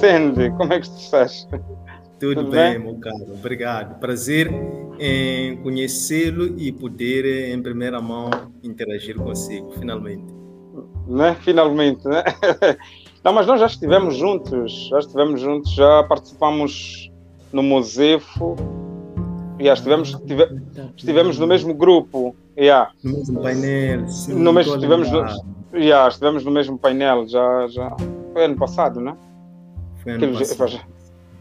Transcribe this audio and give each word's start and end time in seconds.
Sandy, 0.00 0.50
como 0.50 0.72
é 0.72 0.80
que 0.80 0.90
tu 0.90 0.96
estás? 0.98 1.48
Tudo, 2.20 2.36
Tudo 2.36 2.50
bem, 2.50 2.72
bem, 2.72 2.78
meu 2.78 2.98
caro, 3.00 3.32
obrigado. 3.32 3.98
Prazer 3.98 4.50
em 4.98 5.56
conhecê-lo 5.62 6.58
e 6.58 6.70
poder, 6.70 7.50
em 7.50 7.62
primeira 7.62 8.00
mão, 8.00 8.30
interagir 8.62 9.16
consigo, 9.16 9.70
finalmente. 9.72 10.24
Né? 11.06 11.34
Finalmente, 11.40 12.06
né? 12.06 12.22
Não, 13.24 13.32
mas 13.32 13.46
nós 13.46 13.58
já 13.58 13.66
estivemos 13.66 14.16
juntos, 14.16 14.88
já 14.88 14.98
estivemos 14.98 15.40
juntos, 15.40 15.74
já 15.74 16.02
participamos 16.04 17.10
no 17.52 17.62
Mosefo, 17.62 18.54
já 19.58 19.72
estivemos, 19.72 20.14
tive, 20.26 20.48
estivemos 20.96 21.38
no 21.38 21.46
mesmo 21.46 21.74
grupo, 21.74 22.36
yeah. 22.56 22.90
no 23.02 23.12
mesmo 23.14 23.42
painel, 23.42 24.08
sim, 24.08 24.34
no 24.34 24.52
mesmo, 24.52 24.74
estivemos, 24.74 25.10
no, 25.10 25.24
yeah, 25.74 26.08
estivemos 26.08 26.44
no 26.44 26.50
mesmo 26.50 26.78
painel, 26.78 27.26
já, 27.26 27.66
já 27.66 27.96
foi 28.32 28.44
ano 28.44 28.56
passado, 28.56 29.00
né? 29.00 29.16
Foi 30.06 30.14
ano 30.14 30.38
passado. 30.38 30.80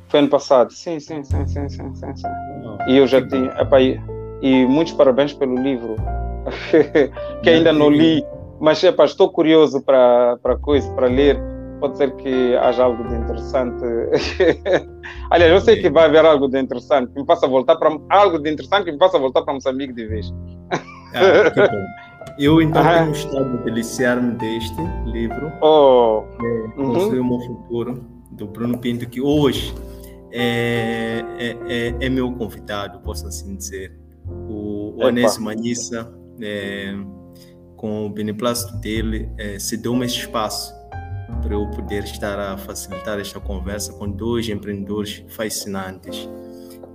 Foi 0.07 0.19
ano 0.19 0.29
passado, 0.29 0.73
sim, 0.73 0.99
sim, 0.99 1.23
sim, 1.23 1.45
sim, 1.45 1.69
sim, 1.69 1.95
sim, 1.95 2.15
sim. 2.15 2.27
Oh, 2.63 2.89
e 2.89 2.97
eu 2.97 3.07
já 3.07 3.25
tinha. 3.27 3.51
E, 3.79 3.99
e, 4.41 4.65
muitos 4.65 4.93
parabéns 4.93 5.33
pelo 5.33 5.55
livro, 5.55 5.95
que 7.43 7.49
ainda 7.49 7.71
não 7.71 7.89
li, 7.89 8.25
mas 8.59 8.83
estou 8.83 9.29
curioso 9.29 9.81
para 9.81 10.57
coisa, 10.61 10.91
para 10.93 11.07
ler. 11.07 11.39
Pode 11.79 11.97
ser 11.97 12.15
que 12.15 12.55
haja 12.55 12.85
algo 12.85 13.03
de 13.07 13.15
interessante. 13.15 13.83
Aliás, 15.29 15.51
eu 15.51 15.61
sei 15.61 15.81
que 15.81 15.89
vai 15.89 16.05
haver 16.05 16.25
algo 16.25 16.47
de 16.47 16.59
interessante 16.59 17.11
que 17.11 17.19
me 17.19 17.25
faça 17.25 17.47
voltar 17.47 17.75
para 17.75 17.95
algo 18.09 18.39
de 18.39 18.49
interessante 18.49 18.85
que 18.85 18.91
me 18.93 18.97
faça 18.97 19.19
voltar 19.19 19.41
para 19.43 19.53
Moçambique 19.53 19.93
de 19.93 20.07
vez. 20.07 20.33
Ah, 21.13 21.51
que 21.51 21.61
bom. 21.61 21.85
Eu 22.37 22.61
então 22.61 22.81
ah. 22.81 22.99
tenho 22.99 23.11
estado 23.11 23.59
a 23.59 23.63
deliciar-me 23.63 24.31
deste 24.35 24.81
livro, 25.05 25.51
oh. 25.61 26.23
é, 26.41 26.67
Construir 26.75 27.19
uhum. 27.19 27.25
o 27.25 27.29
Meu 27.29 27.47
Futuro, 27.47 28.05
do 28.35 28.47
Bruno 28.47 28.77
Pinto, 28.77 29.07
que 29.07 29.21
hoje 29.21 29.73
é, 30.31 31.23
é, 31.39 31.57
é, 31.67 31.95
é, 32.05 32.09
meu 32.09 32.31
convidado, 32.33 32.99
posso 32.99 33.27
assim 33.27 33.55
dizer. 33.55 33.97
O, 34.27 34.95
o 34.97 35.03
Anésio 35.05 35.41
Manissa, 35.41 36.13
é, 36.41 36.93
com 37.75 38.05
o 38.05 38.09
beneplácito 38.09 38.75
dele, 38.77 39.29
é, 39.37 39.57
se 39.59 39.77
deu 39.77 40.03
esse 40.03 40.17
espaço 40.17 40.73
para 41.41 41.53
eu 41.53 41.69
poder 41.71 42.03
estar 42.03 42.39
a 42.39 42.57
facilitar 42.57 43.19
esta 43.19 43.39
conversa 43.39 43.93
com 43.93 44.09
dois 44.09 44.49
empreendedores 44.49 45.23
fascinantes, 45.29 46.27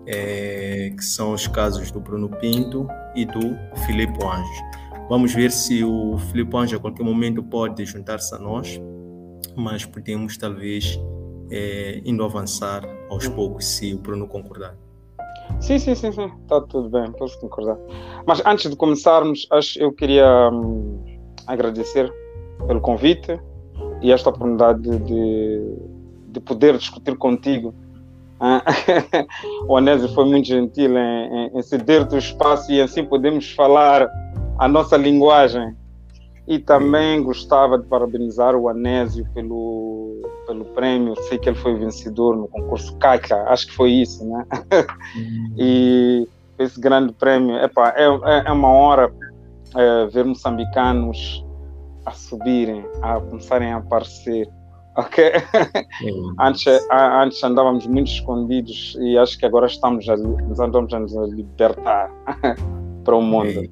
é, 0.06 0.92
que 0.94 1.04
são 1.04 1.32
os 1.32 1.46
casos 1.46 1.90
do 1.90 2.00
Bruno 2.00 2.28
Pinto 2.28 2.88
e 3.14 3.24
do 3.24 3.56
Filipe 3.86 4.18
Anjo. 4.24 5.06
Vamos 5.08 5.32
ver 5.32 5.50
se 5.50 5.82
o 5.82 6.18
Filipe 6.30 6.56
Anjo 6.56 6.76
a 6.76 6.80
qualquer 6.80 7.04
momento 7.04 7.42
pode 7.42 7.84
juntar-se 7.84 8.34
a 8.34 8.38
nós, 8.38 8.80
mas 9.56 9.84
podemos 9.84 10.36
talvez 10.36 10.98
é, 11.50 12.00
indo 12.04 12.24
avançar 12.24 12.82
aos 13.08 13.26
hum. 13.26 13.32
poucos, 13.32 13.66
se 13.66 13.94
o 13.94 13.98
Bruno 13.98 14.26
concordar. 14.26 14.76
Sim, 15.60 15.78
sim, 15.78 15.94
sim, 15.94 16.12
sim, 16.12 16.30
está 16.42 16.60
tudo 16.60 16.88
bem, 16.88 17.10
posso 17.12 17.38
concordar. 17.40 17.76
Mas 18.26 18.40
antes 18.46 18.70
de 18.70 18.76
começarmos, 18.76 19.46
acho, 19.50 19.78
eu 19.78 19.92
queria 19.92 20.48
hum, 20.50 21.04
agradecer 21.46 22.12
pelo 22.66 22.80
convite 22.80 23.38
e 24.00 24.12
esta 24.12 24.30
oportunidade 24.30 24.82
de, 24.82 25.76
de 26.28 26.40
poder 26.40 26.78
discutir 26.78 27.16
contigo. 27.16 27.74
O 29.68 29.76
Anésio 29.76 30.08
foi 30.14 30.24
muito 30.24 30.48
gentil 30.48 30.96
em, 30.96 31.50
em, 31.52 31.58
em 31.58 31.62
ceder-te 31.62 32.14
o 32.14 32.18
espaço 32.18 32.72
e 32.72 32.80
assim 32.80 33.04
podemos 33.04 33.52
falar 33.52 34.08
a 34.58 34.66
nossa 34.66 34.96
linguagem. 34.96 35.76
E 36.46 36.58
também 36.58 37.22
gostava 37.22 37.78
de 37.78 37.86
parabenizar 37.86 38.56
o 38.56 38.68
Anésio 38.68 39.26
pelo, 39.34 40.20
pelo 40.46 40.64
prêmio. 40.66 41.14
Sei 41.28 41.38
que 41.38 41.48
ele 41.48 41.58
foi 41.58 41.76
vencedor 41.76 42.36
no 42.36 42.48
concurso 42.48 42.96
CACA, 42.96 43.44
acho 43.48 43.68
que 43.68 43.74
foi 43.74 43.92
isso, 43.92 44.24
né? 44.26 44.44
Uhum. 45.16 45.54
e 45.58 46.28
esse 46.58 46.80
grande 46.80 47.12
prêmio, 47.12 47.56
epa, 47.56 47.90
é, 47.96 48.04
é, 48.04 48.48
é 48.48 48.52
uma 48.52 48.68
honra 48.68 49.12
é, 49.76 50.06
ver 50.06 50.24
moçambicanos 50.24 51.44
a 52.04 52.12
subirem, 52.12 52.84
a 53.02 53.20
começarem 53.20 53.72
a 53.72 53.76
aparecer. 53.76 54.48
Ok? 54.96 55.32
antes, 56.40 56.66
antes 56.90 57.42
andávamos 57.44 57.86
muito 57.86 58.10
escondidos 58.10 58.96
e 59.00 59.16
acho 59.16 59.38
que 59.38 59.46
agora 59.46 59.66
estamos 59.66 60.06
a, 60.08 60.14
andamos 60.14 60.92
a 60.92 60.98
nos 60.98 61.12
libertar 61.32 62.10
para 63.04 63.16
o 63.16 63.22
mundo. 63.22 63.62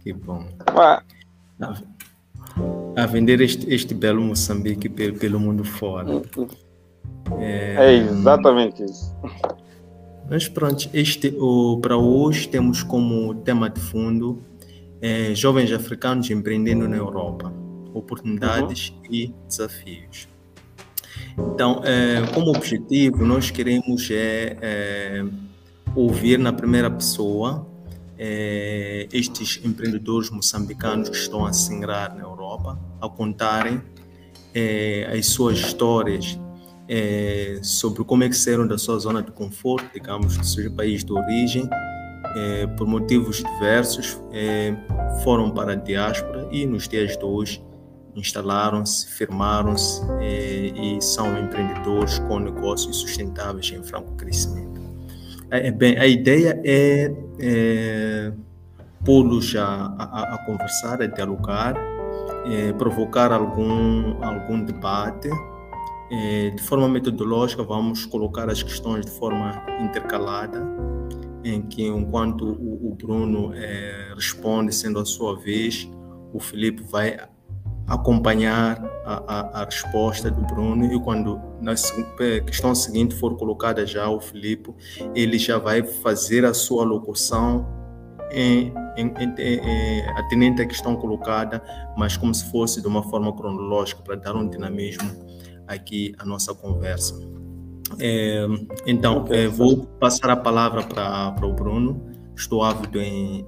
Que 0.00 0.12
bom 0.12 0.44
a, 1.60 3.02
a 3.02 3.06
vender 3.06 3.40
este, 3.40 3.72
este 3.72 3.94
belo 3.94 4.20
Moçambique 4.20 4.88
pelo, 4.88 5.18
pelo 5.18 5.40
mundo 5.40 5.64
fora. 5.64 6.22
É, 7.38 7.76
é 7.78 7.94
exatamente 7.94 8.84
isso. 8.84 9.14
Mas 10.30 10.46
pronto, 10.46 10.88
este, 10.92 11.34
o, 11.38 11.78
para 11.80 11.96
hoje 11.96 12.48
temos 12.48 12.82
como 12.82 13.34
tema 13.36 13.70
de 13.70 13.80
fundo 13.80 14.42
é, 15.00 15.34
jovens 15.34 15.72
africanos 15.72 16.30
empreendendo 16.30 16.88
na 16.88 16.96
Europa, 16.96 17.52
oportunidades 17.94 18.90
uhum. 18.90 19.14
e 19.14 19.34
desafios. 19.46 20.28
Então, 21.54 21.80
é, 21.84 22.26
como 22.34 22.50
objetivo, 22.50 23.24
nós 23.24 23.50
queremos 23.50 24.08
é, 24.10 24.56
é, 24.60 25.24
ouvir 25.94 26.38
na 26.38 26.52
primeira 26.52 26.90
pessoa 26.90 27.66
é, 28.18 29.06
estes 29.12 29.60
empreendedores 29.64 30.28
moçambicanos 30.28 31.08
que 31.08 31.16
estão 31.16 31.46
a 31.46 31.52
se 31.52 31.74
na 31.78 32.18
Europa 32.20 32.78
a 33.00 33.08
contarem 33.08 33.80
é, 34.52 35.08
as 35.16 35.26
suas 35.26 35.58
histórias 35.58 36.38
é, 36.88 37.60
sobre 37.62 38.02
como 38.02 38.24
é 38.24 38.28
que 38.28 38.36
saíram 38.36 38.66
da 38.66 38.76
sua 38.76 38.98
zona 38.98 39.22
de 39.22 39.30
conforto, 39.30 39.88
digamos, 39.94 40.36
do 40.36 40.44
seu 40.44 40.70
país 40.72 41.04
de 41.04 41.12
origem, 41.12 41.68
por 42.76 42.86
motivos 42.86 43.38
diversos, 43.38 44.20
foram 45.24 45.50
para 45.50 45.72
a 45.72 45.74
diáspora 45.74 46.46
e 46.52 46.66
nos 46.66 46.86
dias 46.86 47.16
de 47.16 47.24
hoje 47.24 47.64
instalaram-se, 48.14 49.08
firmaram-se 49.08 50.02
e 50.20 51.00
são 51.00 51.36
empreendedores 51.38 52.18
com 52.20 52.38
negócios 52.38 52.98
sustentáveis 52.98 53.72
em 53.72 53.82
franco 53.82 54.14
crescimento. 54.14 54.77
É, 55.50 55.70
bem, 55.70 55.98
a 55.98 56.06
ideia 56.06 56.60
é, 56.62 57.10
é 57.40 58.32
pô-los 59.04 59.56
a, 59.56 59.64
a, 59.64 60.34
a, 60.34 60.44
conversar, 60.44 61.00
a 61.00 61.06
dialogar, 61.06 61.74
é, 62.46 62.72
provocar 62.74 63.32
algum, 63.32 64.22
algum 64.22 64.62
debate. 64.62 65.30
É, 66.10 66.50
de 66.50 66.62
forma 66.62 66.88
metodológica, 66.88 67.62
vamos 67.62 68.04
colocar 68.06 68.50
as 68.50 68.62
questões 68.62 69.04
de 69.04 69.12
forma 69.12 69.62
intercalada, 69.80 70.66
em 71.44 71.62
que, 71.62 71.86
enquanto 71.86 72.44
o, 72.44 72.90
o 72.90 72.94
Bruno 72.94 73.52
é, 73.54 74.12
responde, 74.14 74.74
sendo 74.74 74.98
a 74.98 75.04
sua 75.04 75.38
vez, 75.38 75.90
o 76.32 76.40
Felipe 76.40 76.82
vai 76.82 77.18
acompanhar 77.88 78.82
a, 79.04 79.22
a, 79.26 79.62
a, 79.62 79.64
resposta 79.64 80.30
do 80.30 80.42
Bruno 80.42 80.84
e 80.92 81.00
quando 81.00 81.40
na 81.60 81.74
questão 82.44 82.74
seguinte 82.74 83.14
for 83.14 83.36
colocada 83.36 83.86
já 83.86 84.08
o 84.08 84.20
Filipe, 84.20 84.74
ele 85.14 85.38
já 85.38 85.58
vai 85.58 85.82
fazer 85.82 86.44
a 86.44 86.52
sua 86.52 86.84
locução 86.84 87.66
em, 88.30 88.74
em, 88.94 89.14
em, 89.38 90.02
atendente 90.18 90.60
à 90.60 90.66
questão 90.66 90.96
colocada, 90.96 91.62
mas 91.96 92.14
como 92.14 92.34
se 92.34 92.50
fosse 92.50 92.82
de 92.82 92.86
uma 92.86 93.02
forma 93.04 93.34
cronológica 93.34 94.02
para 94.02 94.16
dar 94.16 94.36
um 94.36 94.46
dinamismo 94.46 95.10
aqui 95.66 96.14
à 96.18 96.26
nossa 96.26 96.54
conversa. 96.54 97.18
É, 97.98 98.46
então, 98.86 99.22
okay. 99.22 99.46
é, 99.46 99.48
vou 99.48 99.86
passar 99.98 100.28
a 100.28 100.36
palavra 100.36 100.82
para 100.82 101.46
o 101.46 101.54
Bruno. 101.54 102.06
Estou 102.36 102.62
ávido 102.62 103.00
em, 103.00 103.46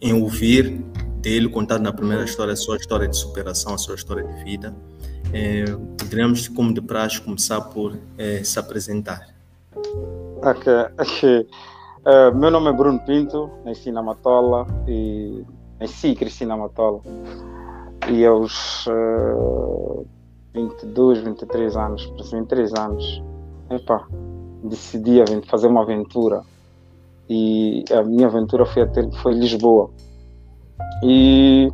em 0.00 0.12
ouvir 0.12 0.84
dele, 1.24 1.48
contado 1.48 1.82
na 1.82 1.92
primeira 1.92 2.22
história, 2.22 2.52
a 2.52 2.56
sua 2.56 2.76
história 2.76 3.08
de 3.08 3.16
superação, 3.16 3.72
a 3.72 3.78
sua 3.78 3.94
história 3.94 4.22
de 4.22 4.44
vida. 4.44 4.74
É, 5.32 5.64
poderíamos, 5.98 6.46
como 6.48 6.72
de 6.72 6.82
praxe, 6.82 7.20
começar 7.20 7.62
por 7.62 7.98
é, 8.18 8.44
se 8.44 8.58
apresentar. 8.58 9.26
Ok. 10.42 11.48
Uh, 12.06 12.36
meu 12.36 12.50
nome 12.50 12.68
é 12.68 12.72
Bruno 12.74 13.00
Pinto, 13.00 13.50
nasci 13.64 13.90
na 13.90 14.02
Matola 14.02 14.66
e 14.86 15.42
nasci 15.80 16.08
e 16.08 16.14
cresci 16.14 16.44
na 16.44 16.54
Matola. 16.54 17.00
E 18.10 18.26
aos 18.26 18.86
uh, 18.86 20.06
22, 20.52 21.20
23 21.20 21.76
anos, 21.76 22.12
23 22.30 22.74
anos, 22.74 23.22
epa, 23.70 24.06
decidi 24.62 25.20
fazer 25.48 25.68
uma 25.68 25.82
aventura. 25.82 26.42
E 27.30 27.82
a 27.90 28.02
minha 28.02 28.26
aventura 28.26 28.66
foi 28.66 28.82
até 28.82 29.10
foi 29.22 29.32
Lisboa. 29.32 29.90
E 31.02 31.68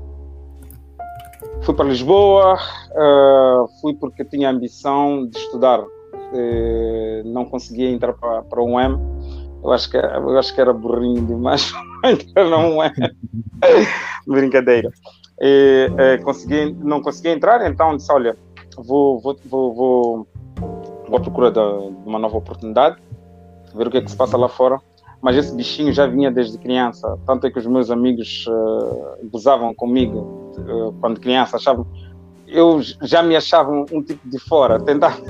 fui 1.63 1.75
para 1.75 1.85
Lisboa, 1.85 2.55
uh, 2.55 3.69
fui 3.81 3.95
porque 3.95 4.25
tinha 4.25 4.51
ambição 4.51 5.27
de 5.27 5.39
estudar. 5.39 5.81
Uh, 5.81 7.23
não 7.25 7.45
conseguia 7.45 7.91
entrar 7.91 8.13
para, 8.15 8.43
para 8.43 8.61
o 8.61 8.75
UEM. 8.75 8.99
Eu 9.63 9.73
acho 9.73 9.91
que, 9.91 9.97
eu 9.97 10.39
acho 10.39 10.55
que 10.55 10.61
era 10.61 10.73
burrinho 10.73 11.27
demais 11.27 11.71
para 12.01 12.11
entrar 12.13 12.45
UEM. 12.77 12.93
Brincadeira. 14.27 14.91
E, 15.41 15.89
uh, 15.91 16.23
consegui, 16.25 16.73
não 16.81 17.01
conseguia 17.03 17.33
entrar, 17.33 17.67
então 17.69 17.97
disse: 17.97 18.13
Olha, 18.13 18.37
vou, 18.77 19.21
vou, 19.21 19.37
vou, 19.45 19.75
vou, 19.75 20.29
vou 21.09 21.17
à 21.17 21.21
procura 21.21 21.51
de, 21.51 21.61
de 21.61 22.09
uma 22.09 22.19
nova 22.19 22.37
oportunidade, 22.37 22.97
ver 23.75 23.87
o 23.87 23.91
que 23.91 23.99
é 23.99 24.03
que 24.03 24.11
se 24.11 24.17
passa 24.17 24.37
lá 24.37 24.49
fora. 24.49 24.81
Mas 25.23 25.37
esse 25.37 25.55
bichinho 25.55 25.93
já 25.93 26.07
vinha 26.07 26.31
desde 26.31 26.57
criança. 26.59 27.19
Tanto 27.27 27.47
é 27.47 27.51
que 27.51 27.59
os 27.59 27.67
meus 27.67 27.91
amigos 27.91 28.47
uh, 28.49 29.29
gozavam 29.31 29.75
comigo 29.75 30.53
uh, 30.59 30.95
quando 31.01 31.21
criança, 31.21 31.57
achavam. 31.57 31.87
Eu 32.47 32.81
já 33.03 33.23
me 33.23 33.37
achava 33.37 33.71
um, 33.71 33.85
um 33.93 34.03
tipo 34.03 34.29
de 34.29 34.39
fora. 34.39 34.81
Tentava. 34.85 35.21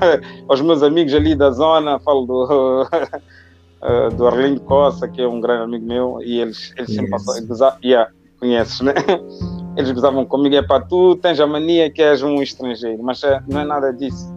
Os 0.49 0.61
meus 0.61 0.81
amigos 0.81 1.13
ali 1.13 1.35
da 1.35 1.51
zona, 1.51 1.99
falo 1.99 2.25
do. 2.25 2.83
Uh, 2.83 4.15
do 4.15 4.27
Arlindo 4.27 4.61
Costa, 4.61 5.07
que 5.07 5.21
é 5.21 5.27
um 5.27 5.41
grande 5.41 5.63
amigo 5.63 5.85
meu, 5.85 6.19
e 6.21 6.39
eles, 6.39 6.71
eles 6.77 6.93
sempre 6.93 7.09
passavam, 7.09 7.47
gozavam, 7.47 7.79
yeah, 7.83 8.11
conheces, 8.39 8.81
né? 8.81 8.93
Eles 9.77 9.91
gozavam 9.91 10.25
comigo, 10.25 10.53
é 10.53 10.61
para 10.61 10.83
tu 10.83 11.15
tens 11.15 11.39
a 11.39 11.47
mania 11.47 11.89
que 11.89 12.01
és 12.01 12.21
um 12.21 12.41
estrangeiro, 12.41 13.01
mas 13.01 13.23
é, 13.23 13.41
não 13.47 13.61
é 13.61 13.65
nada 13.65 13.93
disso. 13.93 14.29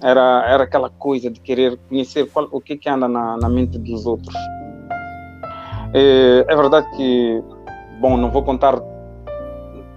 Era, 0.00 0.44
era 0.48 0.64
aquela 0.64 0.88
coisa 0.88 1.30
de 1.30 1.40
querer 1.40 1.76
conhecer 1.88 2.26
qual, 2.30 2.48
o 2.50 2.58
que, 2.58 2.76
que 2.76 2.88
anda 2.88 3.06
na, 3.06 3.36
na 3.36 3.48
mente 3.50 3.78
dos 3.78 4.06
outros. 4.06 4.34
É, 5.94 6.44
é 6.48 6.56
verdade 6.56 6.88
que, 6.96 7.42
bom, 8.00 8.16
não 8.16 8.30
vou 8.30 8.42
contar 8.42 8.80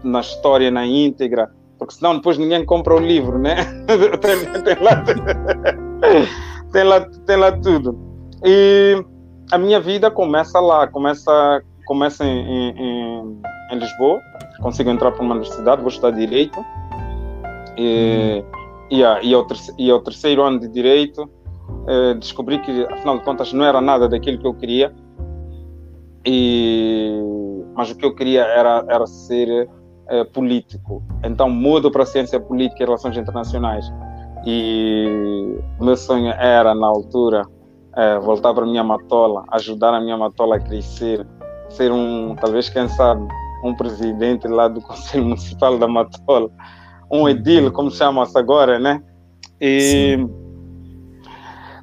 na 0.04 0.22
história 0.22 0.72
na 0.72 0.86
íntegra, 0.86 1.52
porque 1.78 1.96
senão 1.96 2.16
depois 2.16 2.38
ninguém 2.38 2.66
compra 2.66 2.96
o 2.96 3.00
livro, 3.00 3.38
né? 3.38 3.56
tem, 4.22 4.64
tem, 4.64 4.84
lá, 4.84 5.04
tem, 6.72 6.84
lá, 6.84 7.02
tem 7.26 7.36
lá 7.38 7.52
tudo. 7.52 7.98
E 8.44 9.04
a 9.52 9.58
minha 9.58 9.80
vida 9.80 10.10
começa 10.10 10.60
lá, 10.60 10.88
começa, 10.88 11.62
começa 11.86 12.26
em, 12.26 12.70
em, 12.70 13.42
em 13.72 13.78
Lisboa. 13.78 14.20
Consigo 14.62 14.90
entrar 14.90 15.12
para 15.12 15.24
uma 15.24 15.36
universidade, 15.36 15.82
vou 15.82 15.90
estudar 15.90 16.12
Direito. 16.12 16.64
E, 17.78 18.44
e, 18.90 19.04
a, 19.04 19.22
e, 19.22 19.34
ao, 19.34 19.46
terceiro, 19.46 19.82
e 19.82 19.92
ao 19.92 20.00
terceiro 20.02 20.44
ano 20.44 20.60
de 20.60 20.68
Direito, 20.68 21.30
eh, 21.88 22.14
descobri 22.16 22.60
que, 22.60 22.86
afinal 22.92 23.18
de 23.18 23.24
contas, 23.24 23.52
não 23.54 23.66
era 23.66 23.82
nada 23.82 24.08
daquilo 24.08 24.38
que 24.38 24.48
eu 24.48 24.54
queria. 24.54 24.94
E, 26.26 27.12
mas 27.76 27.92
o 27.92 27.96
que 27.96 28.06
eu 28.06 28.14
queria 28.14 28.44
era, 28.44 28.86
era 28.88 29.08
ser 29.08 29.70
eh, 30.10 30.24
político. 30.26 31.02
Então 31.24 31.50
mudo 31.50 31.90
para 31.90 32.04
a 32.04 32.06
ciência 32.06 32.40
política 32.40 32.84
e 32.84 32.86
relações 32.86 33.18
internacionais. 33.18 33.86
E 34.46 35.58
o 35.80 35.86
meu 35.86 35.96
sonho 35.96 36.32
era, 36.32 36.76
na 36.76 36.88
altura, 36.88 37.44
é, 37.96 38.20
voltar 38.20 38.54
para 38.54 38.64
a 38.64 38.68
minha 38.68 38.84
matola, 38.84 39.46
ajudar 39.52 39.94
a 39.94 40.02
minha 40.02 40.18
matola 40.18 40.58
a 40.58 40.60
crescer, 40.60 41.26
ser 41.70 41.92
um, 41.92 42.36
talvez, 42.36 42.70
quem 42.70 42.88
sabe, 42.90 43.26
um 43.64 43.76
presidente 43.76 44.48
lá 44.48 44.68
do 44.68 44.82
Conselho 44.84 45.26
Municipal 45.26 45.78
da 45.78 45.88
Matola, 45.88 46.50
um 47.10 47.30
edil, 47.30 47.72
como 47.72 47.92
chama-se 47.92 48.38
agora, 48.38 48.80
né? 48.80 49.02
E 49.60 50.18
Sim. 50.18 50.30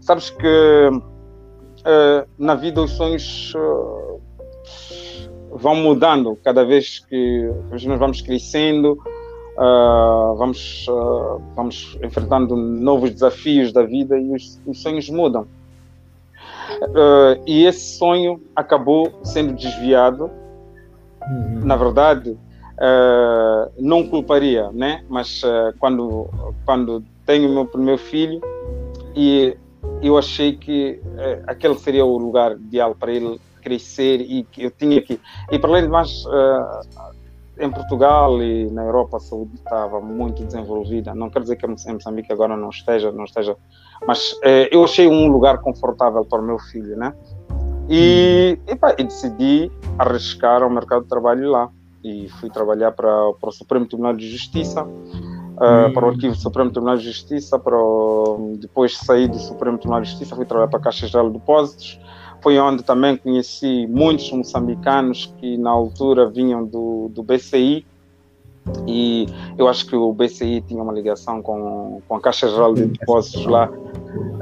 sabes 0.01 0.31
que 0.31 0.91
uh, 0.91 2.29
na 2.39 2.55
vida 2.55 2.83
os 2.83 2.91
sonhos 2.93 3.55
uh, 3.55 4.18
vão 5.51 5.75
mudando 5.77 6.39
cada 6.45 6.65
vez 6.65 6.99
que 7.01 7.51
nós 7.71 7.83
vamos 7.85 8.21
crescendo, 8.21 8.93
uh, 9.57 10.37
vamos, 10.37 10.87
vamos 11.55 11.99
enfrentando 12.03 12.57
novos 12.57 13.11
desafios 13.11 13.73
da 13.73 13.83
vida 13.83 14.19
e 14.19 14.31
os, 14.33 14.61
os 14.67 14.81
sonhos 14.81 15.09
mudam. 15.09 15.47
Uh, 16.83 17.43
e 17.47 17.65
esse 17.65 17.97
sonho 17.99 18.41
acabou 18.55 19.13
sendo 19.25 19.55
desviado. 19.55 20.31
Uhum. 21.23 21.65
Na 21.65 21.77
verdade, 21.77 22.31
uh, 22.31 23.73
não 23.79 24.07
culparia, 24.07 24.71
né? 24.73 25.05
Mas 25.09 25.43
uh, 25.43 25.75
quando 25.79 26.29
quando 26.65 27.03
tenho 27.27 27.49
meu 27.49 27.67
primeiro 27.67 27.99
filho 27.99 28.41
e 29.15 29.57
eu 30.03 30.17
achei 30.17 30.57
que 30.57 31.01
aquele 31.47 31.75
seria 31.75 32.05
o 32.05 32.17
lugar 32.17 32.53
ideal 32.53 32.95
para 32.95 33.13
ele 33.13 33.41
crescer 33.69 34.21
e 34.21 34.45
que 34.45 34.65
eu 34.65 34.71
tinha 34.71 35.03
que 35.03 35.21
e 35.53 35.59
para 35.59 35.71
além 35.71 35.83
de 35.83 35.89
mais 35.89 36.25
em 37.61 37.71
Portugal 37.71 38.41
e 38.43 38.71
na 38.71 38.85
Europa 38.85 39.17
a 39.17 39.21
saúde 39.21 39.53
estava 39.57 40.01
muito 40.01 40.45
desenvolvida. 40.45 41.15
Não 41.15 41.29
quer 41.29 41.43
dizer 41.43 41.57
que 41.57 41.67
em 41.67 41.93
Moçambique 41.93 42.33
agora 42.33 42.57
não 42.57 42.71
esteja, 42.71 43.11
não 43.11 43.25
esteja, 43.25 43.57
mas 44.07 44.39
eh, 44.45 44.69
eu 44.73 44.85
achei 44.85 45.09
um 45.09 45.27
lugar 45.29 45.59
confortável 45.59 46.25
para 46.25 46.41
o 46.41 46.45
meu 46.45 46.59
filho, 46.59 46.97
né? 46.97 47.13
E, 47.89 48.59
e, 48.67 49.01
e 49.01 49.05
decidi 49.05 49.73
arriscar 49.99 50.63
ao 50.63 50.71
mercado 50.71 51.03
de 51.03 51.09
trabalho 51.09 51.51
lá 51.51 51.71
e 52.05 52.29
fui 52.41 52.49
trabalhar 52.49 52.93
para, 52.93 53.33
para 53.41 53.49
o 53.49 53.53
Supremo 53.53 53.87
Tribunal 53.87 54.15
de 54.15 54.31
Justiça, 54.31 54.85
uh, 54.85 55.93
para 55.93 56.07
o 56.07 56.09
Arquivo 56.09 56.35
do 56.35 56.41
Supremo 56.41 56.71
Tribunal 56.71 56.97
de 56.97 57.05
Justiça, 57.05 57.59
para 57.59 57.77
o, 57.77 58.57
depois 58.61 58.97
saí 58.99 59.27
do 59.27 59.39
Supremo 59.39 59.79
Tribunal 59.79 60.03
de 60.03 60.11
Justiça, 60.11 60.37
fui 60.37 60.45
trabalhar 60.45 60.69
para 60.69 60.79
a 60.79 60.83
Caixa 60.83 61.09
Geral 61.09 61.29
de 61.29 61.39
Depósitos 61.39 61.99
foi 62.41 62.59
onde 62.59 62.83
também 62.83 63.17
conheci 63.17 63.87
muitos 63.87 64.31
moçambicanos 64.31 65.33
que 65.39 65.57
na 65.57 65.71
altura 65.71 66.29
vinham 66.29 66.65
do, 66.65 67.11
do 67.13 67.23
BCI 67.23 67.85
e 68.87 69.27
eu 69.57 69.69
acho 69.69 69.87
que 69.87 69.97
o 69.97 70.13
BCI 70.13 70.63
tinha 70.63 70.83
uma 70.83 70.93
ligação 70.93 71.43
com, 71.43 72.03
com 72.07 72.17
a 72.17 72.21
Caixa 72.21 72.49
Geral 72.49 72.75
de 72.75 72.87
Depósitos 72.87 73.47
lá 73.47 73.71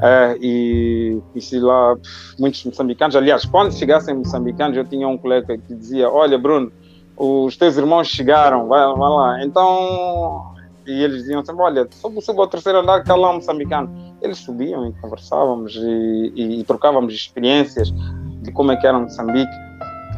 é, 0.01 0.37
e 0.41 1.21
conheci 1.31 1.59
lá 1.59 1.95
muitos 2.37 2.63
moçambicanos. 2.63 3.15
Aliás, 3.15 3.45
quando 3.45 3.73
chegassem 3.73 4.15
moçambicanos, 4.15 4.77
eu 4.77 4.85
tinha 4.85 5.07
um 5.07 5.17
colega 5.17 5.57
que 5.57 5.73
dizia: 5.73 6.09
Olha, 6.09 6.37
Bruno, 6.37 6.71
os 7.15 7.55
teus 7.57 7.77
irmãos 7.77 8.07
chegaram, 8.07 8.67
vai, 8.67 8.85
vai 8.85 9.09
lá. 9.09 9.43
Então, 9.43 10.53
e 10.85 11.03
eles 11.03 11.17
diziam 11.17 11.43
sempre: 11.43 11.61
Olha, 11.61 11.87
sobe, 11.91 12.21
sobe 12.21 12.39
ao 12.39 12.47
terceiro 12.47 12.79
andar, 12.79 13.03
que 13.03 13.09
lá 13.09 13.31
um 13.31 13.35
moçambicano 13.35 14.06
eles 14.21 14.39
subiam 14.39 14.87
e 14.87 14.93
conversávamos 14.93 15.75
e, 15.75 16.31
e, 16.35 16.59
e, 16.59 16.63
trocávamos 16.63 17.13
experiências 17.13 17.93
de 18.41 18.51
como 18.51 18.71
é 18.71 18.75
que 18.75 18.87
era 18.87 18.99
Moçambique. 18.99 19.51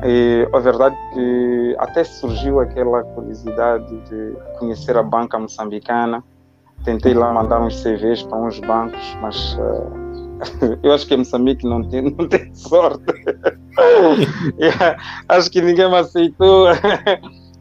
E 0.04 0.48
a 0.54 0.60
verdade 0.60 0.96
é 0.96 1.14
que 1.14 1.76
até 1.80 2.04
surgiu 2.04 2.60
aquela 2.60 3.04
curiosidade 3.04 3.96
de 4.10 4.34
conhecer 4.58 4.98
a 4.98 5.04
banca 5.04 5.38
moçambicana. 5.38 6.24
Tentei 6.86 7.14
lá 7.14 7.34
mandar 7.34 7.62
uns 7.62 7.84
CVs 7.84 8.24
para 8.24 8.38
uns 8.38 8.60
bancos, 8.62 9.18
mas 9.22 9.56
uh, 9.56 10.80
eu 10.82 10.94
acho 10.94 11.06
que 11.06 11.18
Moçambique 11.18 11.68
não 11.68 11.84
tem, 11.84 12.04
não 12.04 12.28
tem 12.28 12.52
sorte. 12.56 13.04
acho 15.28 15.52
que 15.52 15.62
ninguém 15.62 15.90
me 15.90 15.98
aceitou. 15.98 16.68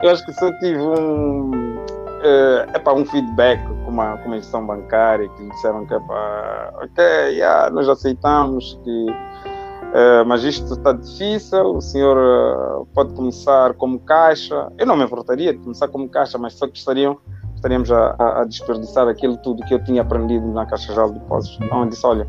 eu 0.03 0.11
acho 0.11 0.25
que 0.25 0.33
só 0.35 0.53
tive 0.61 0.79
um 0.79 1.98
é, 2.23 2.69
é 2.75 2.79
para 2.79 2.95
um 2.95 3.05
feedback 3.05 3.63
com 3.85 3.91
uma, 3.91 4.17
com 4.19 4.27
uma 4.27 4.37
instituição 4.37 4.67
bancária 4.67 5.29
que 5.29 5.49
disseram 5.51 5.87
que 5.87 5.95
é 5.95 6.01
para, 6.01 6.75
ok, 6.83 7.05
yeah, 7.31 7.71
nós 7.71 7.89
aceitamos 7.89 8.79
que, 8.85 9.07
uh, 9.11 10.27
mas 10.27 10.43
isto 10.43 10.73
está 10.73 10.93
difícil, 10.93 11.77
o 11.77 11.81
senhor 11.81 12.17
uh, 12.17 12.87
pode 12.95 13.15
começar 13.15 13.75
como 13.75 13.99
caixa. 14.01 14.73
Eu 14.77 14.87
não 14.87 14.97
me 14.97 15.05
importaria 15.05 15.53
de 15.53 15.59
começar 15.61 15.89
como 15.89 16.09
caixa, 16.09 16.39
mas 16.39 16.55
só 16.55 16.67
que 16.67 16.79
estariam, 16.79 17.19
estaríamos 17.55 17.91
a, 17.91 18.15
a, 18.19 18.45
desperdiçar 18.45 19.09
aquilo 19.09 19.37
tudo 19.39 19.65
que 19.65 19.75
eu 19.75 19.83
tinha 19.85 20.03
aprendido 20.03 20.47
na 20.49 20.67
Caixa 20.67 20.93
Geral 20.93 21.13
de 21.13 21.19
Depósitos. 21.19 21.59
Então 21.61 21.83
eu 21.83 21.89
disse, 21.89 22.07
olha, 22.07 22.29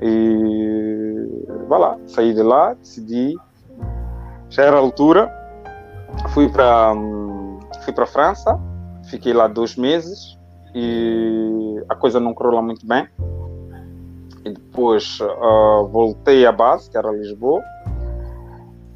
e 0.00 1.46
vá 1.68 1.78
lá, 1.78 1.98
saí 2.06 2.32
de 2.32 2.42
lá, 2.42 2.74
decidi, 2.74 3.36
já 4.48 4.64
era 4.64 4.76
a 4.76 4.80
altura, 4.80 5.30
fui 6.30 6.48
para 6.48 6.92
fui 7.84 7.92
para 7.92 8.04
a 8.04 8.06
França, 8.06 8.58
Fiquei 9.10 9.32
lá 9.32 9.48
dois 9.48 9.74
meses 9.74 10.38
e 10.72 11.82
a 11.88 11.96
coisa 11.96 12.20
não 12.20 12.32
correu 12.32 12.54
lá 12.54 12.62
muito 12.62 12.86
bem. 12.86 13.08
E 14.44 14.50
depois 14.50 15.18
uh, 15.20 15.86
voltei 15.88 16.46
à 16.46 16.52
base, 16.52 16.88
que 16.88 16.96
era 16.96 17.10
Lisboa. 17.10 17.62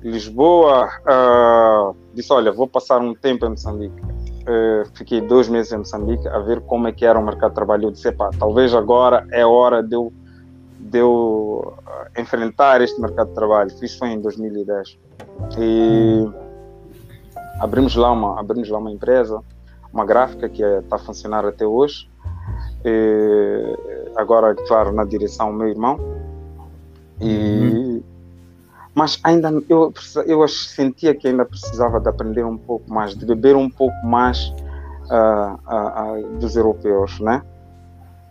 Lisboa 0.00 0.88
uh, 1.00 1.96
disse: 2.14 2.32
Olha, 2.32 2.52
vou 2.52 2.68
passar 2.68 3.00
um 3.00 3.12
tempo 3.12 3.44
em 3.44 3.50
Moçambique. 3.50 4.00
Uh, 4.02 4.88
fiquei 4.94 5.20
dois 5.20 5.48
meses 5.48 5.72
em 5.72 5.78
Moçambique 5.78 6.26
a 6.28 6.38
ver 6.38 6.60
como 6.60 6.86
é 6.86 6.92
que 6.92 7.04
era 7.04 7.18
o 7.18 7.24
mercado 7.24 7.50
de 7.50 7.56
trabalho. 7.56 7.88
Eu 7.88 7.90
disse: 7.90 8.12
Pá, 8.12 8.30
talvez 8.38 8.72
agora 8.72 9.26
é 9.32 9.44
hora 9.44 9.82
de 9.82 9.96
eu, 9.96 10.12
de 10.78 10.98
eu 10.98 11.74
enfrentar 12.16 12.80
este 12.80 13.00
mercado 13.00 13.28
de 13.28 13.34
trabalho. 13.34 13.70
Fiz 13.78 13.96
foi 13.96 14.10
em 14.10 14.20
2010. 14.20 14.98
E 15.58 16.30
abrimos 17.60 17.96
lá 17.96 18.12
uma, 18.12 18.38
abrimos 18.38 18.68
lá 18.68 18.78
uma 18.78 18.92
empresa 18.92 19.42
uma 19.94 20.04
gráfica 20.04 20.48
que 20.48 20.62
está 20.62 20.96
é, 20.96 20.98
a 20.98 21.02
funcionar 21.02 21.46
até 21.46 21.64
hoje. 21.64 22.10
E 22.84 24.10
agora, 24.16 24.54
claro, 24.66 24.92
na 24.92 25.04
direção 25.04 25.52
meu 25.52 25.68
irmão. 25.68 25.98
E, 27.20 27.30
uhum. 27.30 28.02
Mas 28.92 29.18
ainda 29.22 29.50
eu, 29.68 29.92
eu 30.26 30.46
sentia 30.48 31.14
que 31.14 31.28
ainda 31.28 31.44
precisava 31.44 32.00
de 32.00 32.08
aprender 32.08 32.44
um 32.44 32.58
pouco 32.58 32.92
mais, 32.92 33.16
de 33.16 33.24
beber 33.24 33.56
um 33.56 33.70
pouco 33.70 33.94
mais 34.04 34.52
uh, 35.10 35.54
uh, 35.66 36.18
uh, 36.18 36.38
dos 36.38 36.54
europeus, 36.56 37.18
né? 37.20 37.42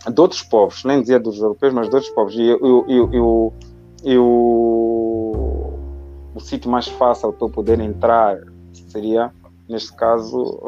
De 0.09 0.19
outros 0.19 0.41
povos, 0.41 0.83
nem 0.83 1.01
dizia 1.01 1.19
dos 1.19 1.39
europeus, 1.39 1.73
mas 1.73 1.89
de 1.89 1.95
outros 1.95 2.13
povos. 2.13 2.35
E 2.35 2.45
eu, 2.45 2.85
eu, 2.87 3.09
eu, 3.13 3.53
eu 4.03 4.23
o 6.35 6.39
sítio 6.39 6.69
mais 6.69 6.87
fácil 6.87 7.31
para 7.33 7.47
eu 7.47 7.51
poder 7.51 7.79
entrar 7.79 8.37
seria 8.89 9.31
neste 9.67 9.93
caso 9.93 10.59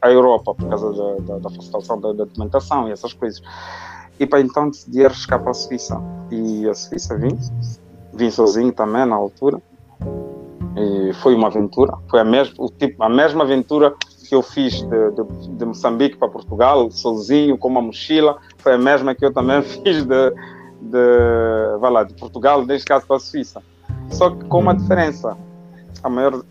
a, 0.00 0.10
Europa, 0.10 0.54
por 0.54 0.68
causa 0.68 0.92
da, 0.92 1.14
da, 1.34 1.38
da 1.38 1.50
facilitação 1.50 2.00
da, 2.00 2.12
da, 2.12 2.24
documentação 2.24 2.88
e 2.88 2.92
essas 2.92 3.12
coisas. 3.12 3.42
E 4.18 4.26
para 4.26 4.40
então 4.40 4.70
decidi 4.70 5.04
arriscar 5.04 5.40
para 5.40 5.50
a 5.50 5.54
Suíça. 5.54 6.00
E 6.30 6.68
a 6.68 6.74
Suíça 6.74 7.16
vim, 7.16 7.38
vim 8.12 8.30
sozinho 8.30 8.72
também 8.72 9.04
na 9.04 9.16
altura. 9.16 9.60
E 10.76 11.12
foi 11.14 11.34
uma 11.34 11.48
aventura, 11.48 11.96
foi 12.08 12.20
a 12.20 12.24
mesma, 12.24 12.54
o 12.58 12.68
tipo, 12.68 13.02
a 13.02 13.08
mesma 13.08 13.44
aventura 13.44 13.94
que 14.28 14.34
eu 14.34 14.42
fiz 14.42 14.82
de, 14.82 15.10
de, 15.12 15.48
de, 15.50 15.64
Moçambique 15.64 16.16
para 16.16 16.28
Portugal, 16.28 16.90
sozinho, 16.90 17.56
com 17.56 17.68
uma 17.68 17.80
mochila, 17.80 18.38
foi 18.58 18.74
a 18.74 18.78
mesma 18.78 19.14
que 19.14 19.24
eu 19.24 19.32
também 19.32 19.62
fiz 19.62 20.04
de, 20.04 20.30
de, 20.80 21.78
vai 21.78 21.90
lá, 21.90 22.02
de 22.02 22.14
Portugal, 22.14 22.64
neste 22.64 22.86
caso 22.86 23.06
para 23.06 23.16
a 23.16 23.20
Suíça. 23.20 23.62
Só 24.10 24.30
que 24.30 24.44
com 24.46 24.60
uma 24.60 24.74
diferença. 24.74 25.36
A 26.04 26.10
maior, 26.10 26.34
uh, 26.34 26.44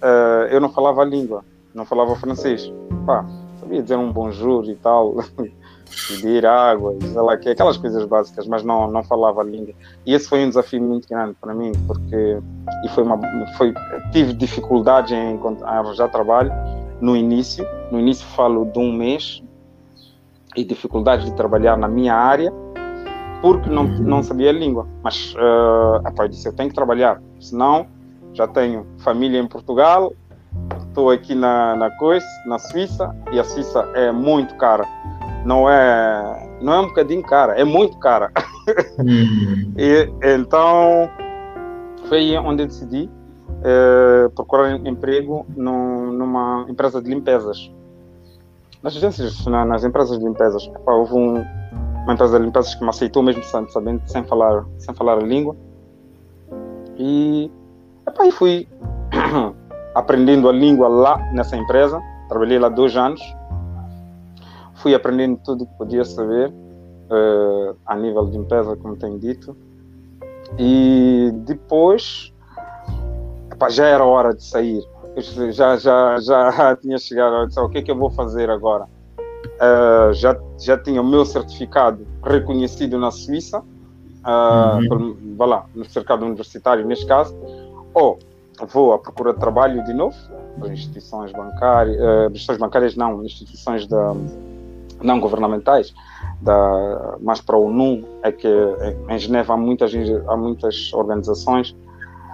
eu 0.50 0.60
não 0.60 0.70
falava 0.70 1.04
a 1.04 1.06
língua, 1.06 1.46
não 1.76 1.86
falava 1.86 2.16
francês. 2.16 2.74
Pá, 3.06 3.24
sabia 3.60 3.84
dizer 3.84 3.98
um 3.98 4.12
bonjour 4.12 4.66
e 4.66 4.76
tal, 4.76 5.16
pedir 6.08 6.44
água, 6.44 6.96
sei 7.00 7.22
lá, 7.22 7.34
aquelas 7.34 7.78
coisas 7.78 8.04
básicas, 8.06 8.48
mas 8.48 8.64
não, 8.64 8.90
não 8.90 9.04
falava 9.04 9.42
a 9.42 9.44
língua. 9.44 9.76
E 10.08 10.14
esse 10.16 10.28
foi 10.28 10.44
um 10.44 10.50
desafio 10.50 10.82
muito 10.82 11.08
grande 11.08 11.36
para 11.40 11.54
mim, 11.54 11.72
porque 11.86 12.40
e 12.84 12.90
foi 12.90 13.04
uma, 13.04 13.20
foi, 13.56 13.72
tive 14.12 14.34
dificuldade 14.34 15.14
em, 15.14 15.40
arranjar 15.62 16.10
trabalho 16.10 16.52
no 17.00 17.16
início. 17.16 17.64
No 17.92 18.00
início 18.00 18.26
falo 18.30 18.66
de 18.66 18.80
um 18.80 18.92
mês 18.92 19.44
e 20.56 20.64
dificuldade 20.64 21.26
de 21.26 21.34
trabalhar 21.36 21.78
na 21.78 21.88
minha 21.88 22.16
área 22.16 22.52
porque 23.40 23.70
não, 23.70 23.84
não 23.84 24.24
sabia 24.24 24.50
a 24.50 24.54
língua. 24.54 24.88
Mas 25.04 25.36
uh, 25.36 26.02
eu 26.18 26.28
disse, 26.28 26.48
eu 26.48 26.54
tenho 26.54 26.70
que 26.70 26.76
trabalhar, 26.76 27.22
senão 27.40 27.86
já 28.34 28.48
tenho 28.48 28.86
família 28.98 29.40
em 29.40 29.48
Portugal, 29.48 30.14
estou 30.88 31.10
aqui 31.10 31.36
na, 31.36 31.76
na 31.76 31.90
coisa, 31.92 32.26
na 32.46 32.60
Suíça, 32.60 33.16
e 33.32 33.40
a 33.40 33.44
Suíça 33.44 33.88
é 33.94 34.12
muito 34.12 34.56
cara. 34.56 34.86
Não 35.46 35.70
é, 35.70 36.58
não 36.62 36.74
é 36.74 36.80
um 36.80 36.88
bocadinho 36.88 37.24
cara, 37.24 37.60
é 37.60 37.64
muito 37.64 37.98
cara. 37.98 38.32
Uhum. 39.00 39.74
e, 39.78 40.10
então, 40.22 41.10
foi 42.08 42.38
onde 42.38 42.64
eu 42.64 42.68
decidi 42.68 43.10
uh, 43.60 44.30
procurar 44.32 44.76
emprego 44.88 45.46
numa 45.56 46.66
empresa 46.70 47.02
de 47.02 47.10
limpezas. 47.10 47.72
Nas 48.82 48.96
agências, 48.96 49.46
na, 49.46 49.66
nas 49.66 49.84
empresas 49.84 50.20
de 50.20 50.26
limpezas. 50.26 50.70
houve 50.86 51.14
um, 51.14 51.44
uma 52.04 52.14
empresa 52.14 52.38
de 52.38 52.46
limpezas 52.46 52.76
que 52.76 52.84
me 52.84 52.90
aceitou 52.90 53.24
mesmo 53.24 53.44
sabendo, 53.44 54.02
sem 54.06 54.24
falar, 54.24 54.66
sem 54.78 54.94
falar 54.94 55.18
a 55.18 55.22
língua. 55.22 55.56
E 56.98 57.50
epá, 58.14 58.32
fui 58.32 58.68
aprendendo 59.96 60.48
a 60.50 60.52
língua 60.52 60.88
lá 60.88 61.18
nessa 61.34 61.58
empresa. 61.58 62.02
Trabalhei 62.30 62.60
lá 62.60 62.70
dois 62.70 62.96
anos. 62.96 63.22
Fui 64.76 64.94
aprendendo 64.94 65.40
tudo 65.44 65.66
que 65.66 65.74
podia 65.78 66.04
saber 66.04 66.50
uh, 66.50 67.76
a 67.86 67.96
nível 67.96 68.26
de 68.26 68.38
limpeza, 68.38 68.76
como 68.76 68.96
tenho 68.96 69.18
dito. 69.20 69.56
E 70.58 71.32
depois 71.46 72.34
epá, 73.52 73.70
já 73.70 73.88
era 73.88 74.04
hora 74.04 74.34
de 74.34 74.44
sair. 74.44 74.84
Eu 75.16 75.52
já, 75.52 75.78
já, 75.78 76.20
já 76.20 76.76
tinha 76.82 76.98
chegado 76.98 77.36
a 77.36 77.46
dizer, 77.46 77.62
o 77.62 77.70
que 77.70 77.78
é 77.80 77.82
que 77.82 77.92
eu 77.92 77.98
vou 77.98 78.10
fazer 78.10 78.50
agora? 78.50 78.88
uh, 79.54 80.14
já, 80.14 80.38
já 80.58 80.78
tinha 80.78 81.02
o 81.02 81.06
meu 81.06 81.26
certificado 81.26 82.06
reconhecido 82.24 82.98
na 82.98 83.12
Suíça, 83.12 83.60
uh, 83.60 84.94
uhum. 84.94 85.36
lá, 85.40 85.66
no 85.74 85.86
cercado 85.86 86.26
universitário, 86.26 86.86
neste 86.86 87.06
caso, 87.06 87.36
ou 87.94 88.20
vou 88.72 88.94
à 88.94 89.00
procura 89.00 89.34
de 89.34 89.40
trabalho 89.40 89.84
de 89.84 89.94
novo, 89.94 90.16
para 90.60 90.72
instituições 90.72 91.32
bancárias, 91.32 91.98
uh, 91.98 92.28
instituições 92.28 92.58
bancárias 92.58 92.96
não, 92.96 93.24
instituições 93.24 93.88
da, 93.88 94.14
não 95.02 95.20
governamentais, 95.20 95.94
da, 96.42 97.18
mais 97.22 97.42
para 97.42 97.58
o 97.58 97.72
NUM, 97.72 98.04
é 98.22 98.32
que 98.32 98.48
em 99.10 99.18
Geneva 99.18 99.54
há 99.54 99.58
muitas, 99.58 99.92
há 100.28 100.38
muitas 100.38 100.94
organizações, 100.94 101.76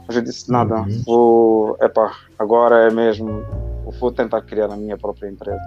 mas 0.06 0.16
eu 0.16 0.22
disse 0.22 0.52
nada, 0.52 0.82
uhum. 0.82 1.04
vou, 1.06 1.78
epa, 1.82 2.12
agora 2.38 2.88
é 2.88 2.92
mesmo, 2.92 3.44
vou 4.00 4.12
tentar 4.12 4.42
criar 4.42 4.72
a 4.72 4.76
minha 4.76 4.98
própria 4.98 5.30
empresa. 5.30 5.62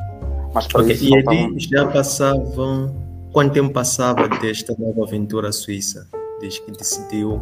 Mas 0.53 0.67
para 0.67 0.83
okay. 0.83 0.95
isso 0.95 1.05
e 1.09 1.17
ali 1.17 1.59
já 1.59 1.87
passavam. 1.87 2.95
Quanto 3.33 3.55
tempo 3.55 3.73
passava 3.73 4.29
desta 4.29 4.75
nova 4.79 5.05
aventura 5.05 5.51
suíça, 5.53 6.07
desde 6.39 6.61
que 6.61 6.71
decidiu 6.73 7.41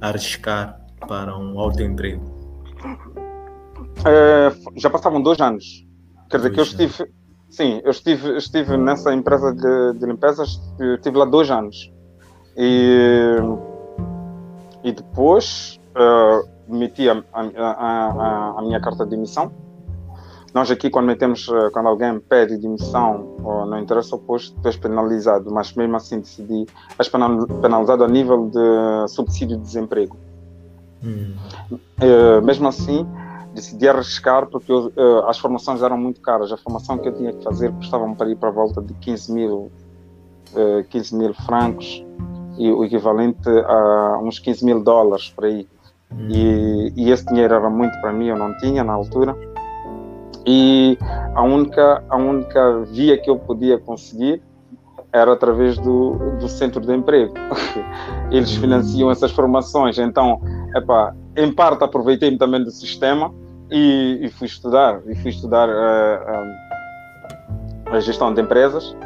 arriscar 0.00 0.83
para 1.06 1.36
um 1.36 1.58
autoemprego? 1.58 2.22
É, 4.04 4.52
já 4.76 4.90
passavam 4.90 5.22
dois 5.22 5.40
anos. 5.40 5.86
Quer 6.30 6.38
dizer 6.38 6.52
dois 6.52 6.72
que 6.72 6.82
eu 6.82 6.86
estive. 6.86 7.12
Sim, 7.50 7.80
eu 7.84 7.90
estive, 7.90 8.36
estive 8.36 8.76
nessa 8.76 9.14
empresa 9.14 9.52
de, 9.52 9.98
de 9.98 10.06
limpezas, 10.06 10.60
estive 10.96 11.16
lá 11.16 11.24
dois 11.24 11.50
anos. 11.50 11.92
E, 12.56 13.36
e 14.82 14.92
depois 14.92 15.80
uh, 15.90 16.48
meti 16.68 17.08
a, 17.08 17.22
a, 17.32 17.40
a, 17.40 18.54
a 18.58 18.62
minha 18.62 18.80
carta 18.80 19.06
de 19.06 19.14
emissão 19.14 19.52
nós 20.54 20.70
aqui, 20.70 20.88
quando 20.88 21.06
metemos, 21.06 21.48
eh, 21.48 21.70
quando 21.72 21.88
alguém 21.88 22.20
pede 22.20 22.56
demissão 22.56 23.34
ou 23.42 23.66
não 23.66 23.76
interessa 23.76 24.14
o 24.14 24.20
posto, 24.20 24.56
tu 24.62 24.68
és 24.68 24.76
penalizado, 24.76 25.52
mas 25.52 25.74
mesmo 25.74 25.96
assim 25.96 26.20
decidi, 26.20 26.64
és 26.96 27.08
penalizado 27.08 28.04
a 28.04 28.08
nível 28.08 28.48
de 28.48 29.08
subsídio 29.08 29.56
de 29.56 29.64
desemprego. 29.64 30.16
Hum. 31.04 31.34
Uh, 31.70 32.44
mesmo 32.44 32.68
assim, 32.68 33.06
decidi 33.54 33.88
arriscar 33.88 34.46
porque 34.46 34.72
eu, 34.72 34.92
uh, 34.96 35.28
as 35.28 35.38
formações 35.38 35.82
eram 35.82 35.98
muito 35.98 36.20
caras. 36.20 36.50
A 36.52 36.56
formação 36.56 36.98
que 36.98 37.08
eu 37.08 37.12
tinha 37.14 37.32
que 37.32 37.42
fazer 37.42 37.72
custava-me 37.72 38.14
para 38.14 38.30
ir 38.30 38.36
para 38.36 38.48
a 38.48 38.52
volta 38.52 38.80
de 38.80 38.94
15 38.94 39.32
mil, 39.32 39.70
uh, 40.54 40.84
15 40.88 41.16
mil 41.16 41.34
francos 41.34 42.04
e 42.56 42.70
o 42.70 42.84
equivalente 42.84 43.48
a 43.48 44.18
uns 44.22 44.38
15 44.38 44.64
mil 44.64 44.82
dólares 44.82 45.28
por 45.30 45.44
aí. 45.44 45.66
Hum. 46.12 46.28
E, 46.30 46.92
e 46.96 47.10
esse 47.10 47.26
dinheiro 47.26 47.54
era 47.54 47.68
muito 47.68 48.00
para 48.00 48.12
mim, 48.12 48.28
eu 48.28 48.36
não 48.36 48.56
tinha 48.58 48.84
na 48.84 48.92
altura 48.92 49.36
e 50.46 50.98
a 51.34 51.42
única, 51.42 52.04
a 52.08 52.16
única 52.16 52.80
via 52.80 53.16
que 53.16 53.30
eu 53.30 53.38
podia 53.38 53.78
conseguir 53.78 54.42
era 55.12 55.32
através 55.32 55.78
do, 55.78 56.36
do 56.38 56.48
centro 56.48 56.80
de 56.80 56.92
emprego. 56.92 57.32
Eles 58.30 58.54
financiam 58.54 59.10
essas 59.10 59.30
formações, 59.30 59.98
então, 59.98 60.40
epá, 60.74 61.14
em 61.36 61.52
parte 61.52 61.84
aproveitei-me 61.84 62.38
também 62.38 62.62
do 62.62 62.70
sistema 62.70 63.32
e, 63.70 64.20
e, 64.22 64.28
fui 64.30 64.46
estudar, 64.46 65.00
e 65.06 65.14
fui 65.16 65.30
estudar 65.30 65.68
uh, 65.68 65.72
uh, 67.90 67.94
a 67.94 68.00
gestão 68.00 68.32
de 68.32 68.40
empresas. 68.40 68.96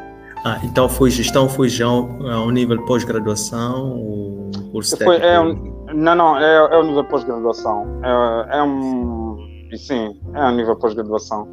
Ah, 0.44 0.58
então 0.62 0.88
foi 0.88 1.10
gestão, 1.10 1.48
foi 1.48 1.68
já 1.68 1.87
ao 1.87 2.50
nível 2.50 2.84
pós-graduação, 2.84 3.96
o 3.96 4.50
curso 4.72 4.96
foi, 4.96 5.16
é 5.16 5.40
um, 5.40 5.87
Não, 5.92 6.14
não, 6.14 6.38
é, 6.38 6.54
é 6.54 6.78
o 6.78 6.82
nível 6.84 7.04
pós-graduação. 7.04 7.87
É, 8.02 8.58
é 8.58 8.62
um 8.62 9.37
sim, 9.76 10.18
é 10.34 10.40
a 10.40 10.52
nível 10.52 10.76
pós-graduação. 10.76 11.48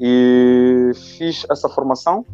E 0.00 0.92
fiz 1.16 1.46
essa 1.50 1.68
formação 1.68 2.24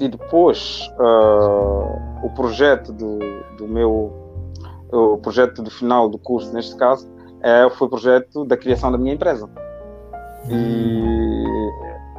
e 0.00 0.08
depois 0.08 0.88
uh, 0.98 2.26
o 2.26 2.30
projeto 2.34 2.92
do, 2.92 3.18
do 3.56 3.68
meu 3.68 4.19
o 4.92 5.18
projeto 5.18 5.62
do 5.62 5.70
final 5.70 6.08
do 6.08 6.18
curso 6.18 6.52
neste 6.52 6.76
caso 6.76 7.10
é, 7.42 7.68
foi 7.70 7.86
o 7.86 7.90
projeto 7.90 8.44
da 8.44 8.56
criação 8.56 8.92
da 8.92 8.98
minha 8.98 9.14
empresa 9.14 9.48
e 10.48 11.44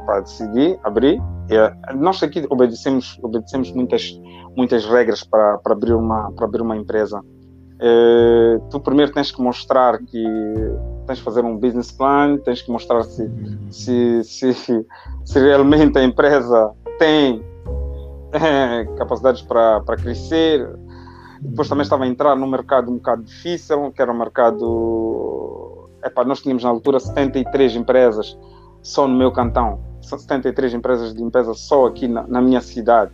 para 0.04 0.20
decidir 0.20 0.78
abrir 0.82 1.20
nós 1.94 2.22
aqui 2.22 2.46
obedecemos 2.48 3.18
obedecemos 3.22 3.72
muitas 3.72 4.18
muitas 4.56 4.84
regras 4.84 5.22
para, 5.22 5.58
para 5.58 5.72
abrir 5.72 5.94
uma 5.94 6.32
para 6.32 6.46
abrir 6.46 6.62
uma 6.62 6.76
empresa 6.76 7.20
tu 8.70 8.78
primeiro 8.80 9.12
tens 9.12 9.30
que 9.30 9.42
mostrar 9.42 9.98
que 9.98 10.24
tens 11.06 11.18
que 11.18 11.24
fazer 11.24 11.44
um 11.44 11.56
business 11.56 11.90
plan, 11.90 12.38
tens 12.38 12.62
que 12.62 12.70
mostrar 12.70 13.02
se, 13.02 13.28
se, 13.70 14.22
se, 14.24 14.86
se 15.24 15.38
realmente 15.38 15.98
a 15.98 16.04
empresa 16.04 16.72
tem 16.98 17.42
é, 18.32 18.84
capacidades 18.96 19.42
para, 19.42 19.80
para 19.80 19.96
crescer. 19.96 20.68
Depois 21.42 21.68
também 21.68 21.82
estava 21.82 22.04
a 22.04 22.06
entrar 22.06 22.36
num 22.36 22.46
mercado 22.46 22.90
um 22.90 22.96
bocado 22.96 23.24
difícil, 23.24 23.90
que 23.92 24.00
era 24.00 24.12
um 24.12 24.18
mercado. 24.18 25.88
Epá, 26.04 26.24
nós 26.24 26.40
tínhamos 26.40 26.62
na 26.62 26.70
altura 26.70 26.98
73 27.00 27.76
empresas 27.76 28.38
só 28.80 29.06
no 29.06 29.16
meu 29.16 29.30
cantão, 29.30 29.80
73 30.00 30.74
empresas 30.74 31.14
de 31.14 31.20
limpeza 31.20 31.54
só 31.54 31.86
aqui 31.86 32.08
na, 32.08 32.26
na 32.26 32.40
minha 32.40 32.60
cidade, 32.60 33.12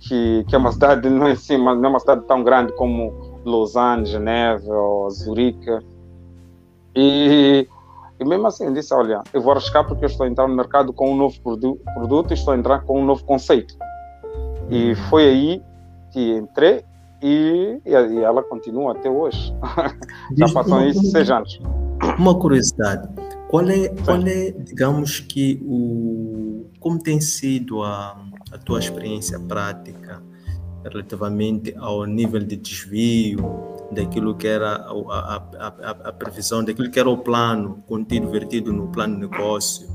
que, 0.00 0.44
que 0.46 0.54
é 0.54 0.58
uma 0.58 0.72
cidade, 0.72 1.08
não 1.08 1.26
é, 1.26 1.32
assim, 1.32 1.56
não 1.56 1.84
é 1.84 1.88
uma 1.88 2.00
cidade 2.00 2.24
tão 2.26 2.42
grande 2.42 2.72
como 2.72 3.40
Lausanne, 3.44 4.04
Geneva 4.04 4.74
ou 4.74 5.10
Zurique 5.10 5.70
e, 6.96 7.68
e 8.18 8.24
mesmo 8.24 8.46
assim, 8.46 8.72
disse: 8.72 8.94
Olha, 8.94 9.22
eu 9.34 9.42
vou 9.42 9.52
arriscar 9.52 9.86
porque 9.86 10.04
eu 10.04 10.08
estou 10.08 10.24
a 10.24 10.28
entrar 10.28 10.48
no 10.48 10.56
mercado 10.56 10.94
com 10.94 11.12
um 11.12 11.16
novo 11.16 11.38
produ 11.42 11.78
produto 11.94 12.30
e 12.30 12.34
estou 12.34 12.54
a 12.54 12.56
entrar 12.56 12.80
com 12.80 13.00
um 13.00 13.04
novo 13.04 13.22
conceito. 13.24 13.76
E 14.70 14.94
foi 15.10 15.28
aí 15.28 15.62
que 16.10 16.32
entrei 16.32 16.82
e, 17.22 17.80
e 17.84 18.18
ela 18.22 18.42
continua 18.42 18.92
até 18.92 19.10
hoje. 19.10 19.54
Já 20.36 20.48
passam 20.52 20.86
isso 20.86 21.02
seis 21.10 21.30
anos. 21.30 21.60
Uma 22.18 22.38
curiosidade: 22.38 23.08
Qual 23.48 23.68
é, 23.68 23.88
qual 24.04 24.20
é, 24.26 24.50
digamos 24.50 25.20
que 25.20 25.60
o 25.64 26.66
como 26.80 26.98
tem 27.00 27.20
sido 27.20 27.82
a, 27.82 28.16
a 28.52 28.58
tua 28.58 28.78
experiência 28.78 29.40
prática 29.40 30.22
relativamente 30.84 31.74
ao 31.76 32.04
nível 32.04 32.40
de 32.40 32.56
desvio 32.56 33.38
daquilo 33.90 34.36
que 34.36 34.46
era 34.46 34.76
a, 34.76 34.92
a, 34.92 35.36
a, 35.58 35.90
a, 36.08 36.12
previsão, 36.12 36.64
daquilo 36.64 36.90
que 36.90 36.98
era 36.98 37.10
o 37.10 37.18
plano 37.18 37.82
contido, 37.86 38.30
vertido 38.30 38.72
no 38.72 38.88
plano 38.88 39.14
de 39.14 39.28
negócio, 39.28 39.88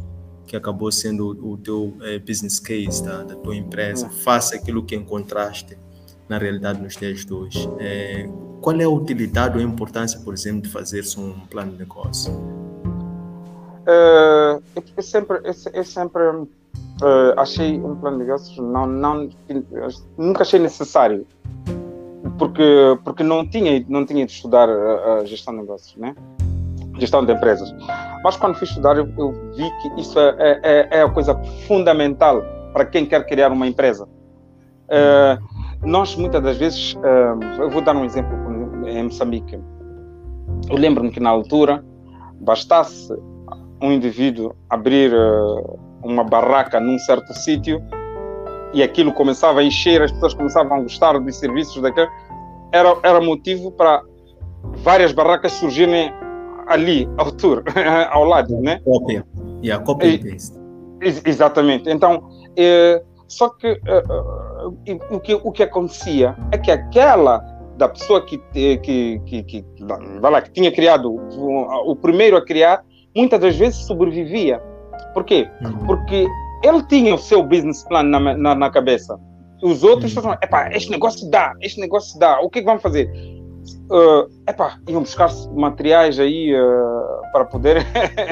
que 0.46 0.56
acabou 0.56 0.92
sendo 0.92 1.28
o, 1.28 1.54
o 1.54 1.58
teu 1.58 1.96
é, 2.02 2.20
business 2.20 2.60
case 2.60 3.04
da, 3.04 3.24
da 3.24 3.36
tua 3.36 3.56
empresa, 3.56 4.08
hum. 4.08 4.10
face 4.10 4.56
aquilo 4.56 4.84
que 4.84 4.96
encontraste 4.96 5.78
na 6.32 6.38
realidade 6.38 6.82
nos 6.82 6.96
dias 6.96 7.26
de 7.26 7.34
hoje. 7.34 7.70
É, 7.78 8.26
qual 8.62 8.80
é 8.80 8.86
a 8.86 8.90
utilidade 8.90 9.58
ou 9.58 9.64
a 9.64 9.68
importância, 9.68 10.18
por 10.22 10.34
exemplo, 10.34 10.62
de 10.62 10.70
fazer-se 10.70 11.20
um 11.20 11.34
plano 11.50 11.74
de 11.74 11.80
negócio? 11.80 12.32
Uh, 13.82 14.64
eu, 14.96 15.04
sempre, 15.04 15.38
eu, 15.44 15.54
eu 15.74 15.84
sempre 15.84 16.24
uh, 16.24 16.48
achei 17.36 17.78
um 17.80 17.96
plano 17.96 18.20
de 18.20 18.24
negócios 18.24 18.58
não, 18.58 18.86
não, 18.86 19.30
nunca 20.18 20.44
achei 20.44 20.60
necessário 20.60 21.26
porque 22.38 22.64
porque 23.04 23.24
não 23.24 23.46
tinha 23.46 23.84
não 23.90 24.06
tinha 24.06 24.24
de 24.26 24.32
estudar 24.32 24.70
a, 24.70 25.26
gestão 25.26 25.54
de 25.56 25.62
negócios, 25.62 25.98
né? 25.98 26.16
Gestão 27.00 27.26
de 27.26 27.34
empresas. 27.34 27.74
Mas 28.24 28.38
quando 28.38 28.56
fui 28.56 28.68
estudar 28.68 28.96
eu, 28.98 29.12
eu 29.18 29.32
vi 29.56 29.70
que 29.82 30.00
isso 30.02 30.20
é, 30.20 30.60
é, 30.64 30.88
é 31.00 31.02
a 31.02 31.10
coisa 31.10 31.36
fundamental 31.68 32.44
para 32.72 32.86
quem 32.86 33.06
quer 33.06 33.26
criar 33.26 33.52
uma 33.52 33.68
empresa. 33.68 34.06
Uh, 34.06 35.51
nós 35.84 36.16
muitas 36.16 36.42
das 36.42 36.58
vezes, 36.58 36.94
uh, 36.96 37.62
eu 37.62 37.70
vou 37.70 37.82
dar 37.82 37.96
um 37.96 38.06
exemplo 38.06 38.38
em 38.88 39.04
Moçambique. 39.04 39.60
Eu 40.70 40.78
lembro-me 40.78 41.12
que 41.12 41.20
na 41.20 41.30
altura 41.30 41.84
bastasse 42.40 43.12
um 43.82 43.92
indivíduo 43.92 44.56
abrir 44.70 45.12
uh, 45.14 45.80
uma 46.04 46.24
barraca 46.24 46.80
num 46.80 46.98
certo 47.00 47.34
sítio 47.34 47.82
e 48.74 48.82
aquilo 48.84 49.12
começava 49.12 49.60
a 49.60 49.64
encher, 49.64 50.02
as 50.02 50.12
pessoas 50.12 50.34
começavam 50.34 50.78
a 50.78 50.82
gostar 50.82 51.20
dos 51.20 51.38
serviços 51.38 51.82
daquele, 51.82 52.10
era, 52.72 52.96
era 53.04 53.20
motivo 53.20 53.72
para 53.72 54.02
várias 54.84 55.12
barracas 55.12 55.52
surgirem 55.54 56.14
ali, 56.68 57.10
ao 57.18 57.32
tour, 57.32 57.64
ao 58.12 58.24
lado, 58.24 58.60
né? 58.62 58.80
Cópia. 58.86 59.26
E 59.62 59.72
a 59.72 59.80
cópia 59.80 60.08
e, 60.08 60.38
Exatamente. 61.26 61.90
Então, 61.90 62.30
é, 62.56 63.04
só 63.28 63.50
que 63.50 63.72
uh, 63.72 63.76
uh, 63.76 64.51
o, 65.10 65.20
que 65.20 65.34
o 65.34 65.52
que 65.52 65.64
acontecia 65.64 66.36
é 66.52 66.58
que 66.58 66.72
aquela 66.72 67.40
da 67.78 67.90
pessoa 67.90 68.24
que, 68.24 68.38
que, 68.54 69.20
que, 69.26 69.44
que, 69.44 69.66
vai 70.20 70.32
lá, 70.32 70.42
que 70.42 70.52
tinha 70.52 70.72
criado, 70.72 71.16
o, 71.16 71.96
primeiro 71.96 72.38
a 72.38 72.46
criar, 72.46 72.84
muitas 73.16 73.40
das 73.40 73.56
vezes 73.56 73.80
sobrevivia. 73.86 74.62
Por 75.16 75.24
quê? 75.24 75.50
Uhum. 75.64 75.88
Porque 75.88 76.28
ele 76.64 76.84
tinha 76.84 77.16
o 77.16 77.18
seu 77.18 77.42
business 77.42 77.84
plan 77.84 78.04
na, 78.04 78.20
na, 78.20 78.54
na 78.54 78.70
cabeça. 78.70 79.20
Os 79.64 79.84
outros 79.84 80.16
uhum. 80.16 80.22
falavam, 80.22 80.40
epá, 80.44 80.70
este 80.72 80.92
negócio 80.92 81.30
dá, 81.30 81.54
este 81.62 81.80
negócio 81.80 82.20
dá, 82.20 82.40
o 82.42 82.50
que 82.50 82.60
é 82.60 82.62
que 82.62 82.68
vamos 82.68 82.84
fazer? 82.84 83.10
Uh, 83.90 84.30
epá, 84.48 84.78
iam 84.88 85.02
buscar 85.02 85.30
materiais 85.56 86.20
aí 86.20 86.54
uh, 86.56 87.32
para 87.32 87.46
poder 87.46 87.86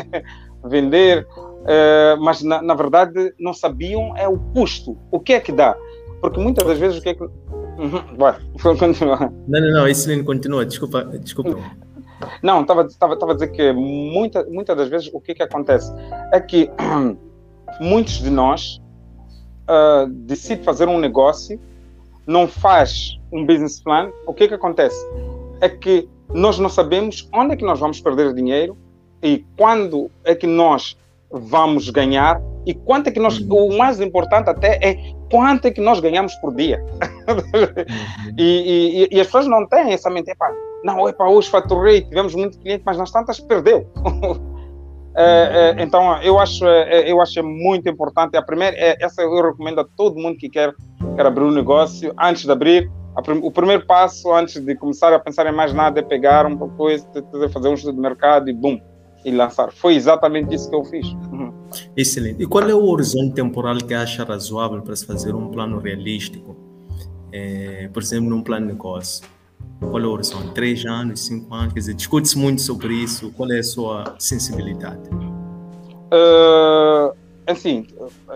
vender, 0.65 1.27
uh, 1.27 2.21
mas 2.21 2.41
na, 2.41 2.61
na, 2.61 2.73
verdade 2.73 3.33
não 3.39 3.53
sabiam 3.53 4.15
é 4.15 4.27
o 4.27 4.37
custo, 4.53 4.97
o 5.11 5.19
que 5.19 5.33
é 5.33 5.39
que 5.39 5.51
dá. 5.51 5.75
Porque 6.21 6.39
muitas 6.39 6.65
das 6.65 6.77
vezes 6.77 6.99
o 6.99 7.01
que 7.01 7.09
é 7.09 7.13
que. 7.13 7.23
Uhum, 7.23 8.17
vai, 8.17 8.37
continuar. 8.77 9.31
Não, 9.47 9.61
não, 9.61 9.71
não, 9.71 9.87
isso 9.87 10.09
continua, 10.23 10.65
desculpa, 10.65 11.03
desculpa. 11.03 11.57
Não, 12.43 12.61
estava 12.61 12.81
a 12.81 13.33
dizer 13.33 13.47
que 13.49 13.71
muita, 13.71 14.43
muitas 14.45 14.75
das 14.75 14.89
vezes 14.89 15.09
o 15.13 15.21
que, 15.21 15.33
que 15.33 15.43
acontece 15.43 15.91
é 16.33 16.39
que 16.39 16.69
muitos 17.79 18.19
de 18.19 18.29
nós 18.29 18.81
uh, 19.69 20.07
decide 20.07 20.63
fazer 20.63 20.87
um 20.87 20.99
negócio, 20.99 21.59
não 22.27 22.47
faz 22.47 23.17
um 23.31 23.45
business 23.45 23.79
plan, 23.79 24.11
o 24.25 24.33
que 24.33 24.47
que 24.47 24.53
acontece? 24.53 24.99
É 25.61 25.69
que 25.69 26.09
nós 26.33 26.59
não 26.59 26.69
sabemos 26.69 27.27
onde 27.33 27.53
é 27.53 27.55
que 27.55 27.65
nós 27.65 27.79
vamos 27.79 28.01
perder 28.01 28.33
dinheiro 28.33 28.77
e 29.21 29.45
quando 29.57 30.11
é 30.23 30.35
que 30.35 30.47
nós 30.47 30.97
vamos 31.31 31.89
ganhar 31.89 32.41
e 32.65 32.73
quanto 32.73 33.07
é 33.07 33.11
que 33.11 33.19
nós, 33.19 33.39
uhum. 33.39 33.67
o 33.67 33.77
mais 33.77 33.99
importante 33.99 34.49
até 34.49 34.79
é 34.81 34.95
quanto 35.31 35.67
é 35.67 35.71
que 35.71 35.81
nós 35.81 35.99
ganhamos 35.99 36.35
por 36.35 36.53
dia. 36.55 36.83
uhum. 37.27 38.35
e, 38.37 39.07
e, 39.11 39.15
e, 39.15 39.19
as 39.19 39.27
pessoas 39.27 39.47
não 39.47 39.67
têm 39.67 39.93
essa 39.93 40.09
mente, 40.09 40.29
epa, 40.29 40.51
não, 40.83 41.07
epa, 41.07 41.27
hoje 41.27 41.49
faturei, 41.49 42.01
tivemos 42.01 42.35
muito 42.35 42.59
cliente, 42.59 42.83
mas 42.85 42.97
nas 42.97 43.11
tantas 43.11 43.39
perdeu. 43.39 43.87
É, 45.15 45.75
é, 45.79 45.83
então, 45.83 46.21
eu 46.21 46.37
acho, 46.37 46.65
é, 46.65 47.11
eu 47.11 47.21
acho 47.21 47.43
muito 47.43 47.89
importante. 47.89 48.37
A 48.37 48.41
primeira, 48.41 48.75
é, 48.77 48.97
essa 49.01 49.21
eu 49.21 49.43
recomendo 49.43 49.79
a 49.79 49.83
todo 49.83 50.19
mundo 50.19 50.37
que 50.37 50.49
quer, 50.49 50.73
quer 51.15 51.25
abrir 51.25 51.45
um 51.45 51.51
negócio. 51.51 52.13
Antes 52.19 52.45
de 52.45 52.51
abrir, 52.51 52.91
o 53.41 53.51
primeiro 53.51 53.85
passo, 53.85 54.31
antes 54.33 54.63
de 54.63 54.75
começar 54.75 55.11
a 55.13 55.19
pensar 55.19 55.45
em 55.47 55.55
mais 55.55 55.73
nada, 55.73 55.99
é 55.99 56.03
pegar 56.03 56.45
uma 56.45 56.69
coisa, 56.69 57.05
fazer 57.51 57.67
um 57.67 57.73
estudo 57.73 57.95
de 57.95 58.01
mercado 58.01 58.49
e 58.49 58.53
bum, 58.53 58.79
e 59.23 59.31
lançar. 59.31 59.71
Foi 59.71 59.95
exatamente 59.95 60.53
isso 60.53 60.69
que 60.69 60.75
eu 60.75 60.83
fiz. 60.83 61.07
Uhum. 61.31 61.53
Excelente. 61.95 62.43
E 62.43 62.47
qual 62.47 62.67
é 62.67 62.73
o 62.73 62.85
horizonte 62.85 63.33
temporal 63.33 63.77
que 63.77 63.93
acha 63.93 64.23
razoável 64.23 64.81
para 64.81 64.95
se 64.95 65.05
fazer 65.05 65.35
um 65.35 65.49
plano 65.49 65.79
realístico? 65.79 66.55
É, 67.31 67.89
por 67.93 68.01
exemplo, 68.01 68.29
num 68.29 68.41
plano 68.41 68.67
de 68.67 68.73
negócio? 68.73 69.27
Qual 69.79 70.01
é 70.01 70.05
o 70.05 70.11
horizonte? 70.11 70.51
Três 70.53 70.85
anos, 70.85 71.25
cinco 71.25 71.53
anos? 71.53 71.73
Quer 71.73 71.79
dizer, 71.79 71.93
discute-se 71.93 72.37
muito 72.37 72.61
sobre 72.61 72.93
isso. 72.93 73.31
Qual 73.31 73.51
é 73.51 73.59
a 73.59 73.63
sua 73.63 74.15
sensibilidade? 74.17 75.09
Uh, 76.11 77.15
assim, 77.45 77.85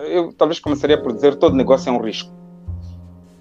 eu 0.08 0.32
talvez 0.32 0.58
começaria 0.60 1.00
por 1.00 1.12
dizer 1.12 1.36
todo 1.36 1.56
negócio 1.56 1.88
é 1.88 1.92
um 1.92 2.00
risco. 2.00 2.32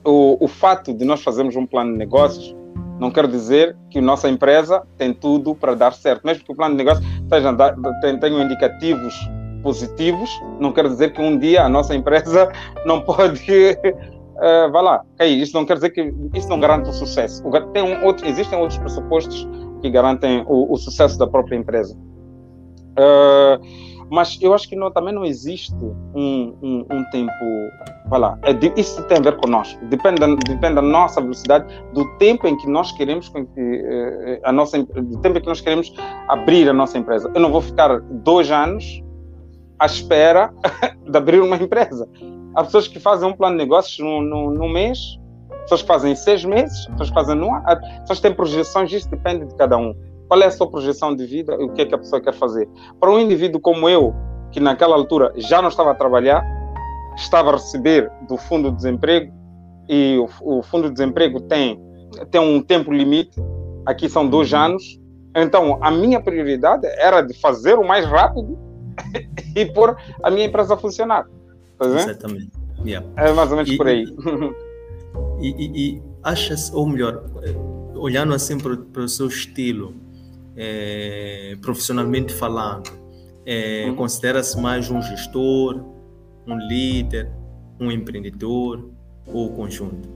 O, 0.03 0.43
o 0.43 0.47
fato 0.47 0.93
de 0.93 1.05
nós 1.05 1.23
fazermos 1.23 1.55
um 1.55 1.65
plano 1.65 1.93
de 1.93 1.97
negócios 1.97 2.53
não 2.99 3.09
quer 3.09 3.27
dizer 3.27 3.75
que 3.89 3.99
a 3.99 4.01
nossa 4.01 4.29
empresa 4.29 4.85
tem 4.97 5.13
tudo 5.13 5.55
para 5.55 5.73
dar 5.73 5.93
certo. 5.93 6.25
Mesmo 6.25 6.43
que 6.43 6.51
o 6.51 6.55
plano 6.55 6.75
de 6.75 6.83
negócio 6.83 7.03
tenha, 7.41 8.19
tenha 8.19 8.43
indicativos 8.43 9.15
positivos, 9.61 10.29
não 10.59 10.71
quer 10.71 10.87
dizer 10.87 11.13
que 11.13 11.21
um 11.21 11.37
dia 11.37 11.63
a 11.63 11.69
nossa 11.69 11.95
empresa 11.95 12.51
não 12.85 13.01
pode 13.01 13.41
uh, 14.35 14.71
vai 14.71 14.83
lá, 14.83 15.01
cair. 15.17 15.41
Isso 15.41 15.53
não 15.55 15.65
quer 15.65 15.75
dizer 15.75 15.91
que 15.91 16.13
isso 16.33 16.49
não 16.49 16.59
garante 16.59 16.89
o 16.89 16.93
sucesso. 16.93 17.43
Tem 17.71 17.81
um 17.81 18.05
outro, 18.05 18.27
existem 18.27 18.59
outros 18.59 18.77
pressupostos 18.77 19.47
que 19.81 19.89
garantem 19.89 20.43
o, 20.47 20.71
o 20.71 20.77
sucesso 20.77 21.17
da 21.17 21.27
própria 21.27 21.55
empresa. 21.55 21.97
Uh, 22.97 23.59
mas 24.13 24.37
eu 24.39 24.53
acho 24.53 24.69
que 24.69 24.75
não, 24.75 24.91
também 24.91 25.11
não 25.11 25.25
existe 25.25 25.73
um, 25.73 26.55
um, 26.61 26.85
um 26.87 27.03
tempo. 27.09 27.33
Vai 28.05 28.19
lá, 28.19 28.37
é, 28.43 28.51
isso 28.79 29.01
tem 29.05 29.17
a 29.17 29.21
ver 29.21 29.37
conosco. 29.37 29.83
Depende 29.85 30.19
da, 30.19 30.27
depende 30.27 30.75
da 30.75 30.83
nossa 30.83 31.19
velocidade, 31.19 31.65
do 31.93 32.07
tempo 32.19 32.47
em 32.47 32.55
que 32.55 32.69
nós 32.69 32.91
queremos 32.91 33.27
que, 33.27 33.39
uh, 33.39 34.39
a 34.43 34.51
nossa, 34.51 34.83
do 34.83 35.19
tempo 35.19 35.39
em 35.39 35.41
que 35.41 35.47
nós 35.47 35.61
queremos 35.61 35.91
abrir 36.27 36.69
a 36.69 36.73
nossa 36.73 36.95
empresa. 36.95 37.31
Eu 37.33 37.41
não 37.41 37.51
vou 37.51 37.59
ficar 37.59 38.01
dois 38.01 38.51
anos 38.51 39.03
à 39.79 39.87
espera 39.87 40.53
de 41.09 41.17
abrir 41.17 41.41
uma 41.41 41.55
empresa. 41.55 42.07
Há 42.53 42.65
pessoas 42.65 42.87
que 42.87 42.99
fazem 42.99 43.27
um 43.27 43.33
plano 43.33 43.57
de 43.57 43.63
negócios 43.63 43.97
no 43.97 44.69
mês, 44.69 45.19
pessoas 45.63 45.81
que 45.81 45.87
fazem 45.87 46.15
seis 46.15 46.45
meses, 46.45 46.85
pessoas 46.85 47.09
que 47.09 47.15
fazem 47.15 47.35
no 47.35 47.51
ano, 47.51 47.65
pessoas 48.01 48.19
que 48.19 48.21
têm 48.21 48.33
projeções, 48.35 48.91
isso 48.91 49.09
depende 49.09 49.47
de 49.47 49.55
cada 49.55 49.75
um. 49.75 49.95
Qual 50.27 50.41
é 50.41 50.45
a 50.45 50.51
sua 50.51 50.69
projeção 50.69 51.15
de 51.15 51.25
vida 51.25 51.55
e 51.59 51.63
o 51.63 51.69
que 51.69 51.81
é 51.81 51.85
que 51.85 51.95
a 51.95 51.97
pessoa 51.97 52.21
quer 52.21 52.33
fazer? 52.33 52.67
Para 52.99 53.11
um 53.11 53.19
indivíduo 53.19 53.59
como 53.59 53.87
eu, 53.89 54.13
que 54.51 54.59
naquela 54.59 54.95
altura 54.95 55.33
já 55.35 55.61
não 55.61 55.69
estava 55.69 55.91
a 55.91 55.95
trabalhar, 55.95 56.43
estava 57.15 57.49
a 57.49 57.53
receber 57.53 58.11
do 58.27 58.37
fundo 58.37 58.69
de 58.71 58.77
desemprego 58.77 59.31
e 59.89 60.17
o, 60.17 60.59
o 60.59 60.63
fundo 60.63 60.87
de 60.87 60.93
desemprego 60.93 61.41
tem, 61.41 61.79
tem 62.31 62.41
um 62.41 62.61
tempo 62.61 62.91
limite, 62.91 63.39
aqui 63.85 64.07
são 64.07 64.27
dois 64.27 64.53
anos, 64.53 64.99
então 65.35 65.79
a 65.81 65.91
minha 65.91 66.21
prioridade 66.21 66.85
era 66.97 67.21
de 67.21 67.33
fazer 67.39 67.75
o 67.75 67.83
mais 67.83 68.05
rápido 68.05 68.57
e 69.55 69.65
pôr 69.65 69.95
a 70.21 70.29
minha 70.29 70.45
empresa 70.45 70.75
a 70.75 70.77
funcionar. 70.77 71.27
Tá 71.77 71.85
Exatamente. 71.85 72.51
Yeah. 72.85 73.07
É 73.15 73.31
mais 73.31 73.49
ou 73.49 73.57
menos 73.57 73.71
e, 73.71 73.77
por 73.77 73.87
aí. 73.87 74.05
E, 75.39 75.47
e, 75.47 75.95
e 75.95 76.03
achas, 76.21 76.71
ou 76.73 76.87
melhor, 76.87 77.23
olhando 77.95 78.33
assim 78.33 78.57
para, 78.57 78.77
para 78.77 79.03
o 79.03 79.09
seu 79.09 79.27
estilo, 79.27 79.93
é, 80.55 81.57
profissionalmente 81.61 82.33
falando, 82.33 82.89
é, 83.45 83.85
uhum. 83.87 83.95
considera-se 83.95 84.59
mais 84.59 84.89
um 84.89 85.01
gestor, 85.01 85.83
um 86.47 86.57
líder, 86.57 87.29
um 87.79 87.91
empreendedor 87.91 88.89
ou 89.27 89.47
o 89.47 89.49
conjunto? 89.53 90.07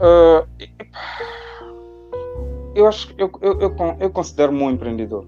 Uh, 0.00 0.46
eu 2.74 2.86
acho 2.86 3.14
eu, 3.16 3.30
eu, 3.40 3.60
eu, 3.60 3.76
eu 4.00 4.10
considero-me 4.10 4.62
um 4.62 4.70
empreendedor. 4.70 5.24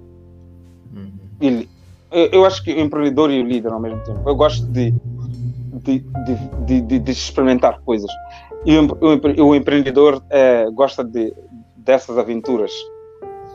Uhum. 0.92 1.12
E 1.40 1.68
eu 2.10 2.44
acho 2.44 2.62
que 2.62 2.72
o 2.72 2.80
empreendedor 2.80 3.30
e 3.30 3.40
o 3.40 3.46
líder 3.46 3.72
ao 3.72 3.80
mesmo 3.80 4.00
tempo. 4.04 4.28
Eu 4.28 4.34
gosto 4.34 4.66
de, 4.66 4.92
de, 5.82 6.04
de, 6.64 6.80
de, 6.80 6.98
de 6.98 7.10
experimentar 7.12 7.80
coisas. 7.82 8.10
E 8.64 8.76
o, 8.76 8.86
o, 8.86 9.48
o 9.48 9.54
empreendedor 9.54 10.22
é, 10.30 10.68
gosta 10.70 11.04
de, 11.04 11.32
dessas 11.76 12.18
aventuras. 12.18 12.72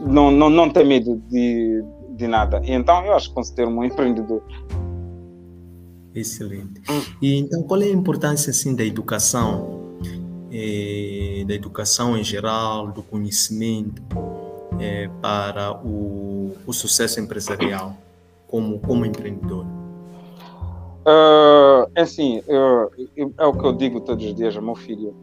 Não, 0.06 0.32
não, 0.32 0.50
não 0.50 0.70
tem 0.70 0.86
medo 0.86 1.22
de, 1.30 1.84
de 2.12 2.28
nada. 2.28 2.62
E 2.64 2.72
então 2.72 3.06
eu 3.06 3.14
acho 3.14 3.30
que 3.30 3.36
considero-me 3.36 3.78
um 3.78 3.84
empreendedor. 3.84 4.42
Excelente. 6.14 6.82
E 7.22 7.38
então, 7.40 7.64
qual 7.64 7.82
é 7.82 7.86
a 7.86 7.90
importância 7.92 8.52
assim 8.52 8.76
da 8.76 8.84
educação, 8.84 9.96
eh, 10.52 11.44
da 11.48 11.54
educação 11.54 12.18
em 12.18 12.24
geral, 12.24 12.88
do 12.92 13.02
conhecimento 13.02 14.02
eh, 14.80 15.10
para 15.22 15.72
o, 15.86 16.54
o, 16.66 16.74
sucesso 16.74 17.20
empresarial 17.20 17.96
como 18.48 18.80
como 18.80 19.06
empreendedor? 19.06 19.66
Uh, 21.04 21.90
é 21.96 22.02
assim, 22.02 22.40
uh, 22.40 22.92
é 23.38 23.46
o 23.46 23.54
que 23.54 23.66
eu 23.66 23.74
digo 23.74 24.02
todos 24.02 24.24
os 24.26 24.36
dias 24.36 24.56
ao 24.56 24.62
meu 24.62 24.76
filho. 24.76 25.16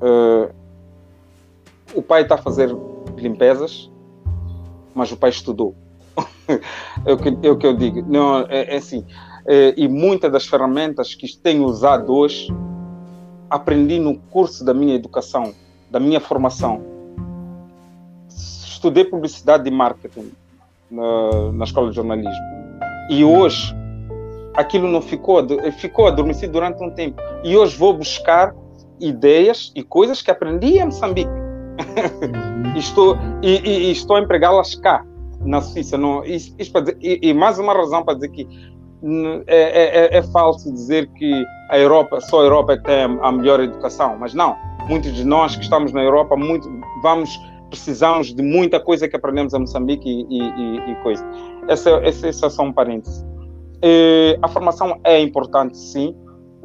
Uh, 0.00 0.54
o 1.94 2.02
pai 2.02 2.22
está 2.22 2.36
a 2.36 2.38
fazer 2.38 2.70
limpezas, 3.16 3.90
mas 4.96 5.12
o 5.12 5.16
pai 5.16 5.30
estudou. 5.30 5.76
é, 7.04 7.12
o 7.12 7.18
que, 7.18 7.46
é 7.46 7.50
o 7.50 7.56
que 7.56 7.66
eu 7.66 7.76
digo. 7.76 8.02
Não, 8.08 8.40
é, 8.48 8.74
é 8.74 8.76
assim 8.76 9.04
eh, 9.46 9.74
e 9.76 9.86
muitas 9.86 10.32
das 10.32 10.46
ferramentas 10.46 11.14
que 11.14 11.26
tenho 11.36 11.64
usado 11.64 12.12
hoje 12.12 12.48
aprendi 13.48 13.98
no 13.98 14.18
curso 14.18 14.64
da 14.64 14.74
minha 14.74 14.94
educação, 14.94 15.54
da 15.88 16.00
minha 16.00 16.18
formação. 16.18 16.82
Estudei 18.28 19.04
publicidade 19.04 19.68
e 19.68 19.70
marketing 19.70 20.32
na, 20.90 21.52
na 21.52 21.64
escola 21.64 21.90
de 21.90 21.96
jornalismo. 21.96 22.44
E 23.08 23.24
hoje 23.24 23.72
aquilo 24.54 24.88
não 24.88 25.00
ficou, 25.00 25.46
ficou 25.78 26.08
adormecido 26.08 26.54
durante 26.54 26.82
um 26.82 26.90
tempo. 26.90 27.22
E 27.44 27.56
hoje 27.56 27.76
vou 27.76 27.94
buscar 27.94 28.52
ideias 28.98 29.70
e 29.76 29.82
coisas 29.82 30.22
que 30.22 30.30
aprendi 30.30 30.78
em 30.78 30.86
Moçambique. 30.86 31.45
Estou, 32.76 33.16
e, 33.42 33.56
e, 33.64 33.90
estou 33.90 34.16
a 34.16 34.20
empregá-las 34.20 34.74
cá, 34.74 35.04
na 35.40 35.60
Suíça. 35.60 35.96
Não, 35.96 36.24
isso, 36.24 36.54
isso 36.58 36.72
dizer, 36.72 36.98
e, 37.00 37.30
e 37.30 37.34
mais 37.34 37.58
uma 37.58 37.72
razão 37.72 38.04
para 38.04 38.14
dizer 38.14 38.28
que 38.28 38.46
é, 39.46 39.56
é, 39.56 40.16
é, 40.16 40.18
é, 40.18 40.22
falso 40.22 40.72
dizer 40.72 41.06
que 41.12 41.44
a 41.70 41.78
Europa, 41.78 42.20
só 42.20 42.40
a 42.40 42.44
Europa 42.44 42.72
é 42.72 42.76
que 42.76 42.84
tem 42.84 43.02
a 43.22 43.32
melhor 43.32 43.60
educação, 43.60 44.16
mas 44.18 44.34
não. 44.34 44.56
Muitos 44.88 45.12
de 45.14 45.24
nós 45.24 45.54
que 45.56 45.62
estamos 45.62 45.92
na 45.92 46.02
Europa, 46.02 46.36
muito, 46.36 46.68
vamos, 47.02 47.38
precisamos 47.68 48.34
de 48.34 48.42
muita 48.42 48.80
coisa 48.80 49.08
que 49.08 49.14
aprendemos 49.14 49.52
em 49.52 49.60
Moçambique 49.60 50.08
e, 50.08 50.40
e, 50.40 50.90
e 50.90 50.94
coisa. 51.02 51.24
Essa, 51.68 51.90
essa, 52.02 52.28
essa 52.28 52.46
é 52.46 52.50
só 52.50 52.62
um 52.62 52.72
parênteses. 52.72 53.24
A 54.42 54.48
formação 54.48 54.98
é 55.04 55.20
importante, 55.20 55.76
sim, 55.76 56.14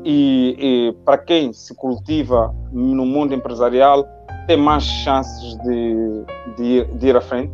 e, 0.04 0.56
e 0.58 0.93
para 1.06 1.17
quem 1.17 1.54
se 1.54 1.76
cultiva 1.76 2.56
no 2.71 3.06
mundo 3.06 3.34
empresarial, 3.34 4.08
tem 4.47 4.58
mais 4.58 4.84
chances 4.84 5.58
de, 5.60 6.25
de, 6.58 6.86
de 6.86 7.08
ir 7.08 7.15
à 7.15 7.21
frente. 7.21 7.51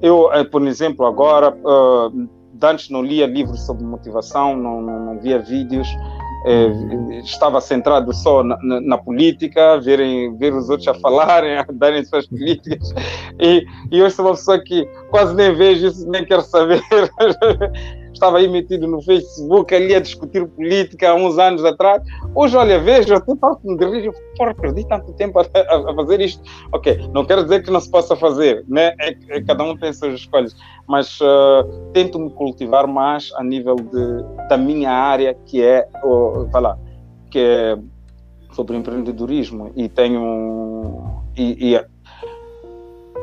Eu, 0.00 0.32
eh, 0.32 0.44
por 0.44 0.66
exemplo, 0.66 1.06
agora. 1.06 1.50
Uh, 1.50 2.38
antes 2.66 2.90
não 2.90 3.02
lia 3.02 3.26
livros 3.26 3.64
sobre 3.64 3.84
motivação, 3.84 4.56
não, 4.56 4.80
não, 4.80 5.06
não 5.06 5.20
via 5.20 5.38
vídeos, 5.38 5.88
eh, 6.46 7.20
estava 7.24 7.60
centrado 7.60 8.12
só 8.12 8.42
na, 8.42 8.56
na, 8.62 8.80
na, 8.80 8.98
política, 8.98 9.80
verem, 9.80 10.36
ver 10.36 10.54
os 10.54 10.68
outros 10.68 10.88
a 10.88 10.94
falarem, 10.94 11.58
a 11.58 11.66
darem 11.72 12.04
suas 12.04 12.26
políticas. 12.26 12.92
E, 13.40 13.64
e 13.90 14.10
sou 14.10 14.26
uma 14.26 14.34
pessoa 14.34 14.58
que 14.58 14.84
quase 15.10 15.34
nem 15.34 15.54
vejo 15.54 15.88
isso, 15.88 16.08
nem 16.08 16.24
quero 16.24 16.42
saber. 16.42 16.82
estava 18.18 18.38
aí 18.38 18.48
metido 18.48 18.86
no 18.86 19.00
Facebook, 19.00 19.74
ali 19.74 19.94
a 19.94 20.00
discutir 20.00 20.46
política 20.48 21.10
há 21.10 21.14
uns 21.14 21.38
anos 21.38 21.64
atrás. 21.64 22.02
Hoje, 22.34 22.56
olha, 22.56 22.78
vejo, 22.78 23.14
parto 23.40 23.60
me 23.64 23.76
dirigir, 23.76 24.12
porra, 24.36 24.54
perdi 24.54 24.86
tanto 24.86 25.12
tempo 25.12 25.38
a, 25.38 25.42
a, 25.42 25.94
fazer 25.94 26.20
isto. 26.20 26.42
Ok, 26.72 27.08
não 27.14 27.24
quero 27.24 27.44
dizer 27.44 27.62
que 27.62 27.70
não 27.70 27.80
se 27.80 27.90
possa 27.90 28.16
fazer, 28.16 28.64
né? 28.68 28.92
É, 29.00 29.16
é 29.28 29.42
cada 29.42 29.62
um 29.62 29.76
tem 29.76 29.92
suas 29.92 30.14
escolhas, 30.14 30.54
mas 30.86 31.20
uh, 31.20 31.90
tento 31.92 32.18
me 32.18 32.30
cultivar 32.30 32.86
mais 32.86 33.32
a 33.36 33.44
nível 33.44 33.76
de, 33.76 34.48
da 34.48 34.56
minha 34.56 34.90
área, 34.90 35.34
que 35.46 35.62
é, 35.62 35.88
vai 36.50 36.62
lá, 36.62 36.78
que 37.30 37.38
é 37.38 37.78
sobre 38.52 38.76
empreendedorismo 38.76 39.70
e 39.76 39.88
tenho 39.88 41.22
e, 41.36 41.74
e 41.74 41.84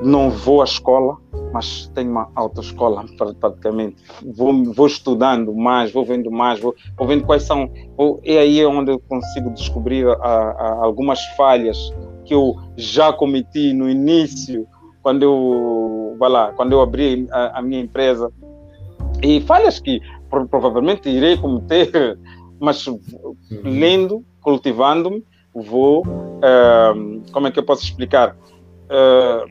não 0.02 0.30
vou 0.30 0.62
à 0.62 0.66
escola, 0.66 1.18
mas 1.54 1.90
tenho 1.94 2.12
uma 2.12 2.30
autoescola 2.36 3.06
praticamente. 3.40 3.98
Vou, 4.36 4.74
vou 4.74 4.88
estudando 4.88 5.54
mais, 5.54 5.92
vou 5.92 6.04
vendo 6.04 6.30
mais, 6.30 6.60
vou, 6.60 6.76
vou 6.98 7.08
vendo 7.08 7.26
quais 7.26 7.44
são. 7.44 7.72
Vou, 7.98 8.20
é 8.24 8.38
aí 8.38 8.66
onde 8.66 8.92
eu 8.92 9.00
consigo 9.00 9.50
descobrir 9.52 10.08
a, 10.08 10.14
a, 10.14 10.84
algumas 10.84 11.24
falhas 11.38 11.78
que 12.26 12.34
eu 12.34 12.56
já 12.76 13.14
cometi 13.14 13.74
no 13.74 13.90
início, 13.90 14.68
quando 15.02 15.24
eu, 15.24 16.16
vai 16.20 16.30
lá, 16.30 16.52
quando 16.54 16.72
eu 16.72 16.82
abri 16.82 17.28
a, 17.32 17.60
a 17.60 17.62
minha 17.62 17.82
empresa. 17.82 18.32
E 19.22 19.40
falhas 19.42 19.80
que 19.80 20.02
provavelmente 20.30 21.08
irei 21.10 21.38
cometer, 21.38 22.20
mas 22.60 22.86
uhum. 22.88 23.00
lendo, 23.64 24.26
cultivando-me, 24.42 25.24
vou. 25.54 26.02
Uh, 26.06 27.22
como 27.32 27.48
é 27.48 27.52
que 27.52 27.60
eu 27.60 27.64
posso 27.64 27.84
explicar? 27.84 28.36
Uh, 28.86 29.50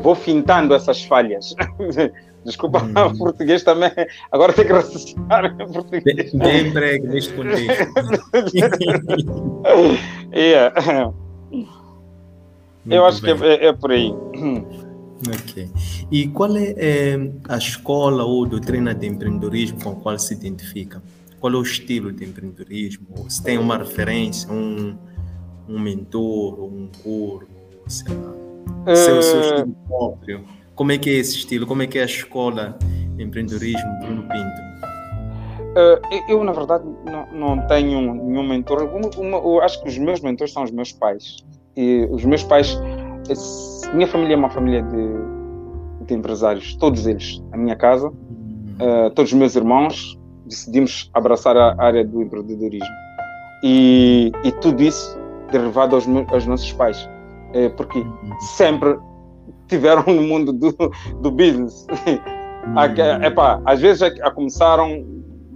vou 0.00 0.14
fintando 0.14 0.74
essas 0.74 1.04
falhas. 1.04 1.54
Desculpa, 2.44 2.82
hum. 2.84 2.92
o 2.94 3.18
português 3.18 3.64
também. 3.64 3.90
Agora 4.30 4.52
tem 4.52 4.66
que 4.66 4.72
raciocinar 4.72 5.44
em 5.46 5.72
português. 5.72 6.32
Bem 6.32 6.68
emprego 6.68 7.08
neste 7.08 7.32
contexto. 7.34 7.92
yeah. 10.32 11.12
Eu 12.88 13.04
acho 13.04 13.20
bem. 13.20 13.36
que 13.36 13.44
é, 13.44 13.66
é, 13.66 13.72
por 13.72 13.90
aí. 13.90 14.14
Ok. 15.28 15.68
E 16.12 16.28
qual 16.28 16.56
é, 16.56 16.74
é, 16.76 17.30
a 17.48 17.56
escola 17.56 18.24
ou 18.24 18.46
doutrina 18.46 18.94
de 18.94 19.08
empreendedorismo 19.08 19.82
com 19.82 19.90
a 19.90 19.94
qual 19.96 20.16
se 20.16 20.32
identifica? 20.32 21.02
Qual 21.40 21.52
é 21.52 21.56
o 21.56 21.62
estilo 21.62 22.12
de 22.12 22.24
empreendedorismo? 22.26 23.28
Se 23.28 23.42
tem 23.42 23.58
uma 23.58 23.76
referência, 23.76 24.52
um, 24.52 24.96
um 25.68 25.80
mentor, 25.80 26.62
um 26.62 26.88
curso, 27.02 27.48
sei 27.88 28.14
lá 28.14 28.45
seu, 28.94 29.22
seu 29.22 29.40
é. 29.40 29.42
estilo 29.42 29.76
próprio. 29.88 30.44
Como 30.74 30.92
é 30.92 30.98
que 30.98 31.10
é 31.10 31.14
esse 31.14 31.36
estilo? 31.36 31.66
Como 31.66 31.82
é 31.82 31.86
que 31.86 31.98
é 31.98 32.02
a 32.02 32.04
escola 32.04 32.76
de 33.16 33.22
empreendedorismo, 33.22 33.98
Bruno 34.00 34.22
Pinto? 34.22 34.66
Uh, 35.76 36.30
eu, 36.30 36.44
na 36.44 36.52
verdade, 36.52 36.84
não, 37.04 37.56
não 37.56 37.66
tenho 37.66 38.14
nenhum 38.14 38.46
mentor. 38.46 38.82
Uma, 38.82 39.10
uma, 39.16 39.38
eu 39.38 39.62
acho 39.62 39.82
que 39.82 39.88
os 39.88 39.98
meus 39.98 40.20
mentores 40.20 40.52
são 40.52 40.62
os 40.62 40.70
meus 40.70 40.92
pais. 40.92 41.44
E 41.76 42.06
os 42.10 42.24
meus 42.24 42.42
pais, 42.42 42.78
minha 43.94 44.06
família 44.06 44.34
é 44.34 44.36
uma 44.36 44.50
família 44.50 44.82
de, 44.82 46.06
de 46.06 46.14
empresários, 46.14 46.74
todos 46.76 47.06
eles. 47.06 47.42
A 47.52 47.56
minha 47.56 47.76
casa, 47.76 48.08
uh, 48.08 49.10
todos 49.14 49.32
os 49.32 49.38
meus 49.38 49.56
irmãos, 49.56 50.18
decidimos 50.46 51.10
abraçar 51.12 51.56
a 51.56 51.74
área 51.78 52.04
do 52.04 52.22
empreendedorismo. 52.22 52.94
E, 53.62 54.30
e 54.44 54.52
tudo 54.52 54.82
isso 54.82 55.18
derivado 55.50 55.94
aos, 55.94 56.06
meus, 56.06 56.30
aos 56.30 56.46
nossos 56.46 56.72
pais 56.72 57.08
é, 57.56 57.68
porque 57.70 58.04
sempre 58.56 58.98
tiveram 59.66 60.04
no 60.06 60.22
mundo 60.22 60.52
do, 60.52 60.72
do 61.20 61.30
business. 61.30 61.86
Uhum. 62.66 63.24
Epá, 63.24 63.60
às 63.64 63.80
vezes 63.80 64.02
a, 64.02 64.08
a 64.26 64.30
começaram 64.30 65.04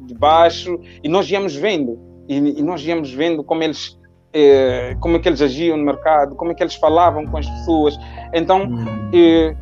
de 0.07 0.15
baixo 0.15 0.79
e 1.03 1.09
nós 1.09 1.31
íamos 1.31 1.55
vendo 1.55 1.99
e, 2.29 2.61
e 2.61 2.63
nós 2.63 2.85
íamos 2.87 3.13
vendo 3.13 3.43
como 3.43 3.63
eles 3.63 3.99
é, 4.33 4.97
como 5.01 5.17
é 5.17 5.19
que 5.19 5.29
eles 5.29 5.43
agiam 5.43 5.77
no 5.77 5.85
mercado, 5.85 6.37
como 6.37 6.53
é 6.53 6.55
que 6.55 6.63
eles 6.63 6.77
falavam 6.77 7.27
com 7.27 7.37
as 7.37 7.49
pessoas. 7.49 7.99
Então, 8.33 8.63
uhum. 8.63 9.11
é, 9.13 9.57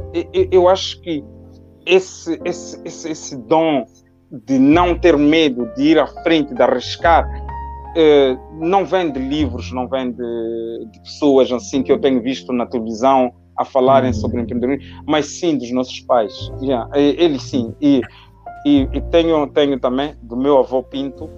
eu 0.53 0.69
acho 0.69 1.01
que 1.01 1.25
esse, 1.87 2.39
esse, 2.45 2.79
esse, 2.85 3.11
esse 3.11 3.37
dom 3.37 3.87
de 4.31 4.59
não 4.59 4.95
ter 4.95 5.17
medo 5.17 5.73
de 5.75 5.85
ir 5.85 5.99
à 5.99 6.07
frente, 6.07 6.53
de 6.53 6.63
arriscar, 6.63 7.27
eh, 7.97 8.37
não 8.53 8.85
vem 8.85 9.11
de 9.11 9.19
livros, 9.19 9.73
não 9.73 9.89
vem 9.89 10.13
de, 10.13 10.87
de, 10.93 11.01
pessoas 11.01 11.51
assim 11.51 11.83
que 11.83 11.91
eu 11.91 12.01
tenho 12.01 12.23
visto 12.23 12.53
na 12.53 12.67
televisão 12.67 13.33
a 13.57 13.65
falarem 13.65 14.11
uhum. 14.11 14.15
sobre 14.15 14.41
empreendedorismo, 14.41 15.03
mas 15.07 15.27
sim 15.27 15.57
dos 15.57 15.71
nossos 15.73 16.01
pais. 16.01 16.53
Yeah, 16.61 16.89
eles 16.95 17.43
sim. 17.43 17.75
E, 17.81 18.01
e, 18.65 18.89
e, 18.93 19.01
tenho, 19.11 19.47
tenho 19.49 19.81
também 19.81 20.15
do 20.23 20.37
meu 20.37 20.59
avô 20.59 20.83
Pinto, 20.83 21.29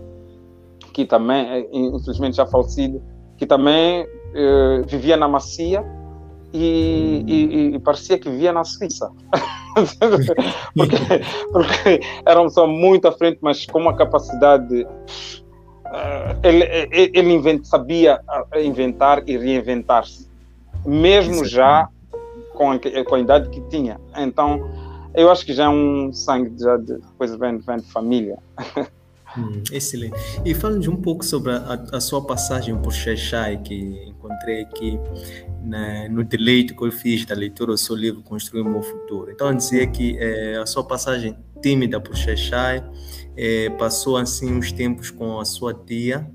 que 0.92 1.04
também, 1.04 1.48
é, 1.48 1.68
infelizmente 1.72 2.36
já 2.36 2.46
falecido, 2.46 3.02
que 3.38 3.46
também 3.46 4.02
uh, 4.02 4.86
vivia 4.86 5.16
na 5.16 5.28
Macia 5.28 5.84
e, 6.52 7.24
e, 7.26 7.74
e, 7.74 7.78
parecia 7.78 8.18
que 8.18 8.28
vivia 8.28 8.52
na 8.52 8.64
Suíça. 8.64 9.10
porque, 10.74 10.96
porque 11.52 12.00
era 12.26 12.40
uma 12.40 12.48
pessoa 12.48 12.66
muito 12.66 13.06
à 13.06 13.12
frente, 13.12 13.38
mas 13.40 13.64
com 13.64 13.78
uma 13.78 13.94
capacidade 13.94 14.68
de, 14.68 14.86
ele, 16.42 16.64
ele 17.14 17.32
invent, 17.32 17.64
sabia 17.64 18.20
ah, 18.28 18.46
inventar 18.60 19.22
e 19.28 19.36
reinventar-se, 19.36 20.28
mesmo 20.86 21.44
já 21.44 21.88
com 22.52 22.70
a, 22.70 22.78
com 22.78 23.14
a 23.14 23.20
idade 23.20 23.48
que 23.50 23.60
tinha. 23.62 24.00
Então, 24.16 24.70
eu 25.14 25.30
acho 25.30 25.44
que 25.44 25.52
já 25.52 25.64
é 25.64 25.68
um 25.68 26.12
sangue 26.12 26.54
já 26.58 26.76
de 26.76 26.98
coisa 27.18 27.36
vem, 27.36 27.58
vem 27.58 27.78
de 27.78 27.90
família. 27.90 28.38
Hum, 29.36 29.62
excelente. 29.70 30.16
E 30.44 30.54
fala-nos 30.54 30.88
um 30.88 30.96
pouco 30.96 31.24
sobre 31.24 31.52
a, 31.52 31.84
a, 31.92 32.00
sua 32.00 32.20
passagem 32.24 32.76
por 32.76 32.92
Xaixai, 32.92 33.58
que 33.58 33.74
encontrei 34.08 34.62
aqui 34.62 34.98
na, 35.62 36.08
no 36.08 36.24
deleite 36.24 36.74
que 36.74 36.84
eu 36.84 36.90
fiz 36.90 37.24
da 37.24 37.34
leitura 37.34 37.72
do 37.72 37.78
seu 37.78 37.94
livro 37.94 38.22
Construir 38.22 38.62
o 38.62 38.68
Meu 38.68 38.82
Futuro. 38.82 39.30
Então, 39.30 39.54
dizia 39.54 39.86
que 39.86 40.18
é, 40.18 40.56
a 40.56 40.66
sua 40.66 40.82
passagem 40.82 41.36
tímida 41.60 42.00
por 42.00 42.16
Xaixai 42.16 42.82
é, 43.36 43.70
passou 43.70 44.16
assim 44.16 44.52
uns 44.52 44.70
tempos 44.72 45.10
com 45.10 45.40
a 45.40 45.44
sua 45.44 45.72
tia, 45.72 46.30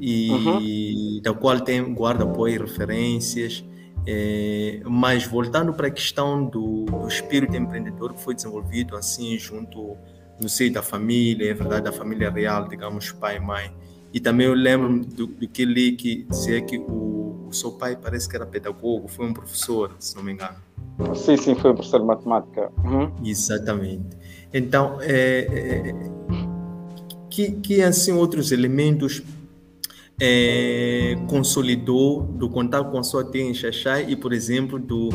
e 0.00 0.30
uhum. 0.30 1.20
da 1.22 1.34
qual 1.34 1.60
tem 1.60 1.92
guarda 1.92 2.24
apoio 2.24 2.54
e 2.54 2.58
referências. 2.58 3.64
É, 4.06 4.80
mas 4.86 5.26
voltando 5.26 5.74
para 5.74 5.88
a 5.88 5.90
questão 5.90 6.46
do, 6.46 6.86
do, 6.86 7.06
espírito 7.06 7.54
empreendedor 7.54 8.14
que 8.14 8.22
foi 8.22 8.34
desenvolvido 8.34 8.96
assim 8.96 9.38
junto 9.38 9.94
no 10.40 10.48
seio 10.48 10.72
da 10.72 10.82
família, 10.82 11.50
é 11.50 11.52
verdade, 11.52 11.84
da 11.84 11.92
família 11.92 12.30
real, 12.30 12.66
digamos, 12.66 13.12
pai 13.12 13.36
e 13.36 13.40
mãe. 13.40 13.70
E 14.10 14.18
também 14.18 14.46
eu 14.46 14.54
lembro 14.54 15.04
do, 15.04 15.26
do 15.26 15.46
que 15.46 15.66
li 15.66 15.92
que 15.92 16.24
dizia 16.24 16.62
que 16.62 16.78
o, 16.78 17.46
o, 17.46 17.52
seu 17.52 17.72
pai 17.72 17.94
parece 17.94 18.26
que 18.26 18.34
era 18.34 18.46
pedagogo, 18.46 19.06
foi 19.06 19.26
um 19.26 19.34
professor, 19.34 19.94
se 19.98 20.16
não 20.16 20.22
me 20.22 20.32
engano. 20.32 20.56
Sim, 21.14 21.36
sim, 21.36 21.54
foi 21.54 21.72
um 21.72 21.74
professor 21.74 22.00
de 22.00 22.06
matemática. 22.06 22.72
Uhum. 22.82 23.12
Exatamente. 23.22 24.16
Então, 24.52 24.98
é, 25.00 25.46
é, 25.48 25.94
que, 27.30 27.52
que 27.52 27.82
assim 27.82 28.12
outros 28.12 28.50
elementos 28.50 29.22
é, 30.20 31.16
consolidou 31.28 32.22
do 32.22 32.50
contato 32.50 32.90
com 32.90 32.98
a 32.98 33.02
sua 33.02 33.24
tia 33.24 33.42
em 33.42 33.54
Xaxai 33.54 34.06
e, 34.08 34.16
por 34.16 34.32
exemplo, 34.32 34.78
do, 34.78 35.08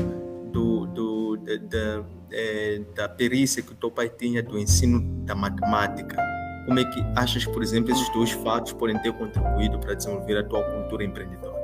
do, 0.52 0.86
do 0.88 1.38
da, 1.38 2.04
é, 2.32 2.82
da, 2.96 3.10
perícia 3.10 3.62
que 3.62 3.74
o 3.74 3.76
teu 3.76 3.92
pai 3.92 4.10
tinha 4.10 4.42
do 4.42 4.58
ensino 4.58 5.02
da 5.26 5.36
matemática. 5.36 6.18
Como 6.66 6.80
é 6.80 6.86
que 6.86 7.00
achas, 7.16 7.46
por 7.46 7.62
exemplo, 7.62 7.92
esses 7.92 8.12
dois 8.14 8.32
fatos 8.32 8.74
podem 8.74 8.98
ter 9.00 9.14
contribuído 9.14 9.78
para 9.78 9.94
desenvolver 9.94 10.38
a 10.38 10.44
tua 10.44 10.64
cultura 10.64 11.04
empreendedora? 11.04 11.56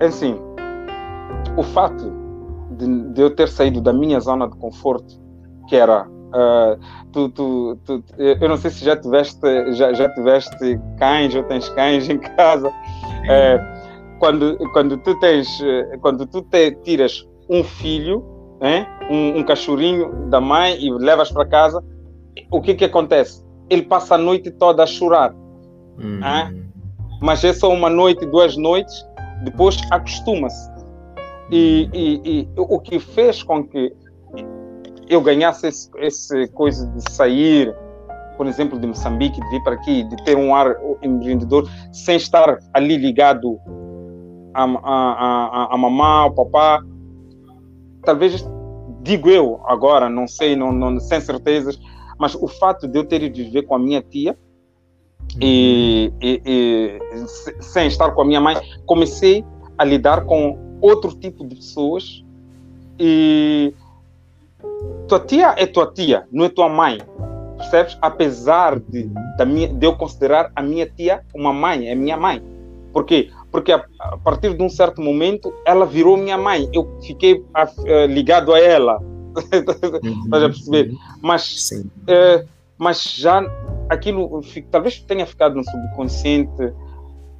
É 0.00 0.06
assim, 0.06 0.36
o 1.56 1.62
fato 1.62 2.21
de, 2.86 3.12
de 3.12 3.20
eu 3.20 3.34
ter 3.34 3.48
saído 3.48 3.80
da 3.80 3.92
minha 3.92 4.18
zona 4.20 4.48
de 4.48 4.56
conforto, 4.56 5.20
que 5.68 5.76
era 5.76 6.06
Uh, 6.32 6.80
tu, 7.12 7.28
tu, 7.28 7.78
tu, 7.84 8.02
eu 8.16 8.48
não 8.48 8.56
sei 8.56 8.70
se 8.70 8.82
já 8.82 8.96
tiveste, 8.96 9.38
já, 9.74 9.92
já 9.92 10.08
tiveste 10.14 10.80
cães 10.98 11.34
ou 11.34 11.42
tens 11.42 11.68
cães 11.68 12.08
em 12.08 12.18
casa. 12.18 12.68
Uh, 12.68 14.18
quando, 14.18 14.56
quando 14.72 14.96
tu 14.96 15.14
tens, 15.20 15.46
quando 16.00 16.26
tu 16.26 16.40
te, 16.42 16.70
tiras 16.84 17.28
um 17.50 17.62
filho, 17.62 18.24
né, 18.62 18.86
um, 19.10 19.40
um 19.40 19.42
cachorrinho 19.42 20.30
da 20.30 20.40
mãe 20.40 20.82
e 20.82 20.90
levas 20.90 21.30
para 21.30 21.44
casa, 21.44 21.84
o 22.50 22.62
que 22.62 22.74
que 22.74 22.84
acontece? 22.86 23.44
Ele 23.68 23.82
passa 23.82 24.14
a 24.14 24.18
noite 24.18 24.50
toda 24.52 24.84
a 24.84 24.86
chorar. 24.86 25.34
Uhum. 25.98 26.62
Mas 27.20 27.44
é 27.44 27.52
só 27.52 27.70
uma 27.72 27.90
noite, 27.90 28.24
duas 28.26 28.56
noites, 28.56 29.04
depois 29.44 29.78
acostuma-se. 29.90 30.71
E, 31.50 31.88
e, 31.92 32.20
e, 32.24 32.48
o 32.56 32.78
que 32.78 32.98
fez 32.98 33.42
com 33.42 33.64
que 33.64 33.94
eu 35.08 35.20
ganhasse 35.20 35.66
esse, 35.66 35.90
esse 35.98 36.48
coisa 36.48 36.86
de 36.86 37.12
sair, 37.12 37.74
por 38.36 38.46
exemplo, 38.46 38.78
de 38.78 38.86
Moçambique, 38.86 39.40
de 39.40 39.50
vir 39.50 39.62
para 39.62 39.74
aqui, 39.74 40.04
de 40.04 40.16
ter 40.24 40.36
um 40.36 40.54
ar 40.54 40.74
empreendedor, 41.02 41.68
sem 41.92 42.16
estar 42.16 42.58
ali 42.72 42.96
ligado 42.96 43.58
a, 44.54 44.64
a, 44.64 45.68
a, 45.72 45.74
a 45.74 45.76
mamá, 45.76 46.20
ao 46.20 46.32
papá. 46.32 46.82
Talvez, 48.02 48.44
digo 49.02 49.28
eu 49.28 49.60
agora, 49.66 50.08
não 50.08 50.26
sei, 50.26 50.56
não, 50.56 50.72
não, 50.72 50.98
sem 50.98 51.20
certezas, 51.20 51.78
mas 52.18 52.34
o 52.34 52.48
fato 52.48 52.88
de 52.88 52.98
eu 52.98 53.04
ter 53.04 53.22
ido 53.22 53.36
viver 53.36 53.62
com 53.62 53.74
a 53.74 53.78
minha 53.78 54.00
tia 54.02 54.36
e, 55.40 56.12
e, 56.20 56.42
e, 56.44 57.62
sem 57.62 57.86
estar 57.86 58.12
com 58.12 58.22
a 58.22 58.24
minha 58.24 58.40
mãe, 58.40 58.56
comecei 58.86 59.44
a 59.78 59.84
lidar 59.84 60.24
com 60.24 60.71
outro 60.82 61.14
tipo 61.14 61.46
de 61.46 61.54
pessoas 61.54 62.24
e 62.98 63.72
tua 65.06 65.20
tia 65.20 65.54
é 65.56 65.64
tua 65.64 65.86
tia, 65.86 66.26
não 66.30 66.44
é 66.44 66.48
tua 66.48 66.68
mãe. 66.68 66.98
Percebes? 67.56 67.96
Apesar 68.02 68.80
de, 68.80 69.08
minha, 69.46 69.68
de 69.68 69.86
eu 69.86 69.96
considerar 69.96 70.50
a 70.54 70.62
minha 70.62 70.86
tia 70.86 71.22
uma 71.32 71.52
mãe, 71.52 71.88
é 71.88 71.94
minha 71.94 72.16
mãe. 72.16 72.42
Por 72.92 73.04
quê? 73.04 73.30
Porque 73.50 73.70
a, 73.70 73.86
a 74.00 74.16
partir 74.18 74.54
de 74.56 74.62
um 74.62 74.68
certo 74.68 75.00
momento 75.00 75.54
ela 75.64 75.86
virou 75.86 76.16
minha 76.16 76.36
mãe. 76.36 76.68
Eu 76.72 76.98
fiquei 77.00 77.44
a, 77.54 77.62
a, 77.62 78.06
ligado 78.06 78.52
a 78.52 78.58
ela. 78.58 79.00
Estás 79.52 80.42
a 80.42 80.48
perceber? 80.48 80.90
Uhum. 80.90 80.98
Mas, 81.22 81.70
é, 82.08 82.44
mas 82.76 83.02
já 83.02 83.40
aquilo 83.88 84.42
talvez 84.70 84.98
tenha 85.00 85.24
ficado 85.24 85.54
no 85.54 85.64
subconsciente. 85.64 86.72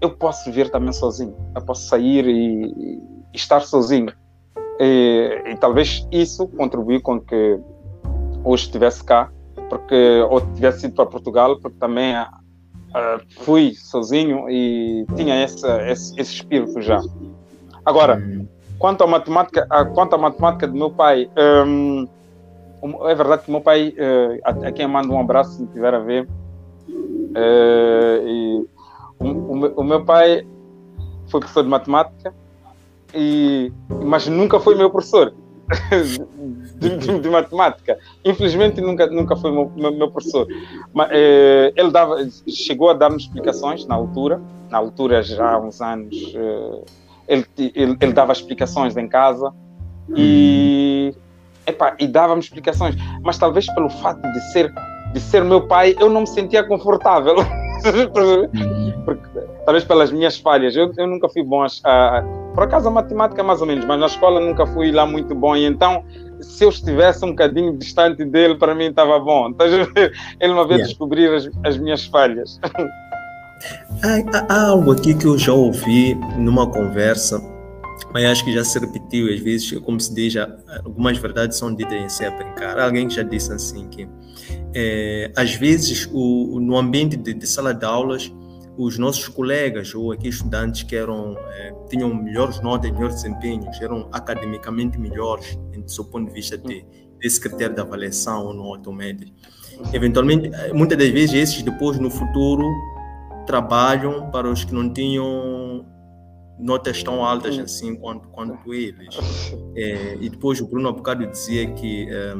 Eu 0.00 0.10
posso 0.10 0.44
viver 0.46 0.70
também 0.70 0.92
sozinho. 0.92 1.34
Eu 1.54 1.62
posso 1.62 1.88
sair 1.88 2.26
e 2.26 3.11
estar 3.32 3.60
sozinho. 3.60 4.12
E, 4.80 5.42
e, 5.46 5.56
talvez 5.56 6.06
isso 6.10 6.48
contribuiu 6.48 7.00
com 7.00 7.20
que 7.20 7.58
hoje 8.44 8.64
estivesse 8.64 9.04
cá, 9.04 9.30
porque 9.68 10.20
ou 10.28 10.40
tivesse 10.40 10.86
ido 10.86 10.94
para 10.94 11.06
Portugal, 11.06 11.58
porque 11.60 11.78
também 11.78 12.14
uh, 12.16 12.26
fui 13.40 13.74
sozinho 13.74 14.48
e 14.50 15.06
tinha 15.14 15.44
esse, 15.44 15.66
esse, 15.88 16.20
esse 16.20 16.34
espírito 16.34 16.80
já. 16.80 17.00
Agora, 17.84 18.16
hum. 18.16 18.46
quanto 18.78 19.04
à 19.04 19.06
matemática, 19.06 19.66
quanto 19.94 20.14
à 20.14 20.18
matemática 20.18 20.66
do 20.66 20.74
meu 20.74 20.90
pai, 20.90 21.30
um, 21.66 22.08
é 23.06 23.14
verdade 23.14 23.44
que 23.44 23.50
meu 23.50 23.60
pai, 23.60 23.90
uh, 23.90 24.40
a, 24.44 24.68
a, 24.68 24.72
quem 24.72 24.88
manda 24.88 25.12
um 25.12 25.20
abraço 25.20 25.58
se 25.58 25.66
tiver 25.66 25.94
a 25.94 26.00
ver, 26.00 26.28
uh, 26.88 28.26
e 28.26 28.66
o, 29.20 29.26
o, 29.28 29.80
o 29.80 29.84
meu 29.84 30.04
pai 30.04 30.44
foi 31.28 31.40
professor 31.40 31.62
de 31.62 31.68
matemática 31.68 32.41
e, 33.14 33.72
mas 34.02 34.26
nunca 34.26 34.58
foi 34.60 34.74
meu 34.74 34.90
professor 34.90 35.34
de, 36.78 36.96
de, 36.96 37.18
de, 37.20 37.30
matemática. 37.30 37.98
Infelizmente 38.24 38.80
nunca, 38.80 39.06
nunca 39.06 39.36
foi 39.36 39.50
meu, 39.50 39.70
meu, 39.92 40.10
professor. 40.10 40.46
Mas, 40.92 41.08
eh, 41.12 41.72
ele 41.76 41.90
dava, 41.90 42.16
chegou 42.48 42.90
a 42.90 42.94
dar-me 42.94 43.16
explicações 43.16 43.86
na 43.86 43.94
altura, 43.94 44.40
na 44.70 44.78
altura 44.78 45.22
já 45.22 45.52
há 45.52 45.58
uns 45.58 45.80
anos, 45.80 46.14
eh, 46.34 46.80
ele, 47.28 47.46
ele, 47.58 47.96
ele, 48.00 48.12
dava 48.12 48.32
explicações 48.32 48.96
em 48.96 49.08
casa 49.08 49.52
e, 50.16 51.14
epá, 51.66 51.96
e 51.98 52.06
dava-me 52.06 52.40
explicações, 52.40 52.96
mas 53.22 53.38
talvez 53.38 53.66
pelo 53.74 53.88
fato 53.88 54.20
de 54.20 54.40
ser, 54.52 54.72
de 55.12 55.20
ser 55.20 55.44
meu 55.44 55.66
pai, 55.66 55.94
eu 56.00 56.10
não 56.10 56.22
me 56.22 56.26
sentia 56.26 56.64
confortável. 56.64 57.36
Porque, 59.04 59.40
talvez 59.64 59.84
pelas 59.84 60.10
minhas 60.10 60.38
falhas, 60.38 60.76
eu, 60.76 60.92
eu 60.96 61.06
nunca 61.06 61.28
fui 61.28 61.42
bom 61.42 61.62
a, 61.62 61.68
a 61.84 62.22
por 62.54 62.64
acaso 62.64 62.88
a 62.88 62.90
matemática 62.90 63.42
mais 63.42 63.60
ou 63.60 63.66
menos, 63.66 63.84
mas 63.84 63.98
na 63.98 64.06
escola 64.06 64.38
nunca 64.38 64.66
fui 64.66 64.90
lá 64.92 65.06
muito 65.06 65.34
bom. 65.34 65.56
E 65.56 65.64
então, 65.64 66.04
se 66.40 66.64
eu 66.64 66.68
estivesse 66.68 67.24
um 67.24 67.30
bocadinho 67.30 67.76
distante 67.76 68.24
dele, 68.24 68.56
para 68.56 68.74
mim 68.74 68.86
estava 68.86 69.18
bom. 69.18 69.48
Então, 69.48 69.66
ele 70.38 70.52
uma 70.52 70.66
vez 70.66 70.80
yeah. 70.80 70.86
descobrir 70.86 71.32
as, 71.32 71.48
as 71.64 71.78
minhas 71.78 72.04
falhas. 72.06 72.60
Há, 74.02 74.52
há, 74.52 74.66
algo 74.70 74.90
aqui 74.90 75.14
que 75.14 75.24
eu 75.24 75.38
já 75.38 75.52
ouvi 75.52 76.16
numa 76.36 76.66
conversa, 76.66 77.40
mas 78.12 78.24
acho 78.24 78.44
que 78.44 78.52
já 78.52 78.64
se 78.64 78.76
repetiu 78.76 79.32
às 79.32 79.38
vezes, 79.38 79.78
como 79.78 80.00
se 80.00 80.12
diz, 80.12 80.34
algumas 80.84 81.16
verdades 81.18 81.58
são 81.58 81.72
ditas 81.72 81.92
em 81.92 82.08
ser 82.08 82.24
a 82.26 82.30
brincar. 82.32 82.76
Alguém 82.80 83.08
já 83.08 83.22
disse 83.22 83.52
assim 83.52 83.86
que 83.88 84.08
é, 84.74 85.30
às 85.36 85.54
vezes 85.54 86.10
o, 86.12 86.58
no 86.58 86.76
ambiente 86.76 87.16
de, 87.16 87.32
de 87.32 87.46
sala 87.46 87.72
de 87.72 87.84
aulas 87.84 88.32
os 88.76 88.98
nossos 88.98 89.28
colegas 89.28 89.94
ou 89.94 90.12
aqui 90.12 90.28
estudantes 90.28 90.82
que 90.82 90.96
eram 90.96 91.36
é, 91.38 91.74
tinham 91.88 92.14
melhores 92.14 92.60
notas, 92.60 92.90
melhores 92.90 93.16
desempenhos, 93.16 93.80
eram 93.80 94.08
academicamente 94.12 94.98
melhores, 94.98 95.58
do 95.76 95.90
seu 95.90 96.04
ponto 96.04 96.28
de 96.28 96.32
vista 96.32 96.56
de, 96.56 96.84
desse 97.18 97.40
critério 97.40 97.74
de 97.74 97.80
avaliação 97.80 98.46
ou 98.46 98.54
nota 98.54 98.90
média. 98.90 99.26
Eventualmente, 99.92 100.50
eh, 100.52 100.72
muitas 100.72 100.96
das 100.96 101.08
vezes 101.08 101.34
esses 101.34 101.62
depois 101.62 101.98
no 101.98 102.10
futuro 102.10 102.64
trabalham 103.46 104.30
para 104.30 104.48
os 104.48 104.64
que 104.64 104.72
não 104.72 104.92
tinham 104.92 105.84
notas 106.58 107.02
tão 107.02 107.24
altas 107.24 107.58
assim 107.58 107.96
quanto, 107.96 108.28
quanto 108.28 108.72
eles. 108.72 109.16
É, 109.74 110.16
e 110.20 110.28
depois 110.28 110.60
o 110.60 110.66
Bruno 110.66 110.88
há 110.88 110.92
bocado 110.92 111.26
dizia 111.26 111.70
que 111.72 112.08
é, 112.10 112.34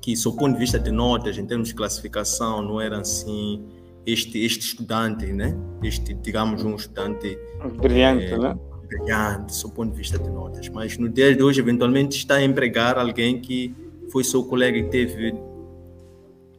que, 0.00 0.14
do 0.14 0.32
ponto 0.32 0.52
de 0.52 0.58
vista 0.58 0.78
de 0.78 0.90
notas, 0.90 1.38
em 1.38 1.46
termos 1.46 1.68
de 1.68 1.74
classificação, 1.74 2.60
não 2.60 2.80
era 2.80 3.00
assim 3.00 3.64
este, 4.06 4.44
este 4.44 4.66
estudante, 4.66 5.26
né? 5.32 5.56
Este, 5.82 6.14
digamos, 6.14 6.64
um 6.64 6.74
estudante 6.74 7.38
brilhante, 7.80 8.26
é, 8.26 8.38
né? 8.38 8.58
Brilhante, 8.86 9.62
do 9.62 9.70
ponto 9.70 9.92
de 9.92 9.98
vista 9.98 10.18
de 10.18 10.28
notas. 10.30 10.68
Mas 10.68 10.98
no 10.98 11.08
dia 11.08 11.34
de 11.34 11.42
hoje, 11.42 11.60
eventualmente, 11.60 12.16
está 12.16 12.36
a 12.36 12.44
empregar 12.44 12.98
alguém 12.98 13.40
que 13.40 13.74
foi 14.10 14.24
seu 14.24 14.44
colega 14.44 14.76
e 14.76 14.84
teve 14.84 15.34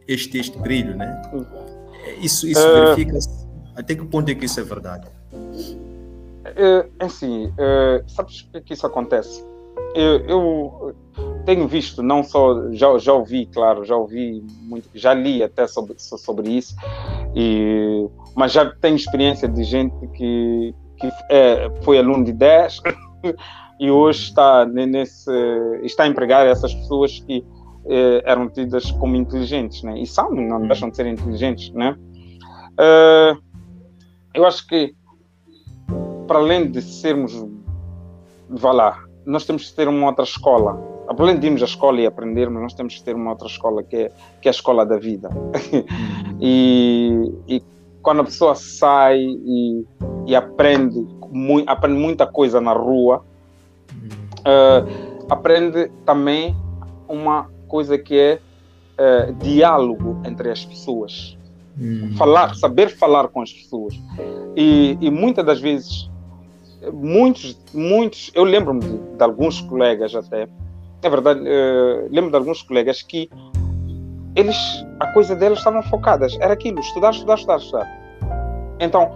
este, 0.08 0.38
este 0.38 0.58
brilho, 0.58 0.96
né? 0.96 1.22
Isso, 2.20 2.48
isso 2.48 2.68
uh, 2.68 2.96
verifica 2.96 3.18
até 3.76 3.96
que 3.96 4.06
ponto 4.06 4.30
é 4.30 4.36
que 4.36 4.46
isso 4.46 4.60
é 4.60 4.64
verdade? 4.64 5.08
É, 6.46 6.88
assim, 7.00 7.48
uh, 7.48 8.08
sabes 8.08 8.42
o 8.42 8.52
que, 8.52 8.58
é 8.58 8.62
que 8.62 8.74
isso 8.74 8.86
acontece? 8.86 9.44
Eu, 9.96 10.26
eu, 10.26 10.96
tenho 11.46 11.68
visto, 11.68 12.02
não 12.02 12.24
só, 12.24 12.72
já, 12.72 12.98
já 12.98 13.14
ouvi, 13.14 13.46
claro, 13.46 13.84
já 13.84 13.96
ouvi 13.96 14.44
muito, 14.62 14.90
já 14.94 15.14
li 15.14 15.44
até 15.44 15.68
sobre, 15.68 15.96
sobre 15.98 16.50
isso, 16.50 16.76
e, 17.36 18.08
mas 18.36 18.52
já 18.54 18.66
tenho 18.66 18.96
experiência 18.96 19.48
de 19.48 19.64
gente 19.64 19.96
que, 20.10 20.74
que 20.98 21.10
é, 21.30 21.70
foi 21.84 22.00
aluno 22.00 22.24
de 22.24 22.34
10 22.34 22.82
e 23.80 23.92
hoje 23.92 24.24
está, 24.24 24.66
nesse, 24.66 25.32
está 25.84 26.04
a 26.04 26.08
empregar 26.08 26.46
essas 26.48 26.74
pessoas 26.74 27.20
que 27.20 27.46
eh, 27.86 28.22
eram 28.26 28.50
tidas 28.50 28.92
como 28.92 29.16
inteligentes, 29.18 29.84
né? 29.84 30.00
e 30.00 30.08
são, 30.08 30.32
não 30.32 30.62
hum. 30.62 30.68
deixam 30.68 30.90
de 30.90 30.96
ser 30.96 31.06
inteligentes. 31.06 31.70
Né? 31.72 31.98
Uh, 32.74 33.38
eu 34.34 34.46
acho 34.46 34.66
que, 34.68 34.96
para 36.26 36.40
além 36.40 36.72
de 36.72 36.82
sermos, 36.82 37.46
vá 38.50 38.72
lá, 38.72 39.04
nós 39.26 39.46
temos 39.46 39.70
que 39.70 39.76
ter 39.76 39.88
uma 39.88 40.08
outra 40.08 40.24
escola. 40.24 40.82
Além 41.08 41.38
de 41.38 41.48
irmos 41.48 41.62
à 41.62 41.66
escola 41.66 42.00
e 42.00 42.06
aprendermos, 42.06 42.62
nós 42.62 42.74
temos 42.74 42.96
que 42.96 43.04
ter 43.04 43.16
uma 43.16 43.32
outra 43.32 43.48
escola, 43.48 43.84
que 43.84 43.96
é, 43.96 44.12
que 44.42 44.48
é 44.48 44.50
a 44.50 44.52
escola 44.52 44.86
da 44.86 44.98
vida. 44.98 45.30
E, 46.46 47.32
e 47.48 47.64
quando 48.02 48.20
a 48.20 48.24
pessoa 48.26 48.54
sai 48.54 49.20
e, 49.22 49.86
e 50.28 50.36
aprende, 50.36 51.08
muito, 51.32 51.70
aprende 51.70 51.98
muita 51.98 52.28
coisa 52.28 52.60
na 52.60 52.74
rua, 52.74 53.24
uh, 54.40 55.26
aprende 55.30 55.90
também 56.06 56.54
uma 57.08 57.50
coisa 57.68 57.98
que 57.98 58.20
é 58.20 58.40
uh, 59.00 59.34
diálogo 59.36 60.22
entre 60.26 60.52
as 60.52 60.66
pessoas. 60.66 61.38
Hum. 61.80 62.14
Falar, 62.18 62.56
saber 62.56 62.90
falar 62.90 63.30
com 63.30 63.42
as 63.42 63.52
pessoas. 63.54 63.94
E, 64.56 64.98
e 65.00 65.10
muitas 65.10 65.46
das 65.46 65.62
vezes, 65.62 66.10
muitos, 66.92 67.58
muitos, 67.74 68.32
eu 68.34 68.44
lembro-me 68.44 68.82
de, 68.82 68.98
de, 68.98 69.24
alguns 69.24 69.62
colegas 69.62 70.16
até, 70.16 70.48
é 71.02 71.10
verdade, 71.10 71.42
uh, 71.42 72.08
lembro 72.10 72.32
de 72.32 72.38
alguns 72.38 72.62
colegas 72.62 73.02
que 73.02 73.30
eles, 74.36 74.58
a 75.00 75.08
coisa 75.08 75.36
deles 75.36 75.60
estavam 75.60 75.84
focadas, 75.84 76.36
era 76.40 76.54
aquilo, 76.54 76.80
estudar, 76.80 77.12
estudar, 77.12 77.36
estudar, 77.36 77.58
estudar. 77.58 78.04
Então, 78.80 79.16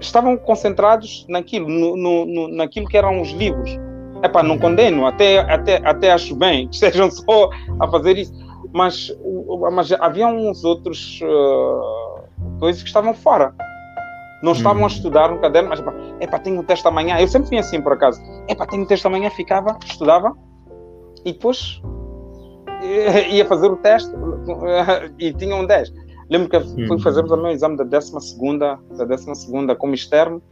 estavam 0.00 0.36
concentrados 0.36 1.26
naquilo, 1.28 1.68
no, 1.68 1.96
no, 1.96 2.26
no, 2.26 2.48
naquilo 2.48 2.86
que 2.86 2.96
eram 2.96 3.20
os 3.20 3.30
livros. 3.30 3.78
Epá, 4.22 4.42
não 4.42 4.58
condeno, 4.58 5.06
até, 5.06 5.38
até, 5.40 5.76
até 5.84 6.12
acho 6.12 6.34
bem 6.34 6.68
que 6.68 6.74
estejam 6.76 7.10
só 7.10 7.50
a 7.80 7.88
fazer 7.88 8.16
isso, 8.16 8.32
mas, 8.72 9.16
mas 9.72 9.92
havia 9.92 10.26
uns 10.26 10.64
outros 10.64 11.20
uh, 11.22 12.58
coisas 12.58 12.82
que 12.82 12.88
estavam 12.88 13.14
fora. 13.14 13.54
Não 14.42 14.52
estavam 14.52 14.78
a 14.78 14.80
uhum. 14.82 14.86
estudar 14.86 15.30
no 15.30 15.38
caderno, 15.40 15.68
mas 15.70 15.82
epá, 16.20 16.38
tenho 16.38 16.60
um 16.60 16.62
teste 16.62 16.86
amanhã. 16.86 17.18
Eu 17.18 17.26
sempre 17.26 17.48
fui 17.48 17.58
assim, 17.58 17.80
por 17.80 17.92
acaso. 17.92 18.20
Epá, 18.48 18.66
tenho 18.66 18.82
um 18.82 18.86
teste 18.86 19.06
amanhã, 19.06 19.30
ficava, 19.30 19.76
estudava 19.84 20.32
e 21.24 21.32
depois 21.32 21.82
ia 23.30 23.44
fazer 23.44 23.66
o 23.68 23.76
teste 23.76 24.12
e 25.18 25.32
tinha 25.32 25.56
um 25.56 25.66
10. 25.66 25.92
Lembro 26.30 26.48
que 26.48 26.60
fui 26.60 26.88
uhum. 26.88 26.98
fazer 26.98 27.24
também 27.24 27.46
o 27.46 27.54
exame 27.54 27.76
da 27.76 27.84
12 27.84 28.12
da 28.58 29.04
12 29.04 29.76
como 29.78 29.94
externo 29.94 30.42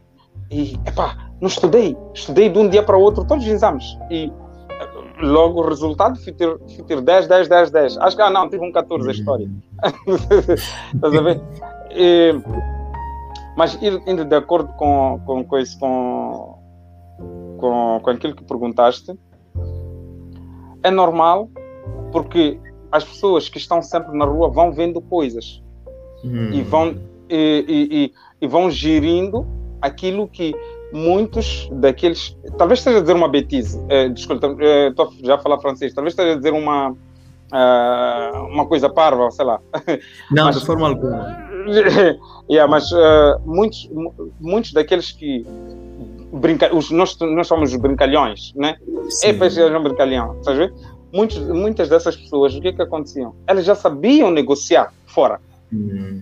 e, 0.51 0.73
epá, 0.85 1.29
não 1.39 1.47
estudei. 1.47 1.95
Estudei 2.13 2.49
de 2.49 2.57
um 2.57 2.67
dia 2.67 2.83
para 2.83 2.97
o 2.97 3.01
outro 3.01 3.25
todos 3.25 3.45
os 3.45 3.49
exames. 3.49 3.85
E 4.09 4.31
logo 5.21 5.61
o 5.61 5.67
resultado 5.67 6.17
fui 6.21 6.33
ter, 6.33 6.57
fui 6.75 6.83
ter 6.83 7.01
10, 7.01 7.27
10, 7.27 7.47
10, 7.47 7.71
10. 7.71 7.97
Acho 7.99 8.15
que, 8.15 8.21
ah, 8.21 8.29
não, 8.29 8.49
tive 8.49 8.65
um 8.65 8.71
14 8.71 9.07
a 9.07 9.11
história. 9.11 9.49
Estás 10.93 11.13
a 11.13 11.21
ver? 11.21 11.41
E, 11.91 12.35
mas 13.57 13.77
indo 13.81 14.23
de 14.23 14.35
acordo 14.35 14.71
com, 14.73 15.19
com, 15.25 15.43
com, 15.43 15.57
isso, 15.57 15.79
com, 15.79 16.59
com, 17.57 17.99
com 18.03 18.09
aquilo 18.11 18.35
que 18.35 18.43
perguntaste, 18.43 19.17
é 20.83 20.91
normal 20.91 21.49
porque 22.11 22.59
as 22.91 23.03
pessoas 23.03 23.49
que 23.49 23.57
estão 23.57 23.81
sempre 23.81 24.15
na 24.15 24.25
rua 24.25 24.49
vão 24.49 24.71
vendo 24.71 25.01
coisas 25.01 25.63
hum. 26.23 26.51
e, 26.53 26.61
vão, 26.61 26.95
e, 27.27 28.13
e, 28.39 28.45
e, 28.45 28.47
vão 28.47 28.69
gerindo 28.69 29.45
aquilo 29.81 30.27
que 30.27 30.55
muitos 30.93 31.67
daqueles. 31.73 32.37
Talvez 32.59 32.79
esteja 32.79 32.99
a 32.99 33.01
dizer 33.01 33.15
uma 33.15 33.27
betise, 33.27 33.79
uh, 33.79 34.13
desculpa, 34.13 34.49
uh, 34.49 34.89
estou 34.89 35.11
já 35.23 35.33
a 35.33 35.39
falar 35.39 35.59
francês, 35.59 35.95
talvez 35.95 36.13
esteja 36.13 36.33
a 36.33 36.35
dizer 36.35 36.53
uma. 36.53 36.95
Uh, 37.51 38.45
uma 38.47 38.65
coisa 38.65 38.89
parva, 38.89 39.31
sei 39.31 39.45
lá. 39.45 39.59
Não, 40.31 40.45
mas, 40.45 40.59
de 40.59 40.65
forma 40.65 40.87
alguma. 40.87 41.47
yeah, 42.49 42.69
mas 42.69 42.91
uh, 42.91 43.39
muitos, 43.45 43.89
muitos 44.39 44.73
daqueles 44.73 45.11
que 45.11 45.45
brinca, 46.33 46.73
os, 46.75 46.91
nós, 46.91 47.17
nós 47.19 47.47
somos 47.47 47.71
os 47.71 47.79
brincalhões, 47.79 48.53
né? 48.55 48.75
Sim. 49.09 49.27
É 49.27 49.33
para 49.33 49.49
ser 49.49 49.73
um 49.75 49.83
brincalhão, 49.83 50.37
estás 50.39 50.71
Muitos, 51.13 51.39
muitas 51.39 51.87
dessas 51.87 52.17
pessoas, 52.17 52.53
o 52.53 52.61
que 52.61 52.67
é 52.67 52.73
que 52.73 52.81
aconteciam? 52.81 53.33
Elas 53.47 53.63
já 53.63 53.75
sabiam 53.75 54.29
negociar 54.29 54.93
fora. 55.05 55.39
Hum. 55.71 56.21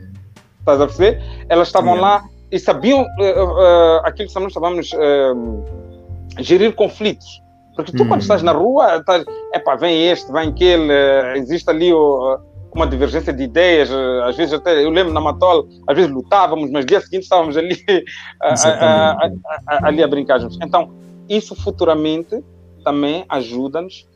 Estás 0.59 0.79
a 0.79 0.85
perceber? 0.85 1.23
Elas 1.49 1.67
estavam 1.67 1.95
lá 1.95 2.23
e 2.51 2.59
sabiam 2.59 3.01
uh, 3.01 3.05
uh, 3.05 3.97
aquilo 4.03 4.29
que 4.29 4.39
nós 4.39 4.53
chamamos 4.53 4.91
uh, 4.93 5.63
gerir 6.39 6.73
conflitos. 6.75 7.41
Porque 7.75 7.91
tu, 7.91 7.99
quando 7.99 8.13
hum. 8.13 8.17
estás 8.17 8.41
na 8.41 8.51
rua, 8.51 8.97
estás, 8.97 9.25
epá, 9.53 9.75
vem 9.75 10.09
este, 10.09 10.31
vem 10.31 10.49
aquele, 10.49 10.91
existe 11.35 11.69
ali 11.69 11.93
o, 11.93 12.39
uma 12.73 12.85
divergência 12.87 13.33
de 13.33 13.43
ideias. 13.43 13.89
Às 14.23 14.35
vezes, 14.35 14.53
até 14.53 14.83
eu 14.83 14.89
lembro 14.89 15.13
na 15.13 15.21
Matol, 15.21 15.67
às 15.87 15.95
vezes 15.95 16.11
lutávamos, 16.11 16.69
mas 16.71 16.85
dia 16.85 17.01
seguinte 17.01 17.23
estávamos 17.23 17.57
ali, 17.57 17.77
a, 18.41 18.53
a, 18.53 19.29
a, 19.67 19.87
ali 19.87 20.03
a 20.03 20.07
brincar 20.07 20.39
juntos. 20.39 20.57
Então, 20.61 20.91
isso 21.27 21.55
futuramente 21.55 22.43
também 22.83 23.25
ajuda-nos 23.29 24.07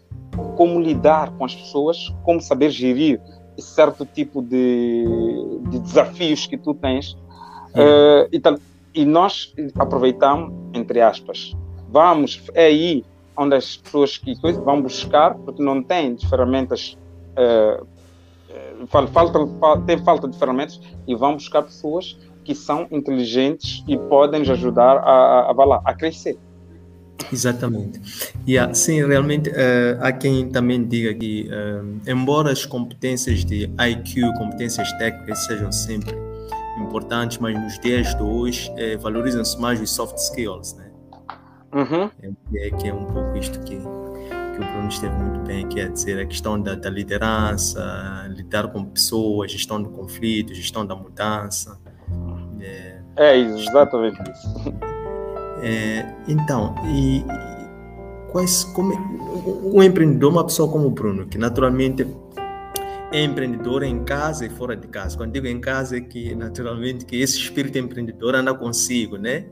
como 0.56 0.80
lidar 0.80 1.32
com 1.32 1.46
as 1.46 1.56
pessoas, 1.56 2.14
como 2.24 2.40
saber 2.40 2.70
gerir 2.70 3.20
certo 3.58 4.06
tipo 4.06 4.42
de, 4.42 5.06
de 5.70 5.80
desafios 5.80 6.46
que 6.46 6.58
tu 6.58 6.74
tens. 6.74 7.14
Uh, 7.74 8.28
e, 8.32 8.42
e 9.02 9.06
nós 9.06 9.54
aproveitamos, 9.78 10.54
entre 10.74 11.02
aspas, 11.02 11.56
vamos, 11.90 12.42
é 12.54 12.66
aí 12.66 13.04
onde 13.40 13.56
as 13.56 13.78
pessoas 13.78 14.18
que 14.18 14.36
vão 14.36 14.82
buscar, 14.82 15.34
porque 15.34 15.64
não 15.64 15.82
têm 15.82 16.18
ferramentas, 16.18 16.98
uh, 17.38 17.88
falta, 19.08 19.40
tem 19.86 19.98
falta 20.04 20.28
de 20.28 20.38
ferramentas, 20.38 20.82
e 21.08 21.16
vão 21.16 21.36
buscar 21.36 21.64
pessoas 21.64 22.18
que 22.44 22.54
são 22.54 22.86
inteligentes 22.92 23.82
e 23.88 23.98
podem 23.98 24.42
nos 24.42 24.50
ajudar 24.50 24.98
a, 24.98 25.52
a, 25.52 25.52
a, 25.52 25.82
a 25.86 25.94
crescer. 25.94 26.38
Exatamente. 27.32 28.02
Yeah, 28.48 28.74
sim, 28.74 29.06
realmente 29.06 29.50
uh, 29.50 29.54
há 30.02 30.12
quem 30.12 30.50
também 30.50 30.86
diga 30.86 31.14
que, 31.14 31.50
uh, 31.50 32.12
embora 32.12 32.52
as 32.52 32.66
competências 32.66 33.46
de 33.46 33.70
IQ, 33.80 34.34
competências 34.38 34.92
técnicas 34.94 35.46
sejam 35.46 35.72
sempre 35.72 36.14
importantes, 36.78 37.38
mas 37.38 37.58
nos 37.62 37.80
dias 37.80 38.16
de 38.16 38.24
hoje 38.24 38.72
valorizam-se 39.02 39.60
mais 39.60 39.82
os 39.82 39.92
soft 39.92 40.18
skills, 40.18 40.74
né? 40.76 40.89
Uhum. 41.74 42.10
É, 42.56 42.70
que 42.72 42.88
é 42.88 42.94
um 42.94 43.06
pouco 43.06 43.38
isto 43.38 43.60
que, 43.62 43.76
que 43.76 44.62
o 44.62 44.66
Bruno 44.66 44.90
esteve 44.90 45.16
muito 45.16 45.40
bem, 45.42 45.68
que 45.68 45.80
é 45.80 45.88
dizer 45.88 46.20
a 46.20 46.26
questão 46.26 46.60
da, 46.60 46.76
da 46.76 46.90
liderança, 46.90 48.28
lidar 48.30 48.68
com 48.70 48.84
pessoas, 48.86 49.52
gestão 49.52 49.82
do 49.82 49.90
conflito, 49.90 50.54
gestão 50.54 50.86
da 50.86 50.96
mudança. 50.96 51.80
É, 52.60 53.02
é 53.18 53.38
exatamente 53.38 54.20
isso. 54.32 54.74
É, 55.62 56.16
então, 56.28 56.74
e 56.88 57.24
quais 58.32 58.64
como 58.64 58.94
um 59.76 59.84
empreendedor, 59.84 60.32
uma 60.32 60.44
pessoa 60.44 60.72
como 60.72 60.88
o 60.88 60.92
Bruno, 60.92 61.28
que 61.28 61.38
naturalmente 61.38 62.08
é 63.12 63.24
empreendedor 63.24 63.84
em 63.84 64.04
casa 64.04 64.46
e 64.46 64.50
fora 64.50 64.76
de 64.76 64.88
casa. 64.88 65.18
Quando 65.18 65.34
digo 65.34 65.48
em 65.48 65.60
casa 65.60 65.98
é 65.98 66.02
que 66.02 66.36
naturalmente 66.36 67.06
que 67.06 67.20
esse 67.20 67.38
espírito 67.38 67.78
empreendedor 67.78 68.36
anda 68.36 68.54
consigo, 68.54 69.18
né? 69.18 69.46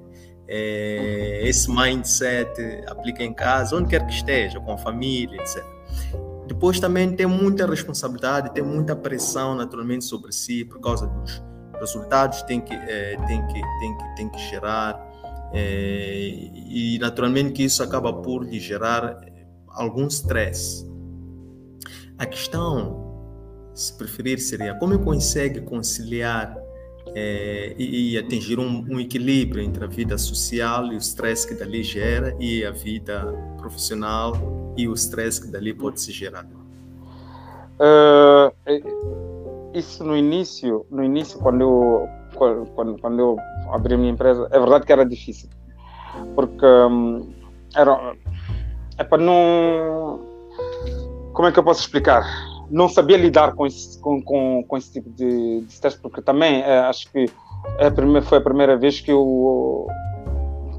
É, 0.48 1.42
esse 1.44 1.70
mindset 1.70 2.50
aplica 2.88 3.24
em 3.24 3.34
casa, 3.34 3.76
onde 3.76 3.90
quer 3.90 4.06
que 4.06 4.14
esteja, 4.14 4.60
com 4.60 4.72
a 4.72 4.78
família, 4.78 5.42
etc. 5.42 5.64
Depois 6.48 6.80
também 6.80 7.14
tem 7.14 7.26
muita 7.26 7.66
responsabilidade, 7.66 8.54
tem 8.54 8.64
muita 8.64 8.96
pressão 8.96 9.56
naturalmente 9.56 10.06
sobre 10.06 10.32
si 10.32 10.64
por 10.64 10.80
causa 10.80 11.08
dos 11.08 11.44
resultados 11.80 12.42
tem 12.44 12.62
que 12.62 12.74
é, 12.74 13.18
tem 13.28 13.46
que 13.48 13.62
tem 13.80 13.98
que 13.98 14.16
tem 14.16 14.30
que 14.30 14.40
gerar 14.50 14.98
é, 15.54 16.30
e 16.56 16.98
naturalmente 17.00 17.52
que 17.52 17.64
isso 17.64 17.84
acaba 17.84 18.14
por 18.14 18.44
lhe 18.44 18.60
gerar 18.60 19.20
algum 19.68 20.08
stress. 20.08 20.86
A 22.18 22.26
questão, 22.26 23.72
se 23.76 23.96
preferir, 23.96 24.40
seria 24.40 24.74
como 24.76 24.98
consegue 25.00 25.62
conciliar 25.62 26.58
é, 27.20 27.74
e, 27.80 28.14
e, 28.14 28.18
atingir 28.20 28.60
um, 28.60 28.86
um, 28.88 29.00
equilíbrio 29.00 29.64
entre 29.64 29.84
a 29.84 29.88
vida 29.88 30.20
social 30.20 30.86
e 30.94 30.96
o 30.96 30.98
stress 30.98 31.48
que 31.48 31.56
dali 31.56 31.82
gera 31.82 32.36
e 32.40 32.64
a 32.64 32.70
vida 32.70 33.34
profissional 33.58 34.34
e 34.78 34.88
o 34.88 34.94
stress 34.94 35.42
que 35.42 35.48
dali 35.48 35.74
pode 35.74 36.00
se 36.00 36.12
gerar. 36.12 36.46
Uh, 37.80 38.54
isso 39.74 40.04
no 40.04 40.16
início, 40.16 40.86
no 40.92 41.04
início 41.04 41.40
quando 41.40 41.62
eu 41.62 42.10
quando, 42.36 43.00
quando 43.02 43.20
eu 43.20 43.38
abri 43.72 43.96
a 43.96 43.98
minha 43.98 44.12
empresa, 44.12 44.48
é 44.52 44.60
verdade 44.60 44.86
que 44.86 44.92
era 44.92 45.04
difícil. 45.04 45.50
Porque 46.36 46.66
um, 46.66 47.34
era. 47.76 48.16
É 49.00 49.04
para 49.04 49.24
não. 49.24 50.20
como 51.34 51.48
é 51.48 51.52
que 51.52 51.58
eu 51.58 51.64
posso 51.64 51.82
explicar? 51.82 52.24
Não 52.70 52.90
sabia 52.90 53.18
lidar 53.18 53.54
com 53.54 53.66
esse, 53.66 54.00
com, 54.02 54.22
com, 54.22 54.64
com 54.68 54.78
esse 54.78 54.92
tipo 54.94 55.10
de, 55.12 55.62
de 55.62 55.72
stress, 55.72 55.98
porque 55.98 56.22
também 56.22 56.62
é, 56.62 56.80
acho 56.80 57.10
que 57.12 57.26
é 57.78 57.88
a 57.88 57.92
primeira, 57.92 58.26
foi 58.26 58.38
a 58.38 58.42
primeira 58.42 58.78
vez 58.78 59.00
que 59.00 59.12
eu 59.12 59.88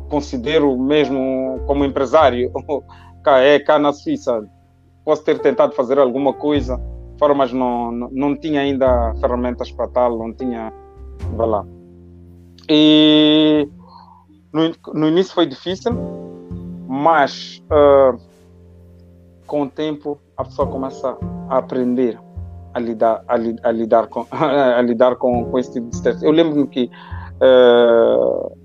considero 0.08 0.76
mesmo 0.78 1.60
como 1.66 1.84
empresário 1.84 2.50
cá, 3.22 3.38
é 3.40 3.58
cá 3.58 3.78
na 3.78 3.92
Suíça. 3.92 4.46
Posso 5.04 5.24
ter 5.24 5.38
tentado 5.38 5.74
fazer 5.74 5.98
alguma 5.98 6.34
coisa, 6.34 6.78
fora, 7.18 7.34
mas 7.34 7.52
não, 7.52 7.90
não, 7.90 8.10
não 8.10 8.36
tinha 8.36 8.60
ainda 8.60 9.14
ferramentas 9.20 9.70
para 9.70 9.88
tal, 9.88 10.18
não 10.18 10.32
tinha. 10.32 10.72
Vai 11.34 11.46
lá. 11.46 11.66
E 12.68 13.68
no, 14.52 14.72
no 14.94 15.08
início 15.08 15.34
foi 15.34 15.46
difícil, 15.46 15.92
mas 16.86 17.62
uh, 17.70 18.18
com 19.46 19.62
o 19.62 19.68
tempo 19.68 20.20
a 20.38 20.44
pessoa 20.44 20.68
começa 20.68 21.18
a 21.48 21.58
aprender 21.58 22.18
a 22.72 22.78
lidar, 22.78 23.24
a, 23.26 23.36
li, 23.36 23.56
a 23.62 23.72
lidar, 23.72 24.06
com, 24.06 24.24
a 24.30 24.80
lidar 24.80 25.16
com, 25.16 25.44
com 25.44 25.58
esse 25.58 25.72
tipo 25.72 25.88
de 25.88 25.96
stress. 25.96 26.24
Eu 26.24 26.30
lembro-me 26.30 26.66
que 26.68 26.88
uh, 27.42 28.56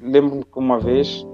lembro-me 0.00 0.44
que 0.44 0.58
uma 0.58 0.78
vez 0.78 1.26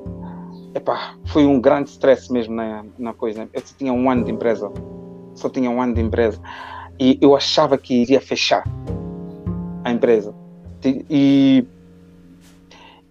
epá, 0.74 1.14
foi 1.26 1.44
um 1.44 1.60
grande 1.60 1.90
stress 1.90 2.32
mesmo 2.32 2.54
na, 2.54 2.84
na 2.96 3.12
coisa. 3.12 3.48
Eu 3.52 3.60
só 3.60 3.74
tinha 3.76 3.92
um 3.92 4.08
ano 4.08 4.24
de 4.24 4.30
empresa, 4.30 4.70
só 5.34 5.48
tinha 5.48 5.68
um 5.68 5.82
ano 5.82 5.94
de 5.94 6.00
empresa 6.00 6.40
e 7.00 7.18
eu 7.20 7.34
achava 7.34 7.76
que 7.76 8.02
iria 8.02 8.20
fechar 8.20 8.62
a 9.84 9.90
empresa 9.90 10.32
e 10.84 11.66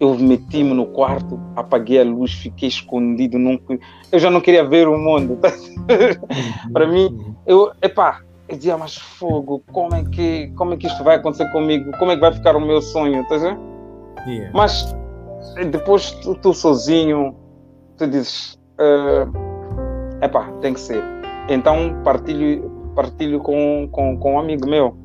eu 0.02 0.18
meti-me 0.18 0.74
no 0.74 0.86
quarto, 0.86 1.38
apaguei 1.54 2.00
a 2.00 2.04
luz, 2.04 2.32
fiquei 2.32 2.68
escondido. 2.68 3.38
Num... 3.38 3.56
Eu 4.10 4.18
já 4.18 4.32
não 4.32 4.40
queria 4.40 4.64
ver 4.64 4.88
o 4.88 4.98
mundo. 4.98 5.38
Para 6.72 6.88
mim, 6.88 7.36
eu, 7.46 7.70
epá, 7.80 8.20
eu 8.48 8.56
dizia, 8.56 8.76
mas 8.76 8.96
fogo, 8.96 9.62
como 9.70 9.94
é, 9.94 10.02
que, 10.02 10.48
como 10.56 10.74
é 10.74 10.76
que 10.76 10.88
isto 10.88 11.04
vai 11.04 11.16
acontecer 11.16 11.48
comigo? 11.52 11.96
Como 12.00 12.10
é 12.10 12.16
que 12.16 12.20
vai 12.20 12.32
ficar 12.32 12.56
o 12.56 12.60
meu 12.60 12.82
sonho? 12.82 13.24
Tá 13.28 13.36
yeah. 14.26 14.50
Mas 14.52 14.92
depois 15.70 16.10
tu, 16.10 16.34
tu, 16.34 16.52
sozinho, 16.52 17.36
tu 17.96 18.08
dizes, 18.08 18.58
uh, 18.80 19.30
epá, 20.20 20.50
tem 20.60 20.74
que 20.74 20.80
ser. 20.80 21.00
Então 21.48 22.02
partilho, 22.02 22.68
partilho 22.96 23.38
com, 23.38 23.88
com, 23.92 24.18
com 24.18 24.34
um 24.34 24.40
amigo 24.40 24.68
meu 24.68 24.96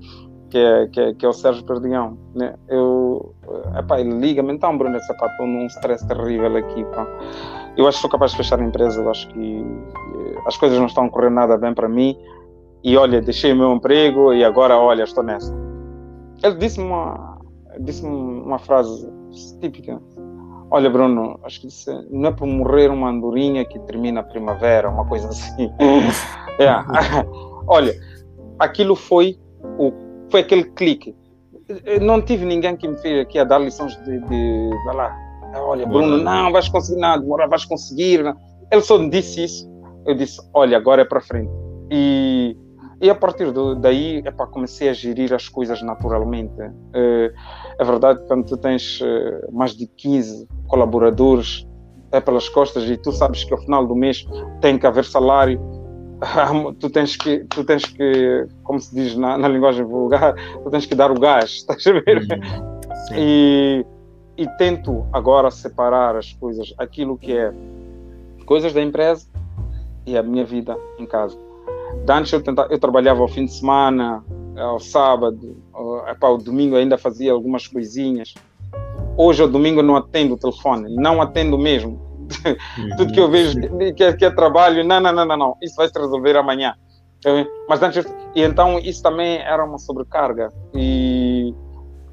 que 0.49 0.57
é, 0.57 0.87
que 0.87 0.99
é, 0.99 1.13
que 1.13 1.25
é 1.25 1.29
o 1.29 1.33
Sérgio 1.33 1.63
Perdigão. 1.65 2.17
Né? 2.35 2.55
Eu, 2.67 3.33
epá, 3.77 3.99
ele 3.99 4.13
liga-me, 4.13 4.53
então, 4.53 4.77
Bruno, 4.77 4.95
essa, 4.95 5.13
pá, 5.13 5.27
estou 5.27 5.47
num 5.47 5.65
stress 5.67 6.05
terrível 6.07 6.55
aqui. 6.55 6.83
Pá. 6.85 7.07
Eu 7.75 7.87
acho 7.87 7.97
que 7.97 8.01
sou 8.01 8.09
capaz 8.09 8.31
de 8.31 8.37
fechar 8.37 8.59
a 8.59 8.63
empresa, 8.63 9.01
eu 9.01 9.09
acho 9.09 9.27
que 9.29 9.59
eh, 9.59 10.41
as 10.45 10.57
coisas 10.57 10.79
não 10.79 10.87
estão 10.87 11.05
a 11.05 11.09
correr 11.09 11.29
nada 11.29 11.57
bem 11.57 11.73
para 11.73 11.87
mim. 11.87 12.17
E 12.83 12.97
olha, 12.97 13.21
deixei 13.21 13.53
o 13.53 13.55
meu 13.55 13.73
emprego 13.73 14.33
e 14.33 14.43
agora, 14.43 14.77
olha, 14.77 15.03
estou 15.03 15.23
nessa. 15.23 15.53
Ele 16.43 16.55
disse-me 16.55 16.85
uma, 16.85 17.39
disse 17.79 18.05
uma 18.05 18.57
frase 18.57 19.07
típica. 19.61 20.01
Olha, 20.69 20.89
Bruno, 20.89 21.39
acho 21.43 21.61
que 21.61 21.67
disse, 21.67 21.89
não 22.09 22.29
é 22.29 22.31
por 22.31 22.45
morrer 22.45 22.89
uma 22.89 23.09
andorinha 23.09 23.63
que 23.63 23.79
termina 23.79 24.19
a 24.19 24.23
primavera, 24.23 24.89
uma 24.89 25.05
coisa 25.05 25.29
assim. 25.29 25.71
é. 26.59 26.67
Olha, 27.67 27.93
aquilo 28.59 28.95
foi 28.95 29.39
o 29.77 29.91
foi 30.29 30.41
aquele 30.41 30.63
clique. 30.63 31.15
não 32.01 32.21
tive 32.21 32.45
ninguém 32.45 32.75
que 32.75 32.87
me 32.87 32.97
fez 32.97 33.21
aqui 33.21 33.39
a 33.39 33.43
dar 33.43 33.59
lições 33.59 33.95
de, 34.03 34.19
de, 34.19 34.69
de 34.69 34.95
lá. 34.95 35.15
Olha, 35.55 35.85
Bruno, 35.85 36.17
não 36.17 36.51
vais 36.51 36.67
conseguir 36.69 36.99
nada, 36.99 37.21
demora, 37.21 37.47
vais 37.47 37.65
conseguir. 37.65 38.23
Ele 38.71 38.81
só 38.81 38.97
me 38.97 39.09
disse 39.09 39.43
isso. 39.43 39.69
Eu 40.05 40.15
disse, 40.15 40.39
olha, 40.53 40.77
agora 40.77 41.01
é 41.01 41.05
para 41.05 41.21
frente. 41.21 41.51
E, 41.89 42.55
e 43.01 43.09
a 43.09 43.15
partir 43.15 43.51
do, 43.51 43.75
daí, 43.75 44.17
epá, 44.25 44.45
comecei 44.47 44.89
a 44.89 44.93
gerir 44.93 45.33
as 45.33 45.47
coisas 45.47 45.81
naturalmente. 45.81 46.53
É, 46.93 47.33
é 47.79 47.83
verdade, 47.83 48.25
quando 48.27 48.45
tu 48.45 48.57
tens 48.57 48.99
eh, 49.03 49.47
mais 49.51 49.75
de 49.75 49.87
15 49.87 50.47
colaboradores 50.67 51.67
é 52.11 52.21
pelas 52.21 52.47
costas 52.49 52.89
e 52.89 52.97
tu 52.97 53.11
sabes 53.11 53.43
que 53.43 53.53
ao 53.53 53.59
final 53.59 53.85
do 53.85 53.95
mês 53.95 54.25
tem 54.61 54.77
que 54.77 54.87
haver 54.87 55.03
salário, 55.03 55.59
tu 56.79 56.89
tens 56.89 57.15
que, 57.15 57.39
tu 57.45 57.63
tens 57.63 57.85
que, 57.85 58.47
como 58.63 58.79
se 58.79 58.93
diz 58.93 59.15
na, 59.15 59.37
na 59.37 59.47
linguagem 59.47 59.85
vulgar, 59.85 60.33
tu 60.63 60.69
tens 60.69 60.85
que 60.85 60.95
dar 60.95 61.11
o 61.11 61.19
gás, 61.19 61.51
estás 61.67 61.85
a 61.87 61.93
ver? 61.93 62.23
Sim. 63.07 63.15
E, 63.15 63.85
e 64.37 64.47
tento 64.57 65.05
agora 65.13 65.51
separar 65.51 66.15
as 66.15 66.33
coisas, 66.33 66.73
aquilo 66.77 67.17
que 67.17 67.37
é 67.37 67.53
coisas 68.45 68.73
da 68.73 68.81
empresa 68.81 69.27
e 70.05 70.17
a 70.17 70.23
minha 70.23 70.45
vida 70.45 70.77
em 70.97 71.05
casa. 71.05 71.37
Antes 72.09 72.31
eu, 72.31 72.41
tentava, 72.41 72.71
eu 72.71 72.79
trabalhava 72.79 73.21
ao 73.21 73.27
fim 73.27 73.45
de 73.45 73.53
semana, 73.53 74.23
ao 74.57 74.79
sábado, 74.79 75.57
ao, 75.73 76.07
epá, 76.07 76.27
ao 76.27 76.37
domingo 76.37 76.75
ainda 76.75 76.97
fazia 76.97 77.31
algumas 77.31 77.67
coisinhas. 77.67 78.33
Hoje, 79.17 79.41
ao 79.41 79.47
domingo, 79.47 79.81
não 79.81 79.95
atendo 79.95 80.35
o 80.35 80.37
telefone, 80.37 80.95
não 80.95 81.21
atendo 81.21 81.57
mesmo 81.57 82.06
tudo 82.97 83.13
que 83.13 83.19
eu 83.19 83.29
vejo 83.29 83.59
que 83.95 84.03
é, 84.03 84.13
que 84.13 84.25
é 84.25 84.29
trabalho, 84.29 84.83
não, 84.83 84.99
não, 84.99 85.13
não, 85.13 85.25
não, 85.25 85.37
não, 85.37 85.57
isso 85.61 85.75
vai 85.75 85.87
se 85.87 85.99
resolver 85.99 86.35
amanhã. 86.35 86.73
Mas 87.67 87.81
antes, 87.81 88.05
e 88.35 88.41
então 88.41 88.79
isso 88.79 89.01
também 89.01 89.37
era 89.39 89.63
uma 89.65 89.77
sobrecarga. 89.77 90.51
E 90.73 91.53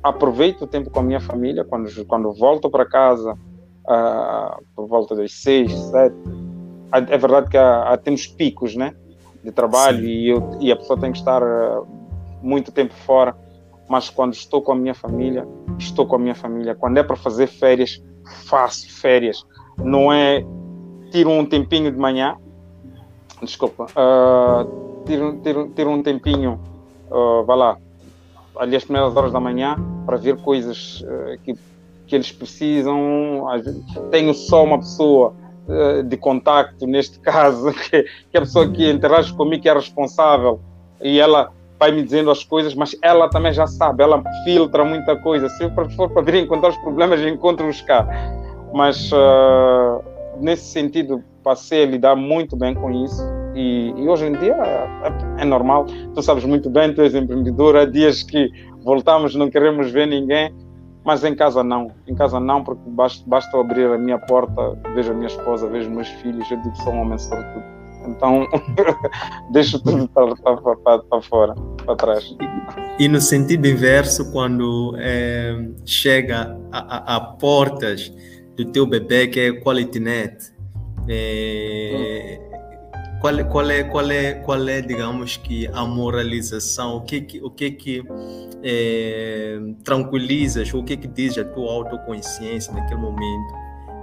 aproveito 0.02 0.62
o 0.62 0.66
tempo 0.66 0.90
com 0.90 1.00
a 1.00 1.02
minha 1.02 1.20
família, 1.20 1.64
quando, 1.64 2.04
quando 2.06 2.32
volto 2.32 2.70
para 2.70 2.86
casa, 2.86 3.32
uh, 3.32 4.62
por 4.74 4.86
volta 4.86 5.14
das 5.14 5.32
seis, 5.32 5.72
sete. 5.72 6.16
É 6.92 7.18
verdade 7.18 7.50
que 7.50 7.56
há, 7.56 7.92
há, 7.92 7.96
temos 7.96 8.26
picos, 8.26 8.74
né? 8.74 8.94
De 9.42 9.52
trabalho 9.52 10.04
e, 10.04 10.28
eu, 10.28 10.56
e 10.60 10.72
a 10.72 10.76
pessoa 10.76 10.98
tem 10.98 11.12
que 11.12 11.18
estar 11.18 11.42
uh, 11.42 11.86
muito 12.42 12.72
tempo 12.72 12.94
fora. 12.94 13.36
Mas 13.88 14.08
quando 14.08 14.32
estou 14.32 14.62
com 14.62 14.72
a 14.72 14.76
minha 14.76 14.94
família, 14.94 15.46
estou 15.78 16.06
com 16.06 16.16
a 16.16 16.18
minha 16.18 16.34
família. 16.34 16.74
Quando 16.74 16.96
é 16.96 17.02
para 17.02 17.16
fazer 17.16 17.46
férias, 17.46 18.02
faço 18.46 18.90
férias 18.90 19.44
não 19.78 20.12
é 20.12 20.44
tiro 21.10 21.30
um 21.30 21.44
tempinho 21.44 21.92
de 21.92 21.98
manhã, 21.98 22.36
desculpa, 23.40 23.84
uh, 23.84 25.04
tiro, 25.06 25.38
tiro, 25.42 25.72
tiro 25.74 25.90
um 25.90 26.02
tempinho, 26.02 26.60
uh, 27.10 27.44
vá 27.44 27.54
lá, 27.54 27.78
ali 28.56 28.76
as 28.76 28.84
primeiras 28.84 29.16
horas 29.16 29.32
da 29.32 29.40
manhã, 29.40 29.76
para 30.06 30.16
ver 30.16 30.36
coisas 30.38 31.02
uh, 31.02 31.38
que, 31.44 31.54
que 32.06 32.14
eles 32.14 32.32
precisam. 32.32 33.46
Tenho 34.10 34.34
só 34.34 34.64
uma 34.64 34.78
pessoa 34.78 35.34
uh, 35.68 36.02
de 36.02 36.16
contacto, 36.16 36.86
neste 36.86 37.18
caso, 37.20 37.72
que, 37.72 38.02
que 38.02 38.34
é 38.34 38.38
a 38.38 38.42
pessoa 38.42 38.68
que 38.68 38.90
interage 38.90 39.32
comigo, 39.34 39.62
que 39.62 39.68
é 39.68 39.74
responsável, 39.74 40.60
e 41.00 41.20
ela 41.20 41.52
vai 41.78 41.92
me 41.92 42.02
dizendo 42.02 42.30
as 42.30 42.42
coisas, 42.42 42.74
mas 42.74 42.96
ela 43.02 43.28
também 43.28 43.52
já 43.52 43.66
sabe, 43.66 44.02
ela 44.02 44.22
filtra 44.44 44.84
muita 44.84 45.16
coisa. 45.16 45.48
Se 45.48 45.68
for 45.96 46.08
para 46.10 46.22
vir 46.22 46.36
encontrar 46.36 46.70
os 46.70 46.76
problemas, 46.78 47.20
encontro-os 47.20 47.80
cá 47.82 48.08
mas 48.74 49.12
uh, 49.12 50.02
nesse 50.40 50.64
sentido 50.64 51.22
passei 51.44 51.84
a 51.84 51.86
lidar 51.86 52.16
muito 52.16 52.56
bem 52.56 52.74
com 52.74 52.90
isso 52.90 53.22
e, 53.54 53.94
e 53.96 54.08
hoje 54.08 54.26
em 54.26 54.32
dia 54.32 54.56
é, 54.56 55.42
é, 55.42 55.44
normal. 55.44 55.86
Tu 56.12 56.22
sabes 56.22 56.44
muito 56.44 56.68
bem, 56.68 56.92
tu 56.92 57.00
és 57.00 57.14
empreendedor. 57.14 57.76
Há 57.76 57.84
dias 57.84 58.24
que 58.24 58.50
voltamos, 58.82 59.36
não 59.36 59.48
queremos 59.48 59.92
ver 59.92 60.08
ninguém, 60.08 60.52
mas 61.04 61.22
em 61.22 61.36
casa 61.36 61.62
não. 61.62 61.92
Em 62.08 62.16
casa 62.16 62.40
não, 62.40 62.64
porque 62.64 62.82
basta, 62.88 63.22
basta 63.28 63.56
abrir 63.60 63.86
a 63.86 63.96
minha 63.98 64.18
porta, 64.18 64.76
vejo 64.92 65.12
a 65.12 65.14
minha 65.14 65.28
esposa, 65.28 65.68
vejo 65.68 65.88
meus 65.90 66.08
filhos. 66.08 66.50
Eu 66.50 66.56
digo 66.56 66.72
que 66.72 66.82
sou 66.82 66.94
um 66.94 67.02
homem 67.02 67.18
sortudo. 67.18 67.62
Então, 68.08 68.46
deixo 69.52 69.80
tudo 69.82 70.08
para, 70.08 70.34
para, 70.34 70.76
para, 70.76 70.98
para, 70.98 71.22
fora, 71.22 71.54
para 71.86 71.94
trás. 71.94 72.36
E, 72.98 73.04
e 73.04 73.08
no 73.08 73.20
sentido 73.20 73.68
inverso, 73.68 74.32
quando 74.32 74.96
é, 74.98 75.56
chega 75.84 76.58
a, 76.72 77.14
a, 77.14 77.16
a 77.16 77.20
portas 77.20 78.12
do 78.56 78.64
teu 78.66 78.86
bebê 78.86 79.26
que 79.26 79.40
é 79.40 79.52
Quality 79.52 80.00
Net. 80.00 80.54
É, 81.08 82.40
qual, 83.20 83.44
qual, 83.46 83.70
é, 83.70 83.84
qual, 83.84 84.10
é, 84.10 84.34
qual 84.34 84.68
é, 84.68 84.80
digamos 84.80 85.36
que, 85.38 85.66
a 85.68 85.84
moralização? 85.86 86.96
O 86.96 87.00
que 87.02 87.20
que, 87.22 87.42
o 87.42 87.50
que, 87.50 87.70
que 87.70 88.04
é, 88.62 89.58
tranquilizas? 89.82 90.72
O 90.74 90.82
que 90.82 90.96
que 90.96 91.08
diz 91.08 91.36
a 91.38 91.44
tua 91.44 91.72
autoconsciência 91.72 92.72
naquele 92.72 93.00
momento 93.00 93.54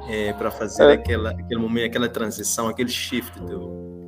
é, 0.10 0.34
para 0.34 0.52
fazer 0.52 0.84
é. 0.84 0.94
aquela, 0.94 1.32
aquele 1.32 1.60
momento, 1.60 1.86
aquela 1.86 2.10
transição, 2.10 2.68
aquele 2.68 2.90
shift 2.90 3.40
de 3.42 3.56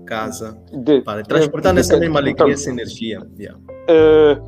casa 0.05 0.59
de, 0.71 1.01
para 1.01 1.23
transportar 1.23 1.73
nessa 1.73 1.97
mesma 1.97 2.19
alegria, 2.19 2.53
essa 2.53 2.69
energia? 2.69 3.21
Yeah. 3.39 3.59
É, 3.87 4.41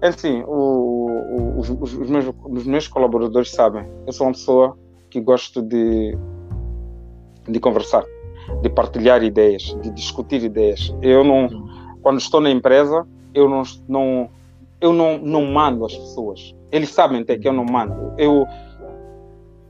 é 0.00 0.08
assim, 0.08 0.42
o, 0.46 1.10
o, 1.10 1.58
os, 1.60 1.68
os, 1.68 2.10
meus, 2.10 2.26
os 2.42 2.66
meus 2.66 2.88
colaboradores 2.88 3.50
sabem, 3.50 3.86
eu 4.06 4.12
sou 4.12 4.26
uma 4.26 4.32
pessoa 4.32 4.78
que 5.10 5.20
gosto 5.20 5.62
de, 5.62 6.16
de 7.48 7.60
conversar, 7.60 8.04
de 8.62 8.68
partilhar 8.68 9.22
ideias, 9.22 9.76
de 9.82 9.90
discutir 9.90 10.42
ideias. 10.42 10.94
Eu 11.02 11.24
não, 11.24 11.48
quando 12.02 12.18
estou 12.18 12.40
na 12.40 12.50
empresa, 12.50 13.06
eu 13.34 13.48
não, 13.48 13.62
não, 13.88 14.30
eu 14.80 14.92
não, 14.92 15.18
não 15.18 15.44
mando 15.46 15.84
as 15.84 15.94
pessoas. 15.94 16.54
Eles 16.70 16.90
sabem 16.90 17.20
até 17.20 17.38
que 17.38 17.48
eu 17.48 17.52
não 17.52 17.64
mando. 17.64 18.12
Eu 18.18 18.46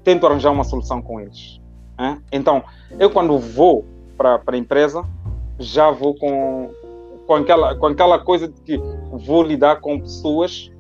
tento 0.03 0.27
arranjar 0.27 0.53
uma 0.53 0.65
solução 0.65 1.03
com 1.03 1.21
eles. 1.21 1.61
Hein? 1.99 2.21
Então, 2.33 2.63
eu 2.99 3.11
quando 3.11 3.39
vou 3.39 3.85
para 4.17 4.41
a 4.47 4.57
empresa, 4.57 5.05
já 5.59 5.91
vou 5.91 6.15
com, 6.15 6.71
com 7.27 7.35
aquela, 7.35 7.75
com 7.75 7.87
aquela 7.87 8.19
coisa 8.19 8.49
de 8.49 8.61
que 8.61 8.81
vou 9.13 9.43
lidar 9.43 9.81
com 9.81 10.01
pessoas 10.01 10.71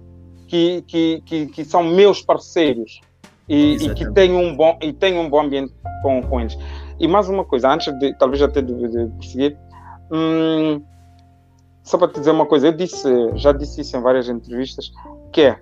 que, 0.46 0.82
que, 0.86 1.22
que, 1.24 1.46
que 1.46 1.64
são 1.64 1.82
meus 1.82 2.22
parceiros 2.22 3.00
e, 3.48 3.76
e, 3.76 3.94
que 3.94 4.10
têm 4.12 4.34
um 4.34 4.56
bom 4.56 4.78
e 4.82 4.92
têm 4.92 5.18
um 5.18 5.28
bom 5.28 5.42
ambiente 5.42 5.72
com, 6.02 6.22
com 6.22 6.40
eles. 6.40 6.58
E 6.98 7.06
mais 7.06 7.28
uma 7.28 7.44
coisa, 7.44 7.70
antes 7.70 7.92
de 7.98 8.14
talvez 8.14 8.42
até 8.42 8.62
de, 8.62 8.72
de 8.72 9.06
prosseguir, 9.16 9.56
hum, 10.10 10.82
só 11.82 11.98
para 11.98 12.08
te 12.08 12.18
dizer 12.18 12.32
uma 12.32 12.46
coisa, 12.46 12.68
eu 12.68 12.72
disse, 12.72 13.08
já 13.34 13.52
disse 13.52 13.80
isso 13.80 13.96
em 13.96 14.00
várias 14.00 14.28
entrevistas, 14.28 14.90
que 15.32 15.42
é 15.42 15.58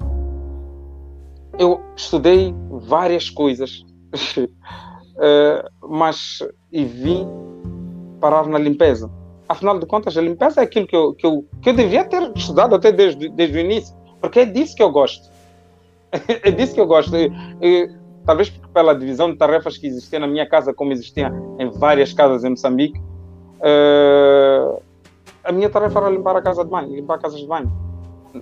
eu 1.59 1.81
estudei 1.97 2.55
várias 2.71 3.31
coisas, 3.31 3.85
uh, 5.17 5.69
mas 5.89 6.39
e 6.73 6.85
vim 6.85 7.29
parar 8.21 8.47
na 8.47 8.59
limpeza. 8.59 9.11
Afinal 9.49 9.79
de 9.79 9.87
contas, 9.87 10.17
a 10.17 10.23
limpeza 10.23 10.61
é 10.61 10.65
aquilo 10.65 10.87
que 10.87 10.97
eu, 10.97 11.15
que 11.15 11.27
eu, 11.27 11.47
que 11.61 11.69
eu 11.71 11.75
devia 11.75 12.05
ter 12.05 12.33
estudado 12.35 12.75
até 12.75 12.91
desde, 12.91 13.29
desde 13.29 13.59
o 13.59 13.61
início, 13.61 13.95
porque 14.21 14.41
é 14.41 14.47
disso 14.47 14.75
que 14.75 14.83
eu 14.83 14.91
gosto. 14.91 15.31
É 16.43 16.51
disso 16.51 16.75
que 16.75 16.81
eu 16.81 16.87
gosto. 16.87 17.17
E, 17.17 17.33
e, 17.61 17.91
talvez 18.25 18.51
pela 18.73 18.95
divisão 18.95 19.31
de 19.31 19.37
tarefas 19.37 19.77
que 19.77 19.87
existia 19.87 20.19
na 20.19 20.27
minha 20.27 20.49
casa, 20.49 20.73
como 20.73 20.93
existia 20.93 21.33
em 21.59 21.71
várias 21.71 22.13
casas 22.13 22.45
em 22.45 22.51
Moçambique, 22.51 22.99
uh, 23.61 24.83
a 25.43 25.53
minha 25.53 25.69
tarefa 25.69 25.99
era 26.01 26.11
limpar 26.11 26.37
a 26.37 26.43
casa 26.43 26.65
de 26.65 26.71
banho, 26.71 26.95
limpar 26.95 27.19
casas 27.19 27.41
de 27.41 27.47
banho. 27.47 27.71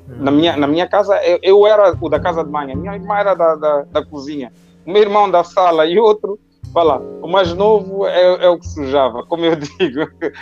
Na 0.06 0.30
minha, 0.30 0.56
na 0.56 0.66
minha 0.66 0.88
casa, 0.88 1.22
eu, 1.22 1.38
eu 1.42 1.66
era 1.66 1.94
o 2.00 2.08
da 2.08 2.18
casa 2.18 2.42
de 2.42 2.50
banho, 2.50 2.72
a 2.72 2.76
minha 2.76 2.94
irmã 2.94 3.16
era 3.16 3.34
da, 3.34 3.54
da, 3.56 3.82
da 3.82 4.06
cozinha, 4.06 4.50
o 4.86 4.90
meu 4.90 5.02
irmão 5.02 5.30
da 5.30 5.44
sala 5.44 5.84
e 5.84 5.98
outro, 5.98 6.38
vai 6.72 6.84
lá, 6.84 6.98
o 6.98 7.28
mais 7.28 7.52
novo 7.52 8.06
é, 8.06 8.44
é 8.44 8.48
o 8.48 8.58
que 8.58 8.66
sujava, 8.66 9.26
como 9.26 9.44
eu 9.44 9.56
digo. 9.78 10.00
É 10.00 10.32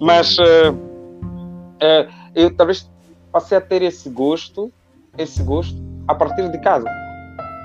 Mas 0.00 0.36
uh, 0.36 0.72
uh, 0.72 2.12
eu 2.34 2.54
talvez 2.54 2.90
passei 3.32 3.56
a 3.56 3.60
ter 3.60 3.80
esse 3.80 4.10
gosto, 4.10 4.70
esse 5.16 5.42
gosto 5.42 5.89
a 6.08 6.14
partir 6.14 6.48
de 6.50 6.58
casa. 6.58 6.88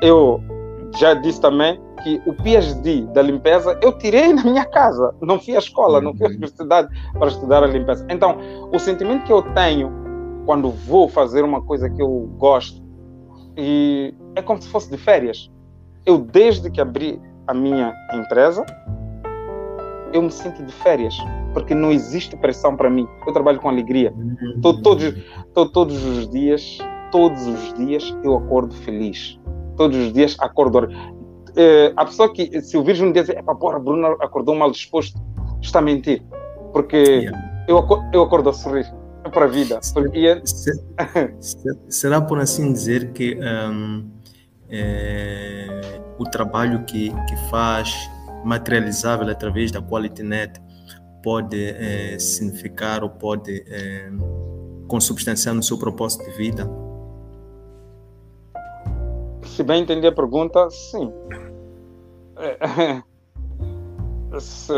Eu 0.01 0.41
já 0.97 1.13
disse 1.13 1.41
também 1.41 1.79
que 2.03 2.21
o 2.25 2.33
PhD 2.33 3.05
da 3.07 3.21
limpeza 3.21 3.77
eu 3.81 3.91
tirei 3.97 4.33
na 4.33 4.43
minha 4.43 4.65
casa, 4.65 5.13
não 5.21 5.39
fui 5.39 5.55
à 5.55 5.59
escola, 5.59 5.99
não 5.99 6.13
fui 6.13 6.25
à 6.25 6.29
uhum. 6.29 6.35
universidade 6.35 6.89
para 7.13 7.27
estudar 7.27 7.63
a 7.63 7.67
limpeza. 7.67 8.05
Então, 8.09 8.37
o 8.71 8.79
sentimento 8.79 9.25
que 9.25 9.33
eu 9.33 9.41
tenho 9.53 9.91
quando 10.45 10.69
vou 10.69 11.09
fazer 11.09 11.43
uma 11.43 11.61
coisa 11.61 11.89
que 11.89 12.01
eu 12.01 12.29
gosto 12.37 12.83
e 13.57 14.13
é 14.35 14.41
como 14.41 14.61
se 14.61 14.67
fosse 14.67 14.89
de 14.91 14.97
férias. 14.97 15.51
Eu 16.05 16.19
desde 16.19 16.69
que 16.69 16.79
abri 16.79 17.19
a 17.47 17.53
minha 17.53 17.95
empresa, 18.13 18.65
eu 20.13 20.21
me 20.21 20.31
sinto 20.31 20.63
de 20.63 20.71
férias, 20.71 21.15
porque 21.53 21.73
não 21.73 21.91
existe 21.91 22.37
pressão 22.37 22.75
para 22.75 22.89
mim. 22.89 23.07
Eu 23.25 23.33
trabalho 23.33 23.59
com 23.59 23.67
alegria. 23.67 24.13
Tô, 24.61 24.81
todos, 24.81 25.13
tô, 25.53 25.67
todos 25.67 26.03
os 26.05 26.29
dias, 26.29 26.77
todos 27.11 27.45
os 27.47 27.73
dias 27.73 28.15
eu 28.23 28.35
acordo 28.35 28.73
feliz. 28.73 29.39
Todos 29.77 29.97
os 29.97 30.13
dias 30.13 30.35
acordo. 30.39 30.87
É, 31.55 31.93
a 31.95 32.05
pessoa 32.05 32.31
que, 32.33 32.61
se 32.61 32.77
o 32.77 32.83
Virgem 32.83 33.07
me 33.07 33.13
diz, 33.13 33.29
é 33.29 33.41
porra, 33.41 33.79
Bruno 33.79 34.07
acordou 34.21 34.55
mal 34.55 34.71
disposto, 34.71 35.19
está 35.61 35.79
a 35.79 35.81
mentir. 35.81 36.21
Porque 36.73 36.97
yeah. 36.97 37.65
eu, 37.67 37.85
eu 38.13 38.23
acordo 38.23 38.49
a 38.49 38.53
sorrir 38.53 38.85
para 39.31 39.45
a 39.45 39.47
vida. 39.47 39.79
Porque... 39.93 40.41
Será 41.89 42.21
por 42.21 42.39
assim 42.39 42.71
dizer 42.71 43.11
que 43.13 43.37
um, 43.39 44.09
é, 44.69 46.01
o 46.17 46.25
trabalho 46.25 46.83
que, 46.85 47.09
que 47.09 47.49
faz 47.49 47.93
materializável 48.43 49.27
através 49.29 49.71
da 49.71 49.81
QualityNet 49.81 50.59
pode 51.23 51.57
é, 51.57 52.19
significar 52.19 53.03
ou 53.03 53.09
pode 53.09 53.63
é, 53.67 54.11
consubstanciar 54.87 55.55
no 55.55 55.63
seu 55.63 55.77
propósito 55.77 56.23
de 56.29 56.37
vida? 56.37 56.84
Se 59.55 59.63
bem 59.63 59.83
entender 59.83 60.09
a 60.09 60.11
pergunta, 60.11 60.69
sim. 60.69 61.09
É, 62.37 63.01
se, 64.37 64.73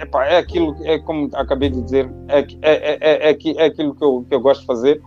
epa, 0.00 0.24
é 0.24 0.38
aquilo, 0.38 0.74
é 0.84 0.98
como 0.98 1.30
acabei 1.34 1.70
de 1.70 1.82
dizer, 1.82 2.10
é, 2.26 2.40
é, 2.40 2.46
é, 2.62 3.30
é, 3.30 3.38
é 3.58 3.64
aquilo 3.64 3.94
que 3.94 4.02
eu, 4.02 4.26
que 4.28 4.34
eu 4.34 4.40
gosto 4.40 4.62
de 4.62 4.66
fazer 4.66 5.00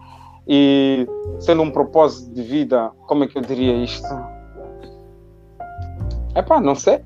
e 0.48 1.06
sendo 1.40 1.62
um 1.62 1.72
propósito 1.72 2.34
de 2.34 2.42
vida, 2.42 2.90
como 3.06 3.26
é 3.26 3.28
que 3.28 3.38
eu 3.38 3.42
diria 3.42 3.76
isto? 3.76 4.08
É 6.36 6.42
pá, 6.42 6.62
não 6.62 6.76
sei, 6.76 7.02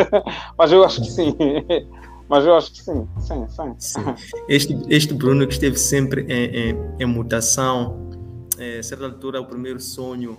mas 0.58 0.70
eu 0.70 0.84
acho 0.84 1.00
que 1.00 1.10
sim. 1.10 1.34
Mas 2.28 2.44
eu 2.44 2.54
acho 2.54 2.70
que 2.72 2.82
sim, 2.82 3.08
sim, 3.20 3.48
sim. 3.48 3.74
sim. 3.78 4.00
Este, 4.50 4.78
este 4.90 5.14
Bruno 5.14 5.46
que 5.46 5.54
esteve 5.54 5.78
sempre 5.78 6.26
em, 6.28 6.72
em, 6.72 6.78
em 7.00 7.06
mutação, 7.06 8.07
é, 8.58 8.82
certa 8.82 9.04
altura, 9.04 9.40
o 9.40 9.46
primeiro 9.46 9.80
sonho 9.80 10.38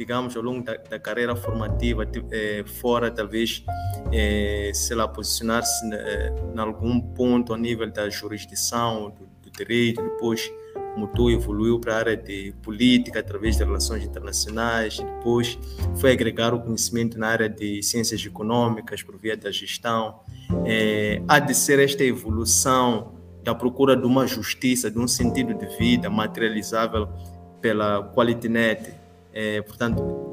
digamos, 0.00 0.34
ao 0.34 0.42
longo 0.42 0.64
da, 0.64 0.76
da 0.76 0.98
carreira 0.98 1.36
formativa, 1.36 2.08
é, 2.30 2.64
fora 2.64 3.10
talvez, 3.10 3.62
é, 4.10 4.70
sei 4.72 4.96
lá, 4.96 5.06
posicionar-se 5.06 5.84
em 5.84 6.58
algum 6.58 6.98
ponto 6.98 7.52
a 7.52 7.58
nível 7.58 7.90
da 7.90 8.08
jurisdição, 8.08 9.10
do, 9.10 9.28
do 9.42 9.50
direito, 9.50 10.00
depois 10.00 10.50
mudou, 10.96 11.30
evoluiu 11.30 11.78
para 11.78 11.94
a 11.94 11.98
área 11.98 12.16
de 12.16 12.54
política 12.62 13.20
através 13.20 13.58
de 13.58 13.64
relações 13.64 14.02
internacionais, 14.02 14.98
depois 14.98 15.58
foi 15.96 16.12
agregar 16.12 16.54
o 16.54 16.60
conhecimento 16.60 17.18
na 17.18 17.28
área 17.28 17.48
de 17.48 17.82
ciências 17.82 18.24
econômicas 18.24 19.02
por 19.02 19.18
via 19.18 19.36
da 19.36 19.50
gestão. 19.50 20.20
É, 20.64 21.22
há 21.28 21.38
de 21.38 21.54
ser 21.54 21.78
esta 21.78 22.02
evolução 22.02 23.20
da 23.42 23.54
procura 23.54 23.96
de 23.96 24.06
uma 24.06 24.26
justiça, 24.26 24.90
de 24.90 24.98
um 24.98 25.08
sentido 25.08 25.54
de 25.54 25.66
vida 25.76 26.10
materializável 26.10 27.08
pela 27.60 28.02
QualityNet, 28.14 28.92
é, 29.32 29.62
portanto, 29.62 30.32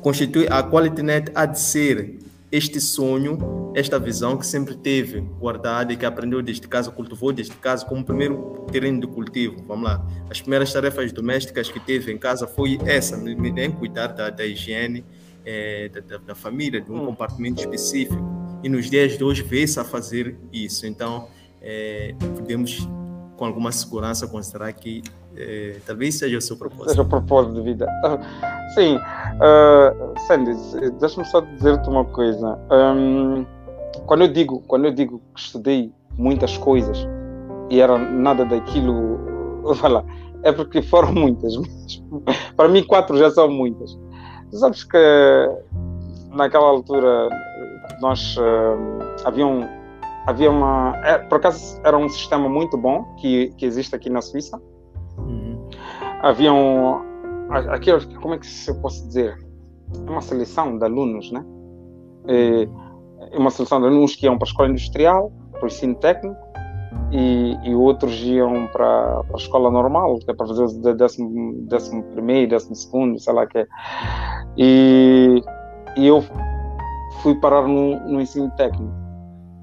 constitui 0.00 0.46
a 0.48 0.62
QualityNet 0.62 1.30
há 1.34 1.46
de 1.46 1.58
ser 1.60 2.18
este 2.50 2.80
sonho, 2.80 3.72
esta 3.74 3.98
visão 3.98 4.36
que 4.36 4.46
sempre 4.46 4.74
teve 4.74 5.20
guardada 5.20 5.92
e 5.92 5.96
que 5.96 6.06
aprendeu 6.06 6.40
desde 6.42 6.66
casa, 6.66 6.90
cultivou 6.90 7.32
desde 7.32 7.54
casa 7.56 7.84
como 7.84 8.02
primeiro 8.02 8.66
terreno 8.72 9.00
de 9.00 9.06
cultivo. 9.06 9.62
Vamos 9.66 9.84
lá. 9.84 10.06
As 10.30 10.40
primeiras 10.40 10.72
tarefas 10.72 11.12
domésticas 11.12 11.70
que 11.70 11.78
teve 11.78 12.10
em 12.10 12.16
casa 12.16 12.46
foi 12.46 12.78
essa, 12.86 13.16
em 13.16 13.70
cuidar 13.72 14.08
da, 14.08 14.30
da 14.30 14.46
higiene 14.46 15.04
é, 15.44 15.88
da, 15.88 16.18
da, 16.18 16.34
família, 16.34 16.80
de 16.80 16.90
um 16.90 17.02
hum. 17.02 17.06
compartimento 17.06 17.60
específico. 17.60 18.22
E 18.62 18.68
nos 18.68 18.90
dias 18.90 19.16
de 19.16 19.22
hoje 19.22 19.42
vê-se 19.42 19.78
a 19.78 19.84
fazer 19.84 20.36
isso. 20.52 20.86
Então, 20.86 21.28
é, 21.60 22.14
podemos 22.34 22.88
com 23.36 23.44
alguma 23.44 23.70
segurança 23.70 24.26
considerar 24.26 24.72
que 24.72 25.02
é, 25.38 25.76
talvez 25.86 26.18
seja 26.18 26.36
o 26.36 26.40
seu 26.40 26.56
propósito. 26.56 26.90
Seja 26.90 27.02
o 27.02 27.08
propósito 27.08 27.54
de 27.54 27.62
vida. 27.62 27.86
Sim. 28.74 28.96
Uh, 28.96 30.18
Sandy, 30.26 30.52
deixa-me 30.98 31.24
só 31.26 31.40
dizer-te 31.40 31.88
uma 31.88 32.04
coisa. 32.04 32.58
Um, 32.70 33.46
quando 34.06 34.22
eu 34.22 34.28
digo, 34.28 34.62
quando 34.66 34.86
eu 34.86 34.92
digo 34.92 35.22
que 35.34 35.40
estudei 35.40 35.92
muitas 36.16 36.58
coisas 36.58 37.06
e 37.70 37.80
era 37.80 37.96
nada 37.96 38.44
daquilo, 38.44 39.62
lá, 39.88 40.04
é 40.42 40.50
porque 40.50 40.82
foram 40.82 41.12
muitas. 41.12 41.54
Para 42.56 42.68
mim, 42.68 42.82
quatro 42.82 43.16
já 43.16 43.30
são 43.30 43.48
muitas. 43.48 43.96
Sabes 44.52 44.82
que 44.82 44.98
naquela 46.30 46.66
altura 46.66 47.28
nós 48.00 48.36
uh, 48.36 49.24
havia 49.24 49.46
um, 49.46 49.68
havia 50.26 50.50
uma 50.50 50.94
é, 51.04 51.18
por 51.18 51.36
acaso 51.36 51.80
era 51.84 51.96
um 51.96 52.08
sistema 52.08 52.48
muito 52.48 52.76
bom 52.76 53.04
que, 53.16 53.52
que 53.56 53.66
existe 53.66 53.94
aqui 53.94 54.08
na 54.08 54.22
Suíça 54.22 54.60
havia 56.22 56.52
um, 56.52 57.00
como 58.20 58.34
é 58.34 58.38
que 58.38 58.46
se 58.46 58.72
posso 58.80 59.06
dizer? 59.06 59.36
É 59.94 60.10
uma 60.10 60.20
seleção 60.20 60.78
de 60.78 60.84
alunos, 60.84 61.30
né? 61.32 61.44
É, 62.26 62.68
é 63.32 63.38
uma 63.38 63.50
seleção 63.50 63.80
de 63.80 63.86
alunos 63.86 64.14
que 64.14 64.26
iam 64.26 64.36
para 64.36 64.46
a 64.46 64.50
escola 64.50 64.68
industrial, 64.68 65.32
para 65.52 65.64
o 65.64 65.66
ensino 65.66 65.94
técnico, 65.94 66.36
e, 67.10 67.56
e 67.64 67.74
outros 67.74 68.20
iam 68.22 68.66
para, 68.68 69.22
para 69.24 69.36
a 69.36 69.38
escola 69.38 69.70
normal, 69.70 70.18
que 70.18 70.30
é 70.30 70.34
para 70.34 70.46
fazer 70.46 70.64
o 70.64 70.94
décimo, 70.94 71.66
décimo 71.66 72.02
primeiro, 72.04 72.50
décimo 72.50 72.74
segundo, 72.74 73.18
sei 73.18 73.32
lá 73.32 73.46
que 73.46 73.58
é. 73.58 73.66
E, 74.56 75.42
e 75.96 76.06
eu 76.06 76.22
fui 77.22 77.34
parar 77.36 77.66
no, 77.66 77.98
no 78.08 78.20
ensino 78.20 78.50
técnico, 78.56 78.92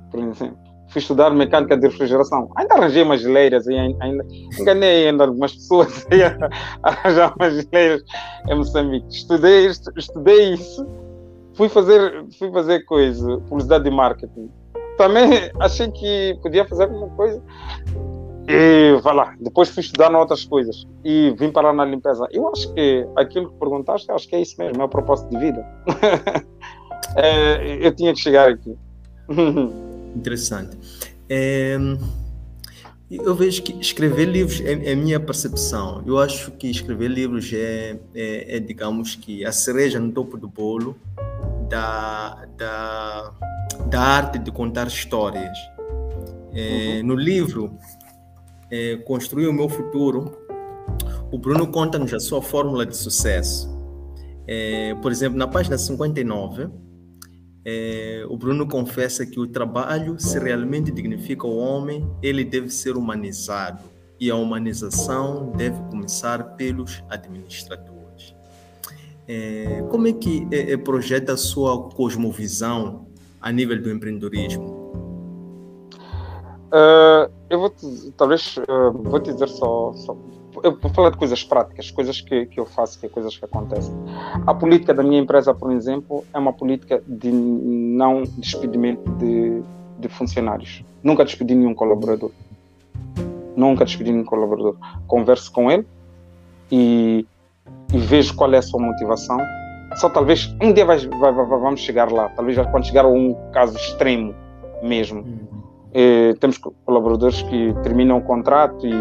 por 0.09 0.19
exemplo 0.21 0.64
fui 0.95 1.01
estudar 1.01 1.29
mecânica 1.31 1.75
de 1.75 1.87
refrigeração. 1.87 2.49
Ainda 2.55 2.75
arranjei 2.75 3.03
umas 3.03 3.19
geleiras, 3.19 3.67
e 3.67 3.73
ainda, 3.75 4.25
enganei 4.57 5.09
ainda 5.09 5.25
algumas 5.25 5.53
pessoas 5.53 6.07
a 6.83 6.89
arranjar 6.89 7.33
umas 7.37 7.53
geleiras 7.53 8.01
em 8.47 8.55
Moçambique. 8.55 9.05
Estudei, 9.09 9.67
estudei 9.97 10.53
isso, 10.53 10.87
fui 11.53 11.67
fazer, 11.67 12.25
fui 12.39 12.49
fazer 12.49 12.85
coisa, 12.85 13.37
publicidade 13.49 13.83
de 13.83 13.91
marketing. 13.91 14.49
Também 14.97 15.51
achei 15.59 15.91
que 15.91 16.39
podia 16.41 16.65
fazer 16.65 16.83
alguma 16.83 17.09
coisa. 17.09 17.43
E 18.47 18.97
vai 19.01 19.13
lá, 19.13 19.35
depois 19.41 19.67
fui 19.67 19.81
estudar 19.81 20.15
outras 20.15 20.45
coisas 20.45 20.87
e 21.03 21.35
vim 21.37 21.51
parar 21.51 21.73
na 21.73 21.83
limpeza. 21.83 22.25
Eu 22.31 22.47
acho 22.49 22.73
que 22.73 23.05
aquilo 23.17 23.51
que 23.51 23.59
perguntaste, 23.59 24.09
acho 24.11 24.29
que 24.29 24.35
é 24.35 24.41
isso 24.41 24.55
mesmo, 24.57 24.81
é 24.81 24.85
o 24.85 24.87
propósito 24.89 25.29
de 25.29 25.37
vida. 25.39 25.65
é, 27.17 27.85
eu 27.85 27.93
tinha 27.93 28.13
que 28.13 28.19
chegar 28.21 28.47
aqui. 28.47 28.77
Interessante. 30.15 30.77
É, 31.29 31.77
Eu 33.09 33.35
vejo 33.35 33.61
que 33.61 33.73
escrever 33.79 34.25
livros 34.25 34.59
é, 34.61 34.89
é 34.89 34.93
a 34.93 34.95
minha 34.95 35.19
percepção. 35.19 36.03
Eu 36.07 36.17
acho 36.17 36.51
que 36.51 36.67
escrever 36.69 37.07
livros 37.09 37.51
é, 37.53 37.99
é, 38.15 38.57
é, 38.57 38.59
digamos 38.59 39.15
que, 39.15 39.45
a 39.45 39.51
cereja 39.51 39.99
no 39.99 40.11
topo 40.11 40.37
do 40.37 40.47
bolo 40.47 40.95
da, 41.69 42.45
da, 42.57 43.31
da 43.89 44.01
arte 44.01 44.39
de 44.39 44.51
contar 44.51 44.87
histórias. 44.87 45.57
É, 46.53 46.97
uhum. 46.97 47.07
No 47.07 47.15
livro, 47.15 47.77
é, 48.71 48.95
Construir 48.97 49.47
o 49.47 49.53
Meu 49.53 49.69
Futuro, 49.69 50.35
o 51.31 51.37
Bruno 51.37 51.67
conta-nos 51.67 52.13
a 52.13 52.19
sua 52.19 52.41
fórmula 52.41 52.85
de 52.85 52.95
sucesso. 52.95 53.69
É, 54.47 54.95
por 54.95 55.11
exemplo, 55.11 55.37
na 55.37 55.47
página 55.47 55.77
59, 55.77 56.69
é, 57.65 58.23
o 58.29 58.37
Bruno 58.37 58.67
confessa 58.67 59.25
que 59.25 59.39
o 59.39 59.47
trabalho, 59.47 60.19
se 60.19 60.37
realmente 60.37 60.91
dignifica 60.91 61.47
o 61.47 61.57
homem, 61.57 62.07
ele 62.21 62.43
deve 62.43 62.69
ser 62.69 62.95
humanizado 62.95 63.83
e 64.19 64.29
a 64.29 64.35
humanização 64.35 65.51
deve 65.55 65.81
começar 65.89 66.55
pelos 66.55 67.03
administradores. 67.09 68.35
É, 69.27 69.83
como 69.89 70.07
é 70.07 70.13
que 70.13 70.47
é, 70.51 70.73
é 70.73 70.77
projeta 70.77 71.33
a 71.33 71.37
sua 71.37 71.89
cosmovisão 71.89 73.07
a 73.41 73.51
nível 73.51 73.81
do 73.81 73.89
empreendedorismo? 73.89 74.85
Uh, 76.67 77.31
eu 77.49 77.59
vou 77.59 77.69
te, 77.69 78.11
talvez 78.17 78.57
uh, 78.57 78.91
vou 78.91 79.19
te 79.19 79.31
dizer 79.33 79.47
só, 79.47 79.93
só 79.93 80.15
eu 80.63 80.77
vou 80.79 80.91
falar 80.91 81.09
de 81.09 81.17
coisas 81.17 81.43
práticas, 81.43 81.91
coisas 81.91 82.21
que, 82.21 82.45
que 82.47 82.59
eu 82.59 82.65
faço, 82.65 82.99
que 82.99 83.05
é 83.05 83.09
coisas 83.09 83.37
que 83.37 83.45
acontecem. 83.45 83.93
A 84.45 84.53
política 84.53 84.93
da 84.93 85.03
minha 85.03 85.19
empresa, 85.19 85.53
por 85.53 85.71
exemplo, 85.71 86.23
é 86.33 86.37
uma 86.37 86.53
política 86.53 87.01
de 87.07 87.31
não 87.31 88.23
despedimento 88.37 89.09
de, 89.11 89.61
de 89.99 90.07
funcionários. 90.07 90.83
Nunca 91.03 91.23
despedi 91.23 91.55
nenhum 91.55 91.73
colaborador. 91.73 92.31
Nunca 93.55 93.85
despedi 93.85 94.11
nenhum 94.11 94.25
colaborador. 94.25 94.75
Converso 95.07 95.51
com 95.51 95.71
ele 95.71 95.85
e, 96.71 97.25
e 97.93 97.97
vejo 97.97 98.35
qual 98.35 98.53
é 98.53 98.57
a 98.57 98.61
sua 98.61 98.79
motivação. 98.79 99.37
Só 99.95 100.09
talvez 100.09 100.53
um 100.61 100.73
dia 100.73 100.85
vai, 100.85 100.97
vai, 100.97 101.31
vai, 101.31 101.45
vamos 101.45 101.79
chegar 101.79 102.11
lá. 102.11 102.29
Talvez 102.29 102.57
quando 102.69 102.85
chegar 102.85 103.05
a 103.05 103.07
um 103.07 103.33
caso 103.51 103.77
extremo 103.77 104.35
mesmo. 104.81 105.23
Eh, 105.97 106.33
temos 106.41 106.57
colaboradores 106.57 107.41
que 107.43 107.73
terminam 107.81 108.17
o 108.17 108.21
contrato 108.21 108.85
e 108.85 108.91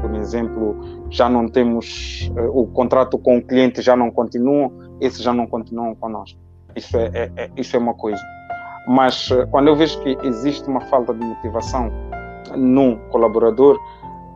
por 0.00 0.14
exemplo, 0.14 0.76
já 1.10 1.28
não 1.28 1.48
temos 1.48 2.30
uh, 2.36 2.60
o 2.60 2.66
contrato 2.68 3.18
com 3.18 3.38
o 3.38 3.42
cliente 3.42 3.82
já 3.82 3.96
não 3.96 4.10
continua, 4.10 4.70
esses 5.00 5.22
já 5.22 5.32
não 5.32 5.46
continuam 5.46 5.94
conosco. 5.94 6.38
Isso 6.76 6.96
é, 6.96 7.10
é, 7.12 7.32
é 7.36 7.50
isso 7.56 7.76
é 7.76 7.78
uma 7.78 7.94
coisa. 7.94 8.22
Mas 8.86 9.30
uh, 9.30 9.46
quando 9.50 9.68
eu 9.68 9.76
vejo 9.76 10.00
que 10.02 10.16
existe 10.22 10.68
uma 10.68 10.80
falta 10.82 11.12
de 11.12 11.24
motivação 11.24 11.90
num 12.56 12.96
colaborador, 13.10 13.78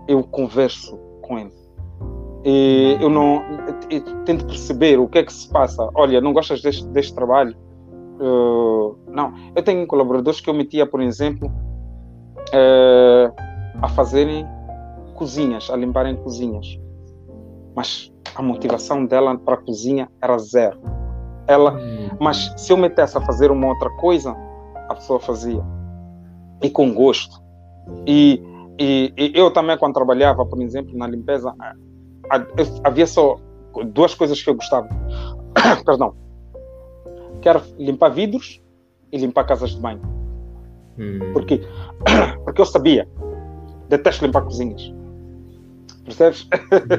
eu 0.09 0.23
converso 0.25 0.99
com 1.23 1.39
ele. 1.39 1.53
E 2.45 2.99
eu 3.01 3.09
não 3.09 3.43
eu 3.89 4.03
tento 4.25 4.47
perceber 4.47 4.99
o 4.99 5.09
que 5.09 5.19
é 5.19 5.23
que 5.23 5.33
se 5.33 5.49
passa. 5.49 5.89
Olha, 5.95 6.21
não 6.21 6.33
gostas 6.33 6.61
deste, 6.61 6.87
deste 6.89 7.15
trabalho? 7.15 7.57
Uh, 8.21 8.97
não. 9.09 9.33
Eu 9.55 9.63
tenho 9.63 9.87
colaboradores 9.87 10.41
que 10.41 10.51
eu 10.51 10.55
metia, 10.55 10.87
por 10.87 11.01
exemplo, 11.01 11.51
a 13.81 13.89
fazerem 13.89 14.47
cozinhas, 15.15 15.71
a 15.71 15.77
limparem 15.77 16.17
cozinhas. 16.17 16.79
Mas 17.75 18.13
a 18.35 18.43
motivação 18.43 19.05
dela 19.05 19.37
para 19.39 19.55
a 19.55 19.59
cozinha 19.59 20.09
era 20.21 20.39
zero. 20.39 20.79
Ela, 21.47 21.75
hum. 21.75 22.11
mas 22.21 22.55
se 22.57 22.73
eu 22.73 22.77
metesse 22.77 23.17
a 23.17 23.21
fazer 23.21 23.51
uma 23.51 23.69
outra 23.69 23.91
coisa, 23.97 24.37
a 24.89 24.95
pessoa 24.95 25.19
fazia. 25.19 25.63
E 26.63 26.71
com 26.71 26.95
gosto. 26.95 27.43
E, 28.07 28.43
e, 28.79 29.13
e 29.17 29.33
eu 29.35 29.51
também, 29.51 29.77
quando 29.77 29.95
trabalhava, 29.95 30.47
por 30.47 30.61
exemplo, 30.63 30.97
na 30.97 31.07
limpeza, 31.07 31.55
havia 32.85 33.07
só 33.07 33.37
duas 33.87 34.15
coisas 34.15 34.41
que 34.43 34.49
eu 34.49 34.55
gostava. 34.55 34.89
Perdão. 35.85 36.15
Que 37.41 37.49
limpar 37.83 38.11
vidros 38.11 38.63
e 39.11 39.19
limpar 39.19 39.45
casas 39.45 39.71
de 39.71 39.81
banho. 39.81 40.01
Hum. 40.99 41.33
Porque, 41.33 41.61
porque 42.45 42.61
eu 42.61 42.67
sabia. 42.67 43.09
Detesto 43.89 44.25
limpar 44.25 44.43
cozinhas 44.43 44.93
percebes? 46.05 46.49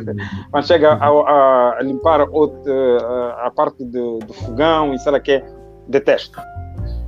Quando 0.51 0.65
chega 0.65 0.93
a, 0.93 1.77
a 1.77 1.81
limpar 1.81 2.21
a, 2.21 3.47
a 3.47 3.51
parte 3.51 3.83
do, 3.83 4.19
do, 4.19 4.33
fogão 4.33 4.93
e 4.93 4.99
sei 4.99 5.11
lá 5.11 5.19
que 5.19 5.33
é, 5.33 5.45
detesto. 5.87 6.39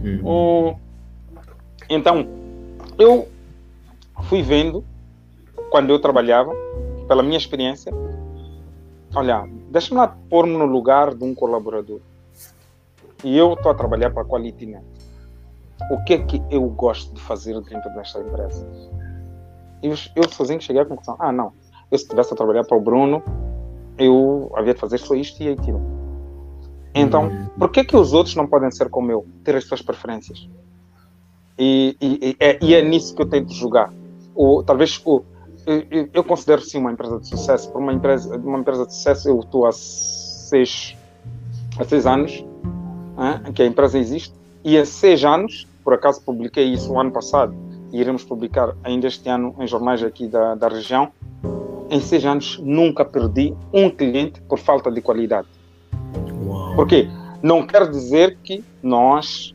Uhum. 0.02 0.70
Um, 0.70 0.76
então, 1.90 2.28
eu 2.98 3.28
fui 4.24 4.42
vendo, 4.42 4.84
quando 5.70 5.90
eu 5.92 6.00
trabalhava, 6.00 6.52
pela 7.08 7.24
minha 7.24 7.38
experiência, 7.38 7.92
olha, 9.16 9.48
deixa-me 9.70 10.00
lá 10.00 10.16
pôr-me 10.30 10.58
no 10.58 10.66
lugar 10.66 11.14
de 11.14 11.24
um 11.24 11.34
colaborador. 11.34 12.00
E 13.24 13.38
eu 13.38 13.54
estou 13.54 13.72
a 13.72 13.76
trabalhar 13.76 14.12
para 14.12 14.22
a 14.22 14.26
Quality 14.26 14.66
Net. 14.66 14.86
O 15.90 16.04
que 16.04 16.14
é 16.14 16.18
que 16.20 16.42
eu 16.50 16.68
gosto 16.70 17.14
de 17.14 17.22
fazer 17.22 17.60
dentro 17.62 17.94
desta 17.94 18.20
empresa? 18.20 18.68
Eu, 19.84 19.94
eu 20.16 20.30
sozinho 20.30 20.62
cheguei 20.62 20.82
à 20.82 20.86
conclusão: 20.86 21.16
ah, 21.20 21.32
não, 21.32 21.54
eu 21.92 21.98
se 21.98 22.06
estivesse 22.06 22.34
a 22.34 22.36
trabalhar 22.36 22.64
para 22.64 22.78
o 22.78 22.82
Bruno, 22.82 23.22
eu 23.98 24.52
havia 24.56 24.74
de 24.74 24.80
fazer 24.80 24.98
só 24.98 25.14
isto 25.16 25.42
e 25.44 25.50
aquilo. 25.50 25.82
Então, 26.94 27.28
hum. 27.28 27.48
por 27.60 27.70
que 27.72 27.84
que 27.84 27.96
os 27.96 28.14
outros 28.14 28.36
não 28.36 28.48
podem 28.48 28.72
ser 28.72 28.90
como 28.90 29.12
eu, 29.12 29.26
ter 29.44 29.56
as 29.56 29.66
suas 29.66 29.82
preferências? 29.82 30.50
E, 31.58 31.96
e, 32.02 32.30
e, 32.30 32.38
é, 32.40 32.60
e 32.62 32.74
é, 32.74 32.82
nisso 32.82 33.16
que 33.16 33.22
eu 33.22 33.30
tento 33.30 33.54
jogar. 33.54 33.94
Ou 34.34 34.64
talvez 34.64 35.02
o, 35.06 35.22
eu, 35.66 36.10
eu, 36.14 36.24
considero 36.24 36.62
sim 36.62 36.78
uma 36.78 36.92
empresa 36.92 37.20
de 37.20 37.28
sucesso. 37.28 37.72
Por 37.72 37.82
uma 37.82 37.94
empresa, 37.94 38.38
uma 38.38 38.60
empresa 38.60 38.86
de 38.86 38.94
sucesso, 38.94 39.28
eu 39.30 39.40
estou 39.40 39.66
há 39.66 39.72
seis, 39.72 40.96
há 41.78 41.84
seis 41.84 42.06
anos 42.06 42.34
hein, 42.34 43.52
que 43.54 43.62
a 43.62 43.66
empresa 43.66 43.98
existe. 43.98 44.34
E 44.66 44.80
há 44.80 44.84
seis 44.84 45.24
anos, 45.24 45.68
por 45.84 45.94
acaso 45.94 46.20
publiquei 46.24 46.66
isso 46.66 46.92
o 46.92 47.00
ano 47.00 47.12
passado, 47.12 47.56
e 47.94 48.02
iremos 48.02 48.24
publicar 48.24 48.76
ainda 48.84 49.06
este 49.06 49.30
ano 49.30 49.56
em 49.60 49.68
jornais 49.68 50.02
aqui 50.02 50.28
da, 50.28 50.56
da 50.56 50.68
região, 50.68 51.12
em 51.88 52.02
seis 52.02 52.26
anos 52.26 52.60
nunca 52.64 53.06
perdi 53.06 53.54
um 53.72 53.92
cliente 53.92 54.42
por 54.42 54.58
falta 54.58 54.90
de 54.90 55.02
qualidade. 55.02 55.48
Uau. 56.44 56.76
Porque 56.76 57.08
não 57.44 57.68
quer 57.68 57.88
dizer 57.92 58.40
que 58.44 58.64
nós 58.82 59.54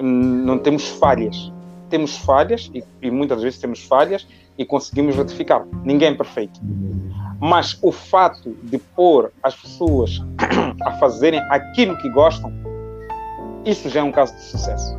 não 0.00 0.58
temos 0.58 0.88
falhas. 0.88 1.52
Temos 1.90 2.16
falhas 2.16 2.70
e, 2.74 2.82
e, 3.02 3.10
muitas 3.10 3.42
vezes 3.42 3.58
temos 3.58 3.84
falhas 3.84 4.26
e 4.56 4.64
conseguimos 4.64 5.16
retificar. 5.16 5.66
Ninguém 5.84 6.08
é 6.08 6.14
perfeito. 6.14 6.58
Mas 7.38 7.78
o 7.82 7.92
fato 7.92 8.56
de 8.62 8.78
pôr 8.78 9.30
as 9.42 9.54
pessoas 9.54 10.22
a 10.80 10.92
fazerem 10.92 11.40
aquilo 11.50 11.94
que 11.98 12.08
gostam, 12.08 12.50
isso 13.64 13.88
já 13.88 14.00
é 14.00 14.02
um 14.02 14.12
caso 14.12 14.34
de 14.34 14.42
sucesso. 14.42 14.98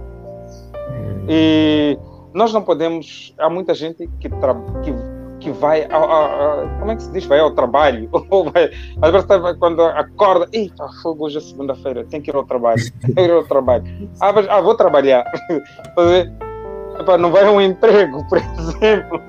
E 1.27 1.97
nós 2.33 2.53
não 2.53 2.61
podemos. 2.61 3.33
Há 3.37 3.49
muita 3.49 3.73
gente 3.73 4.07
que, 4.19 4.29
que 4.29 4.93
que 5.39 5.51
vai 5.51 5.85
ao, 5.91 6.03
ao, 6.09 6.79
como 6.79 6.91
é 6.91 6.95
que 6.95 7.03
se 7.03 7.11
diz? 7.11 7.25
Vai 7.25 7.39
ao 7.39 7.51
trabalho. 7.51 8.09
Às 9.01 9.11
vezes 9.11 9.27
quando 9.59 9.81
acorda, 9.83 10.47
eita, 10.51 10.87
fogo 11.03 11.25
hoje 11.25 11.37
é 11.37 11.41
segunda-feira, 11.41 12.05
tem 12.05 12.21
que 12.21 12.31
ir 12.31 12.35
ao 12.35 12.43
trabalho. 12.45 12.81
Tem 13.01 13.13
que 13.13 13.21
ir 13.21 13.31
ao 13.31 13.43
trabalho. 13.43 13.83
Ah, 14.19 14.33
mas, 14.33 14.47
ah 14.49 14.61
vou 14.61 14.75
trabalhar. 14.75 15.23
não 17.19 17.31
vai 17.31 17.45
a 17.45 17.51
um 17.51 17.61
emprego, 17.61 18.25
por 18.29 18.37
exemplo. 18.37 19.21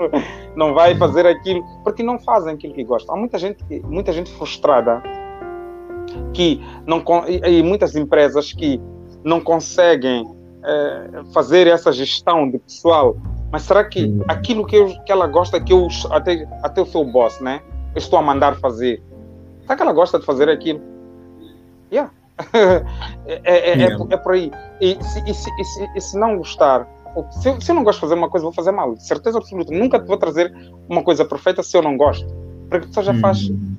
Não 0.54 0.72
vai 0.72 0.96
fazer 0.96 1.26
aquilo, 1.26 1.62
porque 1.82 2.02
não 2.02 2.18
fazem 2.18 2.54
aquilo 2.54 2.72
que 2.72 2.84
gostam. 2.84 3.14
Há 3.14 3.18
muita 3.18 3.38
gente, 3.38 3.62
muita 3.84 4.12
gente 4.12 4.30
frustrada 4.32 5.02
que 6.32 6.62
não 6.86 7.02
e 7.46 7.62
muitas 7.62 7.94
empresas 7.94 8.52
que 8.52 8.80
não 9.26 9.40
conseguem 9.40 10.24
é, 10.64 11.22
fazer 11.34 11.66
essa 11.66 11.92
gestão 11.92 12.50
de 12.50 12.58
pessoal 12.58 13.16
mas 13.50 13.62
será 13.62 13.84
que 13.84 14.04
hum. 14.04 14.22
aquilo 14.28 14.66
que, 14.66 14.76
eu, 14.76 14.88
que 15.04 15.12
ela 15.12 15.26
gosta, 15.26 15.60
que 15.60 15.72
eu 15.72 15.88
até, 16.10 16.46
até 16.62 16.82
o 16.82 16.86
seu 16.86 17.04
boss, 17.04 17.40
né? 17.40 17.60
Eu 17.94 17.98
estou 17.98 18.18
a 18.18 18.22
mandar 18.22 18.56
fazer. 18.56 19.02
Será 19.62 19.76
que 19.76 19.82
ela 19.82 19.92
gosta 19.92 20.18
de 20.18 20.26
fazer 20.26 20.48
aquilo? 20.48 20.80
Yeah. 21.90 22.10
é, 23.26 23.42
é, 23.44 23.82
é, 23.82 23.96
é, 24.10 24.16
por 24.16 24.32
aí. 24.32 24.50
E 24.80 25.02
se, 25.02 25.20
e 25.26 25.34
se, 25.34 25.50
e 25.58 25.64
se, 25.64 25.90
e 25.96 26.00
se 26.00 26.18
não 26.18 26.36
gostar, 26.36 26.86
se 27.30 27.48
eu, 27.48 27.60
se 27.60 27.70
eu, 27.70 27.74
não 27.74 27.84
gosto 27.84 27.98
de 27.98 28.02
fazer 28.02 28.14
uma 28.14 28.28
coisa, 28.28 28.44
vou 28.44 28.52
fazer 28.52 28.72
mal. 28.72 28.96
Certeza 28.98 29.38
absoluta. 29.38 29.72
Nunca 29.72 29.98
vou 29.98 30.18
trazer 30.18 30.52
uma 30.88 31.02
coisa 31.02 31.24
perfeita 31.24 31.62
se 31.62 31.76
eu 31.76 31.82
não 31.82 31.96
gosto. 31.96 32.26
Porque 32.68 32.84
a 32.84 32.88
pessoa 32.88 33.04
já 33.04 33.14
faz. 33.14 33.48
Hum. 33.48 33.76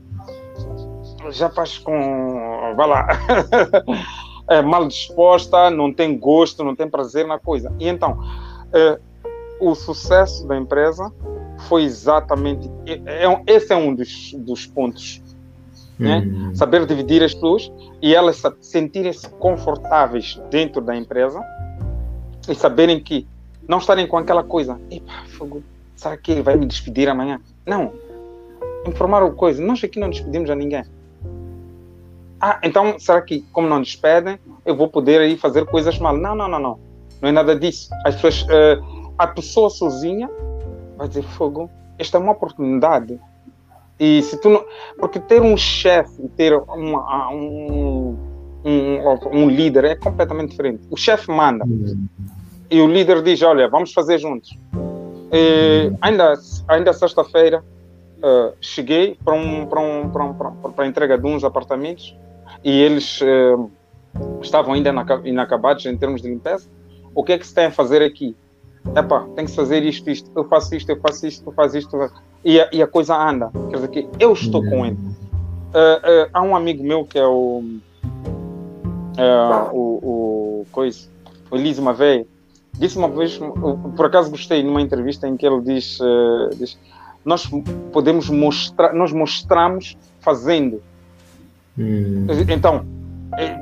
Já 1.30 1.50
faz 1.50 1.78
com. 1.78 2.74
Vai 2.76 2.88
lá. 2.88 3.08
é 4.50 4.62
mal 4.62 4.88
disposta, 4.88 5.70
não 5.70 5.93
tem 5.93 6.18
gosto, 6.18 6.64
não 6.64 6.76
tem 6.76 6.89
prazer 6.89 7.26
na 7.28 7.39
coisa. 7.39 7.74
E 7.80 7.88
então. 7.88 8.18
Uh, 8.68 9.08
o 9.60 9.74
sucesso 9.76 10.48
da 10.48 10.58
empresa 10.58 11.12
foi 11.68 11.84
exatamente. 11.84 12.70
É, 12.86 13.26
é, 13.26 13.43
esse 13.48 13.74
é 13.74 13.76
um 13.76 13.93
dos, 13.93 14.34
dos 14.38 14.66
pontos. 14.66 15.22
Né? 15.98 16.20
Uhum. 16.20 16.56
Saber 16.56 16.86
dividir 16.86 17.24
as 17.24 17.34
pessoas 17.34 17.72
e 18.02 18.14
elas 18.14 18.41
sentirem-se 18.62 19.28
confortáveis 19.30 20.39
dentro 20.52 20.80
da 20.80 20.95
empresa 20.95 21.43
e 22.48 22.54
saberem 22.54 23.00
que 23.00 23.28
não 23.68 23.80
estarem 23.80 24.06
com 24.06 24.18
aquela 24.18 24.43
coisa. 24.43 24.80
Epa, 24.91 25.26
fogo, 25.28 25.64
será 25.95 26.16
que 26.16 26.32
ele 26.32 26.43
vai 26.43 26.56
me 26.56 26.68
despedir 26.68 27.10
amanhã? 27.10 27.41
Não. 27.66 27.93
Informar 28.86 29.24
o 29.24 29.34
coisa. 29.34 29.62
Nós 29.62 29.84
aqui 29.84 30.00
não 30.00 30.10
despedimos 30.10 30.50
a 30.50 30.56
ninguém. 30.56 30.84
Ah, 32.40 32.60
então 32.64 33.00
será 33.00 33.22
que, 33.22 33.42
como 33.52 33.68
não 33.68 33.82
despedem, 33.82 34.40
eu 34.66 34.76
vou 34.76 34.88
poder 34.88 35.22
aí 35.22 35.36
fazer 35.36 35.66
coisas 35.66 35.98
mal? 35.98 36.16
Não, 36.16 36.36
não, 36.36 36.48
não, 36.48 36.60
não. 36.60 36.80
Não 37.22 37.30
é 37.30 37.32
nada 37.32 37.56
disso. 37.56 37.90
As 38.06 38.16
pessoas, 38.16 38.44
uh, 38.44 39.12
a 39.18 39.28
pessoa 39.28 39.70
sozinha 39.70 40.30
vai 40.96 41.08
dizer 41.08 41.24
fogo. 41.24 41.70
Esta 41.98 42.18
é 42.18 42.22
uma 42.22 42.34
oportunidade. 42.34 43.20
E 44.00 44.22
se 44.22 44.40
tu 44.40 44.50
não, 44.50 44.64
porque 45.00 45.20
ter 45.20 45.42
um 45.42 45.58
chefe, 45.58 46.28
ter 46.36 46.54
uma, 46.54 47.32
um, 47.32 48.16
um, 48.64 49.00
um, 49.34 49.50
líder 49.50 49.86
é 49.86 49.96
completamente 49.96 50.52
diferente. 50.52 50.84
O 50.92 50.96
chefe 50.96 51.32
manda 51.32 51.66
uhum. 51.66 52.08
e 52.70 52.80
o 52.80 52.88
líder 52.88 53.24
diz: 53.24 53.42
Olha, 53.42 53.68
vamos 53.68 53.92
fazer 53.92 54.20
juntos. 54.20 54.56
E 55.32 55.92
ainda 56.00 56.36
ainda 56.68 56.94
sexta-feira 56.94 57.64
uh, 58.20 58.54
cheguei 58.62 59.18
para 59.26 59.34
um, 59.34 59.66
para, 59.66 59.82
um, 59.82 60.10
para, 60.10 60.24
um, 60.24 60.34
para 60.34 60.84
a 60.84 60.88
entrega 60.88 61.18
de 61.18 61.26
uns 61.26 61.44
apartamentos 61.44 62.16
e 62.68 62.82
eles 62.82 63.22
uh, 63.22 63.72
estavam 64.41 64.74
ainda 64.74 64.93
inacabados 65.24 65.86
em 65.86 65.95
termos 65.95 66.22
de 66.22 66.28
limpeza. 66.28 66.70
O 67.15 67.24
que 67.24 67.32
é 67.32 67.38
que 67.38 67.47
se 67.47 67.55
tem 67.55 67.68
a 67.68 67.72
fazer 67.72 68.01
aqui? 68.01 68.36
Epá, 68.93 69.26
tem 69.38 69.45
que 69.45 69.55
fazer 69.55 69.84
isto, 69.84 70.09
isto, 70.09 70.30
eu 70.36 70.43
faço 70.49 70.76
isto, 70.76 70.89
eu 70.89 70.99
faço 70.99 71.26
isto, 71.26 71.47
eu 71.47 71.53
faço 71.53 71.78
isto, 71.78 71.97
e 72.43 72.59
a, 72.59 72.70
e 72.74 72.82
a 72.84 72.88
coisa 72.88 73.15
anda. 73.15 73.49
Quer 73.70 73.78
dizer 73.78 73.88
que 73.88 74.09
eu 74.20 74.34
estou 74.34 74.61
com 74.65 74.86
ele. 74.86 74.97
Uh, 74.97 76.26
uh, 76.26 76.30
há 76.34 76.41
um 76.41 76.57
amigo 76.57 76.84
meu 76.84 77.05
que 77.05 77.18
é 77.18 77.26
o. 77.26 77.63
Uh, 79.18 79.72
o, 79.72 80.61
o 80.61 80.65
coisa, 80.70 81.07
o 81.49 81.55
Elise 81.55 81.82
Maveia, 81.82 82.28
disse 82.74 82.97
uma 82.97 83.07
vez, 83.07 83.39
por 83.95 84.05
acaso 84.05 84.30
gostei 84.30 84.61
numa 84.61 84.82
entrevista 84.82 85.26
em 85.26 85.38
que 85.38 85.47
ele 85.47 85.61
diz, 85.61 85.99
diz 86.57 86.78
nós 87.24 87.49
podemos 87.93 88.30
mostrar, 88.30 88.93
nós 88.93 89.13
mostramos 89.13 89.97
fazendo. 90.20 90.84
Hum. 91.78 92.26
Então, 92.50 92.86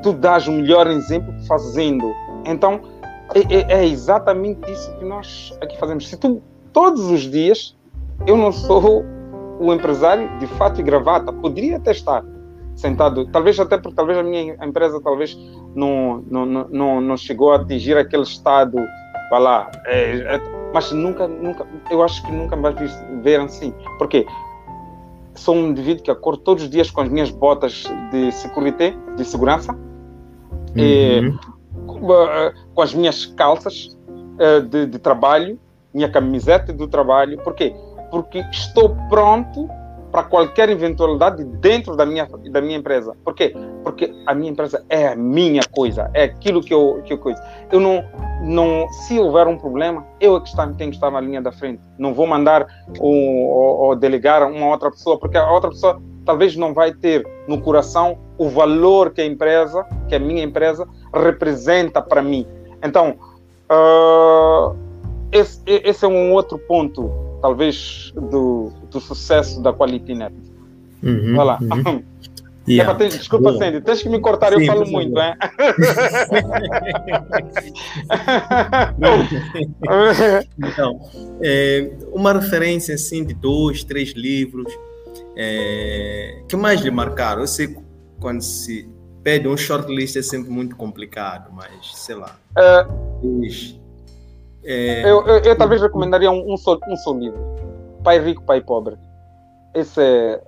tu 0.02 0.14
dás 0.14 0.48
o 0.48 0.52
melhor 0.52 0.88
exemplo 0.88 1.34
fazendo. 1.48 2.14
Então, 2.46 2.82
é, 3.34 3.40
é, 3.54 3.80
é, 3.80 3.86
exatamente 3.86 4.72
isso 4.72 4.96
que 4.98 5.06
nós 5.06 5.58
aqui 5.62 5.78
fazemos. 5.78 6.08
Se 6.08 6.18
tu, 6.18 6.42
todos 6.72 7.06
os 7.10 7.22
dias, 7.22 7.76
eu 8.28 8.38
não 8.38 8.52
sou 8.52 9.04
o 9.60 9.74
empresário 9.74 10.30
de 10.40 10.48
fato 10.48 10.80
e 10.80 10.84
gravata, 10.84 11.32
poderia 11.32 11.78
até 11.78 11.92
estar 11.92 12.24
sentado, 12.76 13.26
talvez 13.28 13.58
até 13.58 13.78
porque 13.78 13.96
talvez 13.96 14.18
a 14.18 14.24
minha 14.24 14.54
empresa 14.62 15.00
talvez 15.02 15.38
não, 15.74 16.24
não, 16.30 16.46
não, 16.46 17.02
não 17.02 17.18
chegou 17.18 17.54
a 17.54 17.56
atingir 17.56 17.98
aquele 17.98 18.24
estado, 18.24 18.78
vá 19.32 19.38
lá, 19.38 19.72
é, 19.86 20.36
é, 20.36 20.42
mas 20.74 20.92
nunca, 20.92 21.26
nunca, 21.26 21.66
eu 21.90 22.04
acho 22.04 22.22
que 22.26 22.32
nunca 22.34 22.56
mais 22.58 22.76
ver 23.24 23.40
assim. 23.40 23.74
Porque 23.98 24.26
sou 25.36 25.56
um 25.56 25.70
indivíduo 25.70 26.04
que 26.04 26.12
acordo 26.12 26.42
todos 26.42 26.64
os 26.64 26.70
dias 26.70 26.90
com 26.90 27.02
as 27.02 27.10
minhas 27.10 27.30
botas 27.30 27.84
de 28.12 28.32
security, 28.32 28.98
de 29.16 29.26
segurança, 29.26 29.74
uhum. 29.74 29.80
e, 30.76 31.20
eh, 31.28 32.54
com 32.74 32.82
as 32.82 32.94
minhas 32.94 33.26
calças 33.26 33.98
uh, 34.40 34.62
de, 34.62 34.86
de, 34.86 35.00
trabalho, 35.00 35.60
minha 35.94 36.10
camiseta 36.10 36.74
do 36.74 36.88
trabalho. 36.88 37.38
Por 37.44 37.54
quê? 37.54 37.74
Porque 38.12 38.40
estou 38.52 38.96
pronto 39.10 39.70
para 40.16 40.24
qualquer 40.24 40.70
eventualidade 40.70 41.44
dentro 41.44 41.94
da 41.94 42.06
minha, 42.06 42.26
da 42.26 42.62
minha 42.62 42.78
empresa. 42.78 43.14
Por 43.22 43.36
quê? 43.36 43.54
Porque 43.84 44.16
a 44.26 44.34
minha 44.34 44.50
empresa 44.50 44.82
é 44.88 45.10
a 45.10 45.16
minha 45.16 45.62
coisa, 45.70 46.10
é 46.14 46.24
aquilo 46.24 46.64
que 46.64 46.74
eu, 46.74 47.02
que 47.04 47.12
eu 47.12 47.18
coisa. 47.18 47.44
Eu 47.70 47.82
não, 47.82 48.02
não, 48.42 48.88
se 48.90 49.20
houver 49.20 49.46
um 49.46 49.58
problema, 49.58 50.08
eu 50.22 50.38
é 50.38 50.40
que 50.40 50.48
está, 50.48 50.66
tenho 50.68 50.90
que 50.90 50.96
estar 50.96 51.12
na 51.12 51.20
linha 51.20 51.42
da 51.42 51.52
frente. 51.52 51.82
Não 51.98 52.14
vou 52.14 52.26
mandar 52.26 52.66
ou, 52.98 53.14
ou, 53.14 53.78
ou 53.88 53.96
delegar 53.98 54.50
uma 54.50 54.68
outra 54.68 54.90
pessoa, 54.90 55.20
porque 55.20 55.36
a 55.36 55.52
outra 55.52 55.70
pessoa 55.70 56.02
talvez 56.24 56.56
não 56.56 56.74
vai 56.74 56.94
ter 56.94 57.28
no 57.46 57.60
coração 57.60 58.18
o 58.38 58.48
valor 58.48 59.12
que 59.12 59.20
a 59.20 59.26
empresa, 59.26 59.86
que 60.08 60.16
a 60.16 60.20
minha 60.20 60.46
empresa 60.46 60.88
representa 61.14 62.02
para 62.02 62.22
mim. 62.22 62.48
Então, 62.82 63.18
uh, 63.70 64.74
esse, 65.30 65.62
esse, 65.66 66.06
é 66.06 66.08
um 66.08 66.32
outro 66.32 66.58
ponto, 66.58 67.12
talvez, 67.46 68.12
do, 68.16 68.72
do 68.90 69.00
sucesso 69.00 69.62
da 69.62 69.72
Quality 69.72 70.16
Net. 70.16 70.34
Uhum, 71.04 71.36
Vai 71.36 71.46
lá. 71.46 71.60
Uhum. 71.62 72.04
Yeah. 72.68 72.96
Ter, 72.96 73.10
desculpa, 73.10 73.52
Boa. 73.52 73.60
Sandy, 73.60 73.80
tens 73.80 74.02
que 74.02 74.10
me 74.10 74.20
cortar, 74.20 74.52
Sim, 74.52 74.62
eu 74.62 74.66
falo 74.66 74.88
muito, 74.88 75.14
né? 75.14 75.38
então, 80.58 81.00
é, 81.44 81.92
uma 82.12 82.34
referência 82.34 82.96
assim 82.96 83.24
de 83.24 83.36
dois, 83.36 83.84
três 83.84 84.14
livros 84.14 84.74
é, 85.38 86.42
que 86.50 86.56
mais 86.56 86.82
lhe 86.82 86.90
marcaram? 86.90 87.42
Eu 87.42 87.48
sei 87.48 87.68
que 87.68 87.78
quando 88.20 88.42
se 88.42 88.90
pede 89.22 89.48
um 89.48 89.56
shortlist 89.56 90.16
é 90.16 90.24
sempre 90.24 90.50
muito 90.50 90.76
complicado, 90.76 91.52
mas 91.54 91.92
sei 91.94 92.16
lá. 92.16 92.36
É, 92.58 92.88
é, 94.66 95.04
eu, 95.04 95.26
eu, 95.26 95.38
eu, 95.40 95.58
talvez 95.58 95.82
recomendaria 95.82 96.32
um, 96.32 96.54
um, 96.54 96.58
só, 96.58 96.78
um 96.88 96.96
só 96.98 97.14
livro: 97.14 97.40
Pai 98.04 98.20
Rico, 98.20 98.44
Pai 98.44 98.62
Pobre. 98.62 98.98
Esse 99.74 100.02
é, 100.02 100.42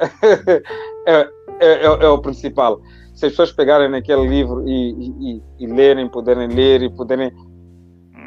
é, 1.06 1.30
é, 1.60 1.84
é, 1.84 2.08
o 2.08 2.20
principal. 2.20 2.82
Se 3.14 3.26
as 3.26 3.32
pessoas 3.32 3.52
pegarem 3.52 3.90
naquele 3.90 4.28
livro 4.28 4.68
e, 4.68 4.92
e, 5.02 5.44
e 5.60 5.68
lerem, 5.68 6.08
poderem 6.08 6.48
ler 6.48 6.84
e 6.84 6.90
poderem, 6.90 7.32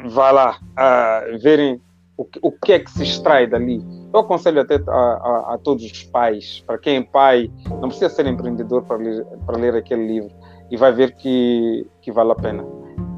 vá 0.09 0.31
lá, 0.31 0.59
uh, 0.59 1.39
verem 1.39 1.81
o, 2.17 2.27
o 2.41 2.51
que 2.51 2.73
é 2.73 2.79
que 2.79 2.91
se 2.91 3.03
extrai 3.03 3.47
dali 3.47 3.81
eu 4.13 4.19
aconselho 4.19 4.61
até 4.61 4.75
a, 4.87 4.91
a, 4.91 5.53
a, 5.53 5.57
todos 5.57 5.85
os 5.85 6.03
pais, 6.03 6.61
para 6.67 6.77
quem 6.77 6.97
é 6.97 7.01
pai, 7.01 7.49
não 7.69 7.87
precisa 7.87 8.09
ser 8.09 8.27
empreendedor 8.27 8.83
para 8.83 8.97
ler, 8.97 9.25
para 9.45 9.57
ler 9.57 9.75
aquele 9.75 10.05
livro 10.05 10.31
e 10.69 10.75
vai 10.75 10.91
ver 10.91 11.15
que, 11.15 11.87
que 12.01 12.11
vale 12.11 12.31
a 12.31 12.35
pena. 12.35 12.65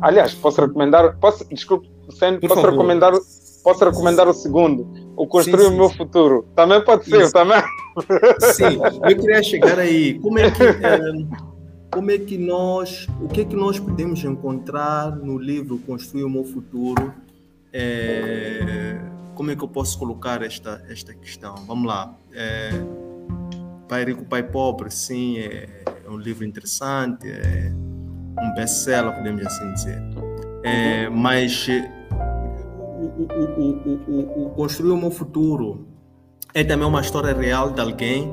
Aliás, 0.02 0.36
posso 0.36 0.62
recomendar, 0.62 1.18
posso, 1.18 1.48
desculpe, 1.50 1.90
posso 2.47 2.66
recomendar, 2.66 3.14
posso 3.64 3.86
recomendar 3.86 4.28
o 4.28 4.34
segundo, 4.34 4.88
o 5.16 5.28
Construir 5.28 5.68
sim, 5.68 5.74
o 5.74 5.78
Meu 5.78 5.89
sim. 5.89 5.97
Futuro. 5.97 6.45
Também 6.55 6.84
pode 6.84 7.05
ser, 7.05 7.22
Isso. 7.22 7.34
também. 7.34 7.61
Sim, 8.53 8.80
eu 9.09 9.18
queria 9.18 9.43
chegar 9.43 9.80
aí. 9.80 10.20
Como 10.20 10.39
é 10.39 10.51
que. 10.51 10.64
É, 10.64 10.99
como 11.93 12.09
é 12.09 12.18
que 12.18 12.38
nós, 12.38 13.07
o 13.22 13.28
que 13.28 13.41
é 13.41 13.45
que 13.45 13.55
nós 13.55 13.80
podemos 13.80 14.24
encontrar 14.24 15.16
no 15.16 15.38
livro 15.38 15.78
Construir 15.80 16.24
o 16.24 16.30
Meu 16.30 16.43
Futuro? 16.43 17.14
É, 17.72 18.99
como 19.36 19.51
é 19.51 19.55
que 19.55 19.64
eu 19.64 19.68
posso 19.68 19.97
colocar 19.97 20.41
esta, 20.41 20.84
esta 20.89 21.14
questão? 21.14 21.55
Vamos 21.68 21.88
lá. 21.88 22.14
É, 22.34 22.72
Pai 23.88 24.05
Rico, 24.05 24.26
Pai 24.26 24.43
Pobre, 24.43 24.89
sim, 24.89 25.38
é, 25.38 25.84
é 26.05 26.09
um 26.09 26.18
livro 26.18 26.45
interessante, 26.45 27.28
é 27.28 27.72
um 27.72 28.53
best-seller, 28.55 29.14
podemos 29.14 29.45
assim 29.45 29.74
dizer. 29.74 30.01
É, 30.64 31.09
mas 31.09 31.68
o, 33.26 34.12
o, 34.12 34.46
o, 34.46 34.50
Construir 34.52 34.92
o 34.92 34.98
Meu 34.98 35.12
Futuro 35.12 35.88
é 36.54 36.64
também 36.64 36.88
uma 36.88 37.02
história 37.02 37.34
real 37.34 37.72
de 37.72 37.82
alguém 37.82 38.32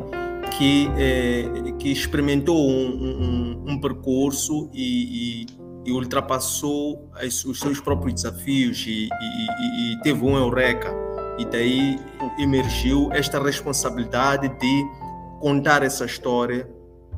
que, 0.56 0.88
é, 0.96 1.72
que 1.78 1.90
experimentou 1.90 2.68
um, 2.68 3.62
um, 3.66 3.72
um 3.72 3.80
percurso 3.80 4.68
e, 4.72 5.42
e 5.42 5.60
e 5.84 5.92
ultrapassou 5.92 7.08
as, 7.14 7.44
os 7.44 7.58
seus 7.58 7.80
próprios 7.80 8.14
desafios 8.14 8.84
e, 8.86 9.08
e, 9.08 10.00
teve 10.02 10.24
um 10.24 10.36
eureka. 10.36 10.94
E 11.38 11.44
daí 11.46 11.98
emergiu 12.38 13.10
esta 13.12 13.42
responsabilidade 13.42 14.48
de 14.48 14.86
contar 15.40 15.82
essa 15.82 16.04
história 16.04 16.68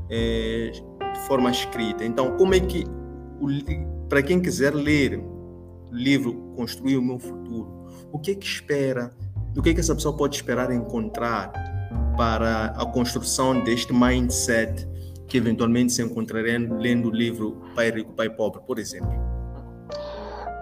é, 0.09 0.70
de 0.70 1.20
forma 1.27 1.51
escrita. 1.51 2.05
Então, 2.05 2.37
como 2.37 2.55
é 2.55 2.61
que, 2.61 2.85
para 4.09 4.23
quem 4.23 4.41
quiser 4.41 4.75
ler 4.75 5.20
livro 5.93 6.55
Construir 6.57 6.97
o 6.97 7.03
Meu 7.03 7.18
Futuro, 7.18 7.86
o 8.11 8.18
que 8.18 8.32
é 8.32 8.34
que 8.34 8.47
espera, 8.47 9.11
o 9.57 9.62
que 9.62 9.70
é 9.70 9.74
que 9.74 9.80
essa 9.80 9.95
pessoa 9.95 10.16
pode 10.16 10.36
esperar 10.36 10.72
encontrar 10.72 11.53
para 12.16 12.66
a 12.76 12.86
construção 12.86 13.62
deste 13.62 13.93
mindset 13.93 14.88
que 15.28 15.36
eventualmente 15.36 15.93
se 15.93 16.03
encontrariam 16.03 16.78
lendo 16.78 17.09
o 17.09 17.11
livro 17.11 17.62
Pai 17.74 17.90
Rico, 17.90 18.12
Pai 18.12 18.28
Pobre, 18.28 18.61
por 18.66 18.78
exemplo? 18.78 19.11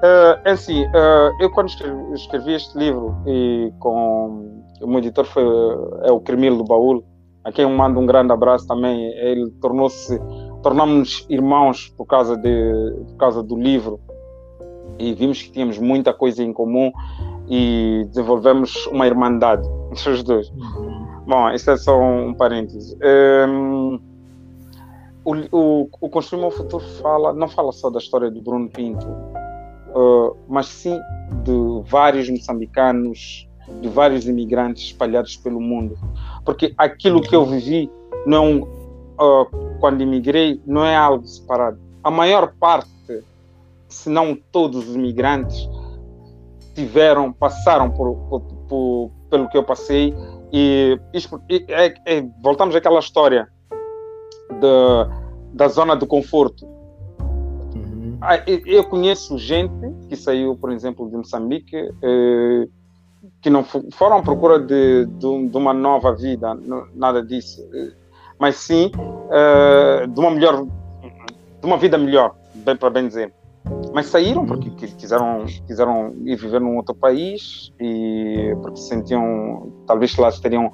Uh, 0.00 0.40
é 0.44 0.52
assim, 0.52 0.84
uh, 0.86 1.42
eu 1.42 1.50
quando 1.50 1.68
escrevi, 1.68 2.14
escrevi, 2.14 2.54
este 2.54 2.78
livro 2.78 3.16
e 3.26 3.72
com 3.78 4.62
o 4.80 4.86
meu 4.86 4.98
editor 4.98 5.26
foi 5.26 5.42
é 6.04 6.10
o 6.10 6.20
Cremil 6.20 6.56
do 6.56 6.64
Baúl, 6.64 7.04
a 7.44 7.52
quem 7.52 7.64
eu 7.64 7.70
mando 7.70 8.00
um 8.00 8.06
grande 8.06 8.32
abraço 8.32 8.66
também. 8.66 9.12
Ele 9.18 9.50
tornou-se, 9.60 10.18
tornamos 10.62 11.26
irmãos 11.28 11.88
por 11.96 12.06
causa 12.06 12.36
de, 12.36 12.94
por 13.08 13.16
causa 13.16 13.42
do 13.42 13.56
livro 13.56 14.00
e 14.98 15.14
vimos 15.14 15.42
que 15.42 15.50
tínhamos 15.50 15.78
muita 15.78 16.12
coisa 16.12 16.42
em 16.42 16.52
comum 16.52 16.92
e 17.48 18.06
desenvolvemos 18.08 18.86
uma 18.86 19.06
irmandade 19.06 19.66
entre 19.90 20.10
os 20.10 20.22
dois. 20.22 20.52
Bom, 21.26 21.50
isso 21.50 21.70
é 21.70 21.76
só 21.76 22.00
um 22.00 22.34
parêntese. 22.34 22.96
Um, 23.48 24.00
o, 25.24 25.34
o, 25.52 25.88
o 26.00 26.08
Construir 26.08 26.44
o 26.44 26.50
Futuro 26.50 26.84
fala, 27.02 27.32
não 27.32 27.48
fala 27.48 27.72
só 27.72 27.90
da 27.90 27.98
história 27.98 28.30
do 28.30 28.40
Bruno 28.40 28.68
Pinto, 28.68 29.06
uh, 29.06 30.36
mas 30.48 30.66
sim 30.66 30.98
de 31.44 31.88
vários 31.88 32.28
moçambicanos 32.28 33.48
de 33.80 33.88
vários 33.88 34.26
imigrantes 34.26 34.84
espalhados 34.84 35.36
pelo 35.36 35.60
mundo. 35.60 35.96
Porque 36.44 36.74
aquilo 36.76 37.20
que 37.20 37.34
eu 37.34 37.44
vivi 37.46 37.90
não 38.26 38.62
uh, 38.62 39.78
quando 39.78 40.02
imigrei 40.02 40.60
não 40.66 40.84
é 40.84 40.96
algo 40.96 41.26
separado. 41.26 41.78
A 42.02 42.10
maior 42.10 42.52
parte, 42.58 42.90
se 43.90 44.08
não 44.08 44.34
todos 44.34 44.88
os 44.88 44.94
imigrantes, 44.94 45.68
tiveram, 46.74 47.32
passaram 47.32 47.90
por, 47.90 48.14
por, 48.28 48.40
por 48.68 49.10
pelo 49.28 49.48
que 49.48 49.56
eu 49.56 49.62
passei 49.62 50.14
e, 50.52 50.98
isto, 51.12 51.40
é, 51.48 51.94
é, 52.04 52.22
voltamos 52.42 52.74
àquela 52.74 52.98
história 52.98 53.48
da, 54.60 55.08
da 55.52 55.68
zona 55.68 55.94
do 55.94 56.06
conforto. 56.06 56.66
Uhum. 57.74 58.18
Ah, 58.20 58.42
eu 58.46 58.84
conheço 58.84 59.38
gente 59.38 59.72
que 60.08 60.16
saiu, 60.16 60.56
por 60.56 60.72
exemplo, 60.72 61.08
de 61.08 61.16
Moçambique, 61.16 61.76
eh, 61.76 62.68
que 63.40 63.48
não 63.48 63.62
foram 63.64 64.18
à 64.18 64.22
procura 64.22 64.58
de, 64.58 65.06
de, 65.06 65.48
de, 65.48 65.56
uma 65.56 65.72
nova 65.72 66.12
vida, 66.14 66.58
nada 66.94 67.22
disso, 67.22 67.64
mas 68.38 68.56
sim 68.56 68.90
eh, 69.30 70.06
de 70.08 70.18
uma 70.18 70.30
melhor, 70.30 70.64
de 70.64 71.66
uma 71.66 71.76
vida 71.76 71.96
melhor, 71.96 72.34
bem 72.54 72.74
para 72.74 72.90
bem 72.90 73.06
dizer 73.06 73.32
mas 73.92 74.06
saíram 74.06 74.46
porque 74.46 74.70
quiseram, 74.70 75.44
quiseram 75.66 76.14
ir 76.24 76.36
viver 76.36 76.60
num 76.60 76.76
outro 76.76 76.94
país 76.94 77.72
e 77.80 78.56
porque 78.62 78.76
se 78.76 78.88
sentiam, 78.88 79.72
talvez 79.86 80.16
lá 80.16 80.30
teriam, 80.32 80.72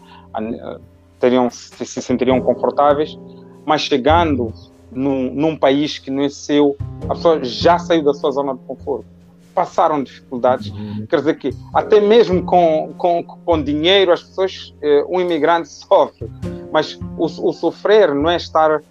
teriam, 1.18 1.50
se 1.50 2.02
sentiriam 2.02 2.40
confortáveis, 2.40 3.18
mas 3.64 3.82
chegando 3.82 4.52
num, 4.90 5.32
num 5.34 5.56
país 5.56 5.98
que 5.98 6.10
não 6.10 6.22
é 6.22 6.28
seu, 6.28 6.76
a 7.08 7.14
pessoa 7.14 7.42
já 7.42 7.78
saiu 7.78 8.04
da 8.04 8.14
sua 8.14 8.30
zona 8.30 8.54
de 8.54 8.60
conforto. 8.60 9.06
Passaram 9.54 10.02
dificuldades, 10.02 10.70
uhum. 10.70 11.06
quer 11.08 11.16
dizer 11.16 11.38
que 11.38 11.50
até 11.72 11.98
mesmo 11.98 12.44
com, 12.44 12.92
com, 12.98 13.22
com 13.22 13.62
dinheiro 13.62 14.12
as 14.12 14.22
pessoas, 14.22 14.74
eh, 14.82 15.02
um 15.08 15.18
imigrante 15.18 15.68
sofre, 15.72 16.30
mas 16.70 16.98
o, 17.16 17.24
o 17.24 17.52
sofrer 17.54 18.14
não 18.14 18.28
é 18.28 18.36
estar 18.36 18.82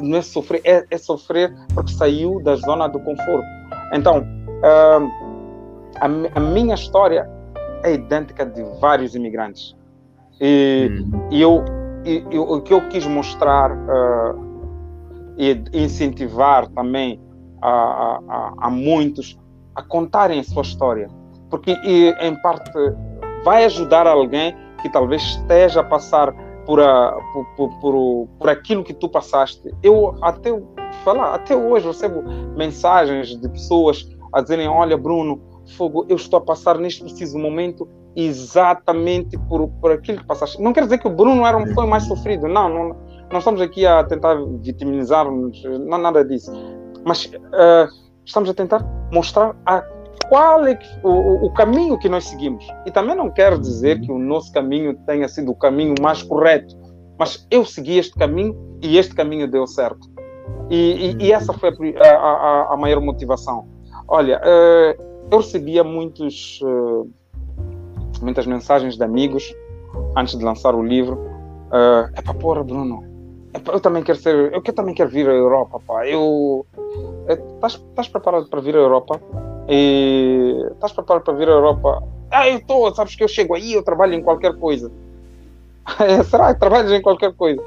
não 0.00 0.18
é 0.18 0.22
sofrer, 0.22 0.60
é, 0.64 0.84
é, 0.90 0.98
sofrer 0.98 1.54
porque 1.74 1.92
saiu 1.92 2.40
da 2.42 2.56
zona 2.56 2.86
do 2.88 3.00
conforto. 3.00 3.46
Então, 3.92 4.18
uh, 4.20 5.10
a, 5.96 6.06
a, 6.34 6.40
minha 6.40 6.74
história 6.74 7.28
é 7.82 7.94
idêntica 7.94 8.44
de 8.44 8.62
vários 8.80 9.14
imigrantes. 9.14 9.76
E, 10.40 10.90
hum. 10.90 11.28
e 11.30 11.40
eu, 11.40 11.64
e, 12.04 12.24
e, 12.30 12.38
o 12.38 12.60
que 12.60 12.72
eu 12.72 12.88
quis 12.88 13.06
mostrar 13.06 13.72
uh, 13.72 14.50
e 15.36 15.62
incentivar 15.72 16.66
também 16.68 17.20
a, 17.62 17.70
a, 18.28 18.52
a, 18.58 18.70
muitos 18.70 19.38
a 19.74 19.82
contarem 19.82 20.40
a 20.40 20.44
sua 20.44 20.62
história. 20.62 21.08
Porque, 21.48 21.72
e, 21.84 22.10
em 22.20 22.34
parte, 22.42 22.70
vai 23.44 23.64
ajudar 23.64 24.06
alguém 24.06 24.54
que 24.82 24.88
talvez 24.88 25.22
esteja 25.22 25.80
a 25.80 25.84
passar 25.84 26.34
por, 26.70 26.80
a, 26.80 27.18
por, 27.32 27.44
por, 27.56 27.80
por, 27.80 28.28
por, 28.38 28.48
aquilo 28.48 28.84
que 28.84 28.94
tu 28.94 29.08
passaste. 29.08 29.74
Eu 29.82 30.16
até 30.22 30.50
falar, 31.02 31.34
até 31.34 31.56
hoje 31.56 31.88
recebo 31.88 32.22
mensagens 32.56 33.36
de 33.36 33.48
pessoas 33.48 34.08
a 34.32 34.40
dizerem: 34.40 34.68
Olha, 34.68 34.96
Bruno, 34.96 35.42
fogo, 35.76 36.06
eu 36.08 36.14
estou 36.14 36.38
a 36.38 36.40
passar 36.40 36.78
neste 36.78 37.02
preciso 37.02 37.36
momento 37.40 37.88
exatamente 38.14 39.36
por, 39.48 39.66
por 39.80 39.90
aquilo 39.90 40.18
que 40.18 40.26
passaste. 40.26 40.62
Não 40.62 40.72
quer 40.72 40.84
dizer 40.84 40.98
que 40.98 41.08
o 41.08 41.10
Bruno 41.10 41.44
era, 41.44 41.58
foi 41.74 41.86
mais 41.88 42.04
sofrido, 42.04 42.46
não, 42.46 42.68
não, 42.68 42.96
não 43.32 43.38
estamos 43.40 43.60
aqui 43.60 43.84
a 43.84 44.04
tentar 44.04 44.36
vitimizar-nos, 44.60 45.60
não 45.64 45.98
nada 45.98 46.24
disso. 46.24 46.52
Mas 47.04 47.24
uh, 47.24 47.88
estamos 48.24 48.48
a 48.48 48.54
tentar 48.54 48.86
mostrar 49.12 49.56
a 49.66 49.84
qual 50.30 50.64
é 50.64 50.78
o, 51.02 51.46
o, 51.46 51.50
caminho 51.50 51.98
que 51.98 52.08
nós 52.08 52.24
seguimos. 52.28 52.64
E 52.86 52.90
também 52.90 53.16
não 53.16 53.28
quero 53.28 53.58
dizer 53.58 54.00
que 54.00 54.12
o 54.12 54.18
nosso 54.18 54.52
caminho 54.52 54.94
tenha 55.04 55.28
sido 55.28 55.50
o 55.50 55.54
caminho 55.56 55.96
mais 56.00 56.22
correto, 56.22 56.78
mas 57.18 57.44
eu 57.50 57.64
segui 57.64 57.98
este 57.98 58.16
caminho 58.16 58.56
e 58.80 58.96
este 58.96 59.12
caminho 59.12 59.50
deu 59.50 59.66
certo. 59.66 60.08
E, 60.70 61.16
e, 61.18 61.24
e 61.24 61.32
essa 61.32 61.52
foi 61.52 61.70
a, 61.98 62.08
a, 62.14 62.74
a, 62.74 62.76
maior 62.76 63.00
motivação. 63.00 63.66
Olha, 64.06 64.40
uh, 64.40 65.02
eu 65.32 65.38
recebia 65.38 65.82
muitos, 65.82 66.60
uh, 66.62 67.10
muitas 68.22 68.46
mensagens 68.46 68.96
de 68.96 69.02
amigos 69.02 69.52
antes 70.16 70.38
de 70.38 70.44
lançar 70.44 70.76
o 70.76 70.82
livro. 70.82 71.28
É 72.16 72.22
para 72.22 72.34
porra, 72.34 72.64
Bruno. 72.64 73.04
eu 73.72 73.80
também 73.80 74.02
quero 74.02 74.18
ser, 74.18 74.52
eu, 74.52 74.60
também 74.60 74.92
quero 74.92 75.08
vir 75.08 75.28
à 75.28 75.32
Europa, 75.32 75.80
pá. 75.84 76.06
Eu 76.06 76.66
estás 77.28 78.08
preparado 78.08 78.48
para 78.48 78.60
vir 78.60 78.74
à 78.74 78.78
Europa? 78.78 79.20
E 79.68 80.66
estás 80.72 80.92
preparado 80.92 81.24
para 81.24 81.34
vir 81.34 81.48
à 81.48 81.52
Europa? 81.52 82.02
Ah, 82.30 82.48
eu 82.48 82.58
estou, 82.58 82.94
sabes 82.94 83.14
que 83.14 83.24
eu 83.24 83.28
chego 83.28 83.54
aí, 83.54 83.72
eu 83.72 83.82
trabalho 83.82 84.14
em 84.14 84.22
qualquer 84.22 84.56
coisa. 84.56 84.90
Será 86.28 86.54
que 86.54 86.60
trabalhas 86.60 86.92
em 86.92 87.02
qualquer 87.02 87.32
coisa? 87.34 87.62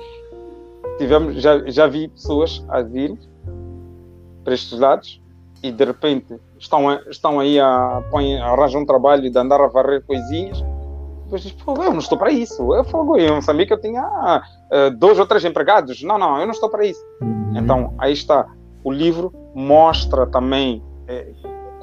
Tivemos, 0.98 1.42
já, 1.42 1.60
já 1.70 1.88
vi 1.88 2.08
pessoas 2.08 2.64
a 2.70 2.82
vir 2.82 3.18
para 4.44 4.54
estes 4.54 4.80
lados 4.80 5.22
e 5.62 5.72
de 5.72 5.84
repente 5.86 6.40
estão, 6.60 6.92
estão 7.10 7.40
aí 7.40 7.60
a, 7.60 8.04
põem, 8.12 8.40
arranjam 8.40 8.82
um 8.82 8.86
trabalho 8.86 9.30
de 9.30 9.38
andar 9.38 9.62
a 9.62 9.68
varrer 9.68 10.04
coisinhas. 10.06 10.64
Depois 11.24 11.42
diz, 11.42 11.52
pô, 11.54 11.74
eu 11.82 11.92
não 11.92 12.00
estou 12.00 12.18
para 12.18 12.32
isso. 12.32 12.62
Eu 12.74 12.86
eu 13.18 13.42
sabia 13.42 13.66
que 13.66 13.74
eu 13.74 13.82
tinha 13.82 14.04
uh, 14.06 14.92
dois 14.98 15.18
ou 15.18 15.26
três 15.26 15.44
empregados. 15.46 16.04
Não, 16.04 16.18
não, 16.18 16.40
eu 16.40 16.46
não 16.46 16.54
estou 16.54 16.70
para 16.70 16.86
isso. 16.86 17.04
Uhum. 17.22 17.54
Então, 17.56 17.94
aí 17.98 18.14
está. 18.14 18.48
O 18.84 18.92
livro 18.92 19.34
mostra 19.56 20.28
também 20.28 20.84
eh, 21.08 21.32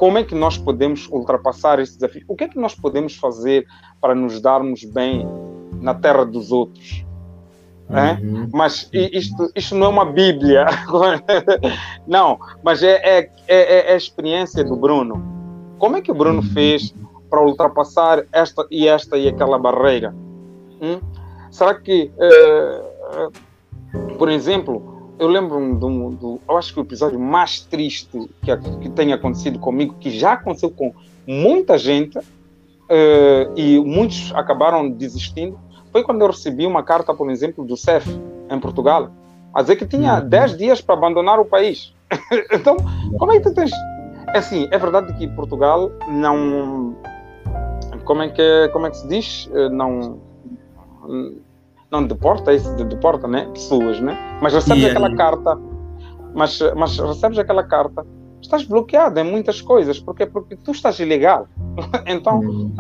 como 0.01 0.17
é 0.17 0.25
que 0.25 0.35
nós 0.35 0.57
podemos 0.57 1.07
ultrapassar 1.09 1.79
esse 1.79 1.93
desafio? 1.93 2.25
O 2.27 2.35
que 2.35 2.45
é 2.45 2.49
que 2.49 2.59
nós 2.59 2.75
podemos 2.75 3.17
fazer 3.17 3.67
para 4.01 4.15
nos 4.15 4.41
darmos 4.41 4.83
bem 4.83 5.29
na 5.79 5.93
terra 5.93 6.25
dos 6.25 6.51
outros? 6.51 7.05
É? 7.91 8.13
Uhum. 8.13 8.49
Mas 8.51 8.89
isto, 8.93 9.53
isto 9.55 9.75
não 9.75 9.89
é 9.89 9.91
uma 9.91 10.07
Bíblia, 10.07 10.65
não, 12.09 12.39
mas 12.63 12.83
é, 12.83 12.95
é, 12.95 13.31
é, 13.47 13.91
é, 13.91 13.93
a 13.93 13.97
experiência 13.97 14.65
do 14.65 14.75
Bruno. 14.75 15.23
Como 15.79 15.99
é 15.99 16.01
que 16.01 16.11
o 16.11 16.15
Bruno 16.15 16.41
uhum. 16.41 16.49
fez 16.55 16.95
para 17.29 17.45
ultrapassar 17.45 18.25
esta 18.33 18.67
e 18.71 18.89
esta 18.89 19.19
e 19.19 19.29
aquela 19.29 19.59
barreira? 19.59 20.15
Hum? 20.81 20.99
Será 21.51 21.75
que, 21.75 22.11
uh, 22.17 23.31
por 24.17 24.31
exemplo, 24.31 25.00
eu 25.21 25.29
lembro 25.29 25.79
do, 25.79 26.11
do, 26.11 26.41
eu 26.49 26.57
acho 26.57 26.73
que 26.73 26.81
o 26.81 26.83
episódio 26.83 27.21
mais 27.21 27.61
triste 27.61 28.09
que, 28.43 28.57
que 28.57 28.89
tem 28.89 29.13
acontecido 29.13 29.59
comigo, 29.59 29.95
que 30.01 30.11
já 30.11 30.33
aconteceu 30.33 30.71
com 30.71 30.95
muita 31.27 31.77
gente, 31.77 32.19
uh, 32.19 33.53
e 33.55 33.79
muitos 33.79 34.33
acabaram 34.35 34.91
desistindo, 34.91 35.61
foi 35.93 36.03
quando 36.03 36.23
eu 36.23 36.29
recebi 36.29 36.67
uma 36.67 36.83
carta, 36.83 37.15
por 37.15 37.31
exemplo, 37.31 37.65
do 37.65 37.77
CEF, 37.77 38.09
em 38.49 38.59
Portugal, 38.59 39.11
a 39.53 39.61
dizer 39.61 39.77
que 39.77 39.87
tinha 39.87 40.21
10 40.21 40.53
uhum. 40.53 40.57
dias 40.57 40.81
para 40.81 40.95
abandonar 40.95 41.39
o 41.39 41.45
país. 41.45 41.95
então, 42.51 42.77
como 43.19 43.33
é 43.33 43.37
que 43.37 43.43
tu 43.43 43.55
tens. 43.55 43.71
É 44.35 44.39
assim, 44.39 44.69
é 44.71 44.79
verdade 44.79 45.13
que 45.19 45.29
Portugal 45.29 45.93
não. 46.09 46.97
Como 48.05 48.23
é 48.23 48.29
que, 48.29 48.69
como 48.73 48.87
é 48.87 48.91
que 48.91 48.97
se 48.97 49.07
diz? 49.07 49.51
Eh, 49.53 49.69
não 49.69 50.19
não 51.91 52.07
deporta, 52.07 52.53
isso 52.53 52.75
de 52.77 52.85
deporta, 52.85 53.27
né? 53.27 53.49
Pessoas, 53.53 54.01
né? 54.01 54.17
Mas 54.41 54.55
recebes 54.55 54.83
yeah. 54.83 54.99
aquela 54.99 55.17
carta, 55.17 55.59
mas, 56.35 56.59
mas 56.77 56.99
recebes 56.99 57.39
aquela 57.39 57.65
carta, 57.65 58.07
estás 58.41 58.65
bloqueado 58.65 59.19
em 59.19 59.25
muitas 59.25 59.61
coisas, 59.61 59.99
porque 59.99 60.27
porque 60.27 60.57
tu 60.57 60.71
estás 60.71 60.99
ilegal. 61.01 61.49
então, 62.07 62.41
uhum. 62.41 62.75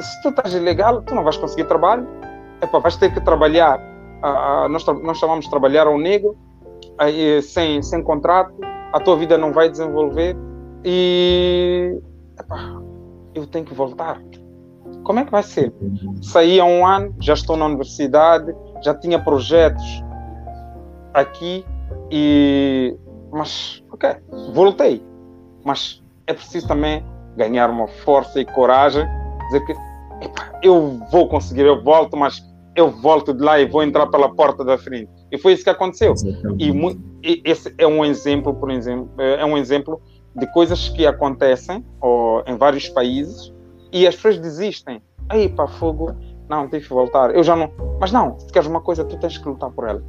se 0.00 0.22
tu 0.22 0.30
estás 0.30 0.52
ilegal, 0.52 1.02
tu 1.02 1.14
não 1.14 1.22
vais 1.22 1.36
conseguir 1.36 1.64
trabalho, 1.64 2.06
epa, 2.60 2.80
vais 2.80 2.96
ter 2.96 3.12
que 3.12 3.20
trabalhar, 3.20 3.78
uh, 3.78 4.68
nós, 4.68 4.84
nós 4.86 5.18
chamamos 5.18 5.44
de 5.44 5.50
trabalhar 5.50 5.86
ao 5.86 5.98
negro, 5.98 6.36
uh, 7.00 7.42
sem, 7.42 7.82
sem 7.82 8.02
contrato, 8.02 8.54
a 8.92 9.00
tua 9.00 9.16
vida 9.16 9.38
não 9.38 9.52
vai 9.52 9.70
desenvolver 9.70 10.36
e 10.84 12.00
eu 13.34 13.46
tenho 13.46 13.64
que 13.64 13.74
voltar. 13.74 14.20
Como 15.06 15.20
é 15.20 15.24
que 15.24 15.30
vai 15.30 15.42
ser? 15.44 15.72
Saí 16.20 16.58
há 16.58 16.64
um 16.64 16.84
ano, 16.84 17.14
já 17.20 17.34
estou 17.34 17.56
na 17.56 17.66
universidade, 17.66 18.52
já 18.82 18.92
tinha 18.92 19.22
projetos 19.22 19.84
aqui 21.14 21.64
e 22.10 22.92
mas 23.30 23.84
ok, 23.92 24.16
voltei. 24.52 25.00
Mas 25.64 26.02
é 26.26 26.34
preciso 26.34 26.66
também 26.66 27.04
ganhar 27.36 27.70
uma 27.70 27.86
força 27.86 28.40
e 28.40 28.44
coragem, 28.44 29.06
dizer 29.46 29.64
que 29.64 29.72
epa, 30.22 30.58
eu 30.60 30.98
vou 31.12 31.28
conseguir, 31.28 31.66
eu 31.66 31.84
volto, 31.84 32.16
mas 32.16 32.42
eu 32.74 32.90
volto 32.90 33.32
de 33.32 33.44
lá 33.44 33.60
e 33.60 33.66
vou 33.66 33.84
entrar 33.84 34.08
pela 34.08 34.34
porta 34.34 34.64
da 34.64 34.76
frente. 34.76 35.08
E 35.30 35.38
foi 35.38 35.52
isso 35.52 35.62
que 35.62 35.70
aconteceu. 35.70 36.14
E, 36.58 36.72
e, 37.22 37.42
esse 37.44 37.72
é 37.78 37.86
um 37.86 38.04
exemplo, 38.04 38.52
por 38.54 38.72
exemplo, 38.72 39.08
é 39.18 39.44
um 39.44 39.56
exemplo 39.56 40.02
de 40.34 40.52
coisas 40.52 40.88
que 40.88 41.06
acontecem 41.06 41.84
ou, 42.00 42.42
em 42.44 42.56
vários 42.56 42.88
países 42.88 43.54
e 43.92 44.06
as 44.06 44.14
pessoas 44.14 44.38
desistem. 44.38 45.02
Aí, 45.28 45.48
para 45.48 45.66
fogo, 45.66 46.14
não, 46.48 46.68
tens 46.68 46.84
que 46.84 46.92
voltar. 46.92 47.34
Eu 47.34 47.42
já 47.42 47.56
não. 47.56 47.70
Mas 48.00 48.12
não, 48.12 48.38
se 48.38 48.52
queres 48.52 48.68
uma 48.68 48.80
coisa, 48.80 49.04
tu 49.04 49.16
tens 49.18 49.38
que 49.38 49.48
lutar 49.48 49.70
por 49.70 49.88
ela. 49.88 50.02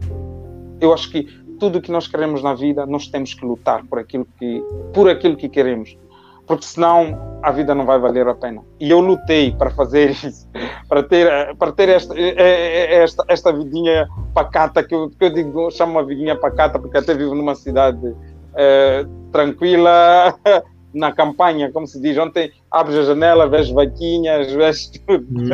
Eu 0.79 0.93
acho 0.93 1.09
que 1.09 1.23
tudo 1.59 1.81
que 1.81 1.91
nós 1.91 2.07
queremos 2.07 2.43
na 2.43 2.53
vida, 2.53 2.85
nós 2.85 3.07
temos 3.07 3.33
que 3.33 3.45
lutar 3.45 3.83
por 3.85 3.99
aquilo 3.99 4.27
que, 4.37 4.63
por 4.93 5.09
aquilo 5.09 5.35
que 5.35 5.49
queremos. 5.49 5.97
porque 6.45 6.63
senão 6.63 7.39
a 7.43 7.51
vida 7.51 7.75
não 7.75 7.85
vai 7.85 7.99
valer 7.99 8.25
a 8.27 8.33
pena. 8.33 8.61
E 8.79 8.89
eu 8.89 9.01
lutei 9.01 9.51
para 9.51 9.69
fazer 9.69 10.11
isso, 10.23 10.47
para 10.87 11.03
ter, 11.03 11.55
para 11.57 11.71
ter 11.73 11.89
esta, 11.89 12.17
esta, 12.17 13.25
esta 13.27 13.51
vidinha 13.51 14.07
pacata, 14.33 14.81
que 14.81 14.95
eu, 14.95 15.09
que 15.09 15.25
eu 15.25 15.29
digo, 15.29 15.69
chamo 15.71 15.91
uma 15.93 16.05
vidinha 16.05 16.37
pacata, 16.37 16.79
porque 16.79 16.97
até 16.97 17.13
vivo 17.13 17.35
numa 17.35 17.53
cidade 17.53 18.15
é, 18.55 19.05
tranquila, 19.31 20.33
na 20.93 21.11
campanha, 21.11 21.71
como 21.71 21.87
se 21.87 21.99
diz. 22.01 22.17
Ontem 22.17 22.51
abres 22.71 22.97
a 22.97 23.03
janela, 23.03 23.47
vês 23.47 23.69
vaquinhas, 23.69 24.51
vês 24.51 24.87
tudo. 24.87 25.27
Hum, 25.31 25.47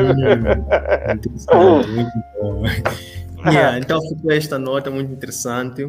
muito 1.88 2.12
bom. 2.40 2.62
Yeah, 3.46 3.78
então 3.78 4.00
ficou 4.00 4.32
esta 4.32 4.58
nota 4.58 4.90
muito 4.90 5.12
interessante 5.12 5.86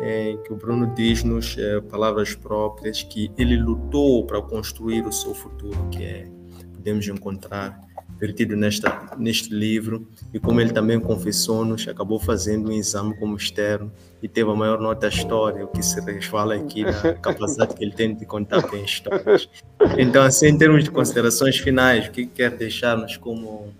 é, 0.00 0.36
que 0.44 0.52
o 0.52 0.56
Bruno 0.56 0.86
diz-nos 0.94 1.56
é, 1.58 1.80
palavras 1.80 2.34
próprias 2.34 3.02
que 3.02 3.30
ele 3.36 3.56
lutou 3.56 4.24
para 4.24 4.40
construir 4.40 5.04
o 5.06 5.12
seu 5.12 5.34
futuro, 5.34 5.88
que 5.90 6.04
é 6.04 6.28
podemos 6.74 7.06
encontrar 7.06 7.78
vertido 8.22 8.56
nesta, 8.56 9.10
neste 9.18 9.52
livro 9.52 10.06
e 10.32 10.38
como 10.38 10.60
ele 10.60 10.72
também 10.72 11.00
confessou-nos, 11.00 11.88
acabou 11.88 12.20
fazendo 12.20 12.68
um 12.68 12.72
exame 12.72 13.16
como 13.16 13.36
externo 13.36 13.90
e 14.22 14.28
teve 14.28 14.48
a 14.48 14.54
maior 14.54 14.80
nota 14.80 15.08
história, 15.08 15.64
o 15.64 15.66
que 15.66 15.82
se 15.82 16.00
resvala 16.00 16.54
aqui 16.54 16.84
na 16.84 17.14
capacidade 17.18 17.74
que 17.74 17.82
ele 17.82 17.90
tem 17.90 18.14
de 18.14 18.24
contar 18.24 18.64
bem 18.70 18.84
histórias. 18.84 19.48
Então, 19.98 20.22
assim, 20.22 20.46
em 20.46 20.56
termos 20.56 20.84
de 20.84 20.90
considerações 20.92 21.58
finais, 21.58 22.06
o 22.06 22.12
que 22.12 22.24
quer 22.24 22.52
deixar-nos 22.52 23.16
como, 23.16 23.72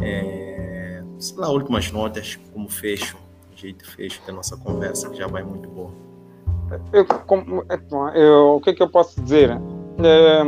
é, 0.00 1.02
sei 1.18 1.36
lá, 1.36 1.50
últimas 1.50 1.90
notas, 1.90 2.38
como 2.52 2.70
fecho, 2.70 3.16
jeito 3.56 3.84
fecho 3.84 4.22
da 4.24 4.32
nossa 4.32 4.56
conversa, 4.56 5.10
que 5.10 5.16
já 5.16 5.26
vai 5.26 5.42
muito 5.42 5.68
boa. 5.68 5.90
Eu, 6.92 7.04
como, 7.04 7.64
eu, 8.14 8.56
o 8.56 8.60
que 8.60 8.70
é 8.70 8.74
que 8.74 8.82
eu 8.82 8.88
posso 8.88 9.20
dizer? 9.20 9.50
É, 9.50 10.42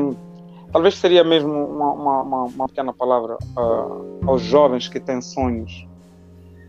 talvez 0.73 0.97
seria 0.97 1.25
mesmo 1.25 1.53
uma, 1.53 2.23
uma, 2.23 2.45
uma 2.45 2.69
pequena 2.69 2.93
palavra 2.93 3.37
uh, 3.57 4.21
aos 4.27 4.43
jovens 4.43 4.89
que 4.89 5.01
têm 5.01 5.21
sonhos. 5.21 5.87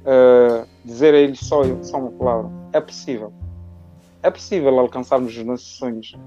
Uh, 0.01 0.65
dizer 0.83 1.13
a 1.13 1.17
eles 1.17 1.39
só, 1.39 1.63
só 1.83 1.97
uma 1.97 2.11
palavra: 2.11 2.49
é 2.73 2.79
possível. 2.79 3.33
É 4.23 4.29
possível 4.29 4.79
alcançarmos 4.79 5.35
os 5.37 5.45
nossos 5.45 5.77
sonhos. 5.77 6.17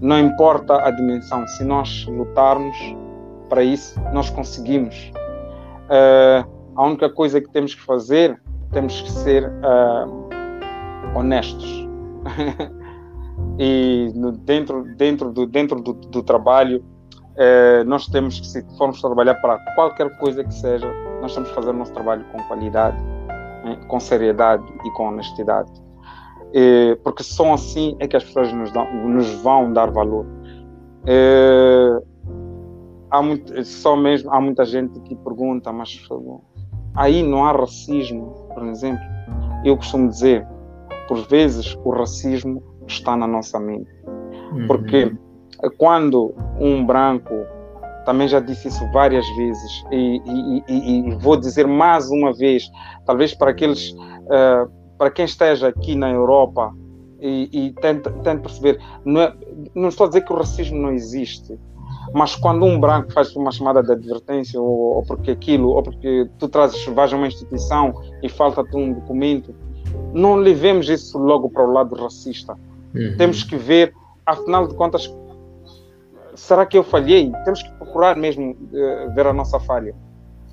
Não 0.00 0.18
importa 0.18 0.82
a 0.82 0.90
dimensão, 0.90 1.46
se 1.46 1.64
nós 1.64 2.06
lutarmos 2.06 2.76
para 3.48 3.62
isso, 3.62 4.00
nós 4.12 4.30
conseguimos. 4.30 5.12
Uh, 5.86 6.50
a 6.74 6.86
única 6.86 7.08
coisa 7.10 7.40
que 7.40 7.50
temos 7.50 7.74
que 7.74 7.82
fazer, 7.82 8.40
temos 8.72 9.00
que 9.00 9.10
ser 9.10 9.52
honestos. 11.14 11.86
e 13.64 14.10
no, 14.16 14.32
dentro, 14.32 14.82
dentro, 14.96 15.30
do, 15.30 15.46
dentro 15.46 15.80
do, 15.80 15.92
do 15.92 16.20
trabalho, 16.20 16.84
eh, 17.36 17.84
nós 17.84 18.08
temos 18.08 18.40
que, 18.40 18.46
se 18.48 18.66
formos 18.76 19.00
trabalhar 19.00 19.36
para 19.36 19.56
qualquer 19.76 20.18
coisa 20.18 20.42
que 20.42 20.52
seja, 20.52 20.92
nós 21.20 21.32
temos 21.32 21.48
que 21.48 21.54
fazer 21.54 21.70
o 21.70 21.72
nosso 21.72 21.92
trabalho 21.92 22.24
com 22.32 22.42
qualidade, 22.48 23.00
né, 23.64 23.78
com 23.86 24.00
seriedade 24.00 24.64
e 24.84 24.90
com 24.90 25.10
honestidade. 25.10 25.70
Eh, 26.52 26.98
porque 27.04 27.22
só 27.22 27.54
assim 27.54 27.96
é 28.00 28.08
que 28.08 28.16
as 28.16 28.24
pessoas 28.24 28.52
nos, 28.52 28.72
dão, 28.72 28.92
nos 29.08 29.30
vão 29.42 29.72
dar 29.72 29.92
valor. 29.92 30.26
Eh, 31.06 32.02
há, 33.12 33.22
muito, 33.22 33.64
só 33.64 33.94
mesmo, 33.94 34.28
há 34.32 34.40
muita 34.40 34.64
gente 34.64 34.98
que 35.02 35.14
pergunta, 35.14 35.72
mas 35.72 36.00
aí 36.96 37.22
não 37.22 37.44
há 37.44 37.52
racismo, 37.52 38.48
por 38.52 38.64
exemplo. 38.66 39.04
Eu 39.64 39.76
costumo 39.76 40.08
dizer, 40.08 40.44
por 41.06 41.18
vezes 41.28 41.78
o 41.84 41.90
racismo 41.90 42.71
está 42.92 43.16
na 43.16 43.26
nossa 43.26 43.58
mente. 43.58 43.90
Uhum. 44.52 44.66
Porque 44.66 45.12
quando 45.78 46.34
um 46.58 46.84
branco, 46.84 47.34
também 48.04 48.26
já 48.28 48.40
disse 48.40 48.68
isso 48.68 48.84
várias 48.92 49.26
vezes, 49.36 49.84
e, 49.90 50.20
e, 50.24 50.64
e, 50.68 51.08
e 51.10 51.14
vou 51.16 51.36
dizer 51.36 51.66
mais 51.66 52.10
uma 52.10 52.32
vez, 52.32 52.68
talvez 53.06 53.34
para 53.34 53.50
aqueles, 53.50 53.92
uh, 53.92 54.70
para 54.98 55.10
quem 55.10 55.24
esteja 55.24 55.68
aqui 55.68 55.94
na 55.94 56.10
Europa 56.10 56.74
e, 57.24 57.72
tente, 57.80 58.10
tente 58.24 58.42
perceber, 58.42 58.80
não, 59.04 59.20
é, 59.20 59.34
não 59.76 59.88
estou 59.88 60.06
a 60.06 60.08
dizer 60.08 60.22
que 60.22 60.32
o 60.32 60.36
racismo 60.36 60.76
não 60.76 60.92
existe, 60.92 61.56
mas 62.12 62.34
quando 62.34 62.64
um 62.64 62.80
branco 62.80 63.12
faz 63.12 63.34
uma 63.36 63.52
chamada 63.52 63.80
de 63.80 63.92
advertência, 63.92 64.60
ou, 64.60 64.96
ou 64.96 65.02
porque 65.04 65.30
aquilo, 65.30 65.68
ou 65.68 65.82
porque 65.82 66.28
tu 66.38 66.48
trazes, 66.48 66.84
vais 66.86 67.12
a 67.12 67.16
uma 67.16 67.28
instituição 67.28 67.94
e 68.22 68.28
falta-te 68.28 68.76
um 68.76 68.92
documento, 68.92 69.54
não 70.12 70.34
levemos 70.34 70.88
isso 70.88 71.16
logo 71.16 71.48
para 71.48 71.64
o 71.64 71.72
lado 71.72 71.94
racista. 71.94 72.58
Uhum. 72.94 73.16
Temos 73.16 73.42
que 73.42 73.56
ver, 73.56 73.92
afinal 74.26 74.66
de 74.68 74.74
contas, 74.74 75.12
será 76.34 76.66
que 76.66 76.76
eu 76.76 76.84
falhei? 76.84 77.32
Temos 77.44 77.62
que 77.62 77.70
procurar 77.72 78.16
mesmo 78.16 78.52
uh, 78.52 79.14
ver 79.14 79.26
a 79.26 79.32
nossa 79.32 79.58
falha. 79.60 79.94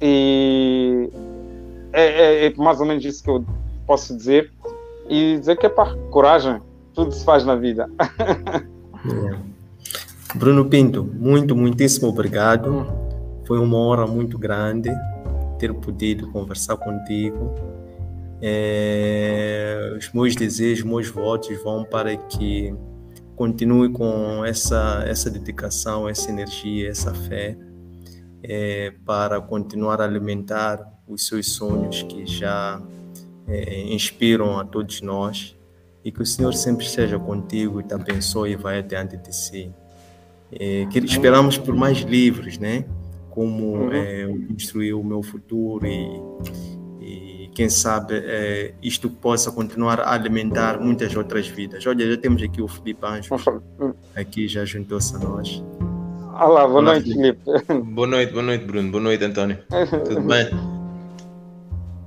E 0.02 1.10
é, 1.92 2.04
é, 2.04 2.46
é, 2.48 2.54
mais 2.56 2.80
ou 2.80 2.86
menos 2.86 3.04
isso 3.04 3.24
que 3.24 3.30
eu 3.30 3.46
posso 3.86 4.16
dizer. 4.16 4.52
E 5.10 5.38
dizer 5.40 5.58
que 5.58 5.66
é 5.66 5.70
pá, 5.70 5.96
coragem, 6.12 6.60
tudo 6.94 7.12
se 7.12 7.26
faz 7.26 7.44
na 7.44 7.56
vida. 7.56 7.90
Bruno 10.36 10.66
Pinto, 10.66 11.04
muito, 11.04 11.56
muitíssimo 11.56 12.08
obrigado. 12.08 12.86
Foi 13.46 13.58
uma 13.58 13.78
honra 13.78 14.06
muito 14.06 14.38
grande 14.38 14.92
ter 15.58 15.74
podido 15.74 16.28
conversar 16.28 16.78
contigo. 16.78 17.56
É, 18.42 19.96
os 19.98 20.12
meus 20.14 20.36
desejos, 20.36 20.86
meus 20.86 21.10
votos 21.10 21.62
vão 21.62 21.84
para 21.84 22.16
que 22.16 22.74
continue 23.36 23.90
com 23.90 24.44
essa, 24.46 25.04
essa 25.08 25.30
dedicação, 25.30 26.08
essa 26.08 26.30
energia, 26.30 26.90
essa 26.90 27.14
fé 27.14 27.58
é, 28.44 28.94
para 29.06 29.40
continuar 29.42 30.02
a 30.02 30.06
alimentar 30.06 30.80
os 31.08 31.26
seus 31.28 31.54
sonhos 31.54 32.04
que 32.04 32.26
já 32.26 32.82
é, 33.48 33.82
inspiram 33.94 34.60
a 34.60 34.66
todos 34.66 35.02
nós 35.02 35.58
e 36.04 36.12
que 36.12 36.22
o 36.22 36.26
Senhor 36.26 36.54
sempre 36.54 36.86
esteja 36.86 37.20
contigo 37.20 37.82
e 37.82 37.84
te 37.84 37.94
abençoe 37.94 38.52
e 38.52 38.56
vai 38.56 38.80
adiante 38.80 39.18
de 39.18 39.36
si. 39.36 39.72
É, 40.52 40.86
que 40.88 41.00
esperamos 41.00 41.58
por 41.58 41.76
mais 41.76 42.00
livros, 42.00 42.58
né? 42.58 42.86
Como 43.30 43.76
uhum. 43.76 43.94
é, 43.94 44.28
construir 44.48 44.94
o 44.94 45.04
meu 45.04 45.22
futuro 45.22 45.86
e 45.86 46.22
quem 47.54 47.70
sabe 47.70 48.16
é, 48.16 48.74
isto 48.82 49.10
possa 49.10 49.52
continuar 49.52 50.00
a 50.00 50.14
alimentar 50.14 50.80
muitas 50.80 51.16
outras 51.16 51.48
vidas. 51.48 51.86
Olha, 51.86 52.10
já 52.10 52.18
temos 52.18 52.42
aqui 52.42 52.62
o 52.62 52.68
Felipe 52.68 53.06
Anjos, 53.06 53.46
aqui 54.16 54.48
já 54.48 54.66
juntou-se 54.66 55.16
a 55.16 55.20
nós. 55.20 55.64
Olá, 56.34 56.66
boa 56.66 56.80
Olá, 56.80 56.82
noite, 56.94 57.14
Felipe. 57.14 57.42
Boa 57.84 58.08
noite, 58.08 58.32
boa 58.32 58.44
noite, 58.44 58.66
Bruno. 58.66 58.92
Boa 58.92 59.04
noite, 59.04 59.24
António. 59.26 59.58
Tudo 60.06 60.22
bem? 60.22 60.48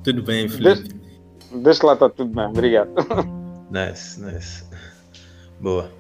Tudo 0.03 0.23
bem, 0.23 0.49
Felipe. 0.49 0.95
Deixa 1.55 1.87
lá, 1.87 1.93
está 1.93 2.09
tudo 2.09 2.35
bem, 2.35 2.47
obrigado. 2.47 2.91
Nice, 3.71 4.21
nice. 4.21 4.65
Boa. 5.61 5.91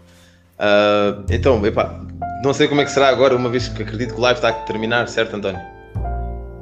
Uh, 0.58 1.24
então, 1.30 1.64
epa, 1.66 2.06
não 2.44 2.52
sei 2.52 2.68
como 2.68 2.80
é 2.80 2.84
que 2.84 2.90
será 2.90 3.08
agora, 3.08 3.36
uma 3.36 3.48
vez 3.48 3.68
que 3.68 3.82
acredito 3.82 4.14
que 4.14 4.20
o 4.20 4.22
live 4.22 4.38
está 4.38 4.48
a 4.48 4.52
terminar, 4.52 5.08
certo, 5.08 5.36
António? 5.36 5.60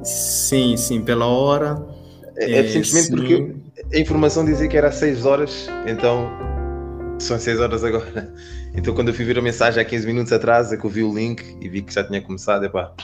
Sim, 0.02 0.76
sim, 0.76 1.02
pela 1.02 1.26
hora. 1.26 1.80
É, 2.40 2.60
é 2.60 2.66
simplesmente 2.66 3.06
sim. 3.06 3.16
porque 3.16 3.54
a 3.94 3.98
informação 3.98 4.44
dizia 4.44 4.66
que 4.66 4.76
era 4.76 4.88
às 4.88 4.94
6 4.94 5.26
horas, 5.26 5.68
então 5.86 6.30
são 7.18 7.38
6 7.38 7.60
horas 7.60 7.84
agora. 7.84 8.32
Então 8.72 8.94
quando 8.94 9.08
eu 9.08 9.14
fui 9.14 9.24
ver 9.24 9.36
a 9.36 9.42
mensagem 9.42 9.82
há 9.82 9.84
15 9.84 10.06
minutos 10.06 10.32
atrás, 10.32 10.72
é 10.72 10.76
que 10.76 10.84
eu 10.84 10.90
vi 10.90 11.02
o 11.02 11.12
link 11.12 11.42
e 11.60 11.68
vi 11.68 11.82
que 11.82 11.92
já 11.92 12.04
tinha 12.04 12.22
começado, 12.22 12.64
epá, 12.64 12.94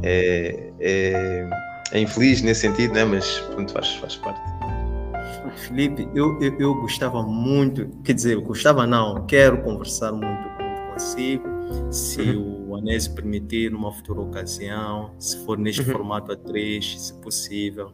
é, 0.00 0.70
é, 0.78 1.50
é 1.90 1.98
infeliz 1.98 2.40
nesse 2.40 2.60
sentido, 2.60 2.94
né? 2.94 3.04
mas 3.04 3.40
pronto, 3.52 3.72
faz, 3.72 3.96
faz 3.96 4.14
parte. 4.14 4.40
Felipe, 5.56 6.08
eu, 6.14 6.40
eu, 6.40 6.56
eu, 6.60 6.74
gostava 6.76 7.20
muito, 7.24 7.88
quer 8.04 8.12
dizer, 8.12 8.34
eu 8.34 8.42
gostava 8.42 8.86
não, 8.86 9.26
quero 9.26 9.60
conversar 9.62 10.12
muito, 10.12 10.26
muito 10.26 10.92
consigo, 10.92 11.44
se 11.90 12.20
uhum. 12.20 12.68
o 12.68 12.76
Anésio 12.76 13.12
permitir, 13.14 13.72
numa 13.72 13.92
futura 13.92 14.20
ocasião, 14.20 15.10
se 15.18 15.44
for 15.44 15.58
neste 15.58 15.80
uhum. 15.80 15.94
formato 15.94 16.30
A3, 16.30 16.96
se 16.96 17.12
possível 17.14 17.92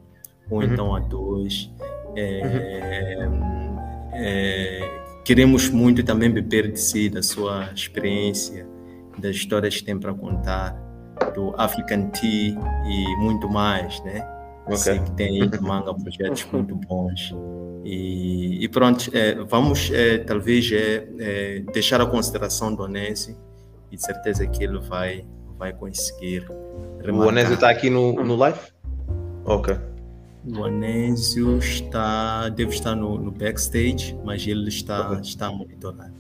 ou 0.51 0.59
uhum. 0.59 0.65
então 0.65 0.95
a 0.95 1.01
dois. 1.01 1.71
É, 2.17 3.27
uhum. 3.27 3.79
é, 4.13 5.01
queremos 5.25 5.69
muito 5.71 6.03
também 6.05 6.31
beber 6.31 6.71
de 6.71 6.81
si, 6.81 7.09
da 7.09 7.23
sua 7.23 7.71
experiência, 7.75 8.67
das 9.19 9.37
histórias 9.37 9.77
que 9.77 9.85
tem 9.85 9.99
para 9.99 10.15
contar, 10.15 10.73
do 11.35 11.55
African 11.57 12.11
Tea 12.11 12.57
e 12.87 13.17
muito 13.19 13.49
mais, 13.49 14.03
né? 14.05 14.29
Okay. 14.67 14.77
Sei 14.77 14.99
que 14.99 15.11
tem 15.13 15.43
aí 15.43 15.61
manga 15.61 15.95
projetos 15.95 16.47
muito 16.53 16.75
bons. 16.75 17.35
E, 17.85 18.65
e 18.65 18.69
pronto, 18.69 19.11
é, 19.13 19.35
vamos 19.35 19.91
é, 19.93 20.19
talvez 20.19 20.71
é, 20.73 21.07
é, 21.19 21.59
deixar 21.73 22.01
a 22.01 22.07
consideração 22.07 22.75
do 22.75 22.83
Onésio 22.83 23.37
e 23.93 23.97
de 23.97 24.03
certeza 24.03 24.47
que 24.47 24.65
ele 24.65 24.79
vai, 24.81 25.25
vai 25.59 25.73
conseguir. 25.73 26.47
Remarcar. 27.01 27.27
O 27.27 27.29
Onésio 27.29 27.55
está 27.55 27.69
aqui 27.69 27.91
no, 27.91 28.15
no 28.25 28.37
live? 28.37 28.59
Ok. 29.45 29.77
O 30.47 30.65
Anésio 30.65 31.59
está, 31.59 32.51
deve 32.51 32.75
estar 32.75 32.95
no, 32.95 33.19
no 33.19 33.31
backstage, 33.31 34.19
mas 34.25 34.47
ele 34.47 34.69
está, 34.69 35.11
okay. 35.11 35.23
está 35.23 35.47
a 35.47 35.53
monitorar. 35.53 36.13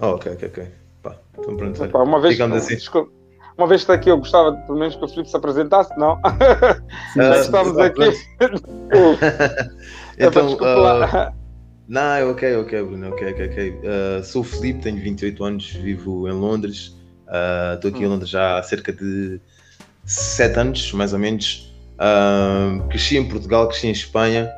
Oh, 0.00 0.14
ok, 0.14 0.32
ok, 0.32 0.48
ok. 0.48 0.68
Pá, 1.02 1.16
então 1.38 1.56
pronto, 1.56 1.84
Epá, 1.84 2.02
uma 2.02 2.20
vez, 2.20 2.40
assim. 2.40 2.74
desculpa, 2.74 3.12
uma 3.56 3.68
vez 3.68 3.82
está 3.82 3.94
aqui, 3.94 4.10
eu 4.10 4.18
gostava 4.18 4.52
pelo 4.52 4.78
menos 4.78 4.96
que 4.96 5.04
o 5.04 5.08
Filipe 5.08 5.30
se 5.30 5.36
apresentasse, 5.36 5.96
não? 5.96 6.18
Ah, 6.24 6.36
Já 7.14 7.40
estamos 7.40 7.78
ah, 7.78 7.86
aqui. 7.86 8.00
É, 10.16 10.26
Então, 10.26 10.46
desculpa 10.46 10.66
ah, 10.66 10.92
lá. 10.92 11.34
Não, 11.88 12.00
é 12.14 12.24
ok, 12.24 12.56
ok, 12.56 12.82
Bruno, 12.82 13.10
ok, 13.10 13.32
ok, 13.32 13.46
ok. 13.46 13.70
Uh, 13.70 14.24
sou 14.24 14.40
o 14.40 14.44
Felipe, 14.44 14.80
tenho 14.80 14.96
28 14.98 15.44
anos, 15.44 15.70
vivo 15.72 16.26
em 16.28 16.32
Londres. 16.32 16.96
Uh, 17.26 17.74
Estou 17.74 17.90
aqui 17.90 18.02
em 18.02 18.06
Hum. 18.06 18.10
Londres 18.10 18.30
já 18.30 18.58
há 18.58 18.62
cerca 18.62 18.92
de 18.92 19.40
7 20.04 20.58
anos, 20.58 20.92
mais 20.92 21.12
ou 21.12 21.18
menos. 21.18 21.73
Cresci 22.88 23.16
em 23.16 23.28
Portugal, 23.28 23.68
cresci 23.68 23.86
em 23.86 23.92
Espanha. 23.92 24.50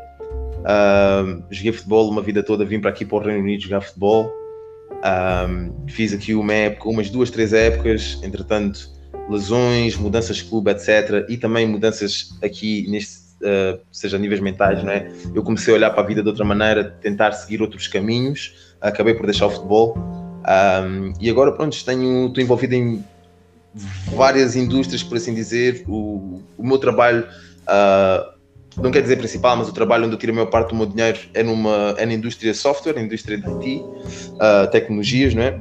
Uh, 0.61 1.43
joguei 1.51 1.73
futebol 1.73 2.11
uma 2.11 2.21
vida 2.21 2.43
toda, 2.43 2.65
vim 2.65 2.81
para 2.81 2.91
aqui 2.91 3.05
para 3.05 3.17
o 3.17 3.21
Reino 3.21 3.41
Unido 3.41 3.63
jogar 3.63 3.81
futebol. 3.81 4.33
Uh, 4.93 5.89
fiz 5.89 6.13
aqui 6.13 6.35
uma 6.35 6.53
época, 6.53 6.89
umas 6.89 7.11
duas, 7.11 7.31
três 7.31 7.53
épocas, 7.53 8.19
entretanto, 8.23 8.91
lesões, 9.31 9.97
mudanças 9.97 10.39
de 10.39 10.45
clube, 10.45 10.71
etc. 10.71 11.25
E 11.29 11.37
também 11.37 11.67
mudanças 11.67 12.37
aqui 12.43 12.87
neste, 12.89 13.19
uh, 13.43 13.79
seja 13.93 14.19
níveis 14.19 14.41
mentais, 14.41 14.83
não 14.83 14.91
é? 14.91 15.11
eu 15.35 15.43
comecei 15.43 15.73
a 15.73 15.77
olhar 15.77 15.91
para 15.91 16.03
a 16.03 16.07
vida 16.07 16.23
de 16.23 16.29
outra 16.29 16.45
maneira, 16.45 16.85
tentar 17.01 17.33
seguir 17.33 17.63
outros 17.63 17.87
caminhos, 17.87 18.75
acabei 18.81 19.15
por 19.15 19.27
deixar 19.27 19.47
o 19.47 19.51
futebol 19.51 19.97
um, 20.47 21.13
e 21.21 21.29
agora 21.29 21.51
pronto, 21.53 21.77
tenho, 21.85 22.29
estou 22.29 22.43
envolvido 22.43 22.75
em 22.75 23.05
várias 24.15 24.57
indústrias, 24.57 25.03
por 25.03 25.17
assim 25.17 25.35
dizer. 25.35 25.85
O, 25.87 26.43
o 26.57 26.67
meu 26.67 26.79
trabalho, 26.79 27.27
uh, 27.63 28.37
não 28.81 28.91
quer 28.91 29.03
dizer 29.03 29.17
principal, 29.17 29.57
mas 29.57 29.69
o 29.69 29.73
trabalho 29.73 30.05
onde 30.05 30.15
eu 30.15 30.19
tiro 30.19 30.33
a 30.33 30.35
maior 30.35 30.51
parte 30.51 30.71
do 30.71 30.77
meu 30.77 30.87
dinheiro 30.87 31.19
é, 31.35 31.43
numa, 31.43 31.95
é 31.97 32.07
na 32.07 32.15
indústria 32.15 32.55
software, 32.55 32.95
na 32.95 33.03
indústria 33.03 33.39
de 33.39 33.47
IT, 33.47 33.83
uh, 33.83 34.71
tecnologias, 34.71 35.35
não 35.35 35.43
é? 35.43 35.61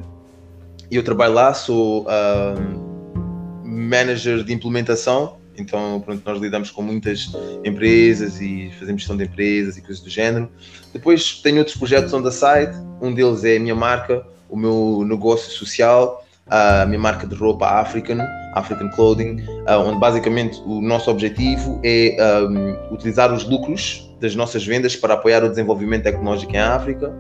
E 0.89 0.95
eu 0.95 1.03
trabalho 1.03 1.33
lá, 1.33 1.53
sou 1.53 2.03
uh, 2.03 3.65
manager 3.65 4.43
de 4.43 4.53
implementação 4.53 5.37
então, 5.57 6.01
pronto, 6.01 6.21
nós 6.25 6.39
lidamos 6.39 6.69
com 6.69 6.81
muitas 6.81 7.31
empresas 7.63 8.41
e 8.41 8.71
fazemos 8.77 9.01
gestão 9.01 9.17
de 9.17 9.23
empresas 9.23 9.77
e 9.77 9.81
coisas 9.81 10.03
do 10.03 10.09
género. 10.09 10.49
Depois 10.93 11.39
tenho 11.41 11.59
outros 11.59 11.77
projetos 11.77 12.13
on 12.13 12.21
the 12.21 12.31
side. 12.31 12.75
Um 13.01 13.13
deles 13.13 13.43
é 13.43 13.57
a 13.57 13.59
minha 13.59 13.75
marca, 13.75 14.25
o 14.49 14.57
meu 14.57 15.03
negócio 15.05 15.51
social, 15.51 16.24
a 16.47 16.85
minha 16.85 16.99
marca 16.99 17.25
de 17.25 17.35
roupa 17.35 17.65
African, 17.65 18.19
African 18.53 18.89
Clothing, 18.91 19.43
onde 19.67 19.99
basicamente 19.99 20.61
o 20.65 20.79
nosso 20.81 21.09
objetivo 21.09 21.79
é 21.83 22.15
um, 22.47 22.93
utilizar 22.93 23.33
os 23.33 23.43
lucros 23.43 24.15
das 24.19 24.35
nossas 24.35 24.65
vendas 24.65 24.95
para 24.95 25.15
apoiar 25.15 25.43
o 25.43 25.49
desenvolvimento 25.49 26.03
tecnológico 26.03 26.53
em 26.53 26.59
África. 26.59 27.11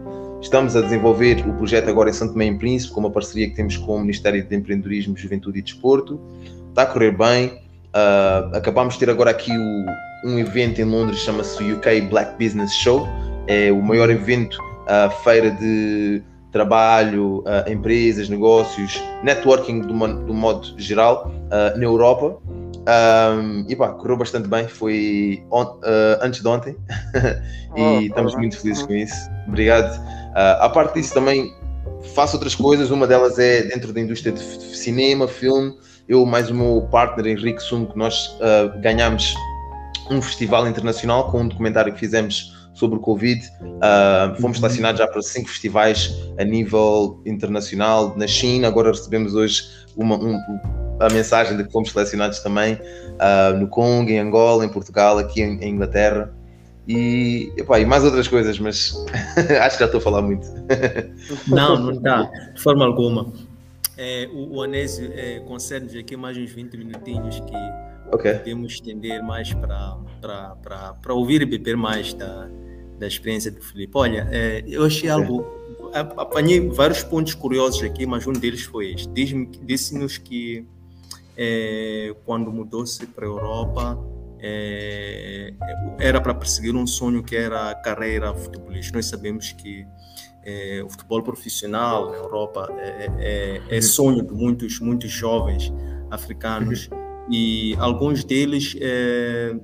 Estamos 0.41 0.75
a 0.75 0.81
desenvolver 0.81 1.43
o 1.47 1.53
projeto 1.53 1.89
agora 1.89 2.09
em 2.09 2.13
Santo 2.13 2.33
Tomé 2.33 2.45
e 2.45 2.57
Príncipe, 2.57 2.93
com 2.93 2.99
uma 2.99 3.09
parceria 3.09 3.49
que 3.49 3.55
temos 3.55 3.77
com 3.77 3.95
o 3.95 3.99
Ministério 3.99 4.43
de 4.43 4.55
Empreendedorismo, 4.55 5.17
Juventude 5.17 5.59
e 5.59 5.61
Desporto. 5.61 6.21
Está 6.69 6.83
a 6.83 6.85
correr 6.85 7.17
bem. 7.17 7.47
Uh, 7.95 8.55
acabamos 8.55 8.93
de 8.93 8.99
ter 8.99 9.09
agora 9.09 9.31
aqui 9.31 9.51
o, 9.51 10.29
um 10.29 10.37
evento 10.37 10.79
em 10.79 10.83
Londres, 10.83 11.19
chama-se 11.19 11.63
UK 11.63 12.01
Black 12.09 12.43
Business 12.43 12.71
Show. 12.73 13.07
É 13.47 13.71
o 13.71 13.81
maior 13.81 14.09
evento, 14.09 14.57
uh, 14.83 15.09
feira 15.23 15.49
de 15.49 16.21
trabalho, 16.55 17.39
uh, 17.39 17.69
empresas, 17.69 18.29
negócios, 18.29 19.03
networking 19.21 19.81
do, 19.81 19.87
do 20.25 20.33
modo 20.33 20.73
geral 20.77 21.29
na 21.75 21.83
Europa. 21.83 22.37
Um, 22.87 23.65
e 23.67 23.75
pá, 23.75 23.89
correu 23.89 24.15
bastante 24.15 24.47
bem, 24.47 24.67
foi 24.67 25.43
on, 25.51 25.79
antes 26.21 26.41
de 26.41 26.47
ontem 26.47 26.77
e 27.75 27.81
Oh, 27.81 27.99
estamos 27.99 28.33
tá 28.33 28.39
muito 28.39 28.57
felizes 28.59 28.85
com 28.85 28.93
isso. 28.93 29.15
Obrigado. 29.47 29.99
a 30.35 30.69
parte 30.69 30.93
disso 30.93 31.13
também 31.13 31.51
faço 32.13 32.35
outras 32.35 32.55
coisas, 32.55 32.89
uma 32.91 33.05
delas 33.05 33.37
é 33.37 33.63
dentro 33.63 33.91
da 33.91 33.99
indústria 33.99 34.31
de 34.31 34.39
cinema, 34.39 35.27
filme, 35.27 35.75
eu 36.07 36.25
mais 36.25 36.49
o 36.49 36.53
meu 36.53 36.87
partner 36.91 37.27
Henrique 37.27 37.61
Sung, 37.61 37.89
nós 37.95 38.37
uh, 38.39 38.79
ganhamos 38.81 39.35
um 40.09 40.21
festival 40.21 40.67
internacional 40.67 41.31
com 41.31 41.41
um 41.41 41.47
documentário 41.47 41.93
que 41.93 41.99
fizemos 41.99 42.54
sobre 42.75 42.97
o 42.97 43.01
Covid. 43.01 43.41
Uh, 43.61 44.39
fomos 44.39 44.59
selecionados 44.59 44.99
já 44.99 45.07
para 45.07 45.21
cinco 45.23 45.49
festivais 45.49 46.13
a 46.37 46.43
nível 46.43 47.19
internacional 47.25 48.13
na 48.15 48.27
China. 48.27 48.67
Agora 48.67 48.89
recebemos 48.91 49.33
hoje 49.33 49.63
uma, 49.97 50.15
um- 50.17 50.39
a 50.99 51.09
mensagem 51.11 51.57
de 51.57 51.63
que 51.63 51.71
fomos 51.71 51.91
selecionados 51.91 52.39
também 52.39 52.73
uh, 52.75 53.57
no 53.57 53.67
Congo, 53.67 54.09
em 54.09 54.19
Angola, 54.19 54.63
em 54.65 54.69
Portugal, 54.69 55.17
aqui 55.17 55.41
em, 55.41 55.57
em 55.63 55.73
Inglaterra. 55.73 56.31
E, 56.87 57.51
epá, 57.57 57.79
e 57.79 57.85
mais 57.85 58.03
outras 58.03 58.27
coisas, 58.27 58.59
mas 58.59 58.93
acho 59.59 59.77
que 59.77 59.79
já 59.79 59.85
estou 59.85 59.97
a 59.97 60.01
falar 60.01 60.21
muito. 60.21 60.45
Não, 61.47 61.79
não 61.79 61.91
está, 61.91 62.23
de 62.53 62.61
forma 62.61 62.85
alguma. 62.85 63.33
É, 63.97 64.29
o, 64.31 64.57
o 64.57 64.61
Anésio 64.61 65.09
é, 65.15 65.39
concede-nos 65.39 65.95
aqui 65.95 66.15
mais 66.15 66.37
uns 66.37 66.51
20 66.51 66.77
minutinhos 66.77 67.39
que 67.39 67.55
Ok. 68.13 68.31
podemos 68.35 68.73
estender 68.73 69.23
mais 69.23 69.51
para 69.53 71.13
ouvir 71.13 71.41
e 71.41 71.45
beber 71.45 71.75
mais 71.75 72.13
da, 72.13 72.47
da 72.99 73.07
experiência 73.07 73.51
do 73.51 73.61
Felipe. 73.61 73.91
Olha, 73.95 74.27
é, 74.31 74.63
eu 74.67 74.85
achei 74.85 75.09
algo. 75.09 75.45
Apanhei 75.93 76.59
vários 76.69 77.03
pontos 77.03 77.33
curiosos 77.33 77.81
aqui, 77.83 78.05
mas 78.05 78.27
um 78.27 78.33
deles 78.33 78.63
foi 78.63 78.93
este. 78.93 79.07
Disse-nos 79.63 80.17
que 80.17 80.65
é, 81.37 82.13
quando 82.25 82.51
mudou-se 82.51 83.05
para 83.07 83.25
a 83.25 83.29
Europa 83.29 83.97
é, 84.39 85.53
era 85.99 86.19
para 86.19 86.33
perseguir 86.33 86.75
um 86.75 86.85
sonho 86.85 87.23
que 87.23 87.35
era 87.35 87.71
a 87.71 87.75
carreira 87.75 88.33
futebolista. 88.33 88.95
Nós 88.95 89.05
sabemos 89.05 89.51
que 89.53 89.85
é, 90.43 90.83
o 90.85 90.89
futebol 90.89 91.23
profissional 91.23 92.11
na 92.11 92.17
Europa 92.17 92.67
é, 92.77 93.61
é- 93.69 93.77
é 93.77 93.81
sonho 93.81 94.21
de 94.25 94.33
muitos, 94.33 94.79
muitos 94.79 95.09
jovens 95.11 95.73
africanos 96.11 96.89
e 97.31 97.75
alguns 97.79 98.23
deles 98.23 98.75
é, 98.79 99.55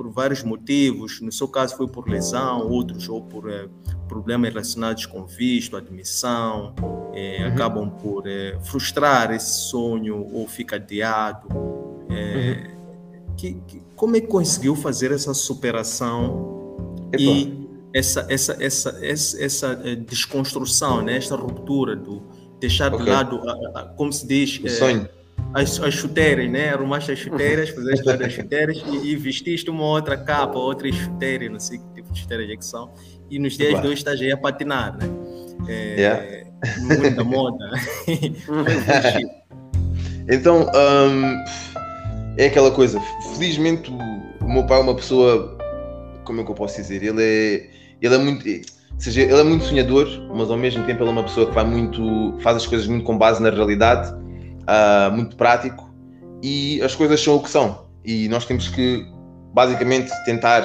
por 0.00 0.08
vários 0.10 0.42
motivos, 0.42 1.20
no 1.20 1.30
seu 1.30 1.46
caso 1.46 1.76
foi 1.76 1.86
por 1.86 2.08
lesão, 2.08 2.66
outros 2.70 3.06
ou 3.06 3.20
por 3.20 3.50
é, 3.50 3.68
problemas 4.08 4.48
relacionados 4.50 5.04
com 5.04 5.26
visto, 5.26 5.76
admissão, 5.76 6.74
é, 7.12 7.42
Uhum. 7.46 7.52
acabam 7.52 7.90
por 7.90 8.26
é, 8.26 8.58
frustrar 8.62 9.30
esse 9.30 9.60
sonho 9.68 10.26
ou 10.32 10.48
fica 10.48 10.76
adiado. 10.76 11.46
É, 12.08 12.70
que- 13.36 13.60
que- 13.66 13.82
como 13.94 14.16
é 14.16 14.20
que 14.22 14.26
conseguiu 14.26 14.74
fazer 14.74 15.12
essa 15.12 15.34
superação 15.34 16.96
e 17.18 17.52
essa, 17.92 18.24
essa, 18.30 18.56
essa, 18.58 18.98
essa, 19.04 19.44
essa 19.44 19.76
desconstrução, 19.96 21.02
né? 21.02 21.18
esta 21.18 21.36
ruptura 21.36 21.94
do 21.94 22.22
deixar 22.58 22.88
de 22.88 22.96
Ok. 22.96 23.06
lado, 23.12 23.38
a- 23.46 23.80
a- 23.80 23.84
como 23.96 24.10
se 24.10 24.26
diz, 24.26 24.58
O 24.64 24.68
sonho. 24.70 25.06
As, 25.54 25.80
as 25.80 25.94
chuteiras, 25.94 26.50
né? 26.50 26.70
Arrumaste 26.70 27.12
as 27.12 27.18
chuteiras, 27.18 27.70
fizeste 27.74 28.08
as 28.08 28.32
chuteiras 28.32 28.82
e, 28.86 29.12
e 29.12 29.16
vestiste 29.16 29.70
uma 29.70 29.84
outra 29.84 30.16
capa, 30.16 30.58
outra 30.58 30.90
chuteira, 30.92 31.48
não 31.48 31.60
sei 31.60 31.78
que 31.78 31.84
tipo 31.94 32.12
de 32.12 32.20
chuteiras 32.20 32.50
é 32.50 32.56
que 32.56 32.64
são. 32.64 32.92
E 33.30 33.38
nos 33.38 33.56
dias 33.56 33.70
Claro. 33.70 33.82
de 33.86 33.88
hoje 33.92 33.98
estás 33.98 34.20
aí 34.20 34.32
a 34.32 34.36
patinar, 34.36 34.96
né? 34.96 35.08
É, 35.68 36.00
Yeah. 36.00 36.50
No 36.82 36.88
mundo 36.88 37.16
da 37.16 37.24
moda. 37.24 37.70
Então, 40.32 40.70
hum, 41.08 41.44
é 42.36 42.46
aquela 42.46 42.70
coisa. 42.70 43.00
Felizmente, 43.34 43.90
o, 43.90 44.44
o 44.44 44.52
meu 44.52 44.64
pai 44.64 44.78
é 44.78 44.82
uma 44.82 44.94
pessoa, 44.94 45.58
como 46.24 46.40
é 46.40 46.44
que 46.44 46.50
eu 46.50 46.54
posso 46.54 46.76
dizer? 46.76 47.02
Ele 47.02 47.20
é, 47.22 47.70
ele 48.00 48.14
é 48.14 48.18
muito, 48.18 48.46
ou 48.46 49.00
seja, 49.00 49.22
ele 49.22 49.34
é 49.40 49.42
muito 49.42 49.64
sonhador, 49.64 50.06
mas 50.32 50.48
ao 50.48 50.56
mesmo 50.56 50.84
tempo 50.86 51.02
ele 51.02 51.08
é 51.08 51.12
uma 51.12 51.24
pessoa 51.24 51.46
que 51.46 51.54
vai 51.54 51.64
muito, 51.64 52.36
faz 52.40 52.58
as 52.58 52.66
coisas 52.66 52.86
muito 52.86 53.04
com 53.04 53.18
base 53.18 53.42
na 53.42 53.50
realidade, 53.50 54.14
ah, 54.72 55.10
muito 55.12 55.34
prático 55.34 55.92
e 56.40 56.80
as 56.82 56.94
coisas 56.94 57.20
são 57.20 57.34
o 57.34 57.42
que 57.42 57.50
são. 57.50 57.86
E 58.04 58.28
nós 58.28 58.44
temos 58.44 58.68
que, 58.68 59.04
basicamente, 59.52 60.12
tentar 60.24 60.62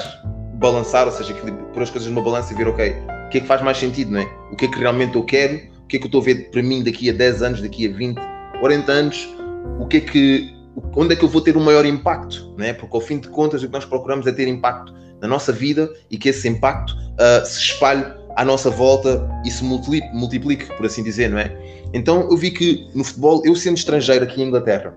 balançar, 0.60 1.08
ou 1.08 1.12
seja, 1.12 1.34
pôr 1.74 1.82
as 1.82 1.90
coisas 1.90 2.08
numa 2.08 2.22
balança 2.22 2.54
e 2.54 2.56
ver, 2.56 2.68
ok, 2.68 2.92
o 3.26 3.30
que 3.30 3.40
é 3.40 3.42
que 3.42 3.48
faz 3.48 3.64
mais 3.64 3.80
sentido, 3.80 4.12
não 4.12 4.20
é? 4.20 4.30
O 4.52 4.56
que 4.56 4.66
é 4.66 4.68
que 4.68 4.78
realmente 4.78 5.16
eu 5.16 5.24
quero, 5.24 5.56
o 5.56 5.88
que 5.88 5.98
é 5.98 6.00
que 6.00 6.06
eu 6.06 6.08
estou 6.08 6.22
a 6.22 6.24
ver 6.24 6.52
para 6.52 6.62
mim 6.62 6.84
daqui 6.84 7.10
a 7.10 7.14
10 7.14 7.42
anos, 7.42 7.62
daqui 7.64 7.88
a 7.88 7.92
20, 7.92 8.20
40 8.60 8.92
anos, 8.92 9.36
o 9.80 9.88
que 9.88 9.98
é 9.98 10.02
que 10.02 10.56
onde 10.96 11.14
é 11.14 11.16
que 11.16 11.26
eu 11.26 11.30
vou 11.30 11.42
ter 11.42 11.58
um 11.58 11.64
maior 11.64 11.84
impacto, 11.84 12.54
né? 12.58 12.74
Porque 12.74 12.96
ao 12.96 13.02
fim 13.02 13.18
de 13.18 13.28
contas 13.30 13.64
o 13.64 13.66
que 13.66 13.74
nós 13.74 13.86
procuramos 13.86 14.28
é 14.28 14.32
ter 14.32 14.48
impacto 14.48 14.94
na 15.20 15.28
nossa 15.28 15.52
vida 15.52 15.90
e 16.12 16.18
que 16.18 16.30
esse 16.30 16.48
impacto 16.48 16.96
ah, 17.18 17.44
se 17.44 17.60
espalhe 17.60 18.06
à 18.36 18.44
nossa 18.44 18.70
volta 18.70 19.28
e 19.46 19.50
se 19.50 19.64
multiplique, 19.64 20.08
multiplique, 20.14 20.66
por 20.78 20.86
assim 20.86 21.04
dizer, 21.04 21.30
não 21.30 21.40
é? 21.40 21.52
Então 21.96 22.30
eu 22.30 22.36
vi 22.36 22.52
que 22.52 22.90
no 22.94 23.06
futebol, 23.06 23.42
eu 23.46 23.56
sendo 23.56 23.78
estrangeiro 23.78 24.26
aqui 24.26 24.42
em 24.42 24.48
Inglaterra, 24.48 24.94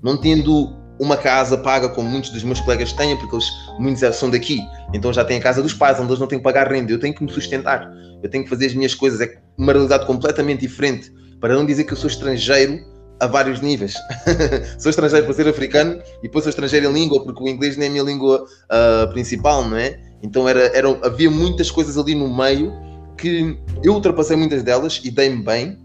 não 0.00 0.16
tendo 0.16 0.72
uma 1.00 1.16
casa 1.16 1.58
paga 1.58 1.88
como 1.88 2.08
muitos 2.08 2.30
dos 2.30 2.44
meus 2.44 2.60
colegas 2.60 2.92
têm, 2.92 3.16
porque 3.16 3.34
eles, 3.34 3.46
muitos 3.80 4.00
já 4.00 4.12
são 4.12 4.30
daqui, 4.30 4.60
então 4.94 5.12
já 5.12 5.24
têm 5.24 5.38
a 5.38 5.40
casa 5.40 5.60
dos 5.60 5.74
pais, 5.74 5.98
onde 5.98 6.10
eles 6.10 6.20
não 6.20 6.28
têm 6.28 6.38
que 6.38 6.44
pagar 6.44 6.70
renda, 6.70 6.92
eu 6.92 7.00
tenho 7.00 7.12
que 7.12 7.24
me 7.24 7.30
sustentar, 7.32 7.92
eu 8.22 8.30
tenho 8.30 8.44
que 8.44 8.50
fazer 8.50 8.66
as 8.66 8.74
minhas 8.74 8.94
coisas, 8.94 9.20
é 9.20 9.40
uma 9.56 9.72
realidade 9.72 10.06
completamente 10.06 10.60
diferente, 10.60 11.12
para 11.40 11.54
não 11.54 11.66
dizer 11.66 11.82
que 11.82 11.92
eu 11.92 11.96
sou 11.96 12.08
estrangeiro 12.08 12.78
a 13.20 13.26
vários 13.26 13.60
níveis. 13.60 13.94
sou 14.78 14.90
estrangeiro 14.90 15.26
para 15.26 15.34
ser 15.34 15.48
africano 15.48 16.00
e 16.18 16.22
depois 16.22 16.44
sou 16.44 16.50
estrangeiro 16.50 16.90
em 16.90 16.92
língua, 16.92 17.24
porque 17.24 17.42
o 17.42 17.48
inglês 17.48 17.76
nem 17.76 17.86
é 17.86 17.88
a 17.88 17.92
minha 17.92 18.04
língua 18.04 18.44
ah, 18.70 19.08
principal, 19.12 19.68
não 19.68 19.76
é? 19.76 20.00
Então 20.22 20.48
era, 20.48 20.60
era, 20.76 20.88
havia 21.04 21.30
muitas 21.30 21.72
coisas 21.72 21.98
ali 21.98 22.14
no 22.14 22.32
meio 22.32 22.72
que 23.16 23.58
eu 23.82 23.94
ultrapassei 23.94 24.36
muitas 24.36 24.62
delas 24.62 25.00
e 25.02 25.10
dei-me 25.10 25.42
bem, 25.44 25.76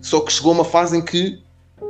Só 0.00 0.20
que 0.20 0.32
chegou 0.32 0.52
uma 0.52 0.64
fase 0.64 0.96
em 0.96 1.02
que 1.02 1.42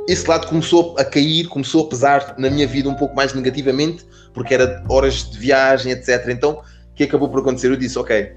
esse 0.07 0.27
lado 0.27 0.47
começou 0.47 0.95
a 0.97 1.05
cair, 1.05 1.47
começou 1.47 1.85
a 1.85 1.89
pesar 1.89 2.35
na 2.37 2.49
minha 2.49 2.67
vida 2.67 2.89
um 2.89 2.95
pouco 2.95 3.15
mais 3.15 3.33
negativamente, 3.33 4.05
porque 4.33 4.53
era 4.53 4.83
horas 4.89 5.29
de 5.29 5.37
viagem, 5.37 5.91
etc. 5.91 6.27
Então, 6.29 6.53
o 6.53 6.95
que 6.95 7.03
acabou 7.03 7.29
por 7.29 7.39
acontecer? 7.39 7.67
Eu 7.67 7.77
disse, 7.77 7.97
ok, 7.97 8.33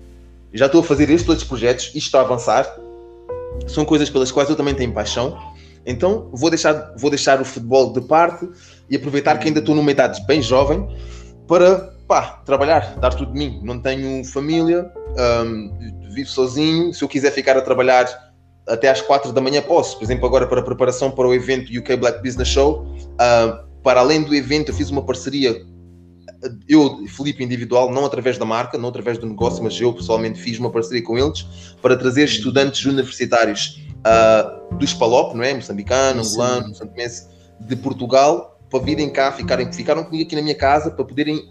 já 0.53 0.67
estou 0.67 0.81
a 0.81 0.85
fazer 0.85 1.11
estes 1.11 1.29
outros 1.29 1.47
projetos, 1.47 1.87
isto 1.87 1.99
está 1.99 2.21
a 2.21 2.23
avançar, 2.23 2.67
são 3.67 3.85
coisas 3.85 4.11
pelas 4.11 4.31
quais 4.31 4.49
eu 4.49 4.57
também 4.57 4.75
tenho 4.75 4.93
paixão, 4.93 5.39
então 5.87 6.29
vou 6.33 6.51
deixar, 6.51 6.95
vou 6.97 7.11
deixar 7.11 7.41
o 7.41 7.45
futebol 7.45 7.93
de 7.93 8.01
parte 8.03 8.49
e 8.89 8.97
aproveitar 8.97 9.39
que 9.39 9.49
ainda 9.49 9.61
estou 9.61 9.75
numa 9.75 9.91
idade 9.91 10.25
bem 10.27 10.41
jovem 10.41 10.89
para 11.47 11.93
pá, 12.07 12.43
trabalhar, 12.45 12.97
dar 12.97 13.15
tudo 13.15 13.33
de 13.33 13.39
mim. 13.39 13.61
Não 13.63 13.81
tenho 13.81 14.25
família, 14.25 14.91
um, 15.45 15.93
vivo 16.15 16.29
sozinho. 16.29 16.93
Se 16.93 17.03
eu 17.03 17.09
quiser 17.09 17.33
ficar 17.33 17.57
a 17.57 17.63
trabalhar 17.63 18.24
até 18.69 18.89
às 18.89 19.01
quatro 19.01 19.32
da 19.32 19.41
manhã, 19.41 19.62
posso. 19.62 19.99
Por 19.99 20.05
exemplo, 20.05 20.27
agora 20.27 20.47
para 20.47 20.61
a 20.61 20.62
preparação 20.62 21.11
para 21.11 21.27
o 21.27 21.35
evento 21.35 21.77
UK 21.77 21.97
Black 21.97 22.23
Business 22.23 22.49
Show, 22.49 22.82
uh, 22.82 23.65
para 23.82 24.01
além 24.01 24.23
do 24.23 24.35
evento, 24.35 24.70
eu 24.70 24.74
fiz 24.74 24.91
uma 24.91 25.03
parceria, 25.03 25.55
eu 26.69 27.03
e 27.03 27.09
Felipe 27.09 27.45
individual, 27.45 27.91
não 27.93 28.05
através 28.05 28.39
da 28.39 28.45
marca, 28.45 28.78
não 28.78 28.89
através 28.89 29.19
do 29.19 29.27
negócio, 29.27 29.62
mas 29.62 29.78
eu 29.81 29.93
pessoalmente 29.93 30.41
fiz 30.41 30.59
uma 30.59 30.70
parceria 30.70 31.03
com 31.03 31.19
eles 31.19 31.43
para 31.82 31.97
trazer 31.97 32.24
estudantes 32.24 32.85
universitários 32.86 33.82
uh, 34.01 34.77
do 34.77 34.85
Spalop, 34.85 35.35
não 35.35 35.45
é? 35.45 35.53
Moçambicano, 35.55 36.23
angolano, 36.23 36.74
santomense, 36.74 37.28
de 37.61 37.77
Portugal, 37.77 38.59
para 38.70 38.81
virem 38.81 39.11
cá, 39.11 39.31
ficarem, 39.32 39.70
ficaram 39.73 40.05
comigo 40.05 40.24
aqui 40.24 40.35
na 40.35 40.43
minha 40.43 40.55
casa 40.55 40.91
para 40.91 41.05
poderem 41.05 41.43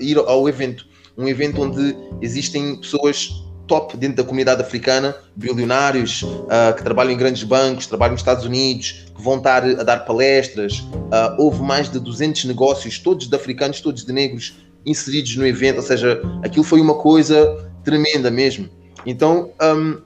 ir 0.00 0.18
ao 0.18 0.48
evento. 0.48 0.86
Um 1.16 1.28
evento 1.28 1.62
onde 1.62 1.96
existem 2.20 2.76
pessoas 2.76 3.30
top 3.66 3.96
dentro 3.96 4.16
da 4.16 4.24
comunidade 4.24 4.60
africana, 4.60 5.14
bilionários 5.34 6.22
uh, 6.22 6.74
que 6.76 6.82
trabalham 6.82 7.12
em 7.12 7.16
grandes 7.16 7.42
bancos, 7.42 7.86
trabalham 7.86 8.12
nos 8.12 8.20
Estados 8.20 8.44
Unidos, 8.44 9.06
que 9.14 9.22
vão 9.22 9.38
estar 9.38 9.64
a 9.64 9.82
dar 9.82 10.04
palestras. 10.04 10.80
Uh, 10.80 11.34
houve 11.38 11.62
mais 11.62 11.90
de 11.90 11.98
200 11.98 12.44
negócios, 12.44 12.98
todos 12.98 13.28
de 13.28 13.34
africanos, 13.36 13.80
todos 13.80 14.04
de 14.04 14.12
negros, 14.12 14.56
inseridos 14.84 15.36
no 15.36 15.46
evento. 15.46 15.76
Ou 15.76 15.82
seja, 15.82 16.20
aquilo 16.42 16.64
foi 16.64 16.80
uma 16.80 16.94
coisa 16.94 17.70
tremenda 17.82 18.30
mesmo. 18.30 18.68
Então, 19.06 19.52
um, 19.62 20.00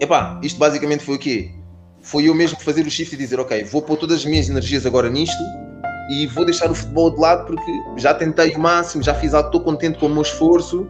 epá, 0.00 0.40
isto 0.42 0.58
basicamente 0.58 1.04
foi 1.04 1.16
o 1.16 1.18
quê? 1.18 1.50
Foi 2.00 2.28
eu 2.28 2.34
mesmo 2.34 2.58
fazer 2.60 2.86
o 2.86 2.90
shift 2.90 3.14
e 3.14 3.18
dizer, 3.18 3.38
ok, 3.38 3.64
vou 3.64 3.82
pôr 3.82 3.96
todas 3.96 4.18
as 4.18 4.24
minhas 4.24 4.48
energias 4.48 4.84
agora 4.84 5.08
nisto 5.08 5.42
e 6.10 6.26
vou 6.26 6.44
deixar 6.44 6.70
o 6.70 6.74
futebol 6.74 7.10
de 7.10 7.20
lado 7.20 7.46
porque 7.46 7.70
já 7.96 8.12
tentei 8.12 8.54
o 8.54 8.58
máximo, 8.58 9.02
já 9.02 9.14
fiz 9.14 9.34
algo, 9.34 9.48
estou 9.48 9.60
contente 9.60 9.98
com 9.98 10.06
o 10.06 10.10
meu 10.10 10.22
esforço 10.22 10.88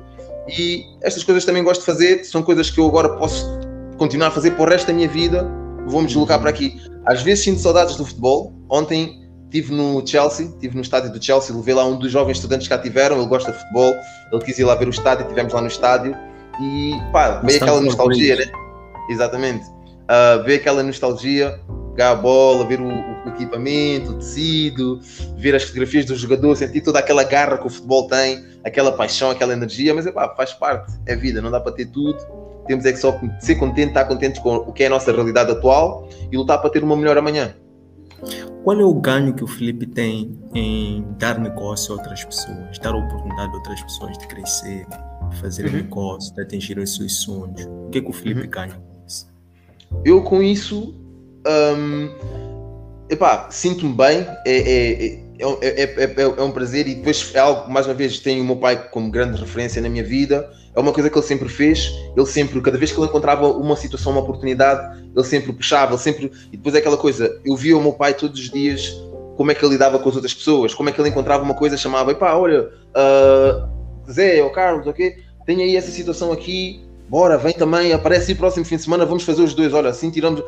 e 0.48 0.84
estas 1.02 1.22
coisas 1.22 1.44
também 1.44 1.62
gosto 1.62 1.80
de 1.80 1.86
fazer, 1.86 2.24
são 2.24 2.42
coisas 2.42 2.70
que 2.70 2.80
eu 2.80 2.86
agora 2.86 3.16
posso 3.16 3.46
continuar 3.96 4.28
a 4.28 4.30
fazer 4.30 4.52
para 4.52 4.64
o 4.64 4.68
resto 4.68 4.86
da 4.86 4.92
minha 4.92 5.08
vida, 5.08 5.48
vou-me 5.86 6.06
deslocar 6.06 6.40
para 6.40 6.50
aqui. 6.50 6.80
Às 7.06 7.22
vezes 7.22 7.44
sinto 7.44 7.60
saudades 7.60 7.96
do 7.96 8.04
futebol. 8.04 8.52
Ontem 8.68 9.22
estive 9.44 9.74
no 9.74 10.04
Chelsea, 10.06 10.46
estive 10.46 10.74
no 10.74 10.82
estádio 10.82 11.12
do 11.12 11.22
Chelsea, 11.22 11.54
levei 11.54 11.74
lá 11.74 11.84
um 11.84 11.98
dos 11.98 12.10
jovens 12.10 12.38
estudantes 12.38 12.66
que 12.66 12.74
cá 12.74 12.80
tiveram, 12.80 13.18
ele 13.18 13.26
gosta 13.26 13.52
de 13.52 13.58
futebol, 13.58 13.92
ele 14.32 14.44
quis 14.44 14.58
ir 14.58 14.64
lá 14.64 14.74
ver 14.74 14.86
o 14.86 14.90
estádio, 14.90 15.22
estivemos 15.24 15.52
lá 15.52 15.60
no 15.60 15.66
estádio 15.66 16.16
e 16.60 16.94
pá, 17.12 17.40
veio 17.44 17.62
aquela 17.62 17.80
nostalgia, 17.80 18.36
né? 18.36 18.44
Exatamente. 19.10 19.64
Uh, 19.64 20.42
veio 20.44 20.58
aquela 20.58 20.82
nostalgia, 20.82 21.60
jogar 21.92 22.10
a 22.10 22.14
bola, 22.14 22.66
ver 22.66 22.80
o, 22.80 22.88
o, 22.88 23.28
equipamento, 23.28 24.12
o 24.12 24.14
tecido, 24.14 25.00
ver 25.36 25.54
as 25.54 25.62
fotografias 25.62 26.04
do 26.06 26.16
jogador, 26.16 26.56
sentir 26.56 26.80
toda 26.80 26.98
aquela 26.98 27.22
garra 27.22 27.58
que 27.58 27.66
o 27.66 27.70
futebol 27.70 28.08
tem, 28.08 28.44
aquela 28.64 28.92
paixão, 28.92 29.30
aquela 29.30 29.52
energia, 29.52 29.94
mas 29.94 30.06
é 30.06 30.12
pá, 30.12 30.34
faz 30.34 30.52
parte, 30.52 30.92
é 31.06 31.14
vida, 31.14 31.40
não 31.40 31.50
dá 31.50 31.60
para 31.60 31.72
ter 31.72 31.86
tudo. 31.86 32.18
Temos 32.66 32.84
é 32.84 32.92
que 32.92 32.98
só 32.98 33.18
ser 33.40 33.56
contente, 33.56 33.88
estar 33.88 34.04
contentes 34.04 34.40
com 34.40 34.56
o 34.56 34.72
que 34.72 34.84
é 34.84 34.86
a 34.86 34.90
nossa 34.90 35.12
realidade 35.12 35.50
atual 35.50 36.08
e 36.30 36.36
lutar 36.36 36.60
para 36.60 36.70
ter 36.70 36.82
uma 36.82 36.96
melhor 36.96 37.18
amanhã. 37.18 37.54
Qual 38.62 38.80
é 38.80 38.84
o 38.84 38.94
ganho 38.94 39.34
que 39.34 39.42
o 39.42 39.48
Felipe 39.48 39.84
tem 39.84 40.38
em 40.54 41.04
dar 41.18 41.40
negócio 41.40 41.92
a 41.92 41.96
outras 41.96 42.24
pessoas, 42.24 42.78
dar 42.78 42.94
oportunidade 42.94 43.50
a 43.50 43.56
outras 43.56 43.82
pessoas 43.82 44.16
de 44.16 44.28
crescer, 44.28 44.86
de 45.28 45.36
fazer 45.40 45.66
uhum. 45.66 45.72
negócio, 45.72 46.32
de 46.32 46.40
atingir 46.40 46.78
os 46.78 46.94
seus 46.94 47.16
sonhos? 47.16 47.64
O 47.64 47.90
que 47.90 47.98
é 47.98 48.00
que 48.00 48.08
o 48.08 48.12
Felipe 48.12 48.42
uhum. 48.42 48.50
ganha 48.50 48.74
com 48.74 49.04
isso? 49.04 49.26
Eu 50.04 50.22
com 50.22 50.40
isso 50.40 51.01
um, 51.46 52.10
epá, 53.08 53.48
sinto-me 53.50 53.92
bem, 53.94 54.26
é, 54.46 54.56
é, 54.56 55.22
é, 55.38 56.14
é, 56.16 56.42
um 56.42 56.50
prazer 56.50 56.86
e 56.86 56.94
depois 56.94 57.30
é 57.34 57.38
algo, 57.38 57.70
mais 57.70 57.86
uma 57.86 57.94
vez, 57.94 58.18
tenho 58.20 58.42
o 58.42 58.46
meu 58.46 58.56
pai 58.56 58.88
como 58.90 59.10
grande 59.10 59.40
referência 59.40 59.82
na 59.82 59.88
minha 59.88 60.04
vida, 60.04 60.48
é 60.74 60.80
uma 60.80 60.92
coisa 60.92 61.10
que 61.10 61.18
ele 61.18 61.26
sempre 61.26 61.48
fez, 61.48 61.92
ele 62.16 62.26
sempre, 62.26 62.60
cada 62.62 62.78
vez 62.78 62.92
que 62.92 62.98
ele 62.98 63.06
encontrava 63.06 63.48
uma 63.48 63.76
situação, 63.76 64.12
uma 64.12 64.22
oportunidade, 64.22 65.02
ele 65.14 65.24
sempre 65.24 65.52
puxava, 65.52 65.92
ele 65.92 66.00
sempre, 66.00 66.32
e 66.52 66.56
depois 66.56 66.74
é 66.74 66.78
aquela 66.78 66.96
coisa, 66.96 67.40
eu 67.44 67.56
via 67.56 67.76
o 67.76 67.82
meu 67.82 67.92
pai 67.92 68.14
todos 68.14 68.40
os 68.40 68.50
dias, 68.50 68.96
como 69.36 69.50
é 69.50 69.54
que 69.54 69.64
ele 69.64 69.72
lidava 69.72 69.98
com 69.98 70.08
as 70.08 70.14
outras 70.14 70.32
pessoas, 70.32 70.74
como 70.74 70.88
é 70.88 70.92
que 70.92 71.00
ele 71.00 71.08
encontrava 71.08 71.42
uma 71.42 71.54
coisa, 71.54 71.76
chamava, 71.76 72.12
epá, 72.12 72.34
olha, 72.34 72.70
uh, 72.96 74.10
Zé 74.10 74.42
ou 74.42 74.50
Carlos, 74.50 74.86
ok, 74.86 75.16
tem 75.44 75.62
aí 75.62 75.76
essa 75.76 75.90
situação 75.90 76.32
aqui, 76.32 76.80
bora, 77.12 77.36
vem 77.36 77.52
também, 77.52 77.92
aparece 77.92 78.32
aí 78.32 78.34
próximo 78.34 78.64
fim 78.64 78.76
de 78.76 78.84
semana, 78.84 79.04
vamos 79.04 79.22
fazer 79.22 79.42
os 79.42 79.52
dois, 79.52 79.74
olha, 79.74 79.90
assim 79.90 80.10
tiramos, 80.10 80.42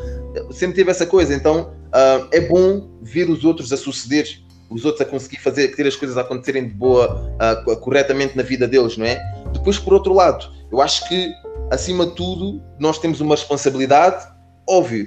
sempre 0.50 0.74
teve 0.74 0.90
essa 0.90 1.04
coisa, 1.04 1.34
então 1.34 1.74
uh, 1.88 2.26
é 2.32 2.40
bom 2.40 2.88
ver 3.02 3.28
os 3.28 3.44
outros 3.44 3.70
a 3.70 3.76
suceder, 3.76 4.26
os 4.70 4.82
outros 4.86 5.02
a 5.02 5.04
conseguir 5.04 5.36
fazer, 5.42 5.76
ter 5.76 5.86
as 5.86 5.94
coisas 5.94 6.16
a 6.16 6.22
acontecerem 6.22 6.66
de 6.66 6.72
boa, 6.72 7.30
uh, 7.68 7.76
corretamente 7.80 8.34
na 8.34 8.42
vida 8.42 8.66
deles, 8.66 8.96
não 8.96 9.04
é? 9.04 9.20
Depois, 9.52 9.78
por 9.78 9.92
outro 9.92 10.14
lado, 10.14 10.50
eu 10.72 10.80
acho 10.80 11.06
que, 11.06 11.30
acima 11.70 12.06
de 12.06 12.12
tudo, 12.12 12.62
nós 12.80 12.98
temos 12.98 13.20
uma 13.20 13.34
responsabilidade, 13.34 14.26
óbvio, 14.66 15.06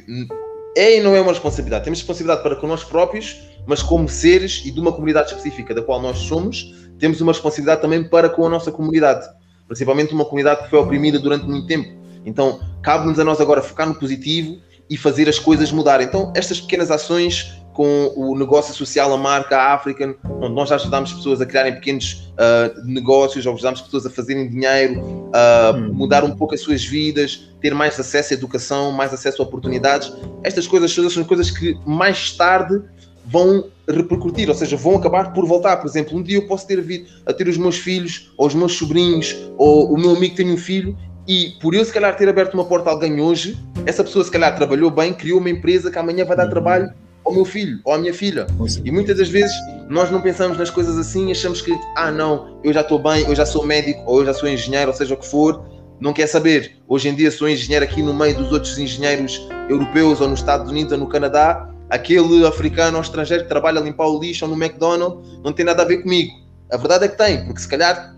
é 0.77 0.97
e 0.97 1.01
não 1.01 1.15
é 1.15 1.21
uma 1.21 1.31
responsabilidade, 1.31 1.85
temos 1.85 1.97
responsabilidade 1.97 2.43
para 2.43 2.55
com 2.55 2.67
nós 2.67 2.83
próprios, 2.83 3.35
mas 3.65 3.81
como 3.81 4.07
seres 4.07 4.61
e 4.63 4.69
de 4.69 4.79
uma 4.79 4.91
comunidade 4.91 5.29
específica 5.29 5.73
da 5.73 5.81
qual 5.81 5.99
nós 5.99 6.19
somos, 6.19 6.87
temos 6.99 7.19
uma 7.19 7.31
responsabilidade 7.31 7.81
também 7.81 8.07
para 8.07 8.29
com 8.29 8.45
a 8.45 8.49
nossa 8.49 8.71
comunidade 8.71 9.27
principalmente 9.67 10.13
uma 10.13 10.25
comunidade 10.25 10.63
que 10.63 10.69
foi 10.69 10.79
oprimida 10.79 11.19
durante 11.19 11.45
muito 11.45 11.67
tempo. 11.67 11.97
Então, 12.25 12.59
cabe-nos 12.81 13.19
a 13.19 13.23
nós 13.23 13.39
agora 13.39 13.61
focar 13.61 13.87
no 13.87 13.95
positivo 13.95 14.57
e 14.89 14.97
fazer 14.97 15.27
as 15.27 15.39
coisas 15.39 15.71
mudar. 15.71 16.01
Então, 16.01 16.31
estas 16.35 16.59
pequenas 16.59 16.91
ações 16.91 17.57
com 17.77 18.11
o 18.15 18.35
negócio 18.35 18.73
social, 18.73 19.13
a 19.13 19.17
marca 19.17 19.55
a 19.55 19.75
African, 19.75 20.15
onde 20.41 20.55
nós 20.55 20.71
ajudamos 20.71 21.13
pessoas 21.13 21.39
a 21.41 21.45
criarem 21.45 21.75
pequenos 21.75 22.33
uh, 22.33 22.83
negócios, 22.83 23.45
ajudamos 23.45 23.81
pessoas 23.81 24.03
a 24.03 24.09
fazerem 24.09 24.49
dinheiro, 24.49 25.29
a 25.31 25.75
uh, 25.77 25.93
mudar 25.93 26.23
um 26.23 26.35
pouco 26.35 26.55
as 26.55 26.61
suas 26.61 26.83
vidas, 26.83 27.51
ter 27.61 27.75
mais 27.75 27.99
acesso 27.99 28.33
à 28.33 28.35
educação, 28.35 28.91
mais 28.91 29.13
acesso 29.13 29.43
a 29.43 29.45
oportunidades. 29.45 30.11
Estas 30.41 30.65
coisas 30.65 30.91
são 30.91 31.23
coisas 31.23 31.51
que 31.51 31.77
mais 31.85 32.31
tarde 32.31 32.81
vão 33.29 33.65
repercutir, 33.87 34.49
ou 34.49 34.55
seja, 34.55 34.75
vão 34.75 34.95
acabar 34.95 35.33
por 35.33 35.45
voltar. 35.45 35.77
Por 35.77 35.87
exemplo, 35.87 36.17
um 36.17 36.23
dia 36.23 36.37
eu 36.37 36.47
posso 36.47 36.67
ter 36.67 36.81
vindo 36.81 37.05
a 37.25 37.33
ter 37.33 37.47
os 37.47 37.57
meus 37.57 37.77
filhos, 37.77 38.31
ou 38.37 38.47
os 38.47 38.55
meus 38.55 38.73
sobrinhos, 38.73 39.35
ou 39.57 39.93
o 39.93 39.97
meu 39.97 40.15
amigo 40.15 40.35
tem 40.35 40.51
um 40.51 40.57
filho, 40.57 40.97
e 41.27 41.53
por 41.61 41.75
eu 41.75 41.83
se 41.83 41.91
calhar 41.91 42.15
ter 42.15 42.29
aberto 42.29 42.53
uma 42.53 42.65
porta 42.65 42.89
a 42.89 42.93
alguém 42.93 43.19
hoje, 43.19 43.57
essa 43.85 44.03
pessoa 44.03 44.23
se 44.23 44.31
calhar 44.31 44.55
trabalhou 44.55 44.89
bem, 44.89 45.13
criou 45.13 45.39
uma 45.39 45.49
empresa 45.49 45.91
que 45.91 45.99
amanhã 45.99 46.23
vai 46.23 46.37
dar 46.37 46.47
trabalho 46.47 46.89
ao 47.25 47.33
meu 47.33 47.43
filho 47.43 47.79
ou 47.83 47.93
à 47.93 47.97
minha 47.97 48.13
filha. 48.13 48.47
E 48.83 48.89
muitas 48.89 49.17
das 49.17 49.27
vezes 49.27 49.53
nós 49.89 50.09
não 50.09 50.21
pensamos 50.21 50.57
nas 50.57 50.69
coisas 50.69 50.97
assim, 50.97 51.29
achamos 51.29 51.61
que, 51.61 51.77
ah, 51.97 52.11
não, 52.11 52.59
eu 52.63 52.71
já 52.71 52.81
estou 52.81 52.97
bem, 52.97 53.25
eu 53.27 53.35
já 53.35 53.45
sou 53.45 53.65
médico, 53.65 54.01
ou 54.05 54.21
eu 54.21 54.25
já 54.25 54.33
sou 54.33 54.47
engenheiro, 54.47 54.91
ou 54.91 54.95
seja 54.95 55.13
o 55.13 55.17
que 55.17 55.27
for, 55.27 55.65
não 55.99 56.13
quer 56.13 56.27
saber. 56.27 56.77
Hoje 56.87 57.09
em 57.09 57.15
dia 57.15 57.29
sou 57.29 57.49
engenheiro 57.49 57.83
aqui 57.83 58.01
no 58.01 58.13
meio 58.13 58.37
dos 58.37 58.51
outros 58.53 58.77
engenheiros 58.77 59.45
europeus, 59.69 60.21
ou 60.21 60.29
nos 60.29 60.39
Estados 60.39 60.71
Unidos, 60.71 60.93
ou 60.93 60.97
no 60.97 61.07
Canadá, 61.07 61.69
aquele 61.89 62.45
africano 62.45 62.97
ou 62.97 63.03
estrangeiro 63.03 63.43
que 63.43 63.49
trabalha 63.49 63.79
a 63.79 63.83
limpar 63.83 64.07
o 64.07 64.19
lixo 64.19 64.47
no 64.47 64.55
McDonald's 64.55 65.39
não 65.43 65.53
tem 65.53 65.65
nada 65.65 65.83
a 65.83 65.85
ver 65.85 66.03
comigo. 66.03 66.31
A 66.71 66.77
verdade 66.77 67.05
é 67.05 67.07
que 67.07 67.17
tem, 67.17 67.45
porque 67.45 67.61
se 67.61 67.67
calhar 67.67 68.15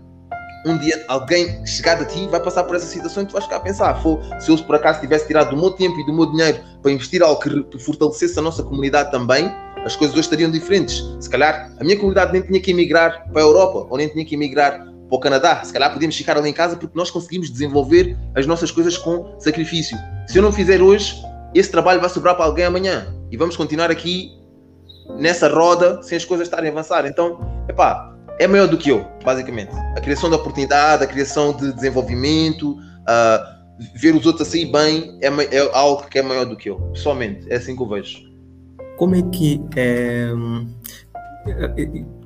um 0.66 0.76
dia 0.76 1.04
alguém 1.08 1.64
chegar 1.66 2.00
a 2.00 2.04
ti 2.04 2.26
vai 2.28 2.40
passar 2.40 2.64
por 2.64 2.76
essa 2.76 2.86
situação 2.86 3.22
e 3.22 3.26
tu 3.26 3.32
vais 3.32 3.44
ficar 3.44 3.56
a 3.56 3.60
pensar: 3.60 4.00
se 4.40 4.50
eu 4.50 4.58
por 4.58 4.74
acaso 4.74 5.00
tivesse 5.00 5.26
tirado 5.26 5.50
do 5.50 5.56
meu 5.56 5.70
tempo 5.70 5.98
e 5.98 6.06
do 6.06 6.12
meu 6.12 6.26
dinheiro 6.26 6.58
para 6.82 6.90
investir 6.90 7.22
algo 7.22 7.40
que 7.40 7.78
fortalecesse 7.78 8.38
a 8.38 8.42
nossa 8.42 8.62
comunidade 8.62 9.10
também, 9.10 9.50
as 9.84 9.96
coisas 9.96 10.14
hoje 10.14 10.26
estariam 10.26 10.50
diferentes. 10.50 11.02
Se 11.20 11.30
calhar 11.30 11.72
a 11.78 11.84
minha 11.84 11.96
comunidade 11.96 12.32
nem 12.32 12.42
tinha 12.42 12.60
que 12.60 12.70
emigrar 12.70 13.26
para 13.32 13.40
a 13.40 13.44
Europa 13.44 13.86
ou 13.88 13.96
nem 13.96 14.08
tinha 14.08 14.24
que 14.24 14.34
emigrar 14.34 14.84
para 14.84 15.16
o 15.16 15.18
Canadá. 15.18 15.62
Se 15.64 15.72
calhar 15.72 15.92
podíamos 15.92 16.16
ficar 16.16 16.36
ali 16.36 16.50
em 16.50 16.52
casa 16.52 16.76
porque 16.76 16.96
nós 16.96 17.10
conseguimos 17.10 17.50
desenvolver 17.50 18.16
as 18.34 18.46
nossas 18.46 18.70
coisas 18.70 18.98
com 18.98 19.34
sacrifício. 19.38 19.96
Se 20.26 20.38
eu 20.38 20.42
não 20.42 20.52
fizer 20.52 20.82
hoje, 20.82 21.22
esse 21.54 21.70
trabalho 21.70 22.00
vai 22.00 22.10
sobrar 22.10 22.36
para 22.36 22.44
alguém 22.44 22.64
amanhã 22.66 23.19
e 23.30 23.36
vamos 23.36 23.56
continuar 23.56 23.90
aqui 23.90 24.30
nessa 25.18 25.48
roda 25.48 26.02
sem 26.02 26.16
as 26.16 26.24
coisas 26.24 26.46
estarem 26.46 26.70
a 26.70 26.72
avançar. 26.72 27.06
Então, 27.06 27.40
epá, 27.68 28.14
é 28.38 28.46
maior 28.46 28.66
do 28.66 28.78
que 28.78 28.90
eu, 28.90 29.06
basicamente. 29.24 29.70
A 29.96 30.00
criação 30.00 30.28
de 30.28 30.36
oportunidade, 30.36 31.04
a 31.04 31.06
criação 31.06 31.52
de 31.52 31.72
desenvolvimento, 31.72 32.72
uh, 32.72 33.60
ver 33.94 34.14
os 34.14 34.26
outros 34.26 34.48
a 34.48 34.50
sair 34.50 34.70
bem 34.70 35.18
é, 35.20 35.28
é, 35.56 35.70
algo 35.74 36.08
que 36.08 36.18
é 36.18 36.22
maior 36.22 36.44
do 36.44 36.56
que 36.56 36.70
eu, 36.70 36.76
pessoalmente. 36.92 37.46
É 37.50 37.56
assim 37.56 37.76
que 37.76 37.82
eu 37.82 37.88
vejo. 37.88 38.18
Como 38.96 39.14
é 39.14 39.22
que 39.22 39.60
é, 39.76 40.30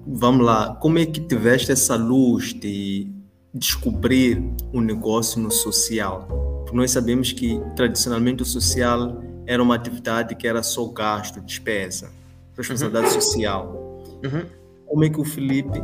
vamos 0.06 0.44
lá, 0.44 0.74
como 0.76 0.98
é 0.98 1.06
que 1.06 1.20
tiveste 1.20 1.70
essa 1.70 1.96
luz 1.96 2.52
de 2.54 3.08
descobrir 3.52 4.42
o 4.72 4.78
um 4.78 4.80
negócio 4.80 5.40
no 5.40 5.50
social? 5.50 6.26
Porque 6.64 6.76
nós 6.76 6.90
sabemos 6.90 7.32
que 7.32 7.60
tradicionalmente 7.76 8.42
o 8.42 8.46
social 8.46 9.22
era 9.46 9.62
uma 9.62 9.74
atividade 9.74 10.34
que 10.34 10.46
era 10.46 10.62
só 10.62 10.86
gasto, 10.86 11.40
despesa, 11.40 12.10
responsabilidade 12.56 13.06
uhum. 13.06 13.20
social. 13.20 14.02
Uhum. 14.24 14.46
Como 14.86 15.04
é 15.04 15.10
que 15.10 15.20
o 15.20 15.24
Felipe 15.24 15.82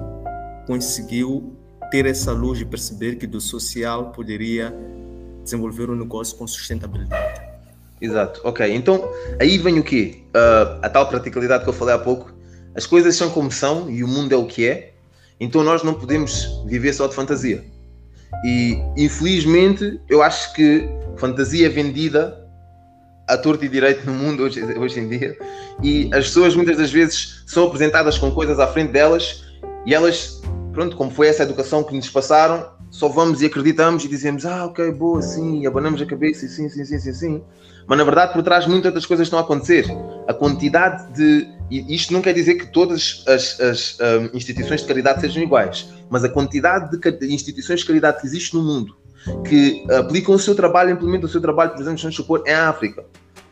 conseguiu 0.67 1.57
ter 1.91 2.07
essa 2.07 2.33
luz 2.33 2.59
de 2.59 2.65
perceber 2.65 3.17
que 3.17 3.27
do 3.27 3.41
social 3.41 4.13
poderia 4.13 4.75
desenvolver 5.43 5.91
um 5.91 5.97
negócio 5.97 6.37
com 6.37 6.47
sustentabilidade? 6.47 7.43
Exato, 8.01 8.41
ok. 8.45 8.75
Então 8.75 9.11
aí 9.39 9.59
vem 9.59 9.79
o 9.79 9.83
quê? 9.83 10.23
Uh, 10.29 10.79
a 10.83 10.89
tal 10.89 11.09
praticalidade 11.09 11.65
que 11.65 11.71
eu 11.71 11.75
falei 11.75 11.95
há 11.95 11.99
pouco. 11.99 12.33
As 12.75 12.87
coisas 12.87 13.17
são 13.17 13.31
como 13.31 13.51
são 13.51 13.91
e 13.91 14.03
o 14.03 14.09
mundo 14.09 14.33
é 14.33 14.37
o 14.37 14.47
que 14.47 14.67
é, 14.67 14.93
então 15.41 15.63
nós 15.65 15.83
não 15.83 15.93
podemos 15.93 16.63
viver 16.67 16.93
só 16.93 17.07
de 17.09 17.15
fantasia. 17.15 17.65
E 18.45 18.79
infelizmente 18.97 20.01
eu 20.09 20.23
acho 20.23 20.55
que 20.55 20.89
fantasia 21.17 21.69
vendida 21.69 22.40
a 23.31 23.39
torto 23.39 23.65
e 23.65 23.69
direito 23.69 24.05
no 24.05 24.13
mundo 24.13 24.43
hoje, 24.43 24.63
hoje 24.77 25.01
em 25.01 25.09
dia 25.09 25.37
e 25.83 26.11
as 26.13 26.27
pessoas 26.27 26.55
muitas 26.55 26.77
das 26.77 26.91
vezes 26.91 27.43
são 27.47 27.67
apresentadas 27.67 28.19
com 28.19 28.31
coisas 28.31 28.59
à 28.59 28.67
frente 28.67 28.93
delas 28.93 29.45
e 29.87 29.95
elas, 29.95 30.43
pronto, 30.73 30.97
como 30.97 31.11
foi 31.11 31.29
essa 31.29 31.45
educação 31.45 31.83
que 31.83 31.95
nos 31.95 32.11
passaram, 32.11 32.69
só 32.91 33.09
vamos 33.09 33.41
e 33.41 33.47
acreditamos 33.47 34.05
e 34.05 34.09
dizemos, 34.09 34.45
ah, 34.45 34.67
ok, 34.67 34.91
boa, 34.93 35.23
sim, 35.23 35.61
e 35.61 35.67
abanamos 35.67 36.03
a 36.03 36.07
cabeça 36.07 36.45
e 36.45 36.49
sim, 36.49 36.69
sim, 36.69 36.85
sim, 36.85 36.99
sim, 36.99 37.13
sim. 37.13 37.43
Mas 37.87 37.99
na 37.99 38.05
verdade, 38.05 38.33
por 38.33 38.43
trás, 38.43 38.67
muitas 38.67 38.93
das 38.93 39.07
coisas 39.07 39.27
estão 39.27 39.39
a 39.39 39.43
acontecer. 39.43 39.87
A 40.29 40.35
quantidade 40.35 41.13
de. 41.13 41.49
E 41.71 41.95
isto 41.95 42.13
não 42.13 42.21
quer 42.21 42.35
dizer 42.35 42.55
que 42.55 42.67
todas 42.67 43.25
as, 43.27 43.61
as 43.61 43.99
um, 44.01 44.37
instituições 44.37 44.83
de 44.83 44.89
caridade 44.89 45.21
sejam 45.21 45.43
iguais, 45.43 45.89
mas 46.09 46.25
a 46.25 46.29
quantidade 46.29 46.99
de 46.99 47.33
instituições 47.33 47.81
de 47.81 47.87
caridade 47.87 48.21
que 48.21 48.27
existe 48.27 48.55
no 48.55 48.63
mundo 48.63 48.97
que 49.49 49.85
aplicam 49.93 50.35
o 50.35 50.39
seu 50.39 50.55
trabalho, 50.55 50.91
implementam 50.91 51.29
o 51.29 51.31
seu 51.31 51.41
trabalho, 51.41 51.71
por 51.71 51.81
exemplo, 51.81 52.01
vamos 52.01 52.17
supor, 52.17 52.43
em 52.47 52.53
África, 52.53 53.05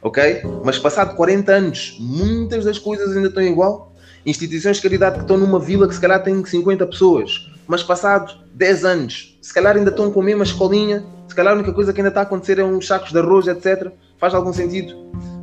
ok? 0.03 0.43
Mas 0.65 0.79
passado 0.79 1.15
40 1.15 1.53
anos, 1.53 1.97
muitas 2.01 2.65
das 2.65 2.79
coisas 2.79 3.17
ainda 3.17 3.29
estão 3.29 3.43
igual. 3.43 3.93
Instituições 4.25 4.77
de 4.77 4.83
caridade 4.83 5.17
que 5.17 5.23
estão 5.23 5.39
numa 5.39 5.59
vila 5.59 5.89
que 5.89 5.95
se 5.95 6.01
calhar 6.01 6.23
tem 6.23 6.45
50 6.45 6.87
pessoas, 6.87 7.51
mas 7.67 7.83
passado 7.83 8.35
10 8.55 8.85
anos, 8.85 9.39
se 9.41 9.55
calhar 9.55 9.77
ainda 9.77 9.91
estão 9.91 10.11
com 10.11 10.21
a 10.21 10.25
mesma 10.25 10.45
escolinha, 10.45 11.05
se 11.29 11.35
calhar 11.35 11.53
a 11.53 11.57
única 11.57 11.73
coisa 11.73 11.93
que 11.93 12.01
ainda 12.01 12.09
está 12.09 12.21
a 12.21 12.25
acontecer 12.25 12.59
é 12.59 12.65
uns 12.65 12.87
sacos 12.87 13.13
de 13.13 13.19
arroz, 13.19 13.47
etc. 13.47 13.93
Faz 14.19 14.35
algum 14.35 14.53
sentido? 14.53 14.95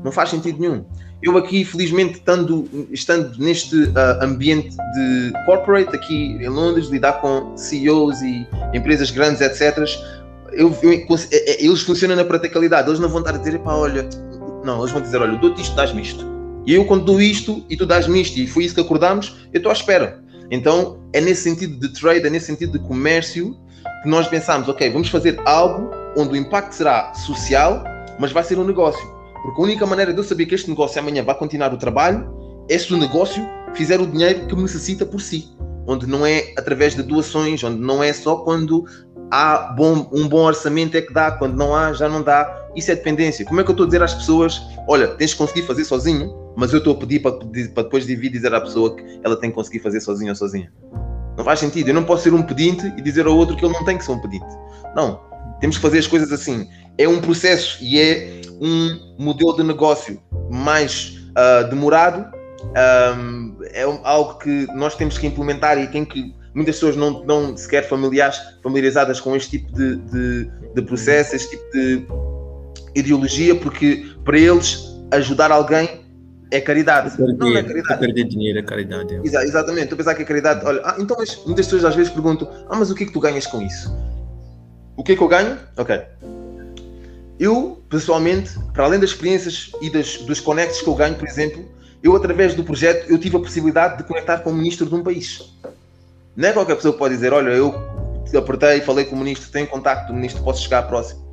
Não 0.04 0.12
faz 0.12 0.30
sentido 0.30 0.60
nenhum. 0.60 0.86
Eu 1.22 1.38
aqui, 1.38 1.64
felizmente, 1.64 2.16
estando, 2.20 2.68
estando 2.92 3.38
neste 3.40 3.76
uh, 3.76 4.22
ambiente 4.22 4.70
de 4.70 5.34
corporate 5.46 5.96
aqui 5.96 6.38
em 6.42 6.50
Londres, 6.50 6.88
lidar 6.88 7.22
com 7.22 7.58
CEOs 7.58 8.22
e 8.22 8.46
empresas 8.74 9.10
grandes, 9.10 9.42
etc., 9.42 9.88
eu, 10.52 10.76
eu, 10.84 11.06
eles 11.60 11.82
funcionam 11.82 12.16
na 12.16 12.24
praticalidade. 12.24 12.88
Eles 12.88 13.00
não 13.00 13.10
vão 13.10 13.20
estar 13.20 13.36
a 13.36 13.38
dizer, 13.38 13.60
pá, 13.60 13.74
olha, 13.74 14.08
não, 14.66 14.80
eles 14.80 14.92
vão 14.92 15.02
dizer, 15.02 15.22
olha, 15.22 15.32
eu 15.32 15.38
dou-te 15.38 15.62
isto, 15.62 15.76
dás-me 15.76 16.02
isto. 16.02 16.26
E 16.66 16.74
eu, 16.74 16.86
quando 16.86 17.06
dou 17.06 17.22
isto 17.22 17.64
e 17.70 17.78
tu 17.78 17.86
dás-me 17.86 18.22
isto, 18.22 18.38
e 18.40 18.48
foi 18.48 18.66
isso 18.66 18.74
que 18.74 18.82
acordámos, 18.82 19.36
eu 19.54 19.58
estou 19.58 19.70
à 19.70 19.74
espera. 19.74 20.24
Então, 20.50 21.00
é 21.14 21.22
nesse 21.22 21.44
sentido 21.44 21.80
de 21.80 21.94
trade, 21.94 22.26
é 22.26 22.30
nesse 22.30 22.48
sentido 22.48 22.78
de 22.78 22.80
comércio 22.80 23.56
que 24.04 24.10
nós 24.10 24.28
pensamos, 24.28 24.68
ok, 24.68 24.90
vamos 24.90 25.10
fazer 25.10 25.40
algo 25.46 25.92
onde 26.18 26.34
o 26.34 26.36
impacto 26.36 26.74
será 26.74 27.14
social, 27.14 27.84
mas 28.20 28.32
vai 28.32 28.44
ser 28.44 28.58
um 28.58 28.64
negócio. 28.64 29.06
Porque 29.44 29.62
a 29.62 29.64
única 29.64 29.86
maneira 29.86 30.12
de 30.12 30.20
eu 30.20 30.24
saber 30.24 30.46
que 30.48 30.56
este 30.56 30.70
negócio 30.70 31.00
amanhã 31.00 31.24
vai 31.24 31.38
continuar 31.38 31.74
o 31.74 31.78
trabalho 31.78 32.28
é 32.68 32.78
se 32.78 32.94
o 32.94 32.98
negócio 32.98 33.48
fizer 33.76 34.00
o 34.00 34.08
dinheiro 34.08 34.48
que 34.48 34.56
necessita 34.56 35.06
por 35.06 35.22
si. 35.22 35.48
Onde 35.88 36.08
não 36.08 36.26
é 36.26 36.54
através 36.58 36.96
de 36.96 37.04
doações, 37.04 37.64
onde 37.64 37.80
não 37.80 38.04
é 38.04 38.12
só 38.12 38.38
quando 38.38 38.86
há 39.32 39.74
bom, 39.76 40.10
um 40.12 40.28
bom 40.28 40.44
orçamento 40.44 40.96
é 40.98 41.02
que 41.02 41.14
dá, 41.14 41.32
quando 41.32 41.56
não 41.56 41.76
há, 41.76 41.94
já 41.94 42.08
não 42.08 42.22
dá. 42.22 42.68
Isso 42.76 42.92
é 42.92 42.96
dependência. 42.96 43.46
Como 43.46 43.60
é 43.60 43.64
que 43.64 43.70
eu 43.70 43.74
estou 43.74 43.86
a 43.86 43.88
dizer 43.88 44.04
às 44.04 44.14
pessoas: 44.14 44.62
olha, 44.88 45.08
tens 45.10 45.32
de 45.32 45.36
conseguir 45.38 45.64
fazer 45.64 45.86
sozinho, 45.86 46.34
mas 46.56 46.72
eu 46.74 46.80
estou 46.80 46.94
a 46.94 46.98
pedir 46.98 47.20
para, 47.20 47.38
depois 47.84 48.06
de 48.06 48.16
vir 48.16 48.30
dizer 48.30 48.54
à 48.54 48.62
pessoa 48.62 48.96
que 48.96 49.20
ela 49.24 49.36
tem 49.36 49.50
que 49.50 49.56
conseguir 49.56 49.80
fazer 49.80 50.00
sozinho 50.02 50.30
ou 50.30 50.36
sozinha? 50.36 50.72
Não 51.38 51.44
faz 51.44 51.60
sentido. 51.60 51.90
Eu 51.90 51.94
não 51.94 52.04
posso 52.04 52.24
ser 52.24 52.34
um 52.34 52.42
pedinte 52.42 52.86
e 52.98 53.02
dizer 53.02 53.26
ao 53.26 53.36
outro 53.36 53.56
que 53.56 53.66
ele 53.66 53.74
não 53.74 53.84
tem 53.84 53.98
que 53.98 54.06
ser 54.06 54.12
um 54.12 54.20
pedinte. 54.20 54.46
Não. 54.96 55.20
Temos 55.60 55.78
que 55.78 55.82
fazer 55.82 56.00
as 56.00 56.08
coisas 56.08 56.32
assim. 56.32 56.70
É 56.98 57.08
um 57.08 57.20
processo 57.20 57.78
e 57.82 58.00
é 58.00 58.42
um 58.62 59.16
modelo 59.18 59.56
de 59.56 59.64
negócio 59.64 60.22
mais 60.50 61.18
uh, 61.32 61.70
demorado. 61.70 62.34
Um, 63.18 63.56
é 63.72 63.84
algo 64.04 64.38
que 64.40 64.68
nós 64.76 64.96
temos 64.96 65.18
que 65.18 65.28
implementar 65.28 65.78
e 65.78 65.88
tem 65.88 66.04
que 66.04 66.34
muitas 66.56 66.76
pessoas 66.76 66.96
não 66.96 67.20
estão 67.20 67.56
sequer 67.56 67.88
familiares, 67.88 68.40
familiarizadas 68.64 69.20
com 69.20 69.36
este 69.36 69.60
tipo 69.60 69.74
de, 69.74 69.98
de, 69.98 70.50
de 70.74 70.82
processo, 70.82 71.36
este 71.36 71.52
tipo 71.52 71.72
de 71.72 72.08
ideologia, 72.96 73.54
porque 73.56 74.06
para 74.24 74.40
eles 74.40 74.84
ajudar 75.12 75.52
alguém 75.52 76.06
é 76.52 76.62
caridade. 76.62 77.16
Perder, 77.16 77.38
não, 77.38 77.58
é 77.58 77.64
caridade. 77.64 78.00
perder 78.00 78.24
dinheiro 78.24 78.60
é 78.60 78.64
caridade. 78.64 79.14
É. 79.14 79.22
Exa 79.24 79.44
exatamente. 79.44 79.84
Estou 79.84 79.96
a 79.96 79.98
pensar 79.98 80.16
que 80.16 80.22
é 80.22 80.26
caridade. 80.26 80.66
Olha, 80.66 80.82
ah, 80.84 80.96
então 80.98 81.18
mas 81.20 81.44
muitas 81.46 81.66
pessoas 81.66 81.84
às 81.84 81.96
vezes 81.96 82.12
perguntam: 82.12 82.50
ah, 82.70 82.78
mas 82.78 82.90
o 82.90 82.96
que 82.96 83.04
é 83.04 83.08
que 83.08 83.14
tu 83.14 83.20
ganhas 83.20 83.46
com 83.46 83.62
isso? 83.62 83.94
O 84.96 85.04
que 85.04 85.12
é 85.12 85.16
que 85.16 85.22
eu 85.22 85.28
ganho? 85.28 85.58
Ok. 85.78 86.02
Eu, 87.38 87.84
pessoalmente, 87.90 88.58
para 88.74 88.86
além 88.86 88.98
das 88.98 89.10
experiências 89.10 89.72
e 89.82 89.90
das, 89.90 90.18
dos 90.20 90.40
conectos 90.40 90.82
que 90.82 90.88
eu 90.88 90.96
ganho, 90.96 91.16
por 91.16 91.28
exemplo, 91.28 91.66
eu, 92.02 92.16
através 92.16 92.54
do 92.54 92.64
projeto, 92.64 93.10
eu 93.12 93.18
tive 93.18 93.36
a 93.36 93.40
possibilidade 93.40 93.98
de 93.98 94.04
conectar 94.06 94.38
com 94.40 94.52
o 94.52 94.54
ministro 94.54 94.86
de 94.86 94.96
um 94.96 95.04
país. 95.04 95.42
Não 96.36 96.50
é 96.50 96.54
qualquer 96.54 96.76
pessoa 96.76 96.94
que 96.94 97.00
pode 97.00 97.14
dizer, 97.14 97.32
olha, 97.32 97.50
eu 97.50 97.74
apertei, 98.38 98.82
falei 98.82 99.06
com 99.06 99.16
o 99.16 99.20
ministro, 99.20 99.50
tenho 99.52 99.68
contato 99.68 100.08
do 100.08 100.14
ministro, 100.14 100.44
posso 100.44 100.64
chegar 100.64 100.84
próximo. 100.84 101.24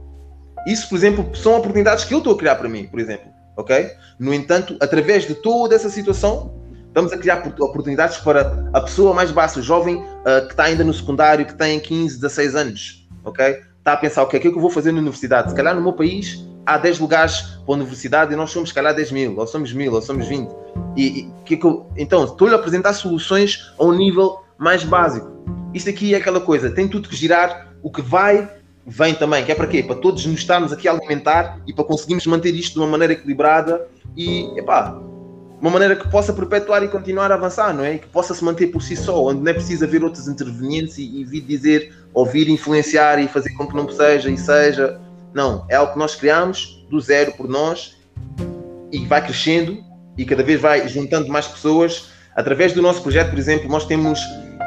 Isso, 0.66 0.88
por 0.88 0.96
exemplo, 0.96 1.34
são 1.34 1.56
oportunidades 1.56 2.04
que 2.04 2.14
eu 2.14 2.18
estou 2.18 2.34
a 2.34 2.38
criar 2.38 2.54
para 2.56 2.68
mim, 2.68 2.86
por 2.86 3.00
exemplo. 3.00 3.30
Ok? 3.56 3.90
No 4.18 4.32
entanto, 4.32 4.76
através 4.80 5.26
de 5.26 5.34
toda 5.34 5.74
essa 5.74 5.90
situação, 5.90 6.54
estamos 6.86 7.12
a 7.12 7.18
criar 7.18 7.42
oportunidades 7.60 8.18
para 8.18 8.70
a 8.72 8.80
pessoa 8.80 9.12
mais 9.12 9.30
baixa, 9.30 9.58
o 9.58 9.62
jovem 9.62 9.96
uh, 9.96 10.46
que 10.46 10.52
está 10.52 10.64
ainda 10.64 10.84
no 10.84 10.94
secundário, 10.94 11.44
que 11.44 11.54
tem 11.54 11.80
15, 11.80 12.20
16 12.20 12.54
anos. 12.54 13.08
Ok? 13.24 13.44
Está 13.78 13.94
a 13.94 13.96
pensar, 13.96 14.22
o 14.22 14.28
que 14.28 14.36
é 14.36 14.40
que 14.40 14.46
eu 14.46 14.60
vou 14.60 14.70
fazer 14.70 14.92
na 14.92 15.00
universidade? 15.00 15.50
Se 15.50 15.56
calhar 15.56 15.74
no 15.74 15.82
meu 15.82 15.92
país 15.92 16.46
há 16.64 16.78
10 16.78 17.00
lugares 17.00 17.40
para 17.40 17.74
a 17.74 17.76
universidade 17.76 18.32
e 18.32 18.36
nós 18.36 18.50
somos, 18.50 18.68
se 18.68 18.74
calhar, 18.74 18.94
10 18.94 19.10
mil, 19.10 19.36
ou 19.36 19.46
somos 19.46 19.72
mil, 19.72 19.92
ou 19.92 20.00
somos 20.00 20.28
20. 20.28 20.48
E, 20.96 21.02
e 21.02 21.32
que, 21.44 21.54
é 21.54 21.56
que 21.56 21.66
eu, 21.66 21.90
então, 21.96 22.24
estou-lhe 22.24 22.54
a 22.54 22.56
apresentar 22.56 22.92
soluções 22.92 23.72
a 23.76 23.84
um 23.84 23.92
nível 23.92 24.41
mais 24.58 24.84
básico. 24.84 25.30
Isto 25.74 25.90
aqui 25.90 26.14
é 26.14 26.18
aquela 26.18 26.40
coisa, 26.40 26.70
tem 26.70 26.86
tudo 26.88 27.08
que 27.08 27.16
girar, 27.16 27.72
o 27.82 27.90
que 27.90 28.02
vai, 28.02 28.48
vem 28.86 29.14
também. 29.14 29.44
Que 29.44 29.52
é 29.52 29.54
para 29.54 29.66
quê? 29.66 29.82
Para 29.82 29.96
todos 29.96 30.26
nos 30.26 30.40
estarmos 30.40 30.72
aqui 30.72 30.88
a 30.88 30.92
alimentar 30.92 31.60
e 31.66 31.72
para 31.72 31.84
conseguirmos 31.84 32.26
manter 32.26 32.54
isto 32.54 32.74
de 32.74 32.78
uma 32.80 32.88
maneira 32.88 33.14
equilibrada 33.14 33.86
e, 34.16 34.46
epá, 34.58 35.00
uma 35.60 35.70
maneira 35.70 35.94
que 35.94 36.08
possa 36.08 36.32
perpetuar 36.32 36.82
e 36.82 36.88
continuar 36.88 37.30
a 37.30 37.36
avançar, 37.36 37.72
não 37.72 37.84
é? 37.84 37.96
Que 37.96 38.08
possa 38.08 38.34
se 38.34 38.42
manter 38.44 38.66
por 38.68 38.82
si 38.82 38.96
só, 38.96 39.24
onde 39.24 39.42
não 39.42 39.48
é 39.48 39.54
preciso 39.54 39.84
haver 39.84 40.02
outros 40.02 40.26
intervenientes 40.26 40.98
e, 40.98 41.20
e 41.20 41.24
vir 41.24 41.42
dizer, 41.42 41.94
ouvir, 42.12 42.48
influenciar 42.48 43.20
e 43.20 43.28
fazer 43.28 43.50
com 43.50 43.68
que 43.68 43.74
não 43.76 43.88
seja 43.88 44.28
e 44.28 44.36
seja. 44.36 45.00
Não, 45.32 45.64
é 45.68 45.76
algo 45.76 45.92
que 45.92 45.98
nós 45.98 46.16
criamos 46.16 46.84
do 46.90 47.00
zero 47.00 47.32
por 47.32 47.48
nós 47.48 47.96
e 48.90 49.06
vai 49.06 49.24
crescendo 49.24 49.78
e 50.18 50.24
cada 50.24 50.42
vez 50.42 50.60
vai 50.60 50.86
juntando 50.88 51.28
mais 51.28 51.46
pessoas. 51.46 52.10
Através 52.34 52.72
do 52.72 52.80
nosso 52.80 53.02
projeto, 53.02 53.30
por 53.30 53.38
exemplo, 53.38 53.68
nós 53.68 53.84
temos 53.84 54.18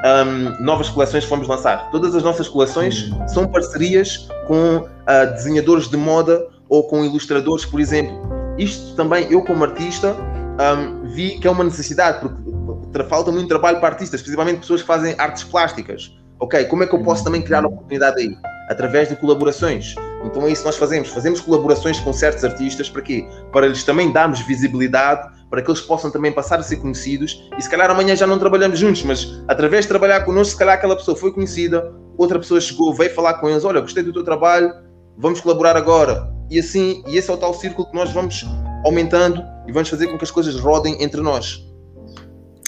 um, 0.06 0.64
novas 0.64 0.90
coleções 0.90 1.24
que 1.24 1.30
vamos 1.30 1.48
lançar. 1.48 1.90
Todas 1.92 2.16
as 2.16 2.24
nossas 2.24 2.48
coleções 2.48 3.10
são 3.28 3.48
parcerias 3.48 4.28
com 4.48 4.78
uh, 4.78 5.34
desenhadores 5.34 5.90
de 5.90 5.98
moda 5.98 6.48
ou 6.70 6.84
com 6.88 7.04
ilustradores, 7.04 7.66
por 7.66 7.80
exemplo. 7.80 8.22
Isto 8.58 8.96
também, 8.96 9.28
eu 9.32 9.42
como 9.44 9.64
artista, 9.64 10.16
um, 10.16 11.08
vi 11.08 11.40
que 11.40 11.48
é 11.48 11.52
uma 11.52 11.64
necessidade, 11.64 12.20
porque 12.20 13.04
falta 13.10 13.32
muito 13.32 13.48
trabalho 13.48 13.80
para 13.80 13.90
artistas, 13.90 14.22
principalmente 14.22 14.60
pessoas 14.60 14.82
que 14.82 14.88
fazem 14.88 15.16
artes 15.18 15.44
plásticas. 15.44 16.16
Ok, 16.40 16.66
como 16.66 16.84
é 16.84 16.88
que 16.88 16.94
eu 16.94 17.02
posso 17.02 17.24
também 17.24 17.42
criar 17.42 17.66
oportunidade 17.66 18.22
aí? 18.22 18.38
Através 18.70 19.10
de 19.10 19.16
colaborações. 19.16 19.96
Então 20.24 20.46
é 20.46 20.52
isso 20.52 20.62
que 20.62 20.68
nós 20.68 20.78
fazemos. 20.78 21.10
Fazemos 21.10 21.40
colaborações 21.40 22.00
com 22.00 22.12
certos 22.12 22.44
artistas 22.44 22.90
para 22.90 23.02
quê? 23.02 23.28
Para 23.52 23.68
lhes 23.68 23.84
também 23.84 24.12
darmos 24.12 24.42
visibilidade 24.42 25.35
para 25.56 25.61
que 25.61 25.72
eles 25.72 25.80
possam 25.80 26.11
também 26.11 26.34
passar 26.34 26.60
a 26.60 26.64
ser 26.64 26.76
conhecidos 26.76 27.48
e 27.57 27.61
se 27.61 27.69
calhar 27.69 27.90
amanhã 27.90 28.14
já 28.14 28.27
não 28.27 28.38
trabalhamos 28.38 28.77
juntos, 28.77 29.03
mas 29.03 29.41
através 29.48 29.86
de 29.86 29.88
trabalhar 29.88 30.26
connosco, 30.26 30.52
se 30.52 30.60
calhar 30.60 30.76
aquela 30.76 30.98
pessoa 30.98 31.15
foi 31.15 31.32
conhecida, 31.32 31.94
outra 32.18 32.38
pessoa 32.38 32.60
chegou, 32.60 32.94
veio 32.94 33.15
falar 33.15 33.36
com 33.36 33.48
eles, 33.48 33.64
olha, 33.64 33.80
gostei 33.80 34.03
do 34.03 34.11
teu 34.11 34.22
trabalho, 34.22 34.69
vamos 35.18 35.40
colaborar 35.40 35.77
agora. 35.77 36.30
E 36.52 36.60
assim, 36.60 37.02
e 37.07 37.18
esse 37.18 37.32
é 37.32 37.34
o 37.34 37.38
tal 37.38 37.53
círculo 37.53 37.90
que 37.90 37.95
nós 37.95 38.11
vamos 38.11 38.45
aumentando 38.84 39.41
e 39.65 39.72
vamos 39.72 39.88
fazer 39.88 40.07
com 40.07 40.18
que 40.18 40.26
as 40.26 40.32
coisas 40.32 40.60
rodem 40.60 41.02
entre 41.02 41.22
nós. 41.22 41.65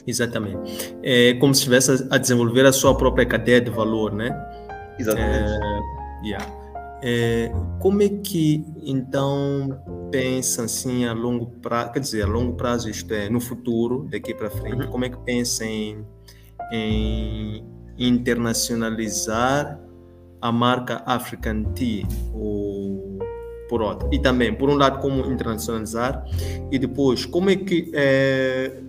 Exatamente. 0.07 0.95
É 1.03 1.33
como 1.33 1.53
se 1.53 1.59
estivesse 1.59 2.07
a 2.09 2.17
desenvolver 2.17 2.65
a 2.65 2.71
sua 2.71 2.95
própria 2.95 3.25
cadeia 3.25 3.59
de 3.59 3.69
valor, 3.69 4.13
né? 4.13 4.33
Exatamente. 4.97 5.51
É, 5.51 6.25
yeah. 6.25 6.45
É, 7.01 7.51
como 7.79 8.01
é 8.01 8.09
que 8.09 8.65
então 8.81 9.79
pensa 10.11 10.63
assim 10.63 11.05
a 11.05 11.13
longo 11.13 11.45
prazo, 11.61 11.91
quer 11.91 11.99
dizer, 11.99 12.23
a 12.23 12.27
longo 12.27 12.53
prazo, 12.53 12.89
isto 12.89 13.13
é, 13.13 13.29
no 13.29 13.39
futuro, 13.39 14.07
daqui 14.09 14.33
para 14.33 14.49
frente, 14.49 14.83
uhum. 14.83 14.91
como 14.91 15.05
é 15.05 15.09
que 15.09 15.17
pensa 15.19 15.63
em, 15.63 16.03
em, 16.71 17.63
internacionalizar 17.97 19.79
a 20.41 20.51
marca 20.51 21.03
African 21.05 21.63
Tea? 21.73 22.03
Ou 22.33 23.19
por 23.67 23.81
outro. 23.81 24.09
E 24.11 24.19
também, 24.19 24.53
por 24.53 24.69
um 24.69 24.75
lado, 24.75 24.99
como 24.99 25.25
internacionalizar 25.31 26.25
e 26.71 26.79
depois, 26.79 27.25
como 27.25 27.49
é 27.49 27.55
que 27.55 27.91
é, 27.93 28.81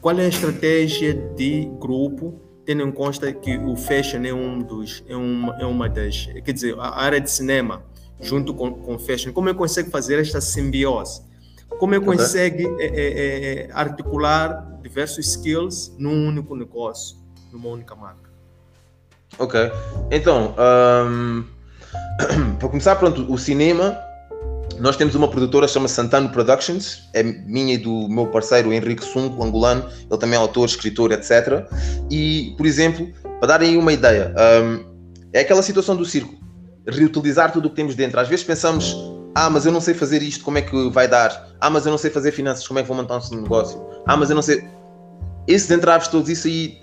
qual 0.00 0.18
é 0.18 0.26
a 0.26 0.28
estratégia 0.28 1.14
de 1.36 1.68
grupo, 1.80 2.40
tendo 2.64 2.82
em 2.82 2.92
conta 2.92 3.32
que 3.32 3.56
o 3.58 3.76
fashion 3.76 4.24
é 4.24 4.32
um 4.32 4.60
dos 4.60 5.04
é 5.08 5.16
uma, 5.16 5.56
é 5.60 5.66
uma 5.66 5.88
das, 5.88 6.26
quer 6.44 6.52
dizer, 6.52 6.78
a 6.78 7.00
área 7.00 7.20
de 7.20 7.30
cinema 7.30 7.82
junto 8.20 8.54
com, 8.54 8.72
com 8.72 8.98
fashion, 8.98 9.32
como 9.32 9.48
que 9.48 9.54
consegue 9.54 9.90
fazer 9.90 10.18
esta 10.20 10.40
simbiose? 10.40 11.22
Como 11.78 11.94
é 11.94 11.98
que 11.98 12.06
consegue 12.06 12.66
é, 12.78 12.86
é, 12.86 13.66
é, 13.66 13.72
articular 13.72 14.78
diversos 14.80 15.26
skills 15.26 15.94
num 15.98 16.28
único 16.28 16.54
negócio, 16.54 17.16
numa 17.52 17.68
única 17.68 17.94
marca? 17.94 18.30
Ok, 19.38 19.60
então 20.10 20.54
um, 21.06 21.44
para 22.58 22.68
começar, 22.68 22.96
pronto, 22.96 23.30
o 23.30 23.36
cinema 23.36 23.98
nós 24.80 24.96
temos 24.96 25.14
uma 25.14 25.28
produtora 25.28 25.68
chama 25.68 25.88
Santano 25.88 26.28
Productions, 26.28 27.08
é 27.12 27.22
minha 27.22 27.74
e 27.74 27.78
do 27.78 28.08
meu 28.08 28.26
parceiro 28.26 28.72
Henrique 28.72 29.04
Sunco, 29.04 29.42
angolano, 29.42 29.88
ele 30.10 30.18
também 30.18 30.36
é 30.36 30.40
autor, 30.40 30.66
escritor, 30.66 31.12
etc. 31.12 31.66
E, 32.10 32.54
por 32.56 32.66
exemplo, 32.66 33.08
para 33.38 33.48
darem 33.48 33.76
uma 33.76 33.92
ideia, 33.92 34.34
um, 34.62 34.84
é 35.32 35.40
aquela 35.40 35.62
situação 35.62 35.96
do 35.96 36.04
circo, 36.04 36.34
reutilizar 36.86 37.52
tudo 37.52 37.66
o 37.66 37.70
que 37.70 37.76
temos 37.76 37.94
dentro. 37.94 38.18
Às 38.20 38.28
vezes 38.28 38.44
pensamos, 38.44 38.96
ah, 39.34 39.50
mas 39.50 39.66
eu 39.66 39.72
não 39.72 39.80
sei 39.80 39.94
fazer 39.94 40.22
isto, 40.22 40.44
como 40.44 40.58
é 40.58 40.62
que 40.62 40.90
vai 40.90 41.08
dar? 41.08 41.48
Ah, 41.60 41.70
mas 41.70 41.86
eu 41.86 41.90
não 41.90 41.98
sei 41.98 42.10
fazer 42.10 42.32
finanças, 42.32 42.66
como 42.66 42.78
é 42.78 42.82
que 42.82 42.88
vou 42.88 42.96
montar 42.96 43.18
um 43.32 43.42
negócio? 43.42 43.84
Ah, 44.06 44.16
mas 44.16 44.30
eu 44.30 44.36
não 44.36 44.42
sei. 44.42 44.66
Esses 45.46 45.70
entraves 45.70 46.08
todos, 46.08 46.28
isso 46.28 46.46
aí 46.46 46.78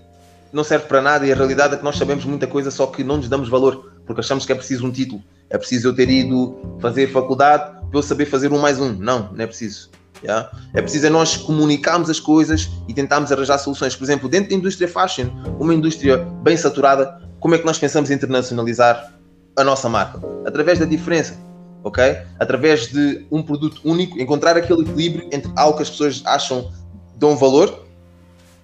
não 0.54 0.64
serve 0.64 0.86
para 0.86 1.02
nada 1.02 1.26
e 1.26 1.32
a 1.32 1.36
realidade 1.36 1.76
é 1.76 1.78
que 1.78 1.84
nós 1.84 1.98
sabemos 1.98 2.26
muita 2.26 2.46
coisa, 2.46 2.70
só 2.70 2.88
que 2.88 3.04
não 3.04 3.18
nos 3.18 3.30
damos 3.30 3.50
valor, 3.50 3.92
porque 4.06 4.20
achamos 4.20 4.46
que 4.46 4.52
é 4.52 4.56
preciso 4.56 4.86
um 4.86 4.92
título. 4.92 5.24
É 5.50 5.58
preciso 5.58 5.90
eu 5.90 5.96
ter 5.96 6.10
ido 6.10 6.58
fazer 6.80 7.08
faculdade 7.08 7.81
para 7.92 8.00
eu 8.00 8.04
saber 8.04 8.26
fazer 8.26 8.52
um 8.52 8.58
mais 8.58 8.80
um. 8.80 8.94
Não, 8.94 9.32
não 9.34 9.44
é 9.44 9.46
preciso. 9.46 9.92
Yeah? 10.24 10.50
É 10.74 10.82
preciso 10.82 11.08
é 11.08 11.10
nós 11.10 11.36
comunicarmos 11.36 12.10
as 12.10 12.20
coisas 12.20 12.70
e 12.88 12.94
tentarmos 12.94 13.32
arranjar 13.32 13.58
soluções. 13.58 13.96
Por 13.96 14.04
exemplo, 14.04 14.30
dentro 14.30 14.50
da 14.50 14.56
indústria 14.56 14.88
fashion, 14.88 15.28
uma 15.60 15.74
indústria 15.74 16.18
bem 16.18 16.56
saturada, 16.56 17.22
como 17.40 17.54
é 17.54 17.58
que 17.58 17.66
nós 17.66 17.78
pensamos 17.78 18.10
internacionalizar 18.10 19.14
a 19.58 19.64
nossa 19.64 19.90
marca? 19.90 20.22
Através 20.46 20.80
da 20.80 20.86
diferença, 20.86 21.38
ok? 21.84 22.18
Através 22.40 22.88
de 22.88 23.26
um 23.30 23.44
produto 23.44 23.82
único, 23.84 24.20
encontrar 24.20 24.56
aquele 24.56 24.82
equilíbrio 24.84 25.28
entre 25.32 25.52
algo 25.56 25.76
que 25.78 25.84
as 25.84 25.90
pessoas 25.90 26.22
acham 26.26 26.72
dão 27.18 27.36
valor, 27.36 27.86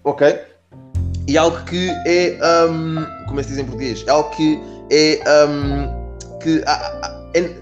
ok? 0.03 0.39
E 1.27 1.37
algo 1.37 1.61
que 1.65 1.89
é, 2.05 2.39
um, 2.69 3.05
como 3.27 3.39
é 3.39 3.43
que 3.43 3.49
se 3.49 3.55
diz 3.55 3.57
em 3.57 3.65
português? 3.65 4.03
É 4.07 4.11
algo 4.11 4.29
que 4.29 4.59
é, 4.89 5.21
um, 5.45 6.39
que, 6.39 6.63
é, 7.35 7.55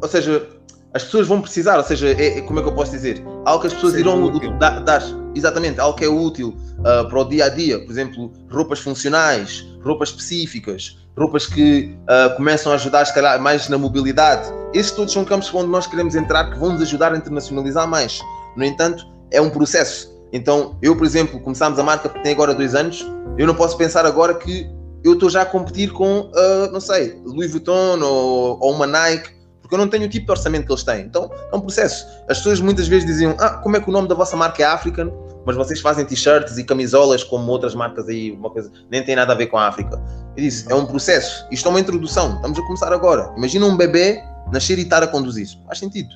ou 0.00 0.08
seja, 0.08 0.46
as 0.94 1.04
pessoas 1.04 1.26
vão 1.26 1.40
precisar, 1.40 1.78
ou 1.78 1.84
seja, 1.84 2.08
é, 2.08 2.38
é, 2.38 2.40
como 2.42 2.60
é 2.60 2.62
que 2.62 2.68
eu 2.68 2.74
posso 2.74 2.90
dizer? 2.90 3.22
Algo 3.44 3.62
que 3.62 3.68
as 3.68 3.74
pessoas 3.74 3.94
Sim, 3.94 4.00
irão 4.00 4.58
dar, 4.58 4.80
dar, 4.80 5.02
exatamente, 5.34 5.80
algo 5.80 5.96
que 5.96 6.04
é 6.04 6.08
útil 6.08 6.54
uh, 6.80 7.08
para 7.08 7.18
o 7.18 7.24
dia 7.24 7.46
a 7.46 7.48
dia, 7.48 7.78
por 7.78 7.90
exemplo, 7.90 8.30
roupas 8.50 8.78
funcionais, 8.80 9.66
roupas 9.82 10.10
específicas, 10.10 10.98
roupas 11.16 11.46
que 11.46 11.96
uh, 12.02 12.36
começam 12.36 12.72
a 12.72 12.74
ajudar, 12.74 13.06
se 13.06 13.14
calhar, 13.14 13.40
mais 13.40 13.68
na 13.68 13.78
mobilidade. 13.78 14.52
Esses 14.74 14.92
todos 14.92 15.12
são 15.12 15.24
campos 15.24 15.52
onde 15.54 15.68
nós 15.68 15.86
queremos 15.86 16.14
entrar 16.14 16.50
que 16.50 16.58
vão 16.58 16.72
nos 16.72 16.82
ajudar 16.82 17.12
a 17.14 17.16
internacionalizar 17.16 17.88
mais. 17.88 18.20
No 18.56 18.64
entanto, 18.64 19.06
é 19.30 19.40
um 19.40 19.48
processo. 19.48 20.12
Então, 20.30 20.76
eu, 20.82 20.94
por 20.94 21.06
exemplo, 21.06 21.40
começámos 21.40 21.78
a 21.78 21.82
marca 21.82 22.08
tem 22.08 22.32
agora 22.32 22.54
dois 22.54 22.74
anos, 22.74 23.06
eu 23.38 23.46
não 23.46 23.54
posso 23.54 23.78
pensar 23.78 24.04
agora 24.04 24.34
que 24.34 24.66
eu 25.02 25.14
estou 25.14 25.30
já 25.30 25.42
a 25.42 25.46
competir 25.46 25.90
com, 25.90 26.20
uh, 26.20 26.70
não 26.70 26.80
sei, 26.80 27.18
Louis 27.24 27.50
Vuitton 27.50 27.98
ou, 28.00 28.58
ou 28.60 28.72
uma 28.72 28.86
Nike 28.86 29.41
porque 29.72 29.74
eu 29.74 29.78
não 29.78 29.88
tenho 29.88 30.04
o 30.04 30.08
tipo 30.08 30.26
de 30.26 30.32
orçamento 30.32 30.66
que 30.66 30.72
eles 30.72 30.84
têm. 30.84 31.00
Então 31.00 31.30
é 31.50 31.56
um 31.56 31.60
processo. 31.60 32.06
As 32.28 32.38
pessoas 32.38 32.60
muitas 32.60 32.88
vezes 32.88 33.06
diziam: 33.06 33.34
Ah, 33.38 33.50
como 33.50 33.76
é 33.76 33.80
que 33.80 33.88
o 33.88 33.92
nome 33.92 34.06
da 34.06 34.14
vossa 34.14 34.36
marca 34.36 34.62
é 34.62 34.66
African? 34.66 35.10
Mas 35.46 35.56
vocês 35.56 35.80
fazem 35.80 36.04
t-shirts 36.04 36.58
e 36.58 36.64
camisolas 36.64 37.24
como 37.24 37.50
outras 37.50 37.74
marcas 37.74 38.08
aí, 38.08 38.30
uma 38.30 38.50
coisa, 38.50 38.70
nem 38.90 39.02
tem 39.02 39.16
nada 39.16 39.32
a 39.32 39.36
ver 39.36 39.46
com 39.46 39.56
a 39.56 39.66
África. 39.66 40.00
Eu 40.36 40.42
disse: 40.42 40.70
É 40.70 40.74
um 40.74 40.84
processo. 40.84 41.46
Isto 41.50 41.68
é 41.68 41.70
uma 41.70 41.80
introdução. 41.80 42.36
Estamos 42.36 42.58
a 42.58 42.62
começar 42.62 42.92
agora. 42.92 43.32
Imagina 43.36 43.64
um 43.64 43.76
bebê 43.76 44.22
nascer 44.52 44.78
e 44.78 44.82
estar 44.82 45.02
a 45.02 45.06
conduzir. 45.06 45.48
Faz 45.66 45.78
sentido. 45.78 46.10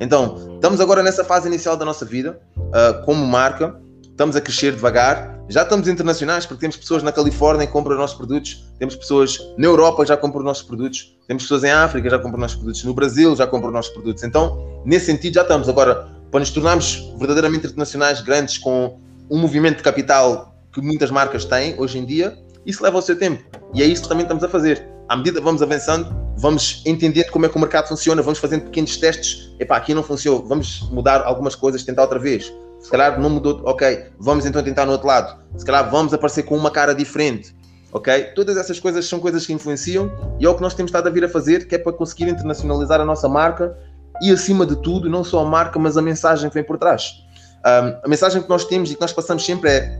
Então, 0.00 0.54
estamos 0.54 0.80
agora 0.80 1.02
nessa 1.02 1.24
fase 1.24 1.48
inicial 1.48 1.76
da 1.76 1.84
nossa 1.84 2.04
vida, 2.04 2.40
uh, 2.56 3.04
como 3.04 3.26
marca, 3.26 3.76
estamos 4.02 4.36
a 4.36 4.40
crescer 4.40 4.72
devagar, 4.72 5.31
já 5.48 5.62
estamos 5.62 5.88
internacionais 5.88 6.46
porque 6.46 6.60
temos 6.60 6.76
pessoas 6.76 7.02
na 7.02 7.12
Califórnia 7.12 7.66
que 7.66 7.72
compram 7.72 7.94
os 7.94 8.00
nossos 8.00 8.16
produtos, 8.16 8.64
temos 8.78 8.96
pessoas 8.96 9.38
na 9.58 9.66
Europa 9.66 10.02
que 10.02 10.08
já 10.08 10.16
compram 10.16 10.40
os 10.40 10.44
nossos 10.44 10.62
produtos, 10.62 11.16
temos 11.26 11.42
pessoas 11.42 11.64
em 11.64 11.70
África 11.70 12.04
que 12.08 12.10
já 12.10 12.18
compram 12.18 12.36
os 12.36 12.40
nossos 12.40 12.56
produtos, 12.56 12.84
no 12.84 12.94
Brasil 12.94 13.36
já 13.36 13.46
compram 13.46 13.68
os 13.68 13.74
nossos 13.74 13.92
produtos. 13.92 14.22
Então, 14.22 14.82
nesse 14.84 15.06
sentido, 15.06 15.34
já 15.34 15.42
estamos. 15.42 15.68
Agora, 15.68 16.08
para 16.30 16.40
nos 16.40 16.50
tornarmos 16.50 17.12
verdadeiramente 17.18 17.66
internacionais, 17.66 18.20
grandes, 18.20 18.56
com 18.58 18.98
um 19.30 19.38
movimento 19.38 19.78
de 19.78 19.82
capital 19.82 20.54
que 20.72 20.80
muitas 20.80 21.10
marcas 21.10 21.44
têm 21.44 21.74
hoje 21.78 21.98
em 21.98 22.06
dia, 22.06 22.38
isso 22.64 22.82
leva 22.82 22.98
o 22.98 23.02
seu 23.02 23.18
tempo. 23.18 23.42
E 23.74 23.82
é 23.82 23.86
isso 23.86 24.02
que 24.02 24.08
também 24.08 24.24
estamos 24.24 24.42
a 24.44 24.48
fazer. 24.48 24.86
À 25.08 25.16
medida 25.16 25.38
que 25.38 25.44
vamos 25.44 25.60
avançando, 25.60 26.14
vamos 26.38 26.82
entendendo 26.86 27.30
como 27.30 27.44
é 27.44 27.48
que 27.48 27.56
o 27.56 27.60
mercado 27.60 27.88
funciona, 27.88 28.22
vamos 28.22 28.38
fazendo 28.38 28.64
pequenos 28.64 28.96
testes. 28.96 29.52
Epá, 29.58 29.76
aqui 29.76 29.92
não 29.92 30.02
funcionou, 30.02 30.46
vamos 30.46 30.88
mudar 30.90 31.22
algumas 31.22 31.54
coisas, 31.54 31.82
tentar 31.82 32.02
outra 32.02 32.18
vez 32.18 32.52
se 32.82 32.90
calhar 32.90 33.18
não 33.20 33.30
mudou, 33.30 33.62
ok, 33.64 34.06
vamos 34.18 34.44
então 34.44 34.62
tentar 34.62 34.84
no 34.84 34.92
outro 34.92 35.06
lado. 35.06 35.40
Se 35.56 35.64
calhar 35.64 35.88
vamos 35.88 36.12
aparecer 36.12 36.42
com 36.42 36.56
uma 36.56 36.70
cara 36.70 36.94
diferente, 36.94 37.54
ok? 37.92 38.24
Todas 38.34 38.56
essas 38.56 38.80
coisas 38.80 39.06
são 39.06 39.20
coisas 39.20 39.46
que 39.46 39.52
influenciam 39.52 40.10
e 40.40 40.44
é 40.44 40.48
o 40.48 40.54
que 40.54 40.62
nós 40.62 40.74
temos 40.74 40.90
estado 40.90 41.06
a 41.06 41.10
vir 41.10 41.24
a 41.24 41.28
fazer, 41.28 41.68
que 41.68 41.76
é 41.76 41.78
para 41.78 41.92
conseguir 41.92 42.28
internacionalizar 42.28 43.00
a 43.00 43.04
nossa 43.04 43.28
marca 43.28 43.76
e, 44.20 44.30
acima 44.30 44.66
de 44.66 44.76
tudo, 44.76 45.08
não 45.08 45.22
só 45.22 45.40
a 45.40 45.48
marca, 45.48 45.78
mas 45.78 45.96
a 45.96 46.02
mensagem 46.02 46.48
que 46.48 46.54
vem 46.54 46.64
por 46.64 46.76
trás. 46.76 47.22
Um, 47.64 48.04
a 48.04 48.08
mensagem 48.08 48.42
que 48.42 48.48
nós 48.48 48.64
temos 48.64 48.90
e 48.90 48.94
que 48.94 49.00
nós 49.00 49.12
passamos 49.12 49.44
sempre 49.44 49.70
é: 49.70 49.98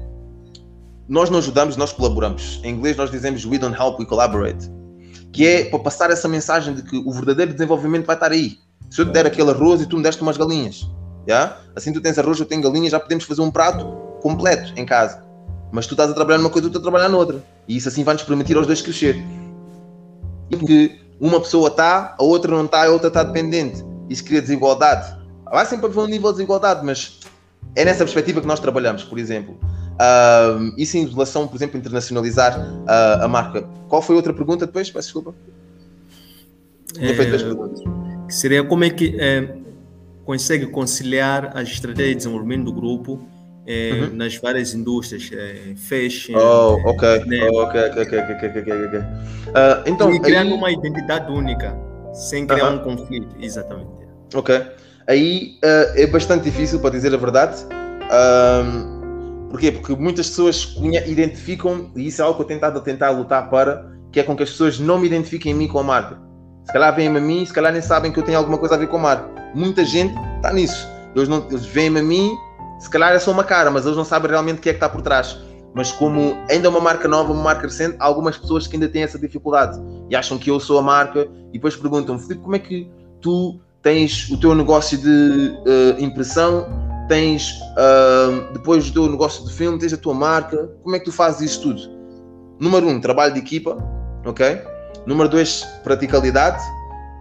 nós 1.08 1.30
não 1.30 1.38
ajudamos, 1.38 1.76
nós 1.76 1.92
colaboramos. 1.92 2.60
Em 2.64 2.74
inglês, 2.74 2.96
nós 2.96 3.10
dizemos 3.10 3.44
we 3.44 3.58
don't 3.58 3.80
help, 3.80 4.00
we 4.00 4.04
collaborate. 4.04 4.68
Que 5.32 5.46
é 5.46 5.64
para 5.66 5.78
passar 5.78 6.10
essa 6.10 6.28
mensagem 6.28 6.74
de 6.74 6.82
que 6.82 6.96
o 6.96 7.12
verdadeiro 7.12 7.52
desenvolvimento 7.52 8.06
vai 8.06 8.16
estar 8.16 8.32
aí. 8.32 8.58
Se 8.90 9.00
eu 9.00 9.06
te 9.06 9.12
der 9.12 9.26
aquele 9.26 9.50
arroz 9.50 9.80
e 9.80 9.86
tu 9.86 9.96
me 9.96 10.02
deste 10.02 10.20
umas 10.20 10.36
galinhas, 10.36 10.86
Yeah? 11.26 11.56
Assim 11.76 11.92
tu 11.92 12.00
tens 12.00 12.18
arroz, 12.18 12.38
eu 12.38 12.46
tenho 12.46 12.62
galinha, 12.62 12.88
já 12.90 12.98
podemos 12.98 13.24
fazer 13.24 13.40
um 13.42 13.50
prato 13.50 13.84
completo 14.20 14.72
em 14.76 14.84
casa. 14.84 15.22
Mas 15.70 15.86
tu 15.86 15.94
estás 15.94 16.10
a 16.10 16.14
trabalhar 16.14 16.38
numa 16.38 16.50
coisa, 16.50 16.66
eu 16.66 16.68
estou 16.68 16.80
a 16.80 16.82
trabalhar 16.82 17.08
noutra. 17.08 17.42
E 17.66 17.76
isso 17.76 17.88
assim 17.88 18.04
vai 18.04 18.14
nos 18.14 18.22
permitir 18.22 18.56
aos 18.56 18.66
dois 18.66 18.82
crescer. 18.82 19.16
Porque 20.50 20.98
uma 21.18 21.40
pessoa 21.40 21.68
está, 21.68 22.14
a 22.18 22.22
outra 22.22 22.50
não 22.50 22.66
está, 22.66 22.84
a 22.84 22.90
outra 22.90 23.08
está 23.08 23.22
dependente. 23.22 23.82
Isso 24.08 24.24
cria 24.24 24.40
desigualdade. 24.42 25.16
Vai 25.50 25.64
sempre 25.66 25.86
haver 25.86 26.00
um 26.00 26.06
nível 26.06 26.30
de 26.30 26.38
desigualdade, 26.38 26.84
mas 26.84 27.20
é 27.74 27.84
nessa 27.84 28.04
perspectiva 28.04 28.40
que 28.40 28.46
nós 28.46 28.60
trabalhamos, 28.60 29.04
por 29.04 29.18
exemplo. 29.18 29.58
Uh, 29.92 30.74
isso 30.76 30.96
em 30.96 31.06
relação, 31.06 31.46
por 31.46 31.56
exemplo, 31.56 31.78
internacionalizar 31.78 32.58
uh, 32.58 33.24
a 33.24 33.28
marca. 33.28 33.62
Qual 33.88 34.02
foi 34.02 34.14
a 34.14 34.16
outra 34.16 34.32
pergunta 34.32 34.66
depois? 34.66 34.90
Peço 34.90 35.08
desculpa. 35.08 35.34
É, 36.98 38.30
seria 38.30 38.64
como 38.64 38.84
é 38.84 38.90
que 38.90 39.16
é, 39.18 39.56
consegue 40.24 40.66
conciliar 40.66 41.56
a 41.56 41.62
estratégia 41.62 42.12
de 42.12 42.16
desenvolvimento 42.16 42.64
do 42.64 42.72
grupo 42.72 43.20
é, 43.66 43.92
uhum. 43.92 44.16
nas 44.16 44.36
várias 44.36 44.74
indústrias, 44.74 45.30
é, 45.32 45.74
fashion. 45.76 46.36
Oh, 46.36 46.80
ok. 46.88 47.24
Né? 47.26 47.48
Oh, 47.50 47.62
ok, 47.62 47.80
ok, 47.80 48.02
ok, 48.02 48.18
ok, 48.18 48.48
ok, 48.48 48.86
ok. 48.86 48.98
Uh, 48.98 49.02
então, 49.86 50.12
e 50.12 50.20
criando 50.20 50.52
aí... 50.52 50.58
uma 50.58 50.70
identidade 50.70 51.30
única, 51.30 51.76
sem 52.12 52.46
criar 52.46 52.72
uh 52.72 52.72
-huh. 52.72 52.80
um 52.80 52.96
conflito, 52.96 53.36
exatamente. 53.40 53.90
Ok. 54.34 54.62
Aí 55.06 55.58
uh, 55.64 56.00
é 56.00 56.06
bastante 56.06 56.44
difícil, 56.44 56.80
para 56.80 56.90
dizer 56.90 57.14
a 57.14 57.16
verdade. 57.16 57.64
Um, 58.12 59.48
porquê? 59.50 59.72
Porque 59.72 59.94
muitas 59.94 60.28
pessoas 60.28 60.76
identificam, 61.06 61.90
e 61.96 62.06
isso 62.06 62.22
é 62.22 62.24
algo 62.24 62.36
que 62.36 62.42
eu 62.42 62.46
tentado 62.46 62.80
tentar 62.80 63.10
lutar 63.10 63.48
para, 63.50 63.90
que 64.10 64.20
é 64.20 64.22
com 64.22 64.36
que 64.36 64.42
as 64.42 64.50
pessoas 64.50 64.78
não 64.78 64.98
me 64.98 65.06
identifiquem 65.06 65.52
em 65.52 65.54
mim 65.54 65.68
com 65.68 65.78
a 65.78 65.82
marca. 65.82 66.31
Se 66.64 66.72
calhar 66.72 66.94
vêm 66.94 67.08
a 67.08 67.20
mim, 67.20 67.44
se 67.44 67.52
calhar 67.52 67.72
nem 67.72 67.82
sabem 67.82 68.12
que 68.12 68.18
eu 68.18 68.22
tenho 68.22 68.38
alguma 68.38 68.58
coisa 68.58 68.74
a 68.74 68.78
ver 68.78 68.86
com 68.88 68.96
a 68.96 69.00
marca 69.00 69.42
muita 69.54 69.84
gente 69.84 70.14
está 70.36 70.52
nisso. 70.52 70.88
Eles, 71.14 71.28
não, 71.28 71.46
eles 71.50 71.66
a 71.76 72.02
mim, 72.02 72.36
se 72.78 72.88
calhar 72.90 73.12
é 73.12 73.18
só 73.18 73.30
uma 73.30 73.44
cara, 73.44 73.70
mas 73.70 73.84
eles 73.84 73.96
não 73.96 74.04
sabem 74.04 74.30
realmente 74.30 74.58
o 74.58 74.60
que 74.60 74.68
é 74.68 74.72
que 74.72 74.76
está 74.76 74.88
por 74.88 75.02
trás. 75.02 75.38
Mas 75.74 75.90
como 75.90 76.36
ainda 76.50 76.66
é 76.66 76.70
uma 76.70 76.80
marca 76.80 77.08
nova, 77.08 77.32
uma 77.32 77.42
marca 77.42 77.62
recente, 77.62 77.96
há 77.98 78.04
algumas 78.04 78.36
pessoas 78.36 78.66
que 78.66 78.76
ainda 78.76 78.88
têm 78.88 79.02
essa 79.02 79.18
dificuldade 79.18 79.80
e 80.10 80.16
acham 80.16 80.38
que 80.38 80.50
eu 80.50 80.60
sou 80.60 80.78
a 80.78 80.82
marca 80.82 81.28
e 81.48 81.52
depois 81.52 81.76
perguntam-me, 81.76 82.20
Filipe, 82.20 82.42
como 82.42 82.56
é 82.56 82.58
que 82.58 82.90
tu 83.20 83.58
tens 83.82 84.28
o 84.30 84.36
teu 84.36 84.54
negócio 84.54 84.98
de 84.98 85.08
uh, 85.08 86.02
impressão, 86.02 86.66
tens 87.08 87.52
uh, 87.72 88.52
depois 88.52 88.88
o 88.88 88.92
teu 88.92 89.08
negócio 89.08 89.46
de 89.46 89.52
filme, 89.52 89.78
tens 89.78 89.92
a 89.92 89.96
tua 89.96 90.14
marca, 90.14 90.70
como 90.82 90.94
é 90.94 90.98
que 90.98 91.06
tu 91.06 91.12
fazes 91.12 91.52
isso 91.52 91.62
tudo? 91.62 91.82
Número 92.60 92.86
um, 92.86 93.00
trabalho 93.00 93.32
de 93.32 93.40
equipa, 93.40 93.76
ok? 94.26 94.60
Número 95.06 95.28
dois, 95.28 95.64
praticalidade. 95.82 96.62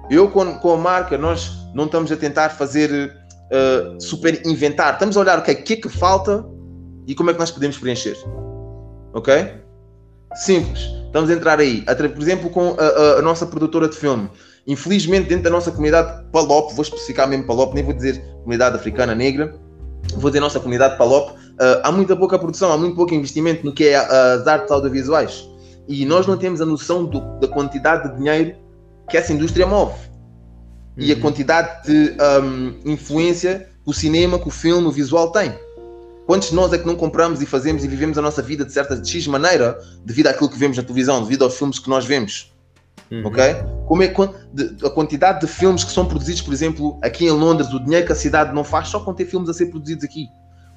Eu 0.10 0.30
com, 0.30 0.58
com 0.60 0.74
a 0.74 0.78
marca, 0.78 1.18
nós 1.18 1.52
não 1.74 1.86
estamos 1.86 2.12
a 2.12 2.18
tentar 2.18 2.50
fazer 2.50 3.14
uh, 3.52 4.00
super 4.02 4.46
inventar, 4.46 4.94
estamos 4.94 5.16
a 5.18 5.22
olhar 5.22 5.38
o 5.38 5.42
okay, 5.42 5.56
que 5.56 5.74
é 5.74 5.76
que 5.78 5.90
falta 5.90 6.46
e 7.08 7.16
como 7.16 7.30
é 7.30 7.34
que 7.34 7.40
nós 7.40 7.50
podemos 7.50 7.78
preencher. 7.78 8.18
Ok? 9.14 9.54
Simples. 10.36 10.82
Estamos 11.06 11.30
a 11.30 11.34
entrar 11.34 11.60
aí. 11.60 11.84
Por 11.84 12.22
exemplo, 12.22 12.50
com 12.50 12.76
a, 12.78 12.84
a, 12.84 13.20
a 13.20 13.22
nossa 13.22 13.46
produtora 13.46 13.90
de 13.90 13.96
filme. 13.98 14.30
Infelizmente, 14.68 15.28
dentro 15.28 15.46
da 15.46 15.50
nossa 15.50 15.72
comunidade 15.72 16.24
Palop, 16.32 16.72
vou 16.74 16.84
especificar 16.84 17.28
mesmo 17.28 17.46
Palop, 17.46 17.74
nem 17.74 17.84
vou 17.84 17.94
dizer 17.94 18.24
comunidade 18.44 18.76
africana 18.76 19.16
negra, 19.16 19.54
vou 20.16 20.30
dizer 20.30 20.40
nossa 20.40 20.60
comunidade 20.60 20.98
Palop, 20.98 21.32
uh, 21.32 21.36
há 21.84 21.92
muita 21.92 22.16
pouca 22.16 22.38
produção, 22.38 22.72
há 22.72 22.78
muito 22.78 22.96
pouco 22.96 23.14
investimento 23.14 23.66
no 23.66 23.74
que 23.74 23.88
é 23.88 23.96
as 23.96 24.48
artes 24.48 24.72
audiovisuais. 24.72 25.51
E 25.92 26.06
nós 26.06 26.26
não 26.26 26.38
temos 26.38 26.62
a 26.62 26.66
noção 26.66 27.04
do, 27.04 27.20
da 27.40 27.50
quantidade 27.50 28.10
de 28.10 28.18
dinheiro 28.18 28.56
que 29.10 29.18
essa 29.18 29.34
indústria 29.34 29.68
move. 29.68 29.92
Uhum. 29.92 31.04
E 31.04 31.12
a 31.12 31.16
uhum. 31.16 31.22
quantidade 31.22 31.84
de 31.84 32.16
um, 32.42 32.92
influência 32.92 33.68
que 33.84 33.90
o 33.90 33.94
cinema, 33.94 34.40
que 34.40 34.48
o 34.48 34.52
filme, 34.52 34.88
o 34.88 34.92
visual 34.92 35.34
tem. 35.34 35.54
Quantos 36.26 36.50
de 36.50 36.56
nós 36.56 36.72
é 36.72 36.78
que 36.78 36.88
não 36.88 36.96
compramos 36.96 37.42
e 37.42 37.46
fazemos 37.46 37.84
e 37.84 37.90
vivemos 37.90 38.18
a 38.18 38.22
nossa 38.22 38.42
vida 38.42 38.64
de 38.64 38.72
certa 38.72 38.96
de 38.96 39.10
X 39.10 39.28
maneira 39.28 39.78
devido 40.06 40.28
àquilo 40.28 40.50
que 40.50 40.58
vemos 40.58 40.78
na 40.78 40.84
televisão, 40.84 41.22
devido 41.24 41.44
aos 41.44 41.58
filmes 41.58 41.78
que 41.78 41.90
nós 41.90 42.06
vemos? 42.06 42.54
Uhum. 43.12 43.26
Ok? 43.26 43.44
Como 43.86 44.02
é 44.02 44.14
a 44.86 44.90
quantidade 44.90 45.42
de 45.42 45.48
filmes 45.48 45.84
que 45.84 45.92
são 45.92 46.06
produzidos, 46.06 46.42
por 46.42 46.54
exemplo, 46.54 46.98
aqui 47.02 47.26
em 47.26 47.32
Londres, 47.32 47.74
o 47.74 47.84
dinheiro 47.84 48.06
que 48.06 48.14
a 48.14 48.16
cidade 48.16 48.56
não 48.56 48.64
faz 48.64 48.88
só 48.88 49.02
com 49.02 49.14
ter 49.14 49.26
filmes 49.26 49.50
a 49.50 49.54
ser 49.54 49.66
produzidos 49.66 50.06
aqui. 50.06 50.30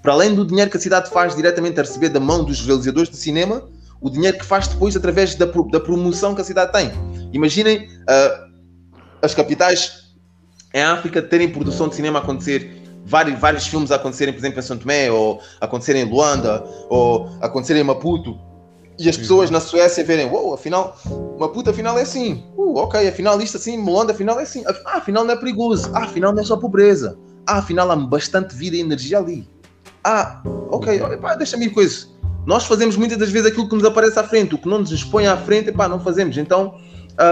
Para 0.02 0.12
além 0.12 0.34
do 0.34 0.44
dinheiro 0.44 0.68
que 0.68 0.76
a 0.76 0.80
cidade 0.80 1.08
faz 1.08 1.36
diretamente 1.36 1.78
a 1.78 1.84
receber 1.84 2.08
da 2.08 2.18
mão 2.18 2.42
dos 2.42 2.66
realizadores 2.66 3.08
de 3.08 3.16
cinema, 3.16 3.62
o 4.04 4.10
dinheiro 4.10 4.36
que 4.36 4.44
faz 4.44 4.68
depois 4.68 4.94
através 4.94 5.34
da, 5.34 5.46
da 5.46 5.80
promoção 5.80 6.34
que 6.34 6.42
a 6.42 6.44
cidade 6.44 6.70
tem. 6.72 6.92
Imaginem 7.32 7.88
uh, 7.88 8.52
as 9.22 9.34
capitais 9.34 10.12
em 10.74 10.82
África 10.82 11.22
terem 11.22 11.50
produção 11.50 11.88
de 11.88 11.94
cinema 11.94 12.18
a 12.18 12.22
acontecer 12.22 12.82
vários, 13.06 13.40
vários 13.40 13.66
filmes 13.66 13.90
a 13.90 13.96
acontecerem, 13.96 14.34
por 14.34 14.40
exemplo, 14.40 14.58
em 14.58 14.62
São 14.62 14.76
Tomé, 14.76 15.10
ou 15.10 15.40
acontecerem 15.58 16.02
em 16.02 16.10
Luanda, 16.10 16.62
ou 16.90 17.30
acontecerem 17.40 17.80
em 17.80 17.84
Maputo, 17.84 18.38
e 18.98 19.08
as 19.08 19.16
pessoas 19.16 19.50
na 19.50 19.58
Suécia 19.58 20.04
verem, 20.04 20.26
uou, 20.26 20.44
wow, 20.44 20.54
afinal, 20.54 20.96
Maputo 21.38 21.70
afinal 21.70 21.98
é 21.98 22.02
assim, 22.02 22.44
uh, 22.58 22.76
ok, 22.76 23.08
afinal 23.08 23.40
isto 23.40 23.56
assim, 23.56 23.82
Luanda 23.82 24.12
afinal 24.12 24.38
é 24.38 24.42
assim, 24.42 24.62
ah, 24.66 24.98
afinal 24.98 25.24
não 25.24 25.32
é 25.32 25.36
perigoso, 25.36 25.90
ah, 25.94 26.04
afinal 26.04 26.32
não 26.32 26.42
é 26.42 26.44
só 26.44 26.58
pobreza, 26.58 27.18
ah, 27.46 27.58
afinal 27.58 27.90
há 27.90 27.96
bastante 27.96 28.54
vida 28.54 28.76
e 28.76 28.80
energia 28.80 29.18
ali. 29.18 29.48
Ah, 30.04 30.42
ok, 30.70 31.00
deixa-me 31.38 31.66
ir 31.66 31.70
com 31.70 31.80
isso. 31.80 32.13
Nós 32.46 32.66
fazemos 32.66 32.96
muitas 32.96 33.16
das 33.16 33.30
vezes 33.30 33.50
aquilo 33.50 33.68
que 33.68 33.74
nos 33.74 33.84
aparece 33.84 34.18
à 34.18 34.24
frente, 34.24 34.54
o 34.54 34.58
que 34.58 34.68
não 34.68 34.78
nos 34.78 34.92
expõe 34.92 35.26
à 35.26 35.36
frente, 35.36 35.72
pá, 35.72 35.88
não 35.88 35.98
fazemos. 35.98 36.36
Então, 36.36 36.74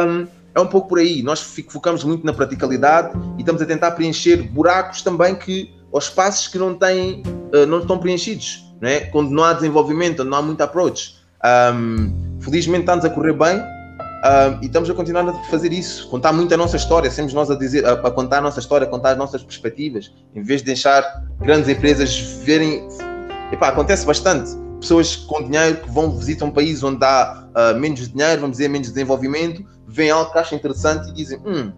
um, 0.08 0.26
é 0.54 0.60
um 0.60 0.66
pouco 0.66 0.88
por 0.88 0.98
aí. 0.98 1.22
Nós 1.22 1.40
focamos 1.40 2.02
muito 2.02 2.24
na 2.24 2.32
praticalidade 2.32 3.10
e 3.36 3.40
estamos 3.40 3.60
a 3.60 3.66
tentar 3.66 3.90
preencher 3.92 4.36
buracos 4.36 5.02
também 5.02 5.34
que, 5.34 5.72
ou 5.90 5.98
espaços 5.98 6.48
que 6.48 6.58
não 6.58 6.74
têm, 6.74 7.22
uh, 7.54 7.66
não 7.66 7.80
estão 7.80 7.98
preenchidos, 7.98 8.64
não 8.80 8.88
é? 8.88 9.00
Quando 9.00 9.30
não 9.30 9.44
há 9.44 9.52
desenvolvimento, 9.52 10.24
não 10.24 10.38
há 10.38 10.42
muito 10.42 10.60
approach. 10.62 11.16
Um, 11.74 12.38
felizmente 12.40 12.82
está-nos 12.82 13.04
a 13.04 13.10
correr 13.10 13.32
bem 13.32 13.58
um, 13.58 14.62
e 14.62 14.66
estamos 14.66 14.88
a 14.88 14.94
continuar 14.94 15.28
a 15.28 15.34
fazer 15.50 15.72
isso, 15.72 16.08
contar 16.08 16.32
muito 16.32 16.54
a 16.54 16.56
nossa 16.56 16.76
história, 16.76 17.10
sempre 17.10 17.34
nós 17.34 17.50
a 17.50 17.54
dizer, 17.54 17.84
a, 17.84 17.92
a, 17.92 18.10
contar 18.10 18.38
a 18.38 18.40
nossa 18.40 18.60
história, 18.60 18.86
contar 18.86 19.10
as 19.10 19.18
nossas 19.18 19.42
perspectivas, 19.42 20.10
em 20.34 20.42
vez 20.42 20.60
de 20.60 20.66
deixar 20.66 21.02
grandes 21.40 21.68
empresas 21.68 22.16
verem. 22.44 22.88
Epá, 23.52 23.68
acontece 23.68 24.06
bastante 24.06 24.62
pessoas 24.82 25.16
com 25.16 25.42
dinheiro 25.42 25.78
que 25.78 25.90
vão 25.90 26.10
visitar 26.10 26.44
um 26.44 26.50
país 26.50 26.82
onde 26.82 27.04
há 27.04 27.46
uh, 27.56 27.78
menos 27.78 28.08
dinheiro, 28.08 28.42
vamos 28.42 28.58
dizer, 28.58 28.68
menos 28.68 28.88
desenvolvimento, 28.88 29.64
veem 29.86 30.10
algo 30.10 30.30
que 30.30 30.38
acham 30.38 30.58
interessante 30.58 31.08
e 31.10 31.14
dizem: 31.14 31.38
Hum, 31.46 31.72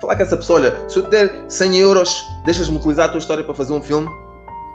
falar 0.00 0.16
com 0.16 0.22
essa 0.22 0.36
pessoa, 0.36 0.60
olha, 0.60 0.88
se 0.88 0.98
eu 0.98 1.04
te 1.04 1.10
der 1.10 1.44
100 1.48 1.76
euros, 1.78 2.24
deixas-me 2.44 2.76
utilizar 2.76 3.06
a 3.06 3.08
tua 3.10 3.18
história 3.18 3.44
para 3.44 3.54
fazer 3.54 3.72
um 3.72 3.82
filme? 3.82 4.08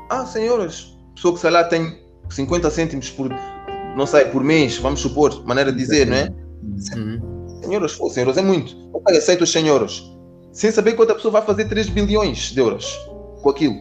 Ah, 0.09 0.25
100 0.25 0.45
euros. 0.45 0.97
Pessoa 1.15 1.33
que 1.33 1.39
sei 1.39 1.49
lá 1.49 1.63
tem 1.63 1.99
50 2.29 2.69
cêntimos 2.69 3.09
por, 3.09 3.29
não 3.95 4.05
sei, 4.05 4.25
por 4.25 4.43
mês, 4.43 4.77
vamos 4.77 4.99
supor, 4.99 5.43
maneira 5.45 5.71
de 5.71 5.77
dizer, 5.77 6.07
não 6.07 6.15
é? 6.15 6.29
Uhum. 6.95 7.59
100 7.63 7.73
euros, 7.73 7.95
pô, 7.95 8.09
100 8.09 8.21
euros 8.21 8.37
é 8.37 8.41
muito. 8.41 8.75
Ok, 8.93 9.17
aceito 9.17 9.43
os 9.43 9.51
100 9.51 9.67
euros. 9.67 10.17
Sem 10.51 10.71
saber 10.71 10.93
quanto 10.93 11.11
a 11.11 11.15
pessoa 11.15 11.31
vai 11.31 11.41
fazer 11.41 11.65
3 11.65 11.89
bilhões 11.89 12.51
de 12.51 12.59
euros 12.59 12.97
com 13.41 13.49
aquilo. 13.49 13.75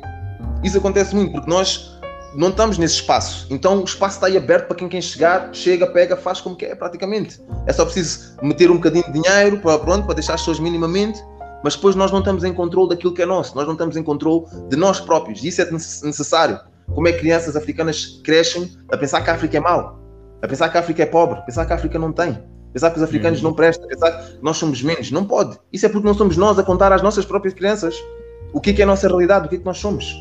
Isso 0.63 0.79
acontece 0.79 1.15
muito, 1.15 1.33
porque 1.33 1.49
nós 1.49 1.96
não 2.37 2.51
estamos 2.51 2.77
nesse 2.77 2.97
espaço. 2.97 3.47
Então 3.51 3.81
o 3.81 3.85
espaço 3.85 4.17
está 4.17 4.27
aí 4.27 4.37
aberto 4.37 4.67
para 4.67 4.77
quem 4.77 4.89
quer 4.89 5.01
chegar, 5.01 5.49
chega, 5.53 5.87
pega, 5.87 6.17
faz 6.17 6.41
como 6.41 6.55
quer, 6.55 6.77
praticamente. 6.77 7.41
É 7.67 7.73
só 7.73 7.85
preciso 7.85 8.37
meter 8.43 8.71
um 8.71 8.77
bocadinho 8.77 9.05
de 9.05 9.13
dinheiro 9.13 9.59
para, 9.59 9.79
pronto, 9.79 10.05
para 10.05 10.15
deixar 10.15 10.35
as 10.35 10.43
pessoas 10.43 10.61
minimamente, 10.61 11.19
mas 11.65 11.75
depois 11.75 11.97
nós 11.97 12.13
não 12.13 12.19
estamos 12.19 12.45
em 12.45 12.53
controle 12.53 12.91
daquilo 12.91 13.15
que 13.15 13.23
é 13.23 13.27
nosso, 13.27 13.57
nós 13.57 13.65
não 13.65 13.73
estamos 13.73 13.97
em 13.97 14.03
controle 14.03 14.45
de 14.69 14.77
nós 14.77 15.01
próprios. 15.01 15.43
E 15.43 15.49
isso 15.49 15.63
é 15.63 15.71
necessário. 15.71 16.61
Como 16.95 17.09
é 17.09 17.13
que 17.13 17.21
crianças 17.21 17.57
africanas 17.57 18.21
crescem 18.23 18.71
a 18.93 18.97
pensar 18.97 19.23
que 19.23 19.31
a 19.31 19.35
África 19.35 19.57
é 19.57 19.61
mau, 19.61 19.99
a 20.43 20.47
pensar 20.47 20.69
que 20.69 20.77
a 20.77 20.81
África 20.81 21.03
é 21.03 21.07
pobre, 21.07 21.39
a 21.39 21.43
pensar 21.43 21.65
que 21.65 21.73
a 21.73 21.77
África 21.77 21.99
não 21.99 22.13
tem, 22.13 22.31
a 22.31 22.73
pensar 22.73 22.91
que 22.91 22.99
os 22.99 23.03
africanos 23.03 23.41
uhum. 23.41 23.49
não 23.49 23.55
prestam, 23.55 23.87
a 23.87 23.89
pensar 23.89 24.13
que 24.13 24.39
nós 24.43 24.57
somos 24.59 24.83
menos. 24.83 25.11
Não 25.11 25.25
pode. 25.25 25.59
Isso 25.73 25.87
é 25.87 25.89
porque 25.89 26.07
não 26.07 26.15
somos 26.15 26.37
nós 26.37 26.59
a 26.59 26.63
contar 26.63 26.93
às 26.93 27.03
nossas 27.03 27.25
próprias 27.25 27.55
crianças 27.55 27.97
o 28.53 28.61
que 28.61 28.71
é, 28.71 28.73
que 28.75 28.83
é 28.83 28.85
a 28.85 28.87
nossa 28.87 29.09
realidade, 29.09 29.47
o 29.47 29.49
que 29.49 29.57
é 29.57 29.59
que 29.59 29.65
nós 29.65 29.79
somos. 29.79 30.15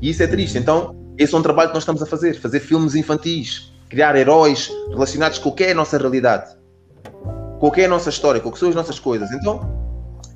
E 0.00 0.10
isso 0.10 0.22
é 0.22 0.26
triste. 0.26 0.58
Então, 0.58 0.94
esse 1.18 1.34
é 1.34 1.38
um 1.38 1.42
trabalho 1.42 1.68
que 1.68 1.74
nós 1.74 1.82
estamos 1.82 2.02
a 2.02 2.06
fazer, 2.06 2.34
fazer 2.38 2.60
filmes 2.60 2.94
infantis, 2.94 3.72
criar 3.88 4.16
heróis 4.16 4.70
relacionados 4.88 5.38
com 5.38 5.48
o 5.48 5.52
que 5.52 5.64
é 5.64 5.72
a 5.72 5.74
nossa 5.74 5.96
realidade, 5.98 6.56
com 7.58 7.66
o 7.68 7.70
que 7.70 7.80
é 7.80 7.84
a 7.86 7.88
nossa 7.88 8.10
história, 8.10 8.40
com 8.40 8.48
o 8.48 8.52
que 8.52 8.58
são 8.58 8.68
as 8.68 8.74
nossas 8.74 8.98
coisas. 8.98 9.30
Então, 9.32 9.60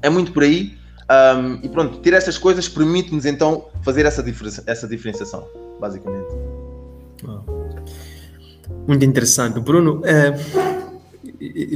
é 0.02 0.08
muito 0.08 0.32
por 0.32 0.42
aí. 0.42 0.78
Um, 1.10 1.58
e 1.62 1.68
pronto, 1.68 1.98
ter 1.98 2.12
essas 2.12 2.38
coisas 2.38 2.68
permite-nos 2.68 3.26
então 3.26 3.66
fazer 3.82 4.06
essa, 4.06 4.22
diferença, 4.22 4.62
essa 4.66 4.86
diferenciação, 4.86 5.44
basicamente. 5.80 6.28
Muito 8.86 9.04
interessante. 9.04 9.58
Bruno, 9.58 10.02
é, 10.04 10.32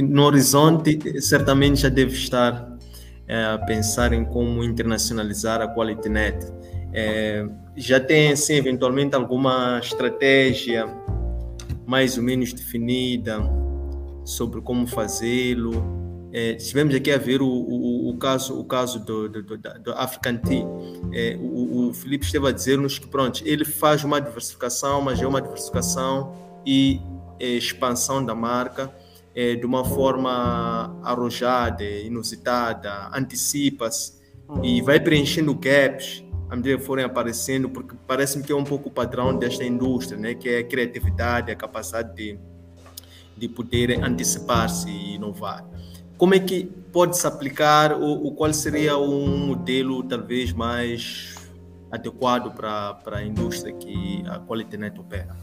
no 0.01 0.23
horizonte 0.23 1.21
certamente 1.21 1.81
já 1.81 1.89
deve 1.89 2.13
estar 2.13 2.75
é, 3.27 3.43
a 3.45 3.57
pensar 3.57 4.13
em 4.13 4.23
como 4.23 4.63
internacionalizar 4.63 5.61
a 5.61 5.67
Quality 5.67 6.09
Net. 6.09 6.45
É, 6.93 7.45
já 7.75 7.99
tem, 7.99 8.31
assim, 8.31 8.53
eventualmente 8.53 9.15
alguma 9.15 9.79
estratégia 9.79 10.87
mais 11.85 12.17
ou 12.17 12.23
menos 12.23 12.53
definida 12.53 13.39
sobre 14.23 14.61
como 14.61 14.87
fazê-lo? 14.87 16.03
É, 16.33 16.51
estivemos 16.51 16.93
aqui 16.93 17.11
a 17.11 17.17
ver 17.17 17.41
o, 17.41 17.47
o, 17.47 18.09
o, 18.09 18.17
caso, 18.17 18.59
o 18.59 18.65
caso 18.65 18.99
do, 18.99 19.29
do, 19.29 19.43
do, 19.43 19.57
do 19.57 19.93
African 19.93 20.37
Tea. 20.37 20.65
É, 21.13 21.37
o, 21.39 21.89
o 21.89 21.93
Felipe 21.93 22.25
esteve 22.25 22.47
a 22.47 22.51
dizer-nos 22.51 22.99
que, 22.99 23.07
pronto, 23.07 23.41
ele 23.45 23.63
faz 23.63 24.03
uma 24.03 24.19
diversificação, 24.19 25.01
mas 25.01 25.21
é 25.21 25.27
uma 25.27 25.41
diversificação 25.41 26.33
e 26.65 26.99
é, 27.39 27.47
expansão 27.47 28.25
da 28.25 28.35
marca 28.35 28.93
é, 29.33 29.55
de 29.55 29.65
uma 29.65 29.85
forma 29.85 30.99
arrojada, 31.03 31.83
inusitada, 31.83 33.09
antecipa-se 33.13 34.15
e 34.63 34.81
vai 34.81 34.99
preenchendo 34.99 35.53
gaps 35.53 36.23
à 36.49 36.55
medida 36.55 36.77
que 36.77 36.83
forem 36.83 37.03
aparecendo, 37.03 37.69
porque 37.69 37.95
parece-me 38.07 38.43
que 38.43 38.51
é 38.51 38.55
um 38.55 38.63
pouco 38.63 38.89
o 38.89 38.91
padrão 38.91 39.35
desta 39.35 39.63
indústria, 39.63 40.17
né? 40.17 40.35
que 40.35 40.49
é 40.49 40.59
a 40.59 40.63
criatividade, 40.63 41.51
a 41.51 41.55
capacidade 41.55 42.15
de, 42.15 42.39
de 43.35 43.49
poder 43.49 44.03
antecipar-se 44.03 44.89
e 44.89 45.15
inovar. 45.15 45.65
Como 46.17 46.33
é 46.33 46.39
que 46.39 46.65
pode-se 46.93 47.25
aplicar, 47.27 47.93
ou, 47.93 48.23
ou 48.23 48.33
qual 48.33 48.53
seria 48.53 48.97
um 48.97 49.47
modelo 49.47 50.03
talvez 50.03 50.53
mais 50.53 51.35
adequado 51.91 52.53
para, 52.53 52.93
para 52.95 53.17
a 53.17 53.23
indústria 53.23 53.73
que 53.73 54.23
a 54.27 54.39
QualityNet 54.39 54.99
opera? 54.99 55.35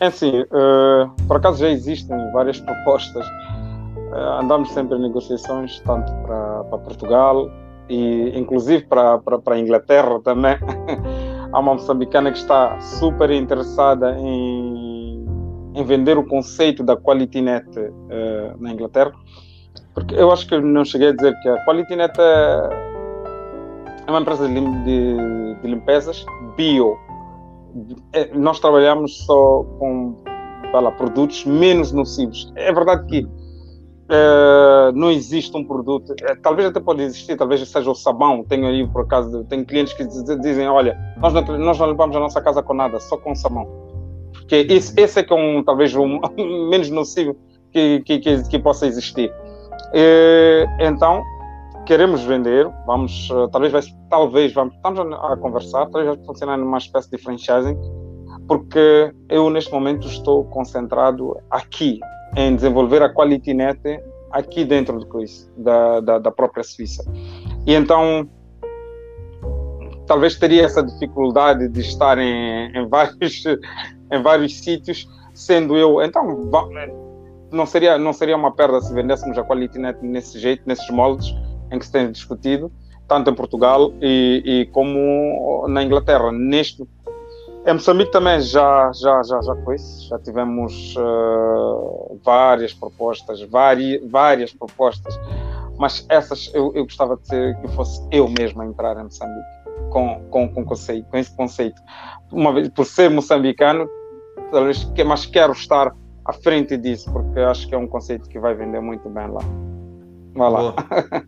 É 0.00 0.06
assim, 0.06 0.40
uh, 0.40 1.08
por 1.26 1.36
acaso 1.36 1.60
já 1.60 1.70
existem 1.70 2.16
várias 2.32 2.60
propostas. 2.60 3.26
Uh, 3.26 4.40
andamos 4.42 4.70
sempre 4.72 4.98
em 4.98 5.02
negociações, 5.02 5.80
tanto 5.80 6.12
para, 6.22 6.64
para 6.64 6.78
Portugal, 6.78 7.50
e 7.88 8.38
inclusive 8.38 8.84
para, 8.86 9.18
para, 9.18 9.38
para 9.38 9.54
a 9.54 9.58
Inglaterra 9.58 10.20
também. 10.22 10.56
Há 11.52 11.58
uma 11.60 11.74
moçambicana 11.74 12.32
que 12.32 12.38
está 12.38 12.80
super 12.80 13.30
interessada 13.30 14.16
em, 14.18 15.24
em 15.74 15.84
vender 15.84 16.18
o 16.18 16.26
conceito 16.26 16.82
da 16.82 16.96
QualityNet 16.96 17.66
uh, 17.78 18.60
na 18.60 18.72
Inglaterra, 18.72 19.12
porque 19.94 20.14
eu 20.16 20.32
acho 20.32 20.48
que 20.48 20.58
não 20.58 20.84
cheguei 20.84 21.08
a 21.08 21.12
dizer 21.12 21.32
que 21.40 21.48
a 21.48 21.64
QualityNet 21.64 22.12
é, 22.18 22.68
é 24.06 24.10
uma 24.10 24.20
empresa 24.20 24.48
de, 24.48 24.54
de, 24.54 25.54
de 25.62 25.68
limpezas 25.68 26.26
bio. 26.56 26.98
É, 28.12 28.34
nós 28.34 28.58
trabalhamos 28.58 29.24
só 29.24 29.64
com 29.78 30.16
lá, 30.72 30.90
produtos 30.90 31.44
menos 31.44 31.92
nocivos. 31.92 32.52
É 32.56 32.72
verdade 32.72 33.06
que 33.06 33.28
Uh, 34.14 34.92
não 34.94 35.10
existe 35.10 35.56
um 35.56 35.64
produto, 35.64 36.10
uh, 36.10 36.40
talvez 36.40 36.68
até 36.68 36.78
pode 36.78 37.02
existir, 37.02 37.36
talvez 37.36 37.66
seja 37.68 37.90
o 37.90 37.94
sabão. 37.94 38.44
Tenho 38.44 38.66
aí, 38.66 38.86
por 38.86 39.02
acaso, 39.02 39.44
tenho 39.44 39.64
clientes 39.64 39.92
que 39.94 40.04
dizem: 40.04 40.68
Olha, 40.68 40.96
nós 41.16 41.32
não, 41.32 41.42
nós 41.58 41.78
não 41.78 41.90
limpamos 41.90 42.14
a 42.14 42.20
nossa 42.20 42.40
casa 42.40 42.62
com 42.62 42.74
nada, 42.74 43.00
só 43.00 43.16
com 43.16 43.34
sabão. 43.34 43.66
Porque 44.32 44.66
esse, 44.68 44.98
esse 45.00 45.20
é 45.20 45.22
que 45.22 45.32
é 45.32 45.36
um, 45.36 45.64
talvez 45.64 45.94
um, 45.96 46.20
um 46.38 46.68
menos 46.68 46.90
nocivo 46.90 47.34
que, 47.72 48.00
que, 48.00 48.18
que, 48.18 48.48
que 48.48 48.58
possa 48.58 48.86
existir. 48.86 49.30
Uh, 49.30 50.66
então, 50.80 51.22
queremos 51.86 52.22
vender, 52.22 52.70
vamos, 52.86 53.28
talvez, 53.50 53.72
vai, 53.72 53.82
talvez 54.10 54.52
vamos, 54.52 54.74
estamos 54.74 55.00
a, 55.00 55.32
a 55.32 55.36
conversar, 55.36 55.86
talvez 55.86 56.16
vai 56.16 56.26
funcionar 56.26 56.56
numa 56.56 56.78
espécie 56.78 57.10
de 57.10 57.18
franchising, 57.18 57.76
porque 58.46 59.12
eu 59.28 59.50
neste 59.50 59.72
momento 59.72 60.06
estou 60.06 60.44
concentrado 60.44 61.36
aqui 61.50 61.98
em 62.36 62.54
desenvolver 62.54 63.02
a 63.02 63.12
Quality 63.12 63.54
Net 63.54 63.80
aqui 64.30 64.64
dentro 64.64 64.98
do 64.98 65.06
CRIS, 65.06 65.50
da, 65.56 66.00
da, 66.00 66.18
da 66.18 66.30
própria 66.30 66.64
Suíça. 66.64 67.04
E 67.66 67.74
então 67.74 68.28
talvez 70.06 70.36
teria 70.36 70.64
essa 70.64 70.82
dificuldade 70.82 71.68
de 71.68 71.80
estar 71.80 72.18
em, 72.18 72.76
em 72.76 72.88
vários 72.88 73.44
em 74.12 74.22
vários 74.22 74.58
sítios, 74.58 75.08
sendo 75.32 75.76
eu 75.76 76.02
então 76.02 76.50
não 77.50 77.64
seria 77.64 77.96
não 77.96 78.12
seria 78.12 78.36
uma 78.36 78.52
perda 78.52 78.80
se 78.80 78.92
vendêssemos 78.92 79.38
a 79.38 79.44
Quality 79.44 79.78
Net 79.78 79.98
nesse 80.02 80.38
jeito, 80.38 80.62
nesses 80.66 80.88
moldes 80.90 81.34
em 81.70 81.78
que 81.78 81.86
se 81.86 81.92
tem 81.92 82.10
discutido, 82.10 82.70
tanto 83.08 83.30
em 83.30 83.34
Portugal 83.34 83.92
e, 84.00 84.42
e 84.44 84.66
como 84.66 85.66
na 85.68 85.82
Inglaterra. 85.82 86.30
Neste 86.32 86.86
em 87.66 87.72
Moçambique 87.72 88.12
também 88.12 88.40
já 88.40 88.90
já 88.92 89.22
já 89.22 89.40
já 89.40 89.56
foi, 89.64 89.76
já 90.08 90.18
tivemos 90.18 90.94
uh, 90.96 92.20
várias 92.22 92.72
propostas, 92.72 93.40
várias 93.42 94.02
várias 94.10 94.52
propostas, 94.52 95.18
mas 95.78 96.04
essas 96.08 96.50
eu, 96.54 96.72
eu 96.74 96.84
gostava 96.84 97.16
de 97.16 97.26
ser 97.26 97.56
que 97.60 97.68
fosse 97.68 98.06
eu 98.12 98.28
mesmo 98.28 98.62
a 98.62 98.66
entrar 98.66 98.98
em 98.98 99.04
Moçambique 99.04 99.64
com, 99.90 100.20
com, 100.30 100.48
com, 100.48 100.64
conceito, 100.64 101.08
com 101.08 101.16
esse 101.16 101.34
conceito. 101.34 101.80
Uma 102.32 102.52
vez, 102.52 102.68
por 102.68 102.84
ser 102.84 103.10
moçambicano, 103.10 103.88
talvez, 104.50 104.86
mas 105.06 105.24
quero 105.24 105.52
estar 105.52 105.94
à 106.24 106.32
frente 106.32 106.76
disso, 106.76 107.10
porque 107.12 107.38
acho 107.40 107.68
que 107.68 107.74
é 107.74 107.78
um 107.78 107.86
conceito 107.86 108.28
que 108.28 108.38
vai 108.38 108.54
vender 108.54 108.80
muito 108.80 109.08
bem 109.08 109.28
lá. 109.28 109.40
Vai 110.34 110.50
lá. 110.50 110.74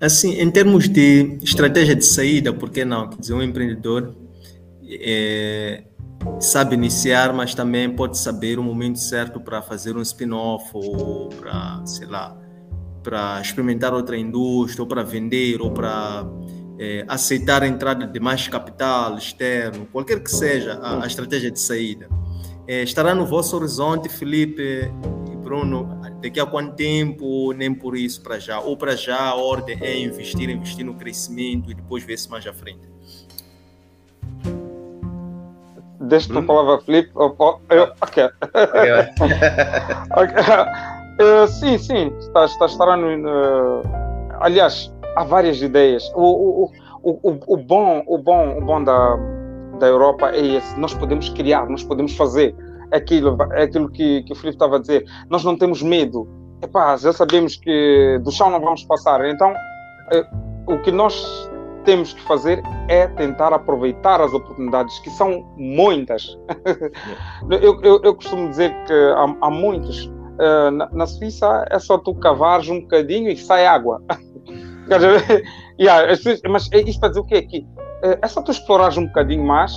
Assim, 0.00 0.38
em 0.38 0.50
termos 0.50 0.88
de 0.88 1.38
estratégia 1.42 1.96
de 1.96 2.04
saída, 2.04 2.52
por 2.52 2.70
que 2.70 2.84
não? 2.84 3.08
Quer 3.08 3.20
dizer, 3.20 3.34
um 3.34 3.42
empreendedor 3.42 4.14
é, 4.88 5.84
sabe 6.40 6.74
iniciar, 6.74 7.32
mas 7.32 7.54
também 7.54 7.90
pode 7.90 8.18
saber 8.18 8.58
o 8.58 8.62
momento 8.62 8.98
certo 8.98 9.40
para 9.40 9.62
fazer 9.62 9.96
um 9.96 10.02
spin-off 10.02 10.70
ou 10.72 11.28
para, 11.28 11.84
sei 11.86 12.06
lá, 12.06 12.36
para 13.02 13.40
experimentar 13.40 13.92
outra 13.92 14.16
indústria, 14.16 14.82
ou 14.82 14.88
para 14.88 15.02
vender, 15.02 15.60
ou 15.60 15.70
para 15.70 16.26
é, 16.78 17.04
aceitar 17.06 17.62
a 17.62 17.66
entrada 17.66 18.06
de 18.06 18.18
mais 18.18 18.48
capital 18.48 19.16
externo, 19.16 19.86
qualquer 19.92 20.22
que 20.22 20.30
seja 20.30 20.74
a, 20.82 21.04
a 21.04 21.06
estratégia 21.06 21.50
de 21.50 21.60
saída. 21.60 22.08
É, 22.66 22.82
estará 22.82 23.14
no 23.14 23.26
vosso 23.26 23.54
horizonte, 23.56 24.08
Felipe 24.08 24.90
e 25.30 25.36
Bruno, 25.36 26.00
daqui 26.22 26.40
a 26.40 26.46
quanto 26.46 26.74
tempo, 26.74 27.52
nem 27.52 27.74
por 27.74 27.94
isso 27.94 28.22
para 28.22 28.38
já? 28.38 28.58
Ou 28.58 28.74
para 28.74 28.96
já 28.96 29.20
a 29.20 29.34
ordem 29.34 29.78
é 29.82 29.98
investir, 29.98 30.48
investir 30.48 30.84
no 30.84 30.94
crescimento 30.94 31.70
e 31.70 31.74
depois 31.74 32.02
ver 32.02 32.18
se 32.18 32.30
mais 32.30 32.46
à 32.46 32.54
frente? 32.54 32.93
Deixa 36.08 36.32
hum? 36.32 36.38
a 36.38 36.42
palavra, 36.42 36.80
Felipe. 36.80 37.10
Oh, 37.14 37.34
oh, 37.38 37.58
eu, 37.70 37.84
ok. 38.00 38.24
okay. 40.16 40.42
Uh, 41.20 41.46
sim, 41.46 41.78
sim, 41.78 42.12
está, 42.18 42.44
está, 42.44 42.66
estará 42.66 42.96
no. 42.96 43.06
Uh, 43.08 43.82
aliás, 44.40 44.92
há 45.16 45.24
várias 45.24 45.60
ideias. 45.62 46.10
O, 46.14 46.64
o, 46.64 46.70
o, 47.02 47.38
o, 47.46 47.56
bom, 47.56 48.02
o 48.06 48.18
bom, 48.18 48.58
o 48.58 48.60
bom 48.60 48.82
da, 48.82 49.16
da 49.78 49.86
Europa 49.86 50.30
é 50.30 50.44
esse. 50.56 50.78
Nós 50.78 50.92
podemos 50.94 51.28
criar, 51.28 51.68
nós 51.68 51.84
podemos 51.84 52.16
fazer 52.16 52.54
aquilo, 52.90 53.36
é 53.52 53.62
aquilo 53.62 53.88
que, 53.90 54.22
que 54.22 54.32
o 54.32 54.36
Filipe 54.36 54.56
estava 54.56 54.76
a 54.76 54.80
dizer. 54.80 55.04
Nós 55.28 55.44
não 55.44 55.56
temos 55.56 55.82
medo. 55.82 56.28
Epá, 56.62 56.96
já 56.96 57.12
sabemos 57.12 57.56
que 57.56 58.18
do 58.22 58.32
chão 58.32 58.50
não 58.50 58.60
vamos 58.60 58.84
passar. 58.84 59.24
Então, 59.26 59.52
é, 60.12 60.26
o 60.66 60.78
que 60.80 60.90
nós 60.90 61.48
temos 61.84 62.12
que 62.12 62.20
fazer 62.22 62.62
é 62.88 63.06
tentar 63.06 63.52
aproveitar 63.52 64.20
as 64.20 64.32
oportunidades, 64.32 64.98
que 65.00 65.10
são 65.10 65.46
muitas. 65.56 66.38
eu, 67.50 67.80
eu, 67.82 68.00
eu, 68.02 68.14
costumo 68.14 68.48
dizer 68.48 68.74
que 68.86 68.92
há, 68.92 69.36
há 69.46 69.50
muitos. 69.50 70.06
Uh, 70.06 70.70
na, 70.72 70.90
na, 70.90 71.06
Suíça 71.06 71.64
é 71.70 71.78
só 71.78 71.96
tu 71.96 72.12
cavares 72.16 72.68
um 72.68 72.80
bocadinho 72.80 73.30
e 73.30 73.36
sai 73.36 73.66
água. 73.66 74.02
yeah, 75.78 76.12
mas 76.50 76.68
é 76.72 76.80
isto 76.80 76.98
para 76.98 77.10
dizer 77.10 77.20
o 77.20 77.24
quê? 77.24 77.42
Que 77.42 77.66
eh, 78.02 78.18
é 78.20 78.28
só 78.28 78.42
tu 78.42 78.50
explorares 78.50 78.98
um 78.98 79.06
bocadinho 79.06 79.44
mais 79.44 79.72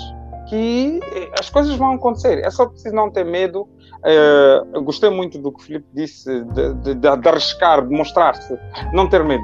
que 0.49 0.99
eh, 1.13 1.29
as 1.39 1.49
coisas 1.49 1.75
vão 1.75 1.93
acontecer. 1.93 2.43
É 2.43 2.49
só 2.49 2.65
preciso 2.65 2.95
não 2.95 3.09
ter 3.09 3.23
medo. 3.23 3.67
Uh, 3.97 4.81
gostei 4.83 5.09
muito 5.09 5.39
do 5.39 5.51
que 5.51 5.59
o 5.59 5.63
Filipe 5.63 5.87
disse, 5.93 6.43
de, 6.45 6.73
de, 6.75 6.95
de, 6.95 7.17
de 7.17 7.27
arriscar, 7.27 7.85
de 7.85 7.93
mostrar-se, 7.93 8.57
não 8.93 9.09
ter 9.09 9.23
medo. 9.23 9.43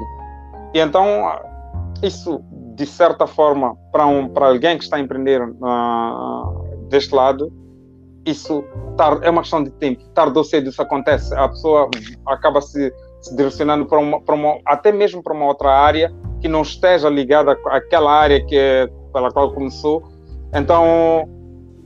E 0.72 0.80
então, 0.80 1.06
isso, 2.06 2.40
de 2.74 2.86
certa 2.86 3.26
forma, 3.26 3.76
para 3.92 4.06
um, 4.06 4.28
para 4.28 4.48
alguém 4.48 4.78
que 4.78 4.84
está 4.84 4.96
a 4.96 5.00
empreender 5.00 5.42
uh, 5.42 6.86
deste 6.88 7.14
lado, 7.14 7.52
isso 8.26 8.64
é 9.22 9.30
uma 9.30 9.42
questão 9.42 9.62
de 9.62 9.70
tempo. 9.70 10.02
Tarde 10.14 10.36
ou 10.38 10.44
cedo 10.44 10.70
isso 10.70 10.80
acontece. 10.80 11.34
A 11.34 11.48
pessoa 11.48 11.90
acaba 12.26 12.60
se 12.60 12.92
se 13.24 13.34
direcionando 13.34 13.86
para 13.86 13.98
uma, 13.98 14.20
para 14.20 14.34
uma, 14.34 14.58
até 14.66 14.92
mesmo 14.92 15.22
para 15.22 15.32
uma 15.32 15.46
outra 15.46 15.70
área 15.70 16.12
que 16.42 16.48
não 16.48 16.60
esteja 16.60 17.08
ligada 17.08 17.52
àquela 17.68 18.12
área 18.12 18.44
que 18.44 18.54
é, 18.54 18.86
pela 19.12 19.30
qual 19.30 19.50
começou. 19.52 20.02
Então, 20.52 21.26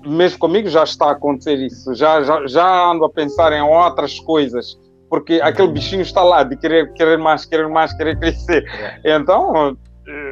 mesmo 0.04 0.38
comigo 0.40 0.68
já 0.68 0.82
está 0.82 1.06
a 1.06 1.12
acontecer 1.12 1.54
isso. 1.54 1.94
Já, 1.94 2.22
já, 2.22 2.44
já 2.46 2.90
ando 2.90 3.04
a 3.04 3.10
pensar 3.10 3.52
em 3.52 3.62
outras 3.62 4.18
coisas, 4.18 4.76
porque 5.08 5.40
aquele 5.40 5.68
bichinho 5.68 6.02
está 6.02 6.24
lá 6.24 6.42
de 6.42 6.56
querer, 6.56 6.92
querer 6.94 7.18
mais, 7.18 7.44
querer 7.44 7.68
mais, 7.68 7.92
querer 7.96 8.18
crescer. 8.18 8.64
É. 9.04 9.16
Então, 9.16 9.76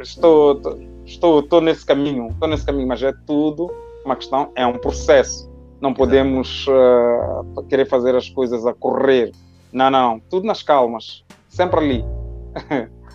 estou, 0.01 0.61
estou, 1.05 1.39
estou 1.39 1.61
nesse 1.61 1.85
caminho, 1.85 2.27
estou 2.29 2.47
nesse 2.47 2.65
caminho, 2.65 2.87
mas 2.87 3.01
é 3.03 3.13
tudo 3.25 3.71
uma 4.05 4.15
questão, 4.15 4.51
é 4.55 4.65
um 4.65 4.77
processo. 4.77 5.49
Não 5.79 5.93
podemos 5.93 6.65
uh, 6.67 7.63
querer 7.63 7.85
fazer 7.85 8.15
as 8.15 8.29
coisas 8.29 8.65
a 8.65 8.73
correr 8.73 9.31
não, 9.71 9.89
não, 9.89 10.19
tudo 10.19 10.47
nas 10.47 10.63
calmas, 10.63 11.23
sempre 11.49 11.79
ali. 11.79 12.05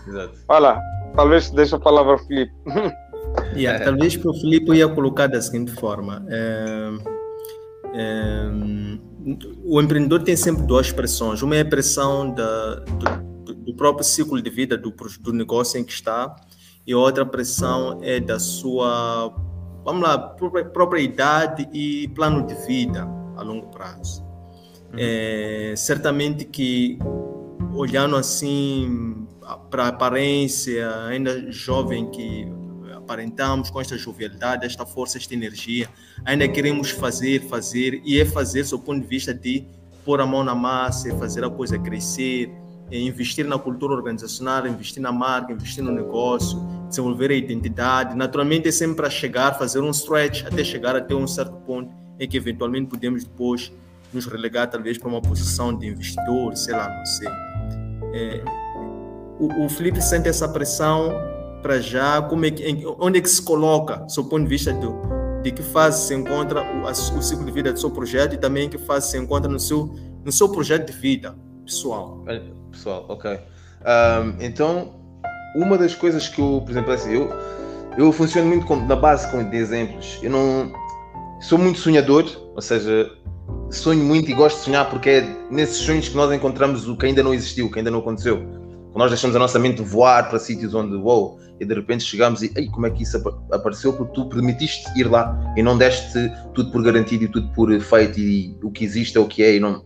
Exato. 0.06 0.38
Olha, 0.48 0.80
talvez 1.14 1.50
deixe 1.50 1.74
a 1.74 1.78
palavra 1.78 2.12
ao 2.12 2.18
Felipe. 2.18 2.52
Yeah, 3.56 3.82
talvez 3.82 4.14
para 4.14 4.30
o 4.30 4.34
Felipe 4.34 4.74
ia 4.74 4.86
colocar 4.86 5.26
da 5.26 5.40
seguinte 5.40 5.72
forma. 5.72 6.22
É, 6.28 6.90
é, 7.94 8.50
o 9.64 9.80
empreendedor 9.80 10.22
tem 10.22 10.36
sempre 10.36 10.64
duas 10.64 10.92
pressões. 10.92 11.40
Uma 11.40 11.56
é 11.56 11.62
a 11.62 11.64
pressão 11.64 12.30
da, 12.30 12.74
do, 12.74 13.31
do, 13.64 13.74
próprio 13.74 14.04
ciclo 14.04 14.40
de 14.40 14.50
vida 14.50 14.76
do, 14.76 14.94
do 15.20 15.32
negócio 15.32 15.78
em 15.78 15.84
que 15.84 15.92
está 15.92 16.34
e 16.86 16.94
outra 16.94 17.24
pressão 17.24 18.00
é 18.02 18.18
da 18.18 18.38
sua, 18.38 19.34
vamos 19.84 20.02
lá, 20.02 20.18
própria, 20.18 20.64
própria 20.64 21.00
idade 21.00 21.68
e 21.72 22.08
plano 22.08 22.46
de 22.46 22.54
vida 22.66 23.08
a 23.36 23.42
longo 23.42 23.68
prazo. 23.68 24.22
Uhum. 24.92 24.98
É, 24.98 25.74
certamente 25.76 26.44
que 26.44 26.98
olhando 27.74 28.16
assim 28.16 29.26
para 29.70 29.84
a 29.84 29.88
aparência, 29.88 30.88
ainda 31.06 31.50
jovem 31.50 32.10
que 32.10 32.46
aparentamos 32.96 33.70
com 33.70 33.80
esta 33.80 33.96
jovialidade, 33.96 34.64
esta 34.64 34.86
força, 34.86 35.18
esta 35.18 35.34
energia, 35.34 35.88
ainda 36.24 36.46
queremos 36.48 36.90
fazer, 36.90 37.42
fazer, 37.48 38.00
e 38.04 38.20
é 38.20 38.24
fazer 38.24 38.64
do 38.64 38.78
ponto 38.78 39.00
de 39.00 39.06
vista 39.06 39.34
de 39.34 39.66
pôr 40.04 40.20
a 40.20 40.26
mão 40.26 40.42
na 40.42 40.54
massa, 40.54 41.14
fazer 41.16 41.44
a 41.44 41.50
coisa 41.50 41.78
crescer, 41.78 42.50
investir 42.98 43.46
na 43.46 43.58
cultura 43.58 43.94
organizacional, 43.94 44.66
investir 44.66 45.02
na 45.02 45.10
marca, 45.10 45.52
investir 45.52 45.82
no 45.82 45.92
negócio, 45.92 46.58
desenvolver 46.88 47.30
a 47.30 47.34
identidade. 47.34 48.14
Naturalmente 48.14 48.68
é 48.68 48.72
sempre 48.72 48.96
para 48.96 49.10
chegar, 49.10 49.58
fazer 49.58 49.80
um 49.80 49.90
stretch 49.90 50.44
até 50.44 50.62
chegar 50.62 50.94
até 50.94 51.14
um 51.14 51.26
certo 51.26 51.56
ponto 51.66 51.90
em 52.20 52.28
que 52.28 52.36
eventualmente 52.36 52.88
podemos 52.88 53.24
depois 53.24 53.72
nos 54.12 54.26
relegar 54.26 54.70
talvez 54.70 54.98
para 54.98 55.08
uma 55.08 55.22
posição 55.22 55.76
de 55.76 55.86
investidor, 55.86 56.54
sei 56.56 56.74
lá, 56.74 56.88
não 56.88 57.06
sei. 57.06 57.28
É, 58.12 58.44
o, 59.40 59.64
o 59.64 59.68
Felipe 59.70 60.02
sente 60.02 60.28
essa 60.28 60.46
pressão 60.46 61.12
para 61.62 61.80
já, 61.80 62.20
como 62.20 62.44
é 62.44 62.50
que, 62.50 62.84
onde 62.98 63.18
é 63.18 63.22
que 63.22 63.30
se 63.30 63.40
coloca, 63.40 64.04
do 64.14 64.24
ponto 64.24 64.42
de 64.42 64.48
vista 64.48 64.72
do, 64.72 65.00
de 65.42 65.50
que 65.50 65.62
fase 65.62 66.06
se 66.06 66.14
encontra 66.14 66.62
o, 66.62 66.82
o 66.84 67.22
ciclo 67.22 67.44
de 67.44 67.52
vida 67.52 67.72
do 67.72 67.80
seu 67.80 67.90
projeto 67.90 68.34
e 68.34 68.38
também 68.38 68.66
em 68.66 68.68
que 68.68 68.78
fase 68.78 69.10
se 69.10 69.16
encontra 69.16 69.50
no 69.50 69.58
seu, 69.58 69.94
no 70.22 70.30
seu 70.30 70.48
projeto 70.48 70.92
de 70.92 70.98
vida 70.98 71.34
pessoal. 71.64 72.24
Pessoal, 72.70 73.06
ok. 73.08 73.32
Um, 73.32 74.44
então, 74.44 74.94
uma 75.54 75.76
das 75.76 75.94
coisas 75.94 76.28
que 76.28 76.40
eu, 76.40 76.62
por 76.64 76.70
exemplo, 76.70 76.92
assim, 76.92 77.12
eu, 77.12 77.30
eu 77.98 78.12
funciono 78.12 78.48
muito 78.48 78.66
com, 78.66 78.76
na 78.76 78.96
base 78.96 79.30
com 79.30 79.48
de 79.48 79.56
exemplos. 79.56 80.18
Eu 80.22 80.30
não 80.30 80.72
sou 81.40 81.58
muito 81.58 81.78
sonhador, 81.78 82.24
ou 82.54 82.62
seja, 82.62 83.10
sonho 83.70 84.04
muito 84.04 84.30
e 84.30 84.34
gosto 84.34 84.58
de 84.58 84.64
sonhar 84.64 84.88
porque 84.88 85.10
é 85.10 85.46
nesses 85.50 85.78
sonhos 85.78 86.08
que 86.08 86.16
nós 86.16 86.32
encontramos 86.32 86.88
o 86.88 86.96
que 86.96 87.06
ainda 87.06 87.22
não 87.22 87.34
existiu, 87.34 87.66
o 87.66 87.70
que 87.70 87.78
ainda 87.78 87.90
não 87.90 87.98
aconteceu. 87.98 88.42
Nós 88.94 89.10
deixamos 89.10 89.34
a 89.34 89.38
nossa 89.38 89.58
mente 89.58 89.80
voar 89.82 90.28
para 90.28 90.38
sítios 90.38 90.74
onde, 90.74 90.94
uou, 90.94 91.40
e 91.58 91.64
de 91.64 91.74
repente 91.74 92.04
chegamos 92.04 92.42
e, 92.42 92.52
ei, 92.56 92.68
como 92.68 92.86
é 92.86 92.90
que 92.90 93.02
isso 93.02 93.16
apareceu? 93.50 93.92
Porque 93.94 94.12
tu 94.12 94.26
permitiste 94.26 94.84
ir 94.98 95.04
lá 95.04 95.54
e 95.56 95.62
não 95.62 95.78
deste 95.78 96.30
tudo 96.54 96.70
por 96.70 96.82
garantido 96.82 97.24
e 97.24 97.28
tudo 97.28 97.48
por 97.54 97.80
feito 97.80 98.20
e 98.20 98.56
o 98.62 98.70
que 98.70 98.84
existe 98.84 99.16
é 99.16 99.20
o 99.20 99.26
que 99.26 99.42
é 99.42 99.56
e 99.56 99.60
não. 99.60 99.82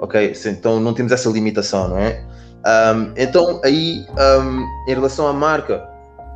Ok, 0.00 0.32
então 0.46 0.80
não 0.80 0.94
temos 0.94 1.12
essa 1.12 1.28
limitação, 1.28 1.88
não 1.88 1.98
é? 1.98 2.24
Um, 2.66 3.12
então 3.16 3.60
aí, 3.64 4.06
um, 4.40 4.90
em 4.90 4.94
relação 4.94 5.26
à 5.26 5.32
marca, 5.32 5.86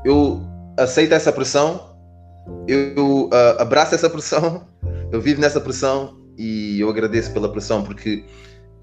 eu 0.04 0.40
aceito 0.78 1.12
essa 1.12 1.32
pressão 1.32 1.94
eu 2.66 3.26
uh, 3.26 3.60
abraço 3.60 3.94
essa 3.94 4.08
pressão, 4.08 4.66
eu 5.10 5.20
vivo 5.20 5.40
nessa 5.40 5.60
pressão 5.60 6.18
e 6.36 6.80
eu 6.80 6.88
agradeço 6.88 7.32
pela 7.32 7.50
pressão 7.50 7.82
porque 7.82 8.24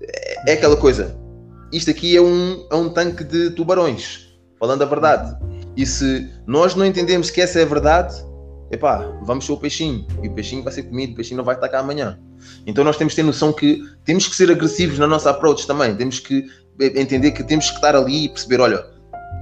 é, 0.01 0.51
é 0.51 0.53
aquela 0.53 0.77
coisa. 0.77 1.15
Isto 1.71 1.91
aqui 1.91 2.15
é 2.15 2.21
um, 2.21 2.67
é 2.69 2.75
um 2.75 2.89
tanque 2.89 3.23
de 3.23 3.51
tubarões, 3.51 4.27
falando 4.59 4.81
a 4.81 4.85
verdade. 4.85 5.37
E 5.77 5.85
se 5.85 6.29
nós 6.45 6.75
não 6.75 6.85
entendemos 6.85 7.29
que 7.29 7.39
essa 7.39 7.59
é 7.59 7.63
a 7.63 7.65
verdade, 7.65 8.15
epá, 8.72 9.06
vamos 9.23 9.45
ser 9.45 9.52
o 9.52 9.57
peixinho. 9.57 10.06
E 10.22 10.27
o 10.27 10.31
peixinho 10.31 10.64
vai 10.64 10.72
ser 10.72 10.84
comido, 10.84 11.14
o 11.14 11.15
peixinho 11.15 11.38
não 11.38 11.43
vai 11.43 11.56
estar 11.56 11.69
cá 11.69 11.80
amanhã. 11.80 12.19
Então 12.65 12.84
nós 12.84 12.98
temos 12.98 13.14
que 13.14 13.22
ter 13.22 13.26
noção 13.26 13.53
que 13.53 13.81
temos 14.06 14.27
que 14.27 14.35
ser 14.35 14.49
agressivos 14.49 14.98
na 14.98 15.07
nossa 15.07 15.30
approach 15.30 15.68
também. 15.68 15.95
Temos 15.95 16.19
que 16.19 16.45
entender 16.80 17.31
que 17.31 17.43
temos 17.43 17.69
que 17.69 17.76
estar 17.76 17.95
ali 17.95 18.26
e 18.26 18.30
perceber, 18.30 18.60
olha, 18.60 18.85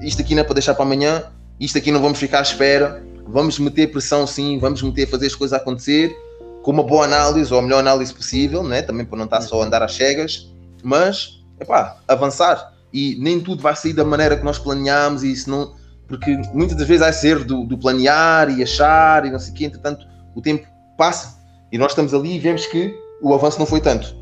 isto 0.01 0.21
aqui 0.21 0.35
não 0.35 0.41
é 0.41 0.43
para 0.43 0.55
deixar 0.55 0.73
para 0.73 0.83
amanhã, 0.83 1.23
isto 1.59 1.77
aqui 1.77 1.91
não 1.91 2.01
vamos 2.01 2.19
ficar 2.19 2.39
à 2.39 2.41
espera, 2.41 3.03
vamos 3.27 3.59
meter 3.59 3.91
pressão 3.91 4.25
sim, 4.25 4.57
vamos 4.59 4.81
meter 4.81 5.07
fazer 5.07 5.27
as 5.27 5.35
coisas 5.35 5.57
acontecer 5.59 6.15
com 6.63 6.71
uma 6.71 6.83
boa 6.83 7.05
análise 7.05 7.53
ou 7.53 7.59
a 7.59 7.61
melhor 7.61 7.79
análise 7.79 8.13
possível, 8.13 8.63
né? 8.63 8.81
também 8.81 9.05
para 9.05 9.17
não 9.17 9.25
estar 9.25 9.41
só 9.41 9.61
a 9.61 9.65
andar 9.65 9.81
às 9.81 9.93
cegas, 9.93 10.51
mas 10.83 11.41
epá, 11.59 11.97
avançar. 12.07 12.73
E 12.91 13.15
nem 13.19 13.39
tudo 13.39 13.61
vai 13.61 13.75
sair 13.75 13.93
da 13.93 14.03
maneira 14.03 14.35
que 14.35 14.43
nós 14.43 14.57
planeámos 14.57 15.23
e 15.23 15.31
isso 15.31 15.49
não. 15.49 15.75
Porque 16.09 16.35
muitas 16.53 16.75
das 16.75 16.87
vezes 16.87 17.01
vai 17.01 17.13
ser 17.13 17.43
do, 17.45 17.63
do 17.63 17.77
planear 17.77 18.49
e 18.49 18.63
achar 18.63 19.25
e 19.25 19.31
não 19.31 19.39
sei 19.39 19.53
o 19.53 19.55
quê, 19.55 19.65
entretanto 19.65 20.05
o 20.35 20.41
tempo 20.41 20.67
passa 20.97 21.39
e 21.71 21.77
nós 21.77 21.91
estamos 21.91 22.13
ali 22.13 22.35
e 22.35 22.39
vemos 22.39 22.65
que 22.65 22.93
o 23.21 23.33
avanço 23.33 23.59
não 23.59 23.65
foi 23.65 23.79
tanto. 23.79 24.17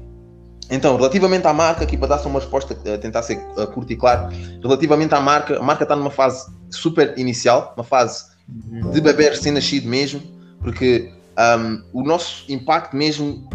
Então, 0.70 0.98
relativamente 0.98 1.48
à 1.48 1.54
marca, 1.54 1.84
aqui 1.84 1.96
para 1.96 2.10
dar 2.10 2.20
só 2.20 2.28
uma 2.28 2.40
resposta, 2.40 2.76
tentar 2.76 3.24
ser 3.24 3.38
curto 3.74 3.92
e 3.94 3.96
claro, 3.96 4.30
relativamente 4.62 5.16
à 5.16 5.22
marca, 5.22 5.58
a 5.58 5.64
marca 5.64 5.84
está 5.84 5.96
numa 5.96 6.12
fase 6.12 6.46
super 6.70 7.18
inicial, 7.18 7.74
uma 7.78 7.86
fase 7.86 8.26
de 8.92 9.00
bebê 9.00 9.30
recém-nascido 9.30 9.88
mesmo, 9.88 10.22
porque 10.60 11.10
um, 11.60 11.84
o 11.94 12.04
nosso 12.04 12.44
impacto 12.50 12.96
mesmo, 12.98 13.48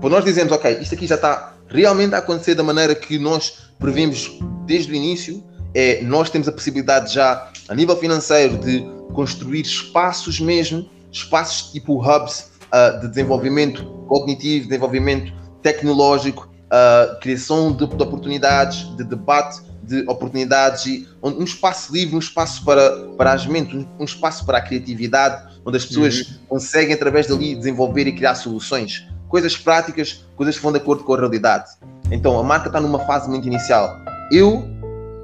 para 0.00 0.08
nós 0.08 0.24
dizemos, 0.24 0.50
ok, 0.52 0.78
isto 0.80 0.94
aqui 0.94 1.06
já 1.06 1.16
está 1.16 1.54
realmente 1.68 2.14
a 2.14 2.18
acontecer 2.18 2.54
da 2.54 2.62
maneira 2.62 2.94
que 2.94 3.18
nós 3.18 3.70
previmos 3.78 4.38
desde 4.64 4.92
o 4.92 4.94
início, 4.94 5.44
é 5.74 6.02
nós 6.02 6.30
temos 6.30 6.48
a 6.48 6.52
possibilidade 6.52 7.12
já, 7.12 7.50
a 7.68 7.74
nível 7.74 7.96
financeiro, 7.96 8.58
de 8.58 8.86
construir 9.12 9.62
espaços 9.62 10.40
mesmo, 10.40 10.88
espaços 11.10 11.72
tipo 11.72 12.00
hubs 12.00 12.50
uh, 12.72 13.00
de 13.00 13.08
desenvolvimento 13.08 13.84
cognitivo, 14.06 14.68
desenvolvimento 14.68 15.32
tecnológico, 15.62 16.48
uh, 16.66 17.18
criação 17.20 17.72
de, 17.72 17.86
de 17.86 18.02
oportunidades, 18.02 18.96
de 18.96 19.04
debate 19.04 19.62
de 19.86 20.02
oportunidades 20.08 20.86
e 20.86 21.08
um 21.22 21.44
espaço 21.44 21.92
livre, 21.92 22.16
um 22.16 22.18
espaço 22.18 22.64
para, 22.64 22.90
para 23.16 23.32
as 23.32 23.46
mentes, 23.46 23.86
um 23.98 24.04
espaço 24.04 24.44
para 24.46 24.58
a 24.58 24.60
criatividade, 24.60 25.58
onde 25.64 25.76
as 25.76 25.84
pessoas 25.84 26.20
uhum. 26.20 26.38
conseguem 26.48 26.94
através 26.94 27.26
dali 27.26 27.54
desenvolver 27.54 28.06
e 28.06 28.12
criar 28.12 28.34
soluções, 28.34 29.06
coisas 29.28 29.56
práticas, 29.56 30.24
coisas 30.36 30.56
que 30.56 30.62
vão 30.62 30.72
de 30.72 30.78
acordo 30.78 31.04
com 31.04 31.14
a 31.14 31.18
realidade. 31.18 31.70
Então 32.10 32.38
a 32.38 32.42
marca 32.42 32.68
está 32.68 32.80
numa 32.80 33.00
fase 33.00 33.28
muito 33.28 33.46
inicial. 33.46 33.98
Eu 34.30 34.73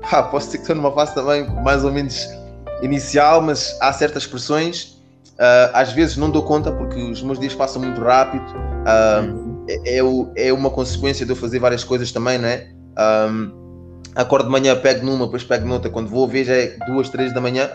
ah, 0.03 0.23
posso 0.23 0.47
dizer 0.47 0.59
que 0.59 0.63
estou 0.65 0.77
numa 0.77 0.93
fase 0.93 1.15
também 1.15 1.49
mais 1.63 1.85
ou 1.85 1.93
menos 1.93 2.29
inicial, 2.83 3.41
mas 3.41 3.77
há 3.81 3.93
certas 3.93 4.25
expressões. 4.25 4.99
Uh, 5.35 5.73
às 5.73 5.93
vezes 5.93 6.19
não 6.19 6.31
dou 6.31 6.43
conta 6.43 6.71
porque 6.71 7.01
os 7.01 7.23
meus 7.23 7.39
dias 7.39 7.55
passam 7.55 7.81
muito 7.81 8.01
rápido. 8.01 8.45
Uh, 8.45 9.25
uhum. 9.25 9.67
é, 9.69 9.99
é, 9.99 10.49
é, 10.49 10.53
uma 10.53 10.69
consequência 10.69 11.25
de 11.25 11.33
eu 11.33 11.37
fazer 11.37 11.59
várias 11.59 11.83
coisas 11.83 12.13
também, 12.13 12.39
não 12.39 12.49
é? 12.49 12.69
Um, 13.31 13.61
acordo 14.15 14.47
de 14.47 14.51
manhã, 14.51 14.77
pego 14.77 15.05
numa, 15.05 15.25
depois 15.25 15.45
pego 15.45 15.67
noutra. 15.67 15.91
Quando 15.91 16.09
vou 16.09 16.29
ver 16.29 16.45
já 16.45 16.55
é 16.55 16.77
duas, 16.87 17.09
três 17.09 17.33
da 17.33 17.41
manhã 17.41 17.71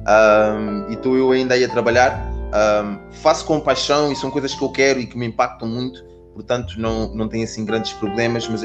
um, 0.00 0.90
e 0.90 0.94
estou 0.94 1.16
eu 1.16 1.30
ainda 1.30 1.54
aí 1.54 1.64
a 1.64 1.68
trabalhar. 1.68 2.30
Um, 2.50 2.98
faço 3.12 3.44
com 3.44 3.60
paixão 3.60 4.10
e 4.10 4.16
são 4.16 4.30
coisas 4.30 4.54
que 4.54 4.62
eu 4.62 4.70
quero 4.70 4.98
e 4.98 5.06
que 5.06 5.16
me 5.16 5.26
impactam 5.26 5.68
muito. 5.68 6.02
Portanto, 6.34 6.74
não, 6.78 7.14
não 7.14 7.28
tenho 7.28 7.44
assim 7.44 7.64
grandes 7.64 7.92
problemas, 7.92 8.48
mas 8.48 8.62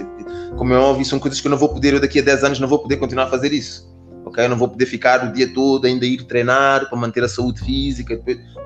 como 0.58 0.74
é 0.74 0.78
óbvio, 0.78 1.06
são 1.06 1.20
coisas 1.20 1.42
que 1.42 1.48
eu 1.48 1.52
não 1.52 1.58
vou 1.58 1.70
poder, 1.70 1.94
eu 1.94 2.00
daqui 2.00 2.20
a 2.20 2.24
10 2.24 2.44
anos 2.44 2.60
não 2.60 2.68
vou 2.68 2.80
poder 2.80 2.98
continuar 2.98 3.26
a 3.26 3.30
fazer 3.30 3.52
isso. 3.52 3.94
Ok? 4.26 4.44
Eu 4.44 4.50
não 4.50 4.58
vou 4.58 4.68
poder 4.68 4.86
ficar 4.86 5.28
o 5.28 5.32
dia 5.32 5.54
todo 5.54 5.86
ainda 5.86 6.06
ir 6.06 6.24
treinar 6.24 6.90
para 6.90 6.98
manter 6.98 7.24
a 7.24 7.30
saúde 7.30 7.60
física. 7.62 8.20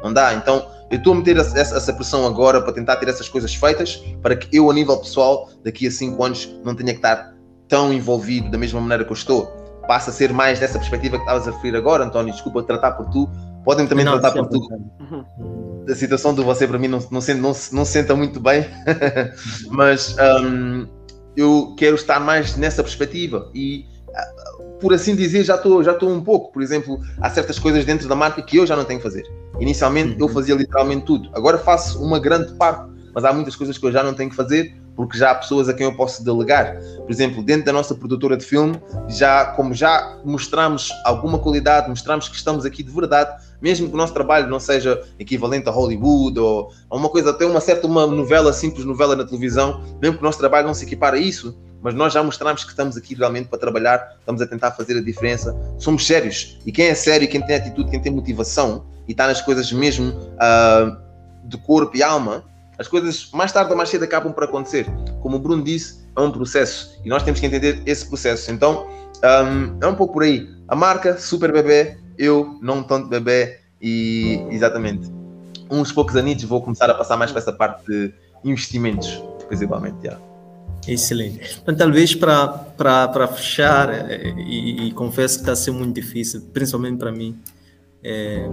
Não 0.04 0.14
dá. 0.14 0.34
Então, 0.34 0.66
eu 0.90 0.98
estou 0.98 1.14
a 1.14 1.18
meter 1.18 1.38
essa, 1.38 1.60
essa 1.60 1.94
pressão 1.94 2.26
agora 2.26 2.62
para 2.62 2.72
tentar 2.72 2.96
ter 2.96 3.10
essas 3.10 3.28
coisas 3.28 3.54
feitas 3.54 3.98
para 4.22 4.36
que 4.36 4.56
eu, 4.56 4.72
a 4.72 4.74
nível 4.74 4.98
pessoal, 4.98 5.50
daqui 5.64 5.88
a 5.88 5.92
5 5.92 6.24
anos, 6.24 6.50
não 6.64 6.76
tenha 6.76 6.92
que 6.92 7.00
estar 7.00 7.34
tão 7.68 7.94
envolvido 7.94 8.50
da 8.50 8.58
mesma 8.58 8.80
maneira 8.80 9.04
que 9.04 9.12
eu 9.12 9.16
estou. 9.16 9.48
Passa 9.88 10.12
a 10.12 10.14
ser 10.14 10.32
mais 10.32 10.60
dessa 10.60 10.78
perspectiva 10.78 11.18
que 11.18 11.24
estavas 11.24 11.48
a 11.48 11.52
referir 11.52 11.76
agora, 11.76 12.06
António. 12.06 12.34
Desculpa 12.34 12.64
tratar 12.64 12.94
por 12.94 13.10
tu. 13.10 13.30
Podem 13.64 13.86
também 13.86 14.06
não, 14.06 14.20
tratar 14.20 14.32
por 14.32 14.48
tu. 14.48 14.60
A 15.90 15.96
situação 15.96 16.34
de 16.34 16.44
você 16.44 16.68
para 16.68 16.78
mim 16.78 16.88
não, 16.88 17.00
não, 17.10 17.20
não, 17.20 17.56
não 17.72 17.86
senta 17.86 18.16
muito 18.16 18.40
bem, 18.40 18.66
mas 19.72 20.16
um, 20.44 20.88
eu 21.36 21.74
quero 21.78 21.96
estar 21.96 22.20
mais 22.20 22.56
nessa 22.56 22.84
perspectiva 22.84 23.50
e 23.54 23.86
por 24.80 24.94
assim 24.94 25.16
dizer, 25.16 25.44
já 25.44 25.56
estou 25.56 25.84
já 25.84 25.98
um 26.02 26.22
pouco. 26.22 26.52
Por 26.52 26.62
exemplo, 26.62 27.00
há 27.20 27.30
certas 27.30 27.60
coisas 27.60 27.86
dentro 27.86 28.08
da 28.08 28.16
marca 28.16 28.42
que 28.42 28.58
eu 28.58 28.66
já 28.66 28.76
não 28.76 28.86
tenho 28.86 29.00
que 29.00 29.04
fazer. 29.04 29.24
Inicialmente 29.60 30.16
eu 30.20 30.28
uhum. 30.28 30.34
fazia 30.34 30.56
literalmente 30.56 31.06
tudo. 31.06 31.30
Agora 31.34 31.58
faço 31.58 32.02
uma 32.02 32.20
grande 32.20 32.54
parte, 32.54 32.90
mas 33.14 33.26
há 33.26 33.34
muitas 33.34 33.56
coisas 33.56 33.78
que 33.78 33.86
eu 33.86 33.92
já 33.92 34.04
não 34.04 34.14
tenho 34.14 34.30
que 34.30 34.36
fazer 34.36 34.74
porque 34.96 35.18
já 35.18 35.32
há 35.32 35.36
pessoas 35.36 35.70
a 35.70 35.74
quem 35.74 35.86
eu 35.86 35.96
posso 35.96 36.24
delegar. 36.26 36.78
Por 36.98 37.10
exemplo, 37.10 37.42
dentro 37.42 37.66
da 37.66 37.72
nossa 37.72 37.96
produtora 37.96 38.36
de 38.36 38.44
filme, 38.44 38.78
já 39.08 39.46
como 39.46 39.74
já 39.74 40.20
mostramos 40.26 40.92
alguma 41.06 41.40
qualidade, 41.40 41.88
mostramos 41.88 42.28
que 42.28 42.36
estamos 42.36 42.66
aqui 42.66 42.84
de 42.84 42.92
verdade, 42.92 43.32
mesmo 43.62 43.88
que 43.88 43.94
o 43.94 43.98
nosso 43.98 44.14
trabalho 44.14 44.48
não 44.50 44.60
seja 44.60 45.02
equivalente 45.18 45.68
a 45.68 45.72
Hollywood 45.72 46.40
ou 46.40 46.72
a 46.90 46.96
uma 46.96 47.10
coisa, 47.10 47.32
até 47.32 47.46
uma 47.46 47.60
certa 47.60 47.88
uma 47.88 48.06
novela, 48.08 48.54
simples 48.54 48.86
novela 48.86 49.16
na 49.16 49.26
televisão, 49.26 49.84
mesmo 50.02 50.18
que 50.18 50.24
o 50.24 50.26
nosso 50.26 50.40
trabalho 50.40 50.68
não 50.68 50.74
se 50.74 50.86
equipare 50.86 51.18
a 51.18 51.20
isso, 51.20 51.58
mas 51.82 51.94
nós 51.94 52.14
já 52.14 52.22
mostramos 52.22 52.64
que 52.64 52.72
estamos 52.72 52.98
aqui 52.98 53.16
realmente 53.16 53.48
para 53.48 53.60
trabalhar, 53.60 54.16
estamos 54.20 54.42
a 54.42 54.48
tentar 54.48 54.72
fazer 54.72 54.98
a 54.98 55.02
diferença, 55.02 55.56
somos 55.78 56.06
sérios. 56.06 56.60
E 56.66 56.72
quem 56.72 56.88
é 56.88 56.96
sério, 56.96 57.28
quem 57.28 57.42
tem 57.42 57.56
atitude, 57.56 57.90
quem 57.90 58.02
tem 58.02 58.12
motivação 58.12 58.86
e 59.08 59.12
está 59.12 59.28
nas 59.28 59.42
coisas 59.42 59.72
mesmo 59.72 60.12
uh, 60.12 60.98
de 61.46 61.58
corpo 61.58 61.96
e 61.96 62.04
alma, 62.04 62.44
as 62.78 62.88
coisas 62.88 63.30
mais 63.34 63.52
tarde 63.52 63.72
ou 63.72 63.78
mais 63.78 63.90
cedo 63.90 64.04
acabam 64.04 64.32
por 64.32 64.44
acontecer. 64.44 64.86
Como 65.22 65.38
o 65.38 65.40
Bruno 65.40 65.64
disse, 65.64 66.00
é 66.16 66.22
um 66.22 66.32
processo 66.32 66.98
e 67.04 67.10
nós 67.10 67.24
temos 67.24 67.40
que 67.40 67.46
entender 67.46 67.82
esse 67.86 68.08
processo. 68.08 68.52
Então, 68.52 68.88
um, 69.24 69.78
é 69.82 69.88
um 69.88 69.96
pouco 69.96 70.14
por 70.14 70.24
aí. 70.24 70.50
A 70.68 70.76
marca, 70.76 71.18
super 71.18 71.52
bebê, 71.52 71.98
eu, 72.20 72.60
não 72.62 72.84
tanto 72.84 73.08
bebê, 73.08 73.60
e 73.82 74.46
exatamente. 74.52 75.10
Uns 75.72 75.92
poucos 75.92 76.18
anos 76.18 76.44
vou 76.44 76.62
começar 76.62 76.90
a 76.90 76.94
passar 76.94 77.16
mais 77.16 77.32
para 77.32 77.40
essa 77.40 77.54
parte 77.54 77.86
de 77.86 78.14
investimentos, 78.44 79.24
principalmente. 79.48 79.96
Excelente. 80.86 81.60
Então, 81.62 81.76
talvez 81.76 82.14
para 82.14 83.28
fechar, 83.34 83.90
eh, 83.90 84.34
e, 84.38 84.88
e, 84.88 84.92
confesso 84.92 85.36
que 85.36 85.42
está 85.44 85.54
a 85.54 85.56
ser 85.56 85.72
muito 85.72 85.96
difícil, 85.96 86.42
principalmente 86.54 86.98
para 86.98 87.12
mim, 87.12 87.40
é, 88.04 88.48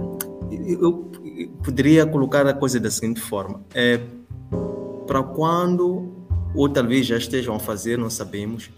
eu 0.51 1.11
poderia 1.63 2.05
colocar 2.05 2.45
a 2.47 2.53
coisa 2.53 2.79
da 2.79 2.89
seguinte 2.89 3.19
forma: 3.19 3.61
é, 3.73 3.99
para 5.05 5.23
quando, 5.23 6.27
ou 6.55 6.69
talvez 6.69 7.05
já 7.05 7.17
estejam 7.17 7.55
a 7.55 7.59
fazer, 7.59 7.97
não 7.97 8.09
sabemos, 8.09 8.69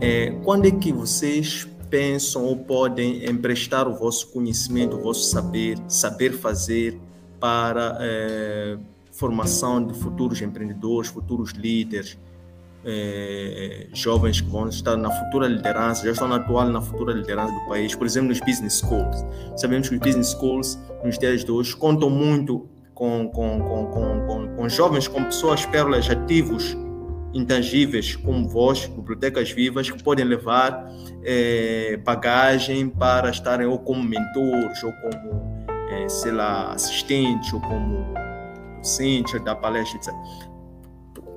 é, 0.00 0.30
quando 0.44 0.66
é 0.66 0.70
que 0.70 0.92
vocês 0.92 1.66
pensam 1.90 2.44
ou 2.44 2.56
podem 2.56 3.28
emprestar 3.28 3.88
o 3.88 3.94
vosso 3.94 4.28
conhecimento, 4.32 4.96
o 4.96 5.02
vosso 5.02 5.24
saber, 5.24 5.78
saber 5.88 6.32
fazer 6.32 7.00
para 7.40 7.98
é, 8.00 8.76
formação 9.12 9.84
de 9.84 9.94
futuros 9.94 10.40
empreendedores, 10.42 11.08
futuros 11.10 11.52
líderes, 11.52 12.18
é, 12.84 13.88
jovens 13.92 14.40
que 14.40 14.48
vão 14.48 14.68
estar 14.68 14.96
na 14.96 15.10
futura 15.10 15.48
liderança, 15.48 16.04
já 16.04 16.12
estão 16.12 16.28
na 16.28 16.36
atual 16.36 16.68
na 16.68 16.80
futura 16.80 17.12
liderança 17.12 17.52
do 17.52 17.66
país, 17.66 17.94
por 17.94 18.06
exemplo, 18.06 18.28
nos 18.28 18.40
business 18.40 18.78
schools. 18.78 19.24
Sabemos 19.56 19.88
que 19.88 19.96
os 19.96 20.00
business 20.00 20.28
schools, 20.28 20.78
nos 21.04 21.18
dias 21.18 21.44
de 21.44 21.50
hoje, 21.50 21.74
contam 21.74 22.08
muito 22.08 22.68
com, 22.94 23.28
com, 23.28 23.58
com, 23.60 24.26
com, 24.26 24.56
com 24.56 24.68
jovens, 24.68 25.08
com 25.08 25.24
pessoas 25.24 25.66
pérolas 25.66 26.08
ativos, 26.08 26.76
intangíveis, 27.34 28.16
como 28.16 28.48
vós, 28.48 28.86
bibliotecas 28.86 29.50
vivas, 29.50 29.90
que 29.90 30.02
podem 30.02 30.24
levar 30.24 30.90
é, 31.22 31.98
bagagem 32.04 32.88
para 32.88 33.30
estarem 33.30 33.66
ou 33.66 33.78
como 33.78 34.02
mentores, 34.02 34.82
ou 34.82 34.92
como, 34.92 35.66
é, 35.90 36.08
sei 36.08 36.32
lá, 36.32 36.72
assistentes, 36.72 37.52
ou 37.52 37.60
como 37.60 38.14
docente 38.80 39.38
da 39.40 39.54
palestra, 39.54 39.98
etc 39.98 40.14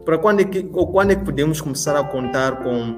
para 0.09 0.17
quando 0.17 0.39
é 0.39 0.43
que, 0.43 0.67
ou 0.73 0.87
quando 0.87 1.11
é 1.11 1.15
que 1.15 1.23
podemos 1.23 1.61
começar 1.61 1.95
a 1.95 2.03
contar 2.03 2.63
com 2.63 2.97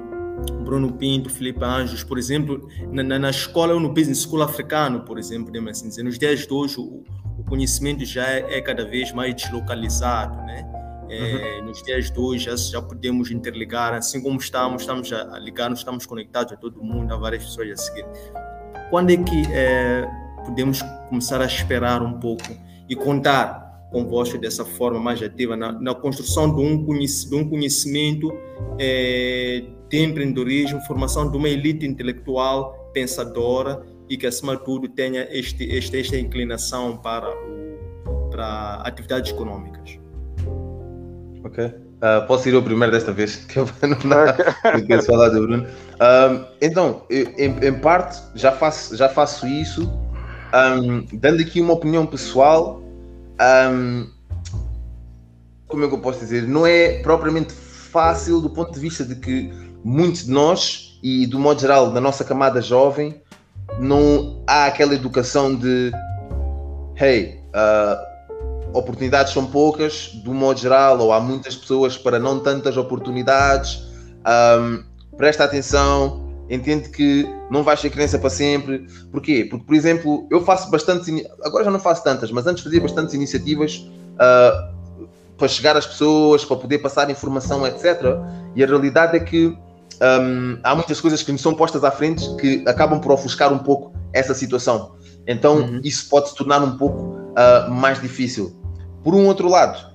Bruno 0.64 0.94
Pinto, 0.94 1.28
Felipe 1.28 1.62
Anjos, 1.62 2.02
por 2.02 2.18
exemplo, 2.18 2.66
na, 2.90 3.02
na, 3.02 3.18
na 3.18 3.28
escola 3.28 3.74
ou 3.74 3.80
no 3.80 3.92
business 3.92 4.22
school 4.22 4.40
africano, 4.42 5.00
por 5.00 5.18
exemplo, 5.18 5.46
podemos 5.48 5.72
assim 5.72 5.88
dizer, 5.88 6.02
nos 6.02 6.18
dias 6.18 6.46
de 6.46 6.50
hoje 6.50 6.80
o, 6.80 7.04
o 7.38 7.44
conhecimento 7.44 8.02
já 8.06 8.26
é, 8.26 8.56
é, 8.56 8.60
cada 8.62 8.86
vez 8.86 9.12
mais 9.12 9.34
deslocalizado, 9.34 10.36
né? 10.46 10.66
É, 11.12 11.58
uhum. 11.60 11.66
Nos 11.66 11.82
dias 11.82 12.10
de 12.10 12.18
hoje 12.18 12.46
já, 12.46 12.56
já 12.56 12.80
podemos 12.80 13.30
interligar, 13.30 13.92
assim 13.92 14.22
como 14.22 14.38
estamos, 14.38 14.80
estamos 14.80 15.12
a, 15.12 15.38
ligar, 15.38 15.70
estamos 15.72 16.06
conectados 16.06 16.54
a 16.54 16.56
todo 16.56 16.82
mundo, 16.82 17.12
a 17.12 17.16
várias 17.18 17.44
pessoas 17.44 17.70
a 17.70 17.76
seguir. 17.76 18.06
Quando 18.88 19.10
é 19.10 19.16
que 19.18 19.42
é, 19.52 20.08
podemos 20.44 20.80
começar 21.10 21.40
a 21.42 21.44
esperar 21.44 22.02
um 22.02 22.18
pouco 22.18 22.48
e 22.88 22.96
contar 22.96 23.88
convosco 23.92 24.38
dessa 24.38 24.64
forma 24.64 24.98
mais 24.98 25.22
ativa 25.22 25.54
na, 25.54 25.70
na 25.72 25.94
construção 25.94 26.54
de 26.54 26.62
um, 26.62 26.82
de 26.82 27.34
um 27.34 27.46
conhecimento 27.46 28.32
é, 28.78 29.62
de 29.90 30.02
empreendedorismo, 30.02 30.80
formação 30.86 31.30
de 31.30 31.36
uma 31.36 31.48
elite 31.48 31.86
intelectual 31.86 32.90
pensadora 32.94 33.82
e 34.08 34.16
que, 34.16 34.26
acima 34.26 34.56
de 34.56 34.64
tudo, 34.64 34.88
tenha 34.88 35.28
este, 35.30 35.64
este, 35.64 36.00
esta 36.00 36.18
inclinação 36.18 36.96
para, 36.96 37.30
para 38.30 38.76
atividades 38.84 39.30
econômicas. 39.30 40.01
Ok. 41.44 41.64
Uh, 41.66 42.26
posso 42.26 42.48
ir 42.48 42.54
eu 42.54 42.62
primeiro 42.62 42.92
desta 42.92 43.12
vez, 43.12 43.36
que 43.46 43.58
eu 43.58 43.68
não 43.84 44.86
quero 44.86 45.02
falar 45.04 45.28
do 45.28 45.40
Bruno. 45.40 45.66
Um, 45.66 46.44
então, 46.60 47.02
eu, 47.08 47.28
em, 47.38 47.66
em, 47.66 47.74
parte, 47.78 48.20
já 48.34 48.50
faço, 48.52 48.96
já 48.96 49.08
faço 49.08 49.46
isso, 49.46 49.82
um, 50.52 51.06
dando 51.12 51.40
aqui 51.40 51.60
uma 51.60 51.74
opinião 51.74 52.04
pessoal. 52.06 52.82
Um, 53.70 54.08
como 55.68 55.84
é 55.84 55.88
que 55.88 55.94
eu 55.94 56.00
posso 56.00 56.18
dizer? 56.18 56.46
Não 56.46 56.66
é 56.66 57.00
propriamente 57.02 57.52
fácil 57.52 58.40
do 58.40 58.50
ponto 58.50 58.72
de 58.72 58.80
vista 58.80 59.04
de 59.04 59.14
que 59.14 59.52
muitos 59.84 60.26
de 60.26 60.30
nós, 60.30 60.98
e 61.02 61.26
do 61.26 61.38
modo 61.38 61.60
geral 61.60 61.90
da 61.90 62.00
nossa 62.00 62.24
camada 62.24 62.60
jovem, 62.60 63.20
não 63.78 64.42
há 64.46 64.66
aquela 64.66 64.94
educação 64.94 65.54
de 65.54 65.92
hey, 67.00 67.40
uh, 67.48 68.11
oportunidades 68.72 69.32
são 69.32 69.46
poucas, 69.46 70.08
do 70.24 70.32
modo 70.32 70.58
geral, 70.58 70.98
ou 70.98 71.12
há 71.12 71.20
muitas 71.20 71.56
pessoas 71.56 71.96
para 71.96 72.18
não 72.18 72.40
tantas 72.40 72.76
oportunidades. 72.76 73.82
Um, 74.26 74.82
presta 75.16 75.44
atenção, 75.44 76.22
entende 76.48 76.88
que 76.90 77.28
não 77.50 77.62
vais 77.62 77.80
ser 77.80 77.90
criança 77.90 78.18
para 78.18 78.30
sempre. 78.30 78.86
Porquê? 79.10 79.46
Porque, 79.48 79.64
por 79.64 79.74
exemplo, 79.74 80.26
eu 80.30 80.44
faço 80.44 80.70
bastantes, 80.70 81.24
agora 81.44 81.64
já 81.64 81.70
não 81.70 81.80
faço 81.80 82.02
tantas, 82.04 82.30
mas 82.30 82.46
antes 82.46 82.62
fazia 82.62 82.80
bastantes 82.80 83.14
iniciativas 83.14 83.88
uh, 84.14 84.72
para 85.36 85.48
chegar 85.48 85.76
às 85.76 85.86
pessoas, 85.86 86.44
para 86.44 86.56
poder 86.56 86.78
passar 86.78 87.10
informação, 87.10 87.66
etc. 87.66 88.16
E 88.54 88.62
a 88.62 88.66
realidade 88.66 89.16
é 89.16 89.20
que 89.20 89.46
um, 89.46 90.58
há 90.62 90.74
muitas 90.74 91.00
coisas 91.00 91.22
que 91.22 91.32
nos 91.32 91.40
são 91.40 91.54
postas 91.54 91.84
à 91.84 91.90
frente 91.90 92.34
que 92.36 92.64
acabam 92.66 93.00
por 93.00 93.12
ofuscar 93.12 93.52
um 93.52 93.58
pouco 93.58 93.92
essa 94.12 94.34
situação. 94.34 94.96
Então, 95.26 95.58
uhum. 95.58 95.80
isso 95.84 96.08
pode 96.08 96.28
se 96.28 96.34
tornar 96.34 96.62
um 96.62 96.76
pouco 96.76 97.16
uh, 97.30 97.70
mais 97.70 98.00
difícil. 98.00 98.61
Por 99.02 99.14
um 99.14 99.26
outro 99.26 99.48
lado, 99.48 99.92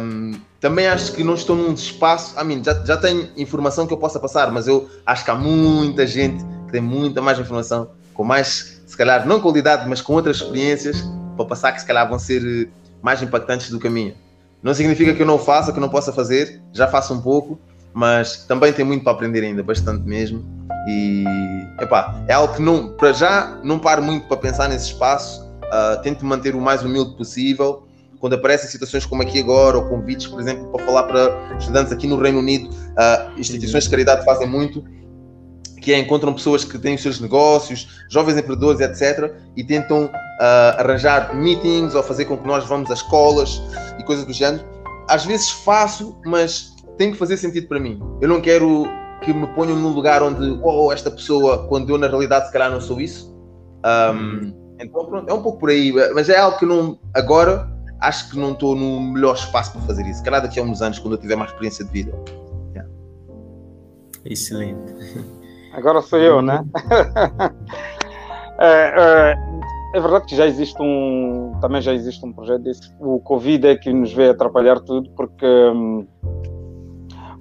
um, 0.00 0.32
também 0.60 0.86
acho 0.86 1.12
que 1.12 1.24
não 1.24 1.34
estou 1.34 1.56
num 1.56 1.72
espaço. 1.72 2.38
I 2.40 2.44
mean, 2.44 2.62
já, 2.62 2.74
já 2.84 2.96
tenho 2.96 3.28
informação 3.36 3.86
que 3.86 3.92
eu 3.92 3.98
possa 3.98 4.18
passar, 4.18 4.50
mas 4.50 4.66
eu 4.66 4.88
acho 5.06 5.24
que 5.24 5.30
há 5.30 5.34
muita 5.34 6.06
gente 6.06 6.44
que 6.66 6.72
tem 6.72 6.80
muita 6.80 7.22
mais 7.22 7.38
informação, 7.38 7.90
com 8.14 8.24
mais, 8.24 8.82
se 8.86 8.96
calhar, 8.96 9.26
não 9.26 9.40
qualidade, 9.40 9.88
mas 9.88 10.00
com 10.00 10.14
outras 10.14 10.36
experiências 10.36 11.04
para 11.36 11.46
passar 11.46 11.72
que 11.72 11.80
se 11.80 11.86
calhar 11.86 12.08
vão 12.08 12.18
ser 12.18 12.42
eh, 12.44 12.68
mais 13.00 13.22
impactantes 13.22 13.70
do 13.70 13.90
minha. 13.90 14.14
Não 14.62 14.74
significa 14.74 15.14
que 15.14 15.22
eu 15.22 15.26
não 15.26 15.38
faça, 15.38 15.72
que 15.72 15.78
eu 15.78 15.80
não 15.80 15.88
possa 15.88 16.12
fazer, 16.12 16.60
já 16.72 16.88
faço 16.88 17.14
um 17.14 17.20
pouco, 17.20 17.58
mas 17.94 18.44
também 18.44 18.72
tem 18.72 18.84
muito 18.84 19.04
para 19.04 19.12
aprender 19.12 19.44
ainda, 19.44 19.62
bastante 19.62 20.02
mesmo. 20.02 20.44
E 20.88 21.24
epá, 21.80 22.22
é 22.26 22.32
algo 22.32 22.54
que 22.54 22.62
não, 22.62 22.88
para 22.90 23.12
já 23.12 23.58
não 23.62 23.78
paro 23.78 24.02
muito 24.02 24.26
para 24.26 24.36
pensar 24.36 24.68
nesse 24.68 24.86
espaço, 24.86 25.42
uh, 25.64 26.02
tento 26.02 26.24
manter 26.26 26.54
o 26.56 26.60
mais 26.60 26.82
humilde 26.82 27.16
possível 27.16 27.87
quando 28.20 28.34
aparecem 28.34 28.68
situações 28.68 29.06
como 29.06 29.22
aqui 29.22 29.40
agora, 29.40 29.76
ou 29.78 29.88
convites, 29.88 30.26
por 30.26 30.40
exemplo, 30.40 30.66
para 30.72 30.84
falar 30.84 31.04
para 31.04 31.56
estudantes 31.58 31.92
aqui 31.92 32.06
no 32.06 32.20
Reino 32.20 32.38
Unido, 32.38 32.68
uh, 32.70 33.38
instituições 33.38 33.84
de 33.84 33.90
caridade 33.90 34.24
fazem 34.24 34.46
muito, 34.46 34.84
que 35.80 35.92
é 35.92 35.98
encontram 35.98 36.34
pessoas 36.34 36.64
que 36.64 36.78
têm 36.78 36.96
os 36.96 37.02
seus 37.02 37.20
negócios, 37.20 38.02
jovens 38.10 38.36
empreendedores, 38.36 38.80
etc., 38.80 39.32
e 39.56 39.62
tentam 39.62 40.06
uh, 40.06 40.10
arranjar 40.78 41.34
meetings 41.34 41.94
ou 41.94 42.02
fazer 42.02 42.24
com 42.24 42.36
que 42.36 42.46
nós 42.46 42.64
vamos 42.66 42.90
às 42.90 42.98
escolas 42.98 43.62
e 43.98 44.02
coisas 44.02 44.24
do 44.24 44.32
género. 44.32 44.64
Às 45.08 45.24
vezes 45.24 45.50
faço, 45.50 46.20
mas 46.26 46.74
tem 46.96 47.12
que 47.12 47.16
fazer 47.16 47.36
sentido 47.36 47.68
para 47.68 47.78
mim. 47.78 48.00
Eu 48.20 48.28
não 48.28 48.40
quero 48.40 48.86
que 49.22 49.32
me 49.32 49.46
ponham 49.48 49.76
num 49.76 49.90
lugar 49.90 50.22
onde, 50.22 50.58
oh, 50.62 50.92
esta 50.92 51.10
pessoa, 51.10 51.66
quando 51.68 51.90
eu 51.90 51.98
na 51.98 52.08
realidade 52.08 52.46
se 52.46 52.52
calhar 52.52 52.70
não 52.70 52.80
sou 52.80 53.00
isso. 53.00 53.34
Um, 53.84 54.52
então, 54.80 55.06
pronto, 55.06 55.28
é 55.28 55.32
um 55.32 55.42
pouco 55.42 55.58
por 55.58 55.70
aí, 55.70 55.92
mas 56.14 56.28
é 56.28 56.38
algo 56.38 56.58
que 56.58 56.66
não, 56.66 56.98
agora 57.14 57.68
acho 58.00 58.30
que 58.30 58.38
não 58.38 58.52
estou 58.52 58.74
no 58.74 59.00
melhor 59.00 59.34
espaço 59.34 59.72
para 59.72 59.80
fazer 59.82 60.06
isso. 60.06 60.22
Calhar 60.22 60.42
daqui 60.42 60.60
a 60.60 60.62
uns 60.62 60.82
anos, 60.82 60.98
quando 60.98 61.14
eu 61.14 61.20
tiver 61.20 61.36
mais 61.36 61.50
experiência 61.50 61.84
de 61.84 61.90
vida. 61.90 62.12
Yeah. 62.72 62.90
Excelente. 64.24 64.94
Agora 65.72 66.00
sou 66.02 66.18
eu, 66.18 66.42
né? 66.42 66.64
é, 68.58 68.66
é, 68.66 69.34
é, 69.94 70.00
verdade 70.00 70.26
que 70.26 70.36
já 70.36 70.46
existe 70.46 70.80
um. 70.80 71.56
Também 71.60 71.80
já 71.80 71.92
existe 71.92 72.24
um 72.24 72.32
projeto 72.32 72.62
desse. 72.62 72.92
O 73.00 73.20
Covid 73.20 73.66
é 73.66 73.76
que 73.76 73.92
nos 73.92 74.12
veio 74.12 74.30
atrapalhar 74.30 74.80
tudo, 74.80 75.10
porque 75.10 75.46
hum, 75.46 76.06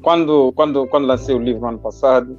quando, 0.03 0.51
quando, 0.53 0.87
quando 0.87 1.05
lancei 1.05 1.35
o 1.35 1.39
livro 1.39 1.61
no 1.61 1.67
ano 1.67 1.79
passado, 1.79 2.37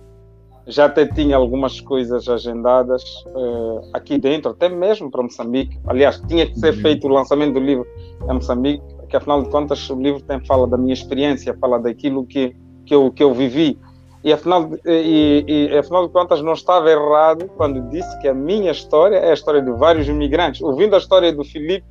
já 0.68 0.84
até 0.84 1.06
tinha 1.06 1.34
algumas 1.34 1.80
coisas 1.80 2.28
agendadas 2.28 3.02
uh, 3.28 3.88
aqui 3.92 4.18
dentro, 4.18 4.50
até 4.50 4.68
mesmo 4.68 5.10
para 5.10 5.22
Moçambique. 5.22 5.78
Aliás, 5.86 6.22
tinha 6.28 6.46
que 6.46 6.58
ser 6.58 6.74
uhum. 6.74 6.80
feito 6.80 7.06
o 7.06 7.10
lançamento 7.10 7.54
do 7.54 7.60
livro 7.60 7.86
em 8.22 8.34
Moçambique, 8.34 8.84
que 9.08 9.16
afinal 9.16 9.42
de 9.42 9.48
contas 9.48 9.88
o 9.88 10.00
livro 10.00 10.20
tem 10.20 10.38
fala 10.44 10.66
da 10.66 10.76
minha 10.76 10.92
experiência, 10.92 11.56
fala 11.58 11.78
daquilo 11.78 12.26
que, 12.26 12.54
que, 12.84 12.94
eu, 12.94 13.10
que 13.10 13.22
eu 13.22 13.32
vivi. 13.32 13.78
E 14.22 14.32
afinal, 14.32 14.68
e, 14.84 15.44
e 15.46 15.78
afinal 15.78 16.06
de 16.06 16.12
contas 16.12 16.42
não 16.42 16.52
estava 16.52 16.90
errado 16.90 17.48
quando 17.56 17.80
disse 17.88 18.18
que 18.20 18.28
a 18.28 18.34
minha 18.34 18.70
história 18.70 19.16
é 19.16 19.30
a 19.30 19.34
história 19.34 19.62
de 19.62 19.70
vários 19.70 20.06
imigrantes. 20.06 20.60
Ouvindo 20.60 20.94
a 20.94 20.98
história 20.98 21.32
do 21.32 21.44
Filipe, 21.44 21.86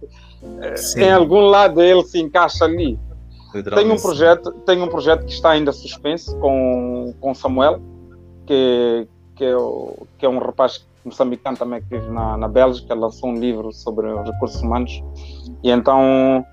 eh, 0.61 0.75
em 0.97 1.11
algum 1.11 1.45
lado 1.45 1.81
ele 1.81 2.03
se 2.03 2.19
encaixa 2.19 2.65
ali. 2.65 2.99
Tem 3.73 3.89
um 3.89 3.95
projeto, 3.95 4.51
tem 4.65 4.81
um 4.81 4.87
projeto 4.87 5.25
que 5.25 5.31
está 5.31 5.51
ainda 5.51 5.71
suspenso 5.71 6.37
com, 6.37 7.15
com 7.19 7.33
Samuel, 7.33 7.81
que, 8.47 9.07
que, 9.35 9.43
é, 9.43 9.55
que 10.17 10.25
é 10.25 10.29
um 10.29 10.39
rapaz 10.39 10.87
moçambicano 11.05 11.57
também 11.57 11.81
que 11.81 11.87
vive 11.89 12.09
na, 12.09 12.37
na 12.37 12.47
Bélgica, 12.47 12.93
lançou 12.95 13.29
um 13.29 13.35
livro 13.35 13.71
sobre 13.71 14.07
os 14.07 14.29
recursos 14.29 14.61
humanos. 14.61 15.03
E 15.63 15.69
então 15.69 16.45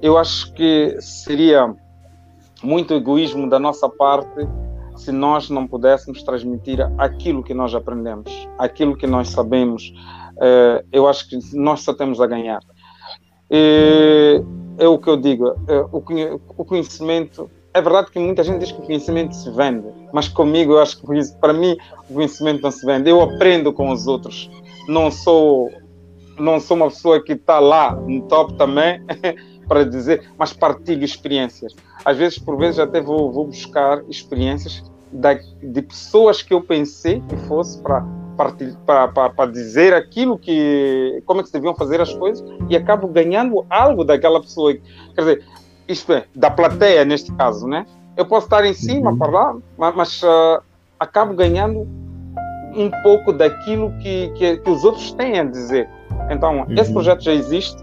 eu 0.00 0.16
acho 0.16 0.52
que 0.52 0.96
seria 1.00 1.74
muito 2.62 2.94
egoísmo 2.94 3.48
da 3.48 3.58
nossa 3.58 3.88
parte 3.88 4.46
se 4.96 5.12
nós 5.12 5.50
não 5.50 5.66
pudéssemos 5.66 6.22
transmitir 6.22 6.80
aquilo 6.96 7.42
que 7.42 7.52
nós 7.52 7.74
aprendemos, 7.74 8.48
aquilo 8.58 8.96
que 8.96 9.06
nós 9.06 9.28
sabemos. 9.28 9.92
Uh, 10.36 10.84
eu 10.90 11.06
acho 11.06 11.28
que 11.28 11.38
nós 11.54 11.82
só 11.82 11.92
temos 11.92 12.20
a 12.20 12.26
ganhar. 12.26 12.60
E, 13.50 14.42
é 14.78 14.88
o 14.88 14.98
que 14.98 15.08
eu 15.08 15.16
digo, 15.16 15.50
uh, 15.50 16.02
o 16.56 16.64
conhecimento 16.64 17.50
é 17.76 17.82
verdade 17.82 18.10
que 18.10 18.18
muita 18.18 18.42
gente 18.42 18.60
diz 18.60 18.72
que 18.72 18.80
o 18.80 18.82
conhecimento 18.82 19.36
se 19.36 19.50
vende, 19.50 19.86
mas 20.10 20.28
comigo 20.28 20.72
eu 20.72 20.80
acho 20.80 20.98
que 20.98 21.06
para 21.38 21.52
mim 21.52 21.76
o 22.08 22.14
conhecimento 22.14 22.62
não 22.62 22.70
se 22.70 22.86
vende. 22.86 23.10
Eu 23.10 23.20
aprendo 23.20 23.70
com 23.70 23.90
os 23.90 24.06
outros. 24.06 24.50
Não 24.88 25.10
sou 25.10 25.70
não 26.38 26.58
sou 26.58 26.76
uma 26.76 26.88
pessoa 26.88 27.22
que 27.22 27.32
está 27.32 27.58
lá 27.58 27.94
no 27.94 28.22
top 28.22 28.54
também 28.54 29.02
para 29.68 29.84
dizer, 29.84 30.30
mas 30.38 30.52
partilho 30.52 31.04
experiências. 31.04 31.74
Às 32.04 32.16
vezes, 32.16 32.38
por 32.38 32.56
vezes, 32.56 32.78
até 32.78 33.00
vou, 33.00 33.32
vou 33.32 33.46
buscar 33.46 34.02
experiências 34.08 34.82
da, 35.12 35.34
de 35.34 35.82
pessoas 35.82 36.42
que 36.42 36.54
eu 36.54 36.62
pensei 36.62 37.22
que 37.28 37.36
fosse 37.48 37.80
para 37.82 38.04
para 38.36 39.50
dizer 39.50 39.94
aquilo 39.94 40.38
que 40.38 41.22
como 41.24 41.40
é 41.40 41.42
que 41.42 41.48
se 41.48 41.54
deviam 41.54 41.74
fazer 41.74 42.02
as 42.02 42.12
coisas 42.12 42.46
e 42.68 42.76
acabo 42.76 43.08
ganhando 43.08 43.64
algo 43.68 44.04
daquela 44.04 44.40
pessoa. 44.40 44.74
Quer 45.14 45.20
dizer, 45.20 45.44
isto 45.88 46.12
é, 46.12 46.24
da 46.34 46.50
plateia 46.50 47.04
neste 47.04 47.32
caso, 47.32 47.66
né? 47.66 47.86
Eu 48.16 48.24
posso 48.24 48.46
estar 48.46 48.64
em 48.64 48.72
cima, 48.72 49.10
uhum. 49.10 49.18
falar, 49.18 49.56
mas 49.76 50.22
uh, 50.22 50.62
acabo 50.98 51.34
ganhando 51.34 51.86
um 52.74 52.90
pouco 53.02 53.32
daquilo 53.32 53.92
que, 53.98 54.30
que, 54.36 54.56
que, 54.58 54.70
os 54.70 54.84
outros 54.84 55.12
têm 55.12 55.38
a 55.38 55.44
dizer. 55.44 55.88
Então, 56.30 56.60
uhum. 56.60 56.74
esse 56.76 56.92
projeto 56.92 57.22
já 57.22 57.32
existe. 57.32 57.82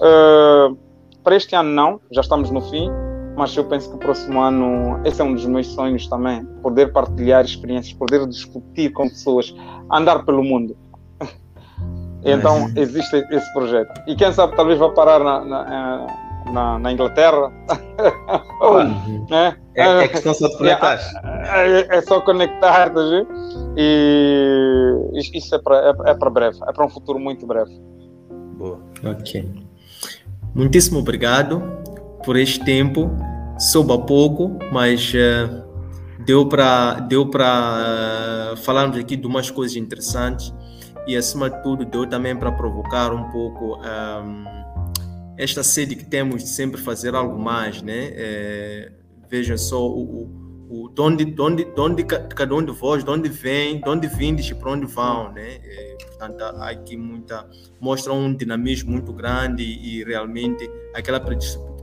Uh, 0.00 0.76
para 1.22 1.36
este 1.36 1.54
ano 1.54 1.70
não, 1.70 2.00
já 2.10 2.20
estamos 2.20 2.50
no 2.50 2.60
fim, 2.60 2.90
mas 3.36 3.56
eu 3.56 3.64
penso 3.64 3.88
que 3.88 3.96
o 3.96 3.98
próximo 3.98 4.40
ano, 4.40 5.00
esse 5.04 5.20
é 5.20 5.24
um 5.24 5.34
dos 5.34 5.46
meus 5.46 5.68
sonhos 5.68 6.06
também, 6.06 6.44
poder 6.62 6.92
partilhar 6.92 7.44
experiências, 7.44 7.94
poder 7.94 8.26
discutir 8.26 8.92
com 8.92 9.08
pessoas, 9.08 9.54
andar 9.90 10.24
pelo 10.24 10.42
mundo. 10.42 10.76
então, 12.24 12.70
existe 12.76 13.16
esse 13.30 13.52
projeto. 13.54 13.92
E 14.06 14.14
quem 14.14 14.32
sabe 14.32 14.54
talvez 14.54 14.78
vá 14.78 14.90
parar 14.90 15.20
na, 15.20 15.44
na 15.44 15.64
na, 15.64 16.06
na 16.50 16.92
Inglaterra. 16.92 17.52
Uhum. 18.60 19.26
é, 19.30 19.54
é, 19.74 20.04
é 20.04 20.08
questão 20.08 20.34
só 20.34 20.48
de 20.48 20.58
conectar. 20.58 20.98
É, 21.24 21.80
é, 21.80 21.96
é 21.96 22.02
só 22.02 22.20
conectar, 22.20 22.90
tá 22.90 23.00
E 23.76 25.10
isso 25.34 25.54
é 25.54 25.58
para 25.58 25.76
é, 25.76 26.10
é 26.10 26.14
para 26.14 26.30
breve, 26.30 26.58
é 26.68 26.72
para 26.72 26.84
um 26.84 26.88
futuro 26.88 27.18
muito 27.18 27.46
breve. 27.46 27.70
Boa. 28.56 28.80
Ok. 29.04 29.48
Muitíssimo 30.54 30.98
obrigado 30.98 31.62
por 32.24 32.36
este 32.36 32.64
tempo. 32.64 33.10
Soube 33.58 33.96
pouco, 34.06 34.58
mas 34.72 35.12
uh, 35.14 35.62
deu 36.24 36.46
para 36.46 36.94
deu 37.00 37.28
para 37.28 38.52
uh, 38.52 38.56
falarmos 38.56 38.98
aqui 38.98 39.16
de 39.16 39.26
umas 39.26 39.50
coisas 39.50 39.76
interessantes 39.76 40.52
e 41.06 41.16
acima 41.16 41.50
de 41.50 41.62
tudo 41.62 41.84
deu 41.84 42.06
também 42.06 42.36
para 42.36 42.52
provocar 42.52 43.12
um 43.12 43.24
pouco 43.30 43.78
um, 43.78 44.61
esta 45.36 45.62
sede 45.62 45.96
que 45.96 46.04
temos 46.04 46.42
de 46.42 46.48
sempre 46.48 46.80
fazer 46.80 47.14
algo 47.14 47.38
mais, 47.38 47.82
né? 47.82 48.10
É, 48.12 48.92
vejam 49.28 49.56
só 49.56 49.88
o, 49.88 50.24
o, 50.68 50.84
o 50.84 50.88
de, 50.88 51.00
onde, 51.00 51.24
de, 51.24 51.40
onde, 51.40 51.64
de 51.64 51.80
onde 51.80 52.04
cada 52.04 52.54
um 52.54 52.64
de 52.64 52.72
vós, 52.72 53.02
de 53.02 53.10
onde 53.10 53.28
vem, 53.28 53.80
de 53.80 53.88
onde 53.88 54.06
vindes 54.06 54.48
e 54.50 54.54
para 54.54 54.70
onde 54.70 54.86
vão, 54.86 55.32
né? 55.32 55.60
É, 55.64 55.96
portanto, 56.06 56.42
há 56.42 56.70
aqui 56.70 56.96
muita 56.96 57.48
mostra 57.80 58.12
um 58.12 58.34
dinamismo 58.34 58.92
muito 58.92 59.12
grande 59.12 59.62
e, 59.62 60.00
e 60.00 60.04
realmente 60.04 60.70
aquela 60.94 61.20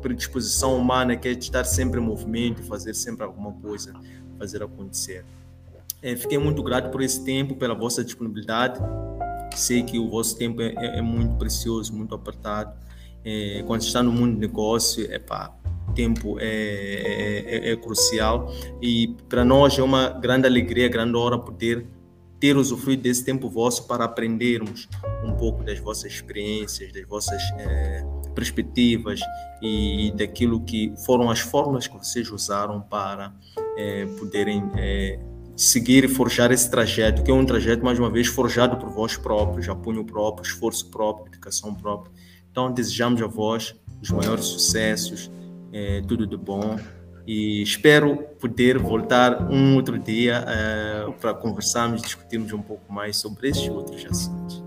predisposição 0.02 0.78
humana 0.78 1.16
que 1.18 1.28
é 1.28 1.34
de 1.34 1.44
estar 1.44 1.66
sempre 1.66 2.00
em 2.00 2.04
movimento, 2.04 2.64
fazer 2.64 2.94
sempre 2.94 3.24
alguma 3.24 3.52
coisa, 3.54 3.94
fazer 4.38 4.64
acontecer. 4.64 5.26
É, 6.02 6.16
fiquei 6.16 6.38
muito 6.38 6.64
grato 6.64 6.90
por 6.90 7.02
esse 7.02 7.24
tempo, 7.26 7.56
pela 7.56 7.76
vossa 7.76 8.04
disponibilidade. 8.04 8.80
Sei 9.56 9.84
que 9.84 10.00
o 10.00 10.10
vosso 10.10 10.38
tempo 10.38 10.62
é, 10.62 10.74
é 11.00 11.02
muito 11.02 11.36
precioso, 11.36 11.94
muito 11.94 12.16
apertado. 12.16 12.72
É, 13.24 13.64
quando 13.68 13.82
está 13.82 14.02
no 14.02 14.12
mundo 14.12 14.36
de 14.36 14.40
negócio, 14.40 15.06
é 15.12 15.20
pá, 15.20 15.54
tempo 15.94 16.38
é, 16.40 16.46
é, 16.46 17.70
é, 17.70 17.72
é 17.72 17.76
crucial 17.76 18.54
e 18.82 19.16
para 19.28 19.44
nós 19.44 19.78
é 19.78 19.84
uma 19.84 20.10
grande 20.10 20.48
alegria, 20.48 20.88
grande 20.88 21.18
hora 21.18 21.38
poder 21.38 21.86
ter 22.40 22.56
usufruído 22.56 23.04
desse 23.04 23.26
tempo 23.26 23.50
vosso 23.50 23.86
para 23.86 24.06
aprendermos 24.06 24.88
um 25.26 25.34
pouco 25.34 25.64
das 25.64 25.78
vossas 25.80 26.14
experiências, 26.14 26.94
das 26.94 27.06
vossas 27.06 27.41
é, 27.58 28.06
perspectivas 28.34 29.20
e 29.62 30.14
daquilo 30.16 30.62
que 30.62 30.94
foram 31.06 31.30
as 31.30 31.40
formas 31.40 31.88
que 31.88 31.98
vocês 31.98 32.32
usaram 32.32 32.80
para 32.82 33.34
é, 33.78 34.06
poderem 34.18 34.64
seguir 35.60 36.06
e 36.06 36.08
forjar 36.08 36.50
esse 36.54 36.72
trajeto, 36.72 37.22
que 37.22 37.30
é 37.30 37.34
um 37.34 37.46
trajeto, 37.46 37.84
mais 37.84 38.00
uma 38.00 38.10
vez, 38.10 38.28
forjado 38.28 38.78
por 38.78 38.90
vós 38.90 39.18
próprios, 39.18 39.68
apoio 39.68 40.06
próprio, 40.06 40.46
esforço 40.46 40.90
próprio, 40.90 41.26
dedicação 41.26 41.76
própria. 41.76 42.14
Então, 42.52 42.72
desejamos 42.72 43.22
a 43.22 43.28
vós 43.28 43.76
os 44.02 44.10
maiores 44.12 44.46
sucessos, 44.46 45.30
é, 45.72 46.02
tudo 46.08 46.26
de 46.26 46.38
bom 46.38 46.78
e 47.32 47.62
espero 47.62 48.18
poder 48.40 48.80
voltar 48.80 49.52
um 49.52 49.76
outro 49.76 50.00
dia 50.00 50.44
uh, 50.44 51.14
para 51.14 51.32
conversarmos 51.32 52.02
e 52.02 52.04
discutirmos 52.04 52.52
um 52.54 52.62
pouco 52.62 52.92
mais 52.92 53.18
sobre 53.18 53.50
estes 53.50 53.70
outros 53.70 54.04
assuntos. 54.04 54.64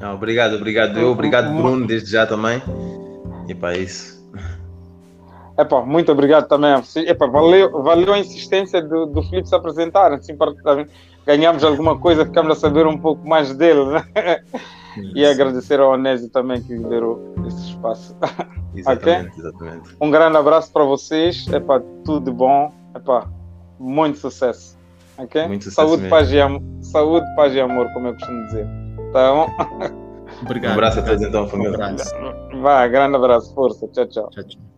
Não, 0.00 0.14
obrigado, 0.14 0.54
obrigado 0.54 0.96
eu, 1.00 1.10
obrigado 1.10 1.52
Bruno, 1.52 1.84
desde 1.84 2.12
já 2.12 2.28
também. 2.28 2.62
E 3.48 3.54
para 3.56 3.76
isso. 3.76 4.24
Epa, 5.58 5.84
muito 5.84 6.12
obrigado 6.12 6.46
também. 6.46 6.80
Epa, 7.08 7.26
valeu, 7.26 7.82
valeu 7.82 8.14
a 8.14 8.20
insistência 8.20 8.80
do, 8.80 9.06
do 9.06 9.22
Felipe 9.24 9.48
se 9.48 9.54
apresentar, 9.56 10.12
assim, 10.12 10.36
para 10.36 10.52
ganharmos 11.26 11.64
alguma 11.64 11.98
coisa, 11.98 12.24
ficamos 12.24 12.56
a 12.56 12.60
saber 12.60 12.86
um 12.86 12.96
pouco 12.96 13.26
mais 13.26 13.52
dele. 13.52 13.84
Né? 13.86 14.04
E 15.14 15.24
agradecer 15.24 15.80
ao 15.80 15.92
Onésio 15.92 16.28
também 16.30 16.62
que 16.62 16.72
liberou 16.74 17.34
esse 17.46 17.70
espaço. 17.70 18.16
Exatamente, 18.74 19.28
okay? 19.28 19.38
exatamente. 19.38 19.96
Um 20.00 20.10
grande 20.10 20.36
abraço 20.36 20.72
para 20.72 20.84
vocês. 20.84 21.46
É 21.52 21.60
para 21.60 21.80
tudo 22.04 22.24
de 22.24 22.36
bom. 22.36 22.72
É 22.92 22.98
para 22.98 23.28
muito 23.78 24.18
sucesso. 24.18 24.76
Okay? 25.16 25.46
Muito 25.46 25.64
sucesso 25.64 25.88
Saúde, 25.88 26.08
paz 26.08 26.32
e 26.32 26.40
amor. 26.40 26.62
Saúde, 26.80 27.26
paz 27.36 27.54
e 27.54 27.60
amor, 27.60 27.92
como 27.92 28.08
eu 28.08 28.14
costumo 28.14 28.46
dizer. 28.46 28.66
Tá 29.12 29.32
bom? 29.32 29.48
Obrigado. 30.42 30.72
Um 30.72 30.74
abraço 30.74 30.98
a 30.98 31.02
todos 31.02 31.22
então, 31.22 31.48
família. 31.48 31.70
Um 31.70 31.74
abraço. 31.74 32.14
Vai, 32.60 32.88
grande 32.88 33.16
abraço, 33.16 33.54
força. 33.54 33.86
Tchau, 33.88 34.06
tchau. 34.06 34.30
tchau, 34.30 34.44
tchau. 34.44 34.73